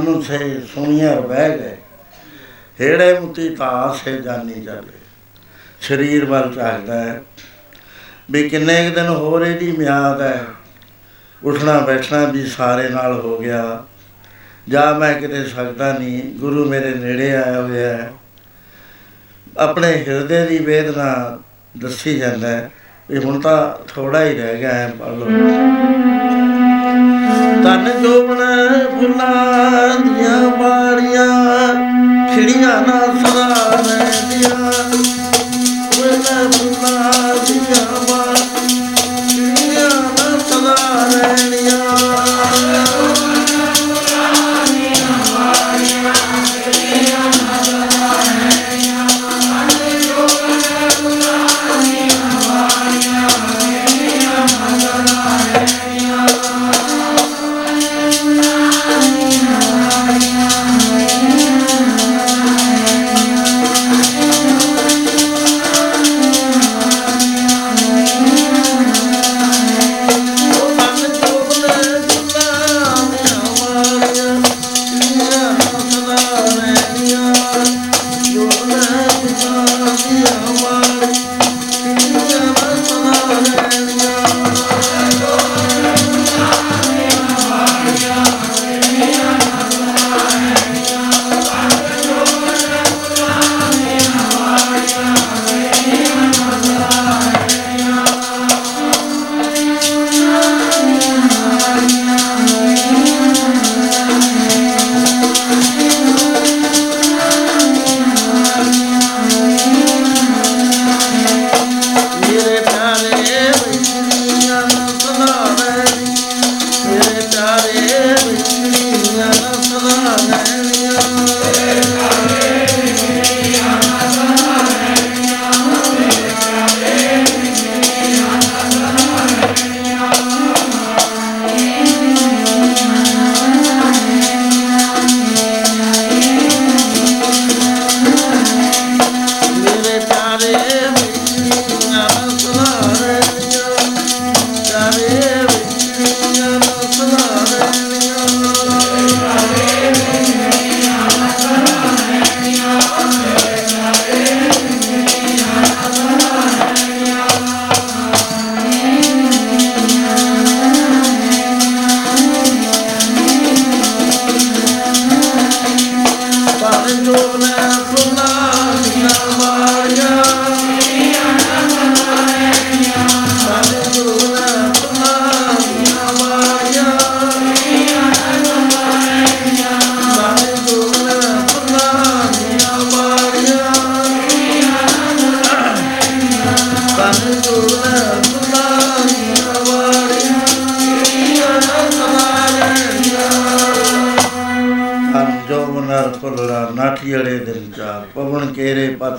ਰਤਨ 0.00 0.22
ਸੇ 0.22 0.60
ਸੁਣੀਆਂ 0.74 1.20
ਬਹਿ 1.20 1.58
ਗਏ। 1.58 1.76
ਹੇੜੇ 2.80 3.20
ਮੁਤੀ 3.20 3.48
ਤਾਂ 3.48 3.94
ਸੇ 3.94 4.18
ਜਾਨੀ 4.18 4.60
ਜਾਵੇ। 4.60 4.98
ਸਰੀਰ 5.80 6.24
ਵੱਲ 6.24 6.54
ਝਾਕਦਾ 6.54 7.00
ਹੈ। 7.00 7.22
ਵੀ 8.30 8.48
ਕਿੰਨੇ 8.48 8.88
ਕੁ 8.88 8.94
ਦਿਨ 8.94 9.06
ਹੋਰ 9.06 9.42
ਇਹਦੀ 9.42 9.72
ਮਿਆਦ 9.72 10.20
ਹੈ। 10.20 10.44
ਉੱਠਣਾ 11.42 11.78
ਬੈਠਣਾ 11.78 12.24
ਵੀ 12.24 12.46
ਸਾਰੇ 12.46 12.88
ਨਾਲ 12.88 13.20
ਹੋ 13.20 13.38
ਗਿਆ। 13.38 13.84
ਜਾਂ 14.68 14.94
ਮੈਂ 14.94 15.14
ਕਿਤੇ 15.14 15.44
ਸਕਦਾ 15.44 15.92
ਨਹੀਂ। 15.92 16.22
ਗੁਰੂ 16.38 16.64
ਮੇਰੇ 16.64 16.94
ਨੇੜੇ 16.94 17.36
ਆਇਆ 17.36 17.60
ਹੋਇਆ 17.60 17.96
ਹੈ। 17.96 18.12
ਆਪਣੇ 19.58 19.88
ਹਿਰਦੇ 19.88 20.46
ਦੀ 20.46 20.58
ਵੇਦਨਾ 20.58 21.38
ਦੱਸੀ 21.78 22.18
ਜਾਂਦਾ 22.18 22.48
ਹੈ 22.48 22.70
ਵੀ 23.10 23.18
ਹੁਣ 23.18 23.40
ਤਾਂ 23.40 23.84
ਥੋੜਾ 23.88 24.24
ਹੀ 24.24 24.38
ਰਹਿ 24.38 24.56
ਗਿਆ 24.56 24.74
ਹੈ। 24.74 24.92
ਪਲ 24.98 25.20
ਤਨ 27.64 28.02
ਜੋਬਨ 28.02 28.35
ਫੁੱਲਾਂ 28.90 29.98
ਦੀਆਂ 29.98 30.40
ਬਾੜੀਆਂ 30.50 31.68
ਖਿੜੀਆਂ 32.34 32.80
ਨਾ 32.82 33.00
ਸਦਾ 33.06 33.82
ਰਹਿੰਦੀਆਂ। 33.88 34.72
ਵੇਲੇ 35.96 36.48
ਫੁੱਲਾਂ 36.52 37.34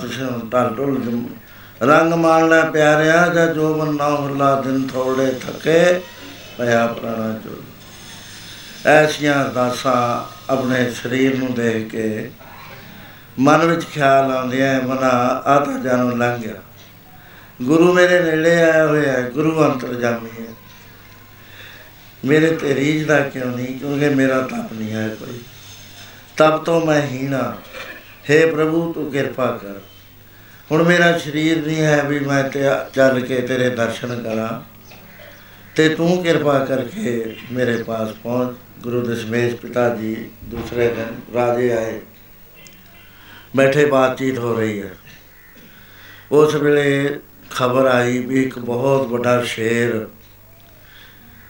ਕੇਰੇ 0.08 0.26
ਪਤ 0.26 0.30
ਸਿਉ 0.30 0.48
ਟਲ 0.48 0.74
ਟੁਲ 0.76 1.00
ਜਮ 1.00 1.26
ਰੰਗ 1.82 2.12
ਮਾਣ 2.12 2.48
ਲੈ 2.48 2.62
ਪਿਆਰਿਆ 2.62 3.28
ਜਾਂ 3.28 3.46
ਜੋ 3.46 3.76
ਮਨ 3.76 3.96
ਨਾ 3.96 4.10
ਹੁਲਾ 4.10 4.60
ਦਿਨ 4.60 4.88
ਥੋੜੇ 4.88 5.26
ਥਕੇ, 5.26 6.00
ਪਿਆ 6.58 6.86
ਪ੍ਰਾਣਾ 6.86 7.38
ਚੋ 7.38 7.50
ਐਸੀਆਂ 8.86 9.44
ਅਰਦਾਸਾਂ 9.44 10.34
ਆਪਣੇ 10.52 10.90
ਸਰੀਰ 10.90 11.38
ਨੂੰ 11.38 11.54
ਦੇਖ 11.54 11.90
ਕੇ 11.90 12.30
ਮਨ 13.38 13.66
ਵਿੱਚ 13.66 13.86
ਖਿਆਲ 13.86 14.32
ਆਉਂਦੇ 14.32 14.68
ਆ, 14.68 14.80
ਮਨਾ 14.80 15.08
ਆ 15.46 15.64
ਤਾਂ 15.64 15.78
ਜਾਨੋਂ 15.78 16.12
ਲੰਘ 16.12 16.38
ਗਿਆ। 16.38 16.54
ਗੁਰੂ 17.62 17.92
ਮੇਰੇ 17.92 18.20
ਨੇੜੇ 18.20 18.62
ਆਇਆ 18.62 18.86
ਹੋਇਆ 18.86 19.12
ਹੈ, 19.12 19.30
ਗੁਰੂ 19.30 19.64
ਅੰਤਰਜਾਮੀ 19.64 20.42
ਹੈ। 20.42 20.52
ਮੇਰੇ 22.24 22.56
ਤੇ 22.56 22.74
ਰੀਝ 22.74 23.06
ਦਾ 23.06 23.20
ਕਿਉਂ 23.20 23.56
ਨਹੀਂ, 23.56 23.78
ਕਿਉਂਕਿ 23.78 24.08
ਮੇਰਾ 24.08 24.40
ਤਪ 24.40 24.72
ਨਹੀਂ 24.72 24.92
ਹੈ 24.92 25.08
ਕੋਈ। 25.08 25.38
ਤਪ 26.36 26.56
ਤੋਂ 26.56 26.86
ਮੈਂ 26.86 27.02
ਹੀਣਾ। 27.02 27.56
हे 28.30 28.54
ਪ੍ਰਭੂ, 28.54 28.92
ਤੂੰ 28.92 29.12
ਕਿਰਪਾ 29.12 29.46
ਕਰ। 29.46 29.80
ਹੁਣ 30.70 30.82
ਮੇਰਾ 30.82 31.18
ਸਰੀਰ 31.18 31.66
ਨਹੀਂ 31.66 31.80
ਹੈ 31.80 32.04
ਵੀ 32.04 32.18
ਮੈਂ 32.18 32.44
ਤੇ 32.44 32.60
ਚੱਲ 32.94 33.20
ਕੇ 33.20 33.40
ਤੇਰੇ 33.40 33.70
ਦਰਸ਼ਨ 33.70 34.22
ਕਰਾਂ। 34.22 34.62
ਤੇ 35.76 35.88
ਤੂੰ 35.88 36.22
ਕਿਰਪਾ 36.22 36.58
ਕਰਕੇ 36.58 37.36
ਮੇਰੇ 37.52 37.82
ਪਾਸ 37.82 38.12
ਪਹੁੰਚ। 38.12 38.56
ਗੁਰੂ 38.82 39.00
ਦਸ਼ਮੇਸ਼ 39.00 39.54
ਪਿਤਾ 39.54 39.94
ਜੀ 39.94 40.30
ਦੂਸਰੇ 40.44 40.88
ਦਿਨ 40.88 41.16
ਰਾਜੇ 41.34 41.72
ਆਏ। 41.72 42.00
ਬੈਠੇ 43.56 43.84
ਬਾਤਚੀਤ 43.84 44.38
ਹੋ 44.38 44.54
ਰਹੀ 44.54 44.82
ਹੈ। 44.82 44.90
ਉਸ 46.32 46.54
ਵੇਲੇ 46.54 47.18
ਖਬਰ 47.50 47.86
ਆਈ 47.86 48.18
ਵੀ 48.18 48.42
ਇੱਕ 48.42 48.58
ਬਹੁਤ 48.58 49.06
ਵੱਡਾ 49.06 49.42
ਸ਼ੇਰ, 49.42 50.06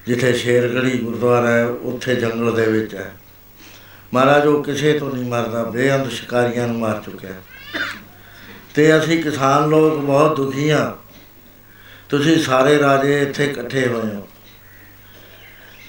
ਜਿੱਥੇ 0.06 0.32
ਸ਼ੇਰਗੜੀ 0.32 0.98
ਗੁਰਦੁਆਰਾ 0.98 1.50
ਹੈ, 1.50 1.66
ਉੱਥੇ 1.66 2.14
ਜੰਗਲ 2.14 2.56
ਦੇ 2.56 2.66
ਵਿੱਚ 2.72 2.94
ਹੈ। 2.94 3.12
ਮਹਾਰਾਜ, 4.14 4.46
ਉਹ 4.46 4.64
ਕਿਸੇ 4.64 4.98
ਤੋਂ 4.98 5.10
ਨਹੀਂ 5.10 5.24
ਮਰਦਾ, 5.24 5.62
ਬੇਅੰਤ 5.62 6.12
ਸ਼ਿਕਾਰੀਆਂ 6.12 6.68
ਨੂੰ 6.68 6.78
ਮਾਰ 6.78 7.02
ਚੁੱਕਿਆ 7.04 7.30
ਹੈ। 7.30 7.42
ਤੇ 8.78 8.98
ਅਸੀਂ 8.98 9.22
ਕਿਸਾਨ 9.22 9.68
ਲੋਕ 9.68 9.98
ਬਹੁਤ 9.98 10.36
ਦੁਖੀ 10.36 10.70
ਹਾਂ। 10.70 10.92
ਤੁਸੀਂ 12.08 12.42
ਸਾਰੇ 12.42 12.78
ਰਾਜੇ 12.78 13.22
ਇੱਥੇ 13.22 13.44
ਇਕੱਠੇ 13.44 13.86
ਹੋਏ 13.86 14.14
ਹੋ। 14.14 14.28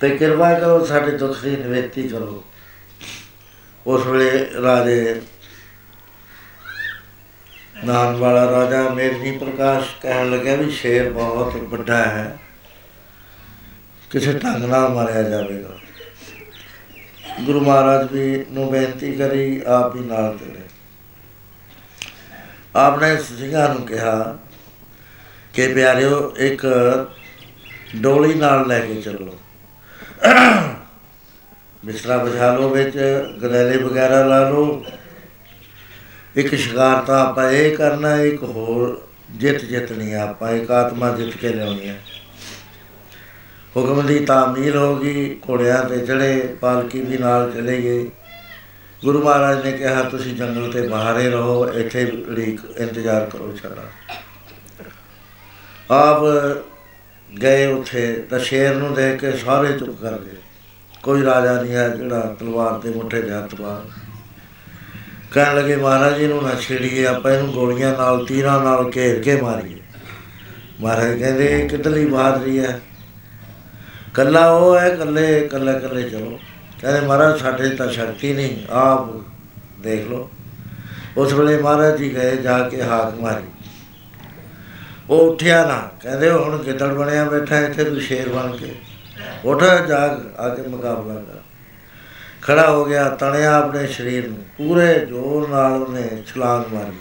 ਤੇ 0.01 0.09
ਕਿਰਪਾ 0.09 0.59
ਕਰੋ 0.59 0.85
ਸਾਡੇ 0.85 1.17
ਦੁੱਖ 1.17 1.43
ਦੀ 1.43 1.51
ਨਿਵੇਤੀ 1.51 2.07
ਕਰੋ। 2.07 2.43
ਉਸ 3.87 4.05
ਵੇਲੇ 4.05 4.49
ਰਾਜੇ 4.61 5.21
ਨਾਮ 7.85 8.17
ਵਾਲਾ 8.17 8.51
ਰਾਜਾ 8.51 8.89
ਮੇਰਨੀ 8.89 9.37
ਪ੍ਰਕਾਸ਼ 9.37 9.89
ਕਹਿਣ 10.01 10.31
ਲੱਗਾ 10.31 10.55
ਵੀ 10.55 10.71
ਸ਼ੇਰ 10.71 11.11
ਬਹੁਤ 11.11 11.55
ਵੱਡਾ 11.55 11.97
ਹੈ। 11.97 12.37
ਕਿਸੇ 14.09 14.33
ਢੰਗ 14.33 14.63
ਨਾਲ 14.63 14.89
ਮਾਰਿਆ 14.89 15.23
ਜਾਵੇਗਾ। 15.23 15.79
ਗੁਰੂ 17.41 17.59
ਮਹਾਰਾਜ 17.59 18.11
ਵੀ 18.11 18.45
ਨੂੰ 18.51 18.71
ਬੇਨਤੀ 18.71 19.11
ਕਰੀ, 19.11 19.61
ਆਪ 19.67 19.95
ਵੀ 19.95 20.05
ਨਾਲ 20.05 20.37
ਚਲੇ। 20.37 20.68
ਆਪਨੇ 22.75 23.15
ਸਿੰਘਾਂ 23.17 23.67
ਨੂੰ 23.69 23.85
ਕਿਹਾ 23.85 24.37
ਕਿ 25.53 25.67
ਪਿਆਰਿਓ, 25.73 26.33
ਇੱਕ 26.37 26.65
ਡੋਲੀ 27.95 28.33
ਨਾਲ 28.33 28.67
ਲੈ 28.67 28.79
ਕੇ 28.79 29.01
ਚੱਲੋ। 29.01 29.35
ਬਿਸਤਰਾ 31.85 32.17
ਬਿਛਾ 32.17 32.53
ਲਓ 32.53 32.69
ਵਿੱਚ 32.69 32.97
ਗਦੈਲੇ 33.43 33.77
ਵਗੈਰਾ 33.77 34.23
ਲਾ 34.25 34.49
ਲਓ। 34.49 34.83
ਇੱਕ 36.35 36.55
ਸ਼ਿਕਾਰ 36.55 37.01
ਤਾਂ 37.01 37.19
ਆਪਾਂ 37.25 37.49
ਇਹ 37.51 37.75
ਕਰਨਾ, 37.77 38.15
ਇੱਕ 38.15 38.43
ਹੋਰ 38.43 39.01
ਜਿੱਤ 39.31 39.61
ਜਿੱਤਣੀ 39.61 40.13
ਆ 40.13 40.21
ਆਪਾਂ, 40.23 40.51
ਇੱਕ 40.51 40.71
ਆਤਮਾ 40.71 41.09
ਜਿੱਤ 41.11 41.37
ਕੇ 41.37 41.49
ਲਿਆਉਣੀ 41.49 41.87
ਹੈ 41.87 41.99
ਹੁਕਮ 43.77 44.05
ਦੀ 44.05 44.25
ਤਾਮੀਲ 44.25 44.77
ਹੋ 44.77 44.95
ਗਈ, 44.95 45.39
ਘੋੜਿਆਂ 45.49 45.83
ਤੇ 45.83 46.05
ਚੜੇ 46.05 46.57
ਪਾਲਕੀ 46.61 47.01
ਵੀ 47.01 47.17
ਨਾਲ 47.17 47.51
ਚਲੇ 47.51 47.81
ਗਏ। 47.81 48.09
ਗੁਰੂ 49.05 49.21
ਮਹਾਰਾਜ 49.23 49.63
ਨੇ 49.65 49.71
ਕਿਹਾ, 49.71 50.01
ਤੁਸੀਂ 50.03 50.35
ਜੰਗਲ 50.35 50.71
ਤੇ 50.71 50.87
ਬਾਹਰੇ 50.87 51.29
ਰਹੋ, 51.29 51.67
ਇੱਥੇ 51.69 52.03
ਉਡੀਕ 52.29 52.59
ਇੰਤਜ਼ਾਰ 52.77 53.25
ਕਰੋ 53.25 53.55
ਛੜਾ 53.55 53.83
ਆਪ 55.91 56.23
ਗਏ 57.41 57.65
ਉੱਥੇ, 57.65 58.25
ਤਾਂ 58.29 58.39
ਸ਼ੇਰ 58.39 58.75
ਨੂੰ 58.75 58.93
ਦੇਖ 58.93 59.19
ਕੇ 59.19 59.31
ਸਾਰੇ 59.31 59.71
ਚੁੱਪ 59.77 60.01
ਕਰ 60.01 60.17
ਗਏ। 60.19 60.35
ਕੋਈ 61.03 61.23
ਰਾਜਾ 61.23 61.61
ਨਹੀਂ 61.61 61.75
ਹੈ 61.75 61.87
ਜਿਹੜਾ 61.89 62.35
ਤਲਵਾਰ 62.39 62.79
ਤੇ 62.79 62.89
ਮੁੱਠੇ 62.89 63.21
ਦੇ 63.21 63.31
ਹੱਥ 63.31 63.55
ਪਾ 63.55 63.81
ਕਹਿਣ 65.31 65.55
ਲੱਗੇ, 65.55 65.75
ਮਹਾਰਾਜ 65.75 66.17
ਜੀ 66.17 66.27
ਨੂੰ 66.27 66.43
ਨਾ 66.43 66.53
ਛੇੜੀਏ, 66.55 67.05
ਆਪਾਂ 67.05 67.31
ਇਹਨੂੰ 67.31 67.53
ਗੋਲੀਆਂ 67.53 67.93
ਨਾਲ, 67.97 68.25
ਤੀਰਾਂ 68.25 68.59
ਨਾਲ 68.63 68.91
ਘੇਰ 68.95 69.21
ਕੇ 69.21 69.41
ਮਾਰੀਏ। 69.41 69.77
ਮਹਾਰਾਜ 70.81 71.19
ਕਹਿੰਦੇ, 71.19 71.45
ਇਹ 71.45 71.69
ਕਿਤਲੀ 71.69 72.05
ਬਹਾਦਰੀ 72.05 72.59
ਹੈ? 72.59 72.79
ਕੱਲਾ 74.13 74.49
ਉਹ 74.51 74.77
ਹੈ, 74.77 74.89
ਕੱਲੇ 74.89 75.47
ਕੱਲੇ 75.47 75.79
ਕੱਲੇ 75.79 76.09
ਚਲੋ। 76.09 76.39
ਕਹਿੰਦੇ 76.81 76.99
ਮਹਾਰਾਜ, 77.01 77.39
ਸਾਡੇ 77.39 77.69
ਤਾਂ 77.69 77.89
ਸ਼ਕਤੀ 77.89 78.33
ਨਹੀਂ, 78.33 78.71
ਆਪ 78.71 79.07
ਦੇਖ 79.81 80.07
ਲਓ। 80.07 80.29
ਉਸ 81.17 81.33
ਵੇਲੇ 81.33 81.61
ਮਹਾਰਾਜ 81.61 81.97
ਜੀ 81.97 82.13
ਗਏ, 82.13 82.37
ਜਾ 82.37 82.69
ਕੇ 82.69 82.83
ਹਾਕ 82.83 83.19
ਮਾਰੀ। 83.19 83.43
ਉਹ 85.09 85.31
ਉੱਠਿਆ 85.31 85.65
ਨਾ, 85.65 85.89
ਕਹਿੰਦੇ 86.01 86.29
ਉਹ 86.29 86.43
ਹੁਣ 86.43 86.63
ਗਿੱਦੜ 86.63 86.87
ਬਣਿਆ 86.87 87.23
ਬੈਠਾ, 87.25 87.59
ਇੱਥੇ 87.59 87.83
ਤੂੰ 87.83 88.01
ਸ਼ੇਰ 88.01 88.29
ਬਣ 88.29 88.57
ਕੇ। 88.57 88.75
ਉੱਠ 89.45 89.63
ਜਾਗ 89.63 90.39
ਆ 90.39 90.55
ਕੇ 90.55 90.61
ਮੁਕਾਬਲਾ 90.61 91.15
ਕਰ। 91.15 91.39
ਖੜਾ 92.41 92.71
ਹੋ 92.71 92.85
ਗਿਆ, 92.85 93.09
ਤਣਿਆ 93.09 93.55
ਆਪਣੇ 93.55 93.87
ਸਰੀਰ 93.87 94.27
ਨੂੰ। 94.27 94.45
ਪੂਰੇ 94.57 95.05
ਜ਼ੋਰ 95.05 95.49
ਨਾਲ 95.49 95.71
ਉਹਨੇ 95.71 96.23
ਛਲਾਂਗ 96.27 96.73
ਮਾਰੀ। 96.73 96.97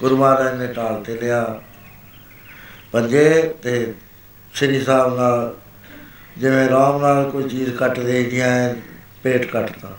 ਗੁਰੂ 0.00 0.16
ਮਹਾਰਾਜ 0.16 0.54
ਨੇ 0.54 0.66
ਟਾਲ 0.66 1.04
ਤੇ 1.04 1.14
ਲਿਆ। 1.14 1.60
ਪੰਜੇ 2.92 3.54
ਤੇ 3.62 3.94
ਸ੍ਰੀ 4.54 4.80
ਸਾਹਿਬ 4.80 5.16
ਨਾਲ 5.16 5.54
ਜਿਵੇਂ 6.38 6.68
ਰਾਮ 6.68 7.00
ਨਾਲ 7.00 7.30
ਕੋਈ 7.30 7.48
ਚੀਜ਼ 7.48 7.70
ਕੱਟ 7.70 8.00
ਦੇਈਆਂ 8.00 8.74
ਪੇਟ 9.22 9.44
ਕੱਟਦਾ। 9.44 9.96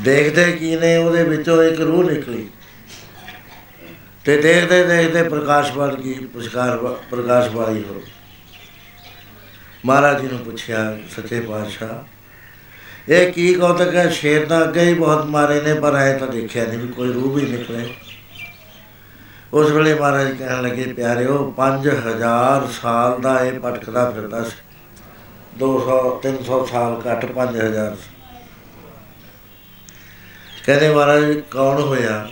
ਦੇਖਦੇ 0.00 0.52
ਕੀ 0.52 0.76
ਨੇ, 0.76 0.96
ਉਹਦੇ 0.96 1.24
ਵਿੱਚੋਂ 1.24 1.62
ਇੱਕ 1.62 1.80
ਰੂਹ 1.80 2.10
ਨਿਕਲੀ। 2.10 2.48
ਤੇ 4.24 4.40
ਦੇਖਦੇ 4.42 4.82
ਦੇਖਦੇ 4.84 5.22
ਪ੍ਰਕਾਸ਼ 5.22 5.72
ਬਣ 5.72 5.94
ਗਈ 5.94 6.14
ਪੁਰਸਕਾਰ 6.26 6.76
ਪ੍ਰਕਾਸ਼ 7.10 7.48
ਵਾਲੀ 7.48 7.84
ਹੋ। 7.84 8.02
ਮਹਾਰਾਜ 9.84 10.20
ਜੀ 10.20 10.28
ਨੂੰ 10.28 10.38
ਪੁੱਛਿਆ, 10.38 10.98
ਸੱਚੇ 11.10 11.40
ਪਾਤਸ਼ਾਹ, 11.40 13.10
ਇਹ 13.10 13.32
ਕੀ 13.32 13.54
ਕੌਤਕ 13.54 13.94
ਹੈ? 13.94 14.08
ਸ਼ੇਰ 14.08 14.46
ਤਾਂ 14.46 14.62
ਅੱਗੇ 14.64 14.80
ਹੀ 14.80 14.94
ਬਹੁਤ 14.94 15.24
ਮਾਰੇ 15.26 15.60
ਨੇ, 15.60 15.74
ਪਰ 15.74 15.96
ਐ 15.96 16.18
ਤਾਂ 16.18 16.28
ਦੇਖਿਆ 16.28 16.64
ਨਹੀਂ 16.64 16.78
ਵੀ 16.78 16.88
ਕੋਈ 16.88 17.12
ਰੂਹ 17.12 17.32
ਵੀ 17.32 17.42
ਨਿਕਲੇ। 17.42 17.94
ਉਸ 19.52 19.70
ਵੇਲੇ 19.70 19.94
ਮਹਾਰਾਜ 19.94 20.30
ਕਹਿਣ 20.36 20.62
ਲੱਗੇ, 20.62 20.92
ਪਿਆਰਿਓ 20.92 21.50
5000 21.56 22.68
ਸਾਲ 22.72 23.20
ਦਾ 23.20 23.38
ਇਹ 23.40 23.58
ਭਟਕਦਾ 23.60 24.10
ਫਿਰਦਾ 24.10 24.42
ਸੀ। 24.44 24.56
200 25.58 26.20
300 26.22 26.66
ਸਾਲ 26.66 27.02
ਘੱਟ 27.12 27.24
5000 27.24 27.96
ਕਹਿੰਦੇ 30.66 30.94
ਮਹਾਰਾਜ, 30.94 31.40
ਕੌਣ 31.50 31.80
ਹੋਇਆ? 31.80 32.28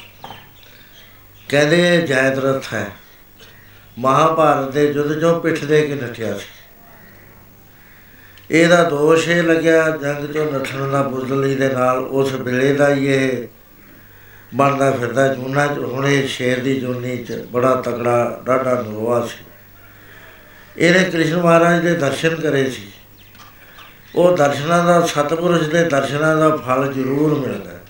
ਕਹਿੰਦੇ 1.48 1.96
ਇਹ 1.96 2.02
ਜੈਦਰਥ 2.02 2.74
ਹੈ। 2.74 2.90
ਮਹਾਭਾਰਤ 3.98 4.70
ਦੇ 4.70 4.90
ਯੁੱਧ 4.90 5.20
ਚੋਂ 5.20 5.40
ਪਿੱਠ 5.40 5.64
ਦੇ 5.64 5.82
ਕੇ 5.82 5.94
ਨੱਠਿਆ 5.94 6.38
ਸੀ। 6.38 6.46
ਇਹਦਾ 8.50 8.84
ਦੋਸ਼ 8.84 9.28
ਇਹ 9.28 9.42
ਲੱਗਿਆ, 9.42 9.90
ਜੰਗ 9.90 10.34
ਚੋਂ 10.34 10.52
ਨੱਠਣ 10.52 10.90
ਦਾ 10.90 11.02
ਬੁਜ਼ਦਲੀ 11.02 11.54
ਦੇ 11.54 11.68
ਨਾਲ 11.68 11.98
ਉਸ 11.98 12.32
ਵੇਲੇ 12.32 12.72
ਦਾ 12.72 12.94
ਹੀ 12.94 13.06
ਇਹ 13.06 13.48
ਬਣਦਾ 14.54 14.90
ਫਿਰਦਾ। 14.90 15.34
ਜੂਨਾ 15.34 15.66
ਚ, 15.66 15.78
ਹੁਣੇ 15.78 16.26
ਸ਼ੇਰ 16.26 16.60
ਦੀ 16.60 16.80
ਜੂਨੀ 16.80 17.24
ਚ 17.24 17.32
ਬੜਾ 17.32 17.74
ਤਕੜਾ 17.74 18.42
ਡਾਢਾ 18.44 18.74
ਨਰਵਾ 18.74 19.26
ਸੀ। 19.26 19.44
ਇਹਨੇ 20.76 21.04
ਕ੍ਰਿਸ਼ਨ 21.04 21.42
ਮਹਾਰਾਜ 21.42 21.82
ਦੇ 21.82 21.94
ਦਰਸ਼ਨ 21.94 22.34
ਕਰੇ 22.40 22.70
ਸੀ। 22.70 22.92
ਉਹ 24.14 24.36
ਦਰਸ਼ਨਾਂ 24.36 24.84
ਦਾ 24.84 25.06
ਸਤਿਪੁਰਸ਼ 25.06 25.68
ਦੇ 25.68 25.84
ਦਰਸ਼ਨਾਂ 25.84 26.36
ਦਾ 26.36 26.56
ਫਲ 26.56 26.92
ਜ਼ਰੂਰ 26.92 27.38
ਮਿਲਦਾ 27.38 27.70
ਹੈ। 27.70 27.80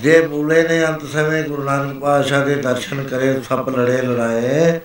ਜੇ 0.00 0.26
ਬੂਲੇ 0.26 0.68
ਨੇ 0.68 0.86
ਅੰਤ 0.86 1.04
ਸਮੇਂ 1.04 1.44
ਗੁਰੂ 1.44 1.62
ਨਾਨਕ 1.62 2.00
ਪਾਤਸ਼ਾਹ 2.00 2.44
ਦੇ 2.44 2.54
ਦਰਸ਼ਨ 2.54 3.04
ਕਰੇ, 3.04 3.42
ਸੱਪ 3.48 3.68
ਲੜੇ 3.68 4.02
ਲੜਾਏ, 4.02 4.80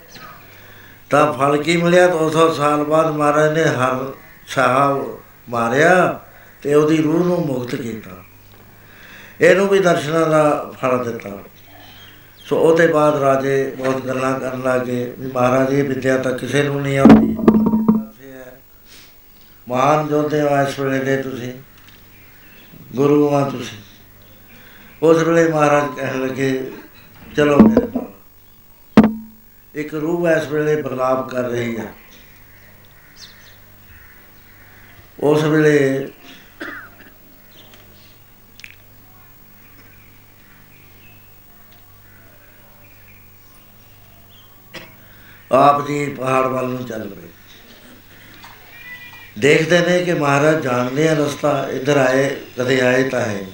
ਤਾਂ 1.10 1.34
ਫਲ 1.34 1.64
ਕੀ 1.64 1.78
ਮਿਲਿਆ? 1.78 2.08
200 2.08 2.54
ਸਾਲ 2.54 2.84
ਬਾਅਦ 2.84 3.12
ਮਹਾਰਾਜ 3.12 3.54
ਨੇ 3.54 3.64
ਹਰ 3.64 4.12
ਸਾਹਿਬ 4.48 5.18
ਮਾਰਿਆ 5.50 6.20
ਤੇ 6.62 6.74
ਉਹਦੀ 6.74 6.98
ਰੂਹ 6.98 7.26
ਨੂੰ 7.26 7.46
ਮੁਕਤ 7.46 7.76
ਕੀਤਾ। 7.76 8.12
ਇਹਨੂੰ 9.42 9.68
ਵੀ 9.68 9.80
ਦਰਸ਼ਨਾਂ 9.80 10.28
ਦਾ 10.28 10.72
ਫਲ 10.82 11.04
ਦਿੱਤਾ। 11.04 11.30
ਸੋ 12.38 12.58
ਉਹਦੇ 12.58 12.88
ਬਾਅਦ 12.88 13.22
ਰਾਜੇ 13.22 13.76
ਬਹੁਤ 13.78 14.06
ਗੱਲਾਂ 14.06 14.40
ਕਰਨ 14.40 14.62
ਲੱਗੇ 14.64 15.14
ਵੀ 15.20 15.32
ਮਹਾਰਾਜ 15.32 15.74
ਇਹ 15.74 15.84
ਵਿਦਿਆ 15.84 16.18
ਤਾਂ 16.18 16.32
ਕਿਸੇ 16.32 16.64
ਨੂੰ 16.64 16.82
ਨਹੀਂ 16.82 17.00
ਆਉਂਦੀ। 17.00 17.59
ਮਹਾਨ 19.70 20.08
ਜੋਧੇ 20.08 20.42
ਹੋ 20.42 20.56
ਇਸ 20.62 20.80
ਵੇਲੇ 20.80 21.00
ਦੇ 21.00 21.22
ਤੁਸੀਂ, 21.24 21.52
ਗੁਰੂ 22.96 23.34
ਆ 23.36 23.50
ਤੁਸੀਂ। 23.50 23.78
ਉਸ 25.04 25.24
ਵੇਲੇ 25.24 25.48
ਮਹਾਰਾਜ 25.52 25.96
ਕਹਿਣ 25.96 26.20
ਲੱਗੇ, 26.22 26.72
ਚਲੋ 27.36 27.58
ਮੇਰੇ 27.60 27.88
ਨਾਲ 27.88 28.08
ਇੱਕ 29.76 29.94
ਰੂਹ 29.96 30.28
ਇਸ 30.30 30.48
ਵੇਲੇ 30.48 30.82
ਬਰਲਾਪ 30.82 31.30
ਕਰ 31.30 31.50
ਰਹੀ 31.50 31.78
ਹੈ 31.78 31.94
ਉਸ 35.20 35.44
ਵੇਲੇ 35.44 36.08
ਆਪ 45.52 45.88
ਜੀ 45.88 46.06
ਪਹਾੜ 46.10 46.46
ਵੱਲ 46.48 46.68
ਨੂੰ 46.70 46.86
ਚੱਲ 46.86 47.08
ਪਏ। 47.10 47.29
ਦੇਖਦੇ 49.40 49.80
ਨੇ 49.80 50.00
ਕਿ 50.06 50.14
ਮਹਾਰਾਜ 50.14 50.64
ਜਾਣਦੇ 50.64 51.08
ਆ 51.10 51.14
ਰਸਤਾ, 51.14 51.68
ਇੱਧਰ 51.72 51.98
ਆਏ, 51.98 52.30
ਕਦੇ 52.58 52.80
ਆਏ 52.82 53.04
ਤਾਂ 53.10 53.22
ਹੈ 53.22 53.34
ਨਹੀਂ। 53.34 53.46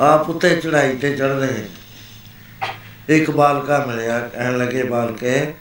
ਆਪ 0.00 0.30
ਉੱਤੇ 0.30 0.54
ਚੜਾਈ 0.56 0.96
ਤੇ 0.96 1.16
ਚੜ 1.16 1.30
ਰਹੇ 1.30 1.64
ਇੱਕ 3.08 3.30
ਬਾਲਕਾ 3.30 3.78
ਮਿਲਿਆ, 3.86 4.18
ਕਹਿਣ 4.28 4.56
ਲੱਗੇ 4.58 4.82
ਬਾਲਕੇ 4.82 5.52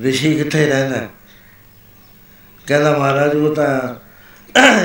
ਰਿਸ਼ੀ 0.00 0.34
ਕਿੱਥੇ 0.36 0.66
ਰਹਿੰਦਾ 0.66 0.96
ਹੈ? 0.96 1.08
ਕਹਿੰਦਾ 2.64 2.96
ਮਹਾਰਾਜ, 2.98 3.34
ਉਹ 3.34 3.54
ਤਾਂ 3.54 3.94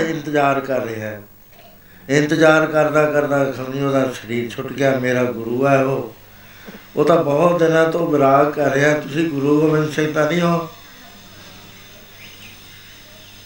ਇੰਤਜ਼ਾਰ 0.02 0.60
ਕਰ 0.60 0.82
ਰਿਹਾ 0.82 1.08
ਹੈ 1.08 1.22
ਇੰਤਜ਼ਾਰ 2.08 2.66
ਕਰਦਾ 2.66 3.06
ਕਰਦਾ 3.12 3.52
ਸਮਝੀ 3.52 3.82
ਉਹਦਾ 3.82 4.12
ਸਰੀਰ 4.14 4.50
ਛੁੱਟ 4.50 4.72
ਗਿਆ, 4.74 4.98
ਮੇਰਾ 5.00 5.24
ਗੁਰੂ 5.24 5.66
ਹੈ 5.68 5.78
ਉਹ 5.84 6.16
ਉਹ 6.96 7.06
ਤਾਂ 7.06 7.24
ਬਹੁਤ 7.24 7.60
ਦਿਨਾਂ 7.60 7.86
ਤੋਂ 7.92 8.08
ਵਿਰਾਗ 8.08 8.52
ਕਰ 8.52 8.72
ਰਿਹਾ, 8.72 8.94
ਤੁਸੀਂ 8.94 9.30
ਗੁਰੂ 9.30 9.60
ਗੋਬਿੰਦ 9.62 9.92
ਸਿੰਘ 9.92 10.14
ਤਾਂ 10.14 10.28
ਨਹੀਂ 10.28 10.42
ਹੋ 10.42 10.70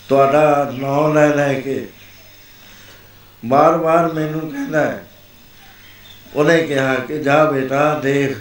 ਤੁਹਾਡਾ 0.10 0.72
ਨਾਮ 0.74 1.14
ਲੈ 1.14 1.28
ਲੈ 1.28 1.54
ਕੇ 1.54 1.90
ਬਾਰ-ਬਾਰ 3.46 4.14
ਮੈਨੂੰ 4.14 4.52
ਕਹਿੰਦਾ 4.52 4.82
ਹੈ। 4.82 5.08
ਉਹਨੇ 6.36 6.58
ਕਿਹਾ 6.58 6.96
ਕਿ 6.96 7.20
ਜਾ 7.20 7.52
ਬੇਟਾ, 7.52 8.00
ਦੇਖ, 8.00 8.38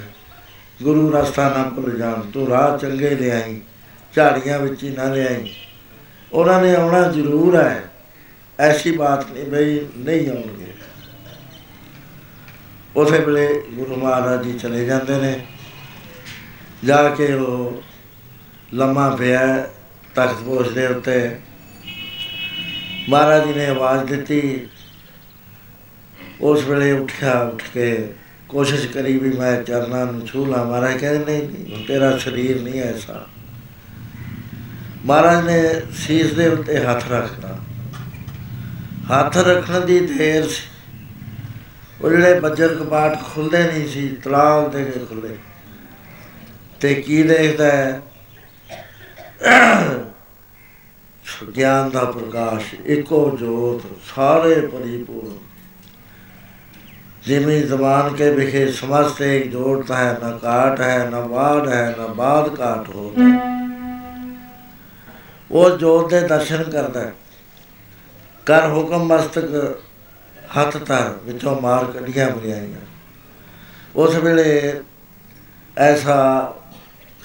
ਗੁਰੂ 0.82 1.12
ਰਸਤਾ 1.12 1.48
ਨਾ 1.48 1.62
ਭੁੱਲ 1.62 1.98
ਜਾਣ, 1.98 2.20
ਤੂੰ 2.20 2.48
ਰਾਹ 2.48 2.78
ਚੰਗੇ 2.78 3.10
ਲਿਆਈ, 3.10 3.60
ਝਾੜੀਆਂ 4.16 4.58
ਵਿੱਚ 4.58 4.84
ਹੀ 4.84 4.88
ਨਾ 4.88 5.04
ਲਿਆਈ। 5.04 5.54
ਉਹਨਾਂ 6.32 6.62
ਨੇ 6.62 6.74
ਆਉਣਾ 6.74 7.02
ਜ਼ਰੂਰ 7.02 7.56
ਹੈ। 7.56 7.84
ਐਸੀ 8.60 8.96
ਬਾਤ 8.96 9.30
ਨਹੀਂ 9.30 9.44
ਬਈ, 9.44 9.86
ਨਹੀਂ 9.96 10.28
ਆਉਣਗੇ। 10.28 10.74
ਉਸੇ 12.96 13.18
ਵੇਲੇ 13.18 13.62
ਗੁਰੂ 13.72 13.96
ਮਹਾਰਾਜ 13.96 14.42
ਜੀ 14.42 14.58
ਚਲੇ 14.58 14.84
ਜਾਂਦੇ 14.84 15.18
ਨੇ। 15.18 15.46
ਜਾ 16.84 17.10
ਕੇ 17.10 17.32
ਉਹ 17.32 17.82
ਲੰਮਾ 18.74 19.16
ਪਿਆ 19.16 19.70
ਤਖਤ 20.14 20.34
ਪੋਸ਼ 20.34 20.68
ਦੇ 20.68 20.86
ਉੱਤੇ। 20.86 21.38
ਮਹਾਰਾਜ 23.08 23.46
ਜੀ 23.46 23.52
ਨੇ 23.54 23.66
ਆਵਾਜ਼ 23.66 24.04
ਦਿੱਤੀ। 24.04 24.66
ਉਸ 26.40 26.64
ਵੇਲੇ 26.64 26.92
ਉੱਠਿਆ, 26.92 27.32
ਉੱਠ 27.42 27.62
ਕੇ 27.74 28.12
ਕੋਸ਼ਿਸ਼ 28.48 28.86
ਕਰੀ 28.88 29.18
ਵੀ 29.18 29.30
ਮੈਂ 29.30 29.62
ਚਰਨਾਂ 29.62 30.04
ਨੂੰ 30.06 30.26
ਛੂ 30.26 30.44
ਲਾਂ। 30.46 30.64
ਮਹਾਰਾਜ 30.64 30.96
ਕਹਿੰਦੇ, 30.98 31.18
ਨਹੀਂ 31.18 31.48
ਨਹੀਂ, 31.48 31.74
ਹੁਣ 31.74 31.84
ਤੇਰਾ 31.84 32.16
ਸਰੀਰ 32.18 32.60
ਨਹੀਂ 32.62 32.80
ਐਸਾ। 32.82 33.26
ਮਹਾਰਾਜ 35.04 35.44
ਨੇ 35.44 35.62
ਸੀਸ 35.96 36.32
ਦੇ 36.32 36.48
ਉੱਤੇ 36.48 36.84
ਹੱਥ 36.84 37.10
ਰੱਖਤਾ 37.12 37.56
ਹੱਥ 39.10 39.36
ਰੱਖਣ 39.38 39.80
ਦੀ 39.80 39.98
ਦੇਰ 40.06 40.48
ਸੀ। 40.48 40.62
ਉਹ 42.00 42.10
ਜਿਹੜੇ 42.10 42.40
ਬੱਜਰ 42.40 42.74
ਕਪਾਟ 42.74 43.22
ਖੁੱਲਦੇ 43.24 43.62
ਨਹੀਂ 43.64 43.88
ਸੀ 43.88 44.08
ਤਲਾਕ 44.24 44.68
ਦੇ 44.68 44.84
ਕੇ 44.84 45.04
ਖੁੱਲੇ 45.04 45.36
ਤੇ 46.80 46.94
ਕੀ 46.94 47.22
ਦੇਖਦਾ 47.22 47.66
ਹੈ? 47.66 48.00
ਗਿਆਨ 51.56 51.90
ਦਾ 51.90 52.04
ਪ੍ਰਕਾਸ਼, 52.04 52.74
ਇੱਕੋ 52.74 53.36
ਜੋਤ, 53.40 53.82
ਸਾਰੇ 54.14 54.60
ਪਰਿਪੂਰਨ। 54.60 55.36
ਜਿਵੇਂ 57.26 57.60
ਜ਼ਬਾਨ 57.62 58.14
ਕੇ 58.14 58.30
ਵਿਖੇ 58.30 58.66
ਸਮਸਤ 58.72 59.20
ਇੱਕ 59.22 59.50
ਜੋਤ 59.50 59.90
ਹੈ, 59.90 60.18
ਨਾ 60.22 60.30
ਕਾਟ 60.38 60.80
ਹੈ, 60.80 61.08
ਨਾ 61.10 61.20
ਬਾਦ 61.20 61.68
ਹੈ, 61.68 61.94
ਨਾ 61.98 62.06
ਬਾਦ 62.06 62.54
ਕਾਟ 62.54 62.88
ਹੋਦਾ 62.88 63.22
ਉਹ 65.50 65.76
ਜੋਤ 65.78 66.10
ਦੇ 66.10 66.20
ਦਰਸ਼ਨ 66.20 66.62
ਕਰਦਾ 66.62 67.10
ਕਰ 68.46 68.68
ਹੁਕਮ 68.68 69.04
ਮਸਤਕ 69.04 69.78
ਹੱਥ 70.56 70.76
ਤਰ 70.76 71.14
ਵਿੱਚੋਂ 71.24 71.60
ਮਾਰ 71.60 71.84
ਕੱਢੀਆਂ 71.84 72.30
ਬਰਿਆਈਆਂ। 72.30 72.80
ਉਸ 73.96 74.14
ਵੇਲੇ 74.14 74.80
ਐਸਾ 75.78 76.16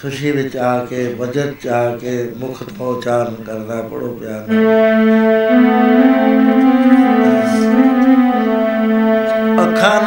ਖੁਸ਼ੀ 0.02 0.30
ਵਿੱਚ 0.32 0.56
ਆ 0.56 0.84
ਕੇ 0.84 1.02
ਵਜਤ 1.14 1.54
ਚ 1.62 1.66
ਆ 1.68 1.96
ਕੇ 1.96 2.12
ਮੁਖ 2.38 2.62
ਤੋਂ 2.68 2.86
ਉਚਾਰਨ 2.86 3.34
ਕਰਦਾ 3.44 3.80
ਪੜੋ 3.82 4.12
ਪਿਆਰ 4.14 4.46
ਅੱਖਾਂ 9.64 10.00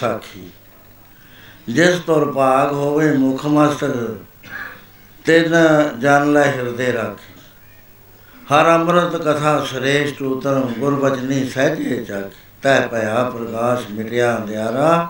ਸਾਖੀ। 0.00 0.48
ਜਿਸ 1.68 1.98
ਤੁਰ 1.98 2.32
ਭਾਗ 2.32 2.72
ਹੋਵੇ 2.72 3.12
ਮੁਖ 3.12 3.46
ਮਸਤਕ, 3.46 4.16
ਤਿਨ 5.24 5.54
ਜਨ 6.00 6.32
ਲੈ 6.32 6.44
ਹਿਰਦੇ 6.46 6.92
ਰਾਖੀ। 6.92 7.32
ਹਰ 8.54 8.74
ਅੰਮ੍ਰਿਤ 8.74 9.16
ਕਥਾ 9.22 9.64
ਸ੍ਰੇਸ਼ਟ 9.64 10.22
ਉਤਰਮ 10.22 10.72
ਗੁਰ 10.78 10.94
ਬਚਨੀ 10.94 11.48
ਸਹਿਜੇ 11.48 12.04
ਜਗ। 12.04 12.22
ਤੈ 12.62 12.80
ਭਇਆ 12.86 13.24
ਪ੍ਰਕਾਸ਼ 13.24 13.90
ਮਿਟਿਆ 13.90 14.36
ਅੰਧਿਆਰਾ, 14.36 15.08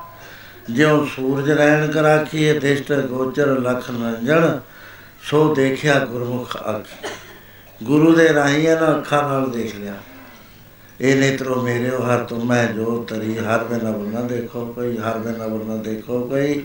ਜਿਉ 0.71 1.05
ਸੂਰਜ 1.07 1.51
ਰਹਿਣ 1.51 1.91
ਕਰਾਖੀ 1.91 2.59
ਦਿਸ਼ਟ 2.59 2.93
ਗੋਚਰ 2.93 3.47
ਲਖ 3.47 3.91
ਨੰਜਣ, 3.91 4.59
ਸੋ 5.23 5.55
ਦੇਖਿਆ 5.55 5.99
ਗੁਰਮੁਖ 5.99 6.57
ਆਖੀ। 6.57 7.07
ਗੁਰੂ 7.83 8.15
ਦੇ 8.15 8.33
ਰਾਹੀਂ 8.35 8.69
ਇਹਨਾਂ 8.69 8.99
ਅੱਖਾਂ 8.99 9.23
ਨਾਲ 9.23 9.51
ਦੇਖ 9.51 9.77
ਲਿਆ। 9.77 9.86
ਇਹ 11.01 11.17
ਨੇਤਰੋ 11.17 11.63
ਮੇਰੇ 11.63 11.91
ਹਰ 11.91 12.25
ਤੁਮੈ 12.25 12.67
ਜੋ 12.67 13.05
ਤਰੀ, 13.09 13.39
ਹਰ 13.39 13.65
ਮੈਂ 13.65 13.79
ਨਵ 13.79 14.13
ਨਾ 14.13 14.21
ਦੇਖੋ 14.21 14.73
ਕੋਈ, 14.73 14.99
ਹਰ 14.99 15.19
ਮੈਂ 15.19 15.33
ਨਵ 15.33 15.69
ਨਾ 15.69 15.77
ਦੇਖੋ 15.77 16.27
ਕੋਈ। 16.27 16.65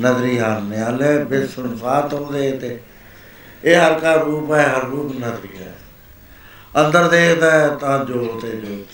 ਨਦਰੀ 0.00 0.38
ਹਰ 0.38 0.60
ਨਿਆਲੇ 0.60 1.24
ਬਿਸੁਨ 1.24 1.76
ਫਾਤਮ 1.76 2.32
ਦੇ 2.32 2.52
ਤੇ। 2.52 2.80
ਇਹ 3.64 3.76
ਹਰ 3.76 4.00
ਕਾ 4.00 4.14
ਰੂਪ 4.14 4.52
ਹੈ, 4.52 4.74
ਹਰ 4.76 4.84
ਰੂਪ 4.84 5.12
ਨਦਰੀ 5.12 5.58
ਹੈ। 5.58 5.74
ਅੰਦਰ 6.80 7.08
ਦੇਖਦਾ 7.08 7.50
ਹੈ, 7.50 7.68
ਤਾਂ 7.68 8.04
ਜੋਤ 8.04 8.44
ਹੈ 8.44 8.50
ਜੋਤ। 8.50 8.86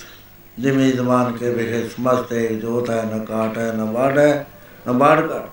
ਜਿਵੇਂ 0.58 0.92
ਜ਼ਮਾਨ 0.92 1.32
ਕੇ 1.32 1.50
ਵਿਖੇ 1.50 1.88
ਸਮਸਤ 1.88 2.32
ਹੈ, 2.32 2.46
ਜੋਤ 2.46 2.90
ਹੈ, 2.90 3.02
ਨ 3.02 3.24
ਕਾਟ 3.24 3.58
ਹੈ, 3.58 3.72
ਨ 3.72 3.84
ਬਾੜ 3.84 4.18
ਹੈ, 4.18 4.46
ਨ 4.88 4.92
ਬਾੜ 4.92 5.20
ਕਾਟ 5.20 5.50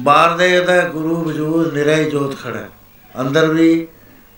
ਬਾਹਰ 0.00 0.36
ਦੇਖਦਾ 0.36 0.72
ਹੈ, 0.72 0.88
ਗੁਰੂ 0.88 1.24
ਵਜੂਦ 1.24 1.74
ਨਿਰੇ 1.74 2.04
ਜੋਤ 2.04 2.40
ਖੜਾ 2.42 2.58
ਹੈ। 2.58 2.68
ਅੰਦਰ 3.20 3.46
ਵੀ, 3.48 3.88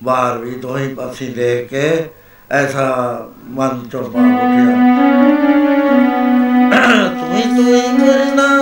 ਬਾਹਰ 0.02 0.38
ਵੀ, 0.38 0.50
ਦੋਹੀਂ 0.50 0.96
ਪਾਸੇ 0.96 1.26
ਦੇਖ 1.26 1.68
ਕੇ 1.68 2.10
ਐਸਾ 2.50 3.28
ਮਨ 3.46 3.82
ਚੋਂ 3.92 4.02
ਬਾਹਰ 4.04 4.32
ਉੱਠਿਆ 4.36 4.64
ਤੂੰ 7.10 7.34
ਹੀ 7.34 7.42
ਤੂੰ 7.56 7.74
ਹੀ 7.74 7.92
ਮਰਨਾ 7.98 8.55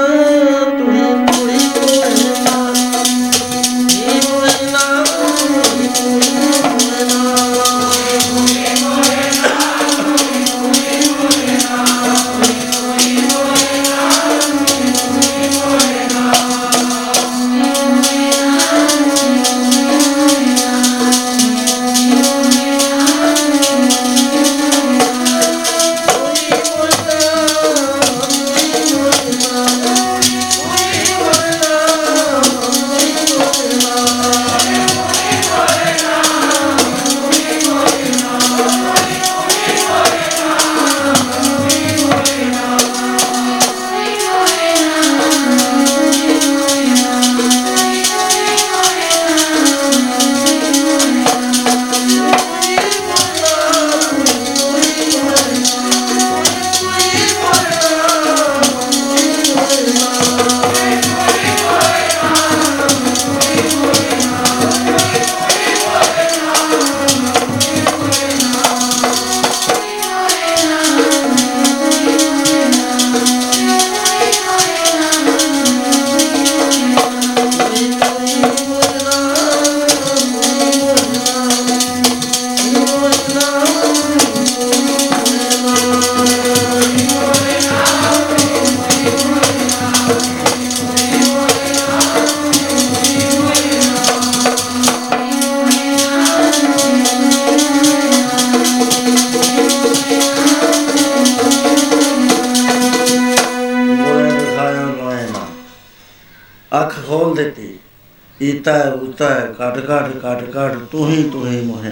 ਈਤਾ 108.64 108.74
ਉਤਾ 108.94 109.28
ਕਟ 109.56 109.78
ਕਟ 109.78 110.12
ਕਟ 110.18 110.42
ਕਟ 110.50 110.76
ਤੂੰ 110.90 111.08
ਹੀ 111.08 111.22
ਤੂੰ 111.30 111.46
ਹੀ 111.46 111.60
ਮੋਹਿ 111.60 111.90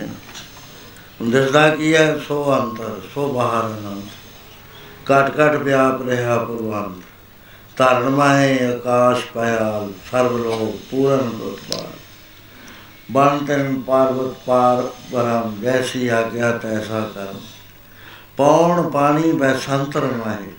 ਦਿਸਦਾ 1.23 1.69
ਕੀ 1.69 1.95
ਹੈ, 1.95 2.17
ਸੋ 2.19 2.37
ਅੰਤਰ 2.55 3.01
ਸੋ 3.15 3.27
ਬਾਹਰ 3.33 3.67
ਅਨੰਤ। 3.67 4.05
ਕਟ 5.07 5.31
ਕਟ 5.31 5.57
ਵਿਆਪ 5.63 6.03
ਰਿਹਾ 6.09 6.39
ਭਗਵਾਨ 6.45 6.95
ਧਰਨ 7.77 8.09
ਮਾਏ 8.11 8.57
ਆਕਾਸ਼ 8.67 9.25
ਪਿਆਲ 9.35 9.93
ਸਰਬ 10.11 10.37
ਲੋਕ 10.37 10.77
ਪੂਰਨ 10.91 11.29
ਉਤਪਾਦ 11.43 12.01
ਬਨ 13.11 13.45
ਤਨ 13.47 13.81
ਪਾਰਵਤ 13.87 14.35
ਪਾਰ 14.47 14.83
ਬਰਮ 15.13 15.55
ਜੈਸੀ 15.63 16.09
ਆਗਿਆ 16.09 16.51
ਤੈਸਾ 16.59 17.01
ਕਰਮ। 17.15 17.41
ਪੌਣ 18.37 18.83
ਪਾਣੀ 18.91 19.33
ਬੈ 19.33 19.55
ਸੰਤਰ 19.67 20.07
ਮਾਹੇ 20.17 20.53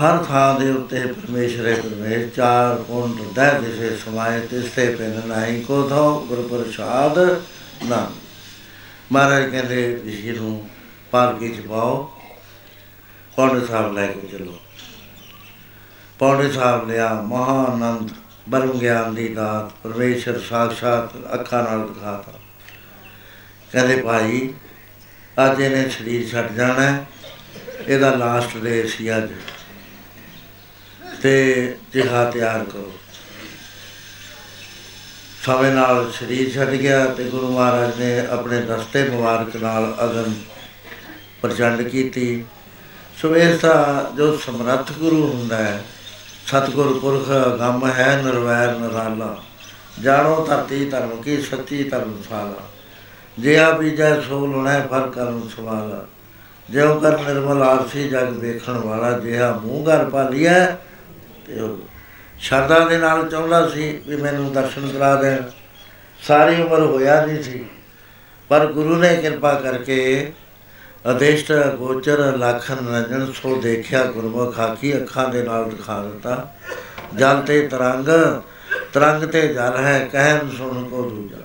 ਹਰ 0.00 0.24
ਥਾਂ 0.24 0.60
ਦੇ 0.60 0.70
ਉੱਤੇ 0.70 1.00
ਪਰਮੇਸ਼ਰ 1.00 1.66
ਹੈ 1.66 1.74
ਪਰਮੇਸ਼ਰ 1.74 2.28
ਚਾਰ 2.36 2.76
ਕੁੰਡ 2.76 3.20
ਦਹਿ 3.34 3.60
ਦਿਸੇ 3.60 3.96
ਸਮਾਏ 3.96 4.40
ਤਿਸਤੇ 4.40 4.94
ਪਿੰਨ 4.94 5.22
ਨਹੀਂ 5.26 5.64
ਕੋ 5.64 5.88
ਥੋ 5.88 6.20
ਗੁਰ 6.20 6.48
ਪ੍ਰਸਾਦ 6.48 7.18
ਨਾ 7.84 8.10
ਮਹਾਰਾਜ 9.12 9.50
ਕਹਿੰਦੇ, 9.50 9.98
ਜੀ 9.98 10.30
ਨੂੰ 10.30 10.68
ਪਾਲਕੀ 11.10 11.48
ਚ 11.48 11.60
ਪਾਓ 11.60 12.12
ਪੌਂਡੇ 13.36 13.66
ਸਾਹਿਬ 13.66 13.92
ਲੈ 13.92 14.06
ਕੇ 14.06 14.26
ਚਲੋ। 14.26 14.54
ਪੌਂਡੇ 16.18 16.52
ਸਾਹਿਬ 16.52 16.88
ਲਿਆ 16.88 17.12
ਮਹਾ 17.14 17.64
ਆਨੰਦ 17.64 18.10
ਬਰਮ 18.48 18.78
ਗਿਆਨ 18.78 19.14
ਦੀ 19.14 19.28
ਦਾਤ, 19.28 19.72
ਪਰਮੇਸ਼ਰ 19.82 20.40
ਸਾਖਸ਼ਾਤ 20.40 21.34
ਅੱਖਾਂ 21.34 21.62
ਨਾਲ 21.62 21.88
ਦਿਖਾਤਾ। 21.88 22.32
ਕਹਿੰਦੇ, 23.72 24.02
ਭਾਈ, 24.02 24.54
ਅੱਜ 25.44 25.60
ਇਹਨੇ 25.60 25.88
ਸਰੀਰ 25.88 26.28
ਛੱਡ 26.28 26.52
ਜਾਣਾ 26.52 26.82
ਹੈ। 26.82 27.06
ਇਹਦਾ 27.88 28.14
ਲਾਸਟ 28.14 28.56
ਡੇ 28.56 28.86
ਸੀ 28.86 29.16
ਅੱਜ। 29.16 29.30
ਤੇ 31.22 31.74
ਜਿਹਾ 31.92 32.24
ਤਿਆਰ 32.30 32.64
ਕਰੋ। 32.64 32.92
ਸਮੇਂ 35.44 35.72
ਨਾਲ 35.72 36.10
ਸਰੀਰ 36.12 36.50
ਛੱਡ 36.50 36.70
ਗਿਆ 36.70 37.04
ਤੇ 37.08 37.24
ਗੁਰੂ 37.24 37.50
ਮਹਾਰਾਜ 37.52 37.98
ਨੇ 38.00 38.26
ਆਪਣੇ 38.26 38.60
ਦਸਤੇ 38.62 39.08
ਮੁਬਾਰਕ 39.08 39.56
ਨਾਲ 39.56 39.94
ਅਗਨ 40.04 40.34
ਪ੍ਰਚੰਡ 41.42 41.82
ਕੀਤੀ। 41.82 42.44
ਸੋ 43.20 43.34
ਇਸ 43.36 43.60
ਦਾ 43.60 44.10
ਜੋ 44.16 44.36
ਸਮਰੱਥ 44.36 44.92
ਗੁਰੂ 44.92 45.26
ਹੁੰਦਾ 45.28 45.56
ਹੈ, 45.56 45.82
ਸਤਿਗੁਰ 46.46 46.98
ਪੁਰਖ 46.98 47.28
ਗੰਮ 47.60 47.86
ਹੈ 47.90 48.16
ਨਿਰਵੈਰ 48.22 48.74
ਨਿਰਾਲਾ, 48.78 49.36
ਜਾਣੋ 50.02 50.44
ਧਰਤੀ 50.46 50.84
ਧਰਮ 50.84 51.22
ਕੀ 51.22 51.40
ਸੱਚੀ 51.42 51.82
ਧਰਮਸ਼ਾਲਾ 51.84 52.66
ਜਿਆ 53.38 53.70
ਬੀਜੈ 53.70 54.20
ਸੋ 54.20 54.46
ਲੁਣੈ 54.46 54.80
ਫਰ 54.80 55.08
ਕਰਮ 55.08 55.48
ਸਵਾਲਾ 55.56 56.04
ਜਿਉ 56.68 56.98
ਕਰ 57.00 57.18
ਨਿਰਮਲ 57.18 57.62
ਆਰਸੀ 57.62 58.08
ਜਗ 58.08 58.36
ਵੇਖਣ 58.38 58.78
ਵਾਲਾ, 58.78 59.18
ਜਿਹਾ 59.18 59.52
ਮੂੰਹ 59.62 59.86
ਘਰ 59.86 60.04
ਪਾਲੀਐ 60.10 60.64
ਤੇ 61.48 61.60
ਉਹ 61.60 61.78
ਸ਼ਰਧਾ 62.38 62.78
ਦੇ 62.78 62.98
ਨਾਲ 62.98 63.28
ਚਾਹੁੰਦਾ 63.28 63.68
ਸੀ 63.68 64.00
ਵੀ 64.06 64.16
ਮੈਨੂੰ 64.16 64.52
ਦਰਸ਼ਨ 64.52 64.88
ਕਰਾ 64.88 65.14
ਦੇਣ। 65.22 65.42
ਸਾਰੀ 66.22 66.62
ਉਮਰ 66.62 66.80
ਹੋਇਆ 66.80 67.26
ਨਹੀਂ 67.26 67.42
ਸੀ। 67.42 67.64
ਪਰ 68.48 68.66
ਗੁਰੂ 68.66 68.96
ਨੇ 68.96 69.16
ਕਿਰਪਾ 69.16 69.54
ਕਰਕੇ 69.54 70.32
ਅਦੇਸ਼ਟ 71.10 71.52
ਗੋਚਰ 71.74 72.18
ਲਖਨ 72.36 72.88
ਰੰਜਨ 72.88 73.32
ਸੋ 73.32 73.60
ਦੇਖਿਆ, 73.60 74.04
ਗੁਰਮੁਖ 74.04 74.60
ਆਖੀ 74.60 74.96
ਅੱਖਾਂ 74.96 75.28
ਦੇ 75.28 75.42
ਨਾਲ 75.42 75.70
ਦਿਖਾ 75.70 76.02
ਦਿੱਤਾ। 76.02 76.54
ਜਲ 77.16 77.42
ਤੇ 77.42 77.68
ਤਰੰਗ 77.68 78.06
ਤਰੰਗ 78.92 79.22
ਤੇ 79.22 79.48
ਜਲ 79.48 79.76
ਹੈ 79.76 80.08
ਕਹਿਨ 80.12 80.50
ਸੁਣ 80.58 80.84
ਕੋ 80.84 81.02
ਦੂਜਾ। 81.02 81.36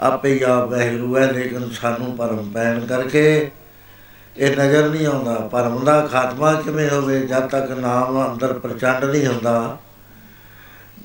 ਆਪੇ 0.00 0.32
ਹੀ 0.34 0.42
ਆਪ 0.42 0.68
ਵਹਿਰੂ 0.68 1.16
ਹੈ 1.16 1.32
ਲੇਕਿਨ 1.32 1.70
ਸਾਨੂੰ 1.70 2.16
ਪਰਮ 2.16 2.50
ਪੈਣ 2.50 2.86
ਕਰਕੇ 2.86 3.50
ਇਹ 4.38 4.56
ਨਜ਼ਰ 4.56 4.88
ਨਹੀਂ 4.88 5.06
ਆਉਂਦਾ 5.06 5.34
ਭਰਮ 5.34 5.84
ਦਾ 5.84 6.00
ਖਾਤਮਾ 6.00 6.52
ਕਿਵੇਂ 6.52 6.90
ਹੋਵੇ, 6.90 7.20
ਜਦ 7.20 7.46
ਤੱਕ 7.46 7.70
ਨਾਮ 7.70 8.32
ਅੰਦਰ 8.32 8.52
ਪ੍ਰਚੰਡ 8.52 9.04
ਨਹੀਂ 9.04 9.26
ਹੁੰਦਾ। 9.26 9.78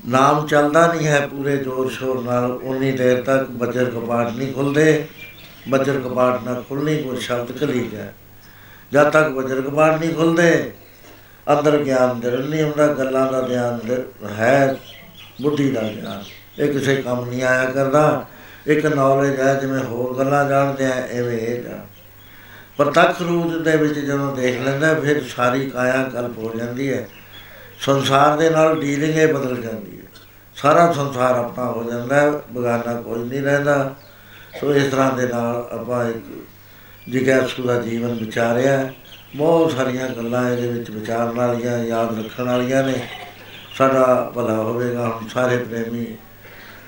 ਨਾਮ 0.08 0.46
ਚੱਲਦਾ 0.46 0.92
ਨਹੀਂ 0.92 1.06
ਹੈ 1.06 1.26
ਪੂਰੇ 1.26 1.56
ਜ਼ੋਰ 1.56 1.90
ਸ਼ੋਰ 1.90 2.24
ਨਾਲ, 2.24 2.52
ਉਨੀ 2.52 2.92
ਦੇਰ 2.92 3.22
ਤੱਕ 3.22 3.50
ਬਚਰ 3.50 3.84
ਕਪਾਟ 3.84 4.32
ਨਹੀਂ 4.32 4.52
ਖੁੱਲਦੇ। 4.52 5.06
ਵਜਰ 5.70 6.00
ਕਪਾਟ 6.00 6.42
ਨਾ 6.44 6.62
ਖੁੱਲਣੀ 6.68 7.02
ਕੋਈ 7.02 7.16
ਸ਼ਬਦ 7.16 7.52
ਕਲੀ 7.52 7.88
ਗਿਆ 7.92 8.12
ਜਦ 8.92 9.10
ਤੱਕ 9.10 9.28
ਵਜਰ 9.28 9.60
ਕਪਾਟ 9.60 10.00
ਨਹੀਂ 10.00 10.14
ਖੁੱਲਦੇ, 10.14 10.72
ਅੰਦਰ 11.52 11.78
ਗਿਆਨ 11.78 12.20
ਦੇ 12.20 12.30
ਨਹੀਂ 12.30 12.62
ਹੁੰਦਾ, 12.62 12.86
ਗੱਲਾਂ 12.86 13.32
ਦਾ 13.32 13.40
ਗਿਆਨ 13.40 13.78
ਦਰ- 13.86 14.28
ਹੈ 14.28 14.76
ਬੁੱਧੀ 15.42 15.70
ਦਾ 15.70 15.80
ਗਿਆਨ। 15.80 16.24
ਇਹ 16.62 16.72
ਕਿਸੇ 16.72 16.96
ਕੰਮ 16.96 17.24
ਨਹੀਂ 17.24 17.42
ਆਇਆ 17.42 17.64
ਕਰਦਾ। 17.64 18.26
ਇੱਕ 18.66 18.86
ਨੌਲੇਜ 18.86 19.40
ਹੈ, 19.40 19.54
ਜਿਵੇਂ 19.54 19.84
ਹੋਰ 19.84 20.18
ਗੱਲਾਂ 20.18 20.48
ਜਾਣਦੇ 20.48 20.86
ਆ, 20.86 20.90
ਐਵੇਂ 20.90 21.38
ਇਹ 21.38 21.62
ਜਾਣ 21.62 21.78
ਪ੍ਰਤੱਖ 22.78 23.22
ਰੂਪ 23.22 23.62
ਦੇ 23.62 23.76
ਵਿੱਚ 23.76 23.98
ਜਦੋਂ 23.98 24.36
ਦੇਖ 24.36 24.60
ਲੈਂਦਾ, 24.60 24.94
ਫਿਰ 24.94 25.24
ਸਾਰੀ 25.36 25.70
ਕਾਇਆ 25.70 26.02
ਕਲਪ 26.02 26.38
ਹੋ 26.38 26.52
ਜਾਂਦੀ 26.58 26.92
ਹੈ। 26.92 27.08
ਸੰਸਾਰ 27.80 28.36
ਦੇ 28.36 28.50
ਨਾਲ 28.50 28.80
ਡੀਲਿੰਗ 28.80 29.16
ਇਹ 29.16 29.34
ਬਦਲ 29.34 29.62
ਜਾਂਦੀ 29.62 29.98
ਹੈ। 29.98 30.04
ਸਾਰਾ 30.56 30.92
ਸੰਸਾਰ 30.92 31.34
ਆਪਣਾ 31.34 31.64
ਹੋ 31.64 31.90
ਜਾਂਦਾ 31.90 32.20
ਹੈ 32.20 32.30
ਬਗਾਨਾ 32.30 33.00
ਕੋਈ 33.00 33.24
ਨਹੀਂ 33.24 33.42
ਰਹਿੰਦਾ। 33.42 33.94
ਸੋ 34.60 34.74
ਇਸ 34.74 34.90
ਤਰ੍ਹਾਂ 34.90 35.12
ਦੇ 35.12 35.26
ਨਾਲ 35.26 35.68
ਆਪਾਂ 35.72 36.08
ਇੱਕ 36.08 36.24
ਜਿਗਿਆਸੂ 37.08 37.62
ਦਾ 37.62 37.80
ਜੀਵਨ 37.80 38.14
ਵਿਚਾਰਿਆ 38.14 38.78
ਹੈ। 38.78 38.94
ਬਹੁਤ 39.36 39.72
ਸਾਰੀਆਂ 39.72 40.08
ਗੱਲਾਂ 40.08 40.50
ਇਹਦੇ 40.50 40.68
ਵਿੱਚ 40.68 40.90
ਵਿਚਾਰਨ 40.90 41.30
ਵਾਲੀਆਂ, 41.30 41.78
ਯਾਦ 41.78 42.18
ਰੱਖਣ 42.18 42.44
ਵਾਲੀਆਂ 42.44 42.84
ਨੇ। 42.84 42.94
ਸਾਡਾ 43.78 44.32
ਭਲਾ 44.34 44.54
ਹੋਵੇਗਾ, 44.54 45.08
ਹੁਣ 45.08 45.28
ਸਾਰੇ 45.28 45.56
ਪ੍ਰੇਮੀ 45.56 46.06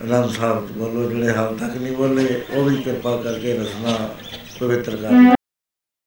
ਅਨੰਦ 0.05 0.31
ਸਾਹਿਬ 0.31 0.73
ਬੋਲੋ, 0.73 1.11
ਜਿਹੜੇ 1.11 1.33
ਹਾਲ 1.33 1.57
ਤੱਕ 1.57 1.77
ਨਹੀਂ 1.77 1.97
ਬੋਲੇ, 1.97 2.45
ਉਹ 2.51 2.65
ਵੀ 2.65 2.77
ਕਿਰਪਾ 2.77 3.17
ਕਰਕੇ 3.17 3.59
ਰਸਨਾ 3.59 4.09
ਪਵਿੱਤਰ 4.61 4.97
ਕਰ 4.97 5.36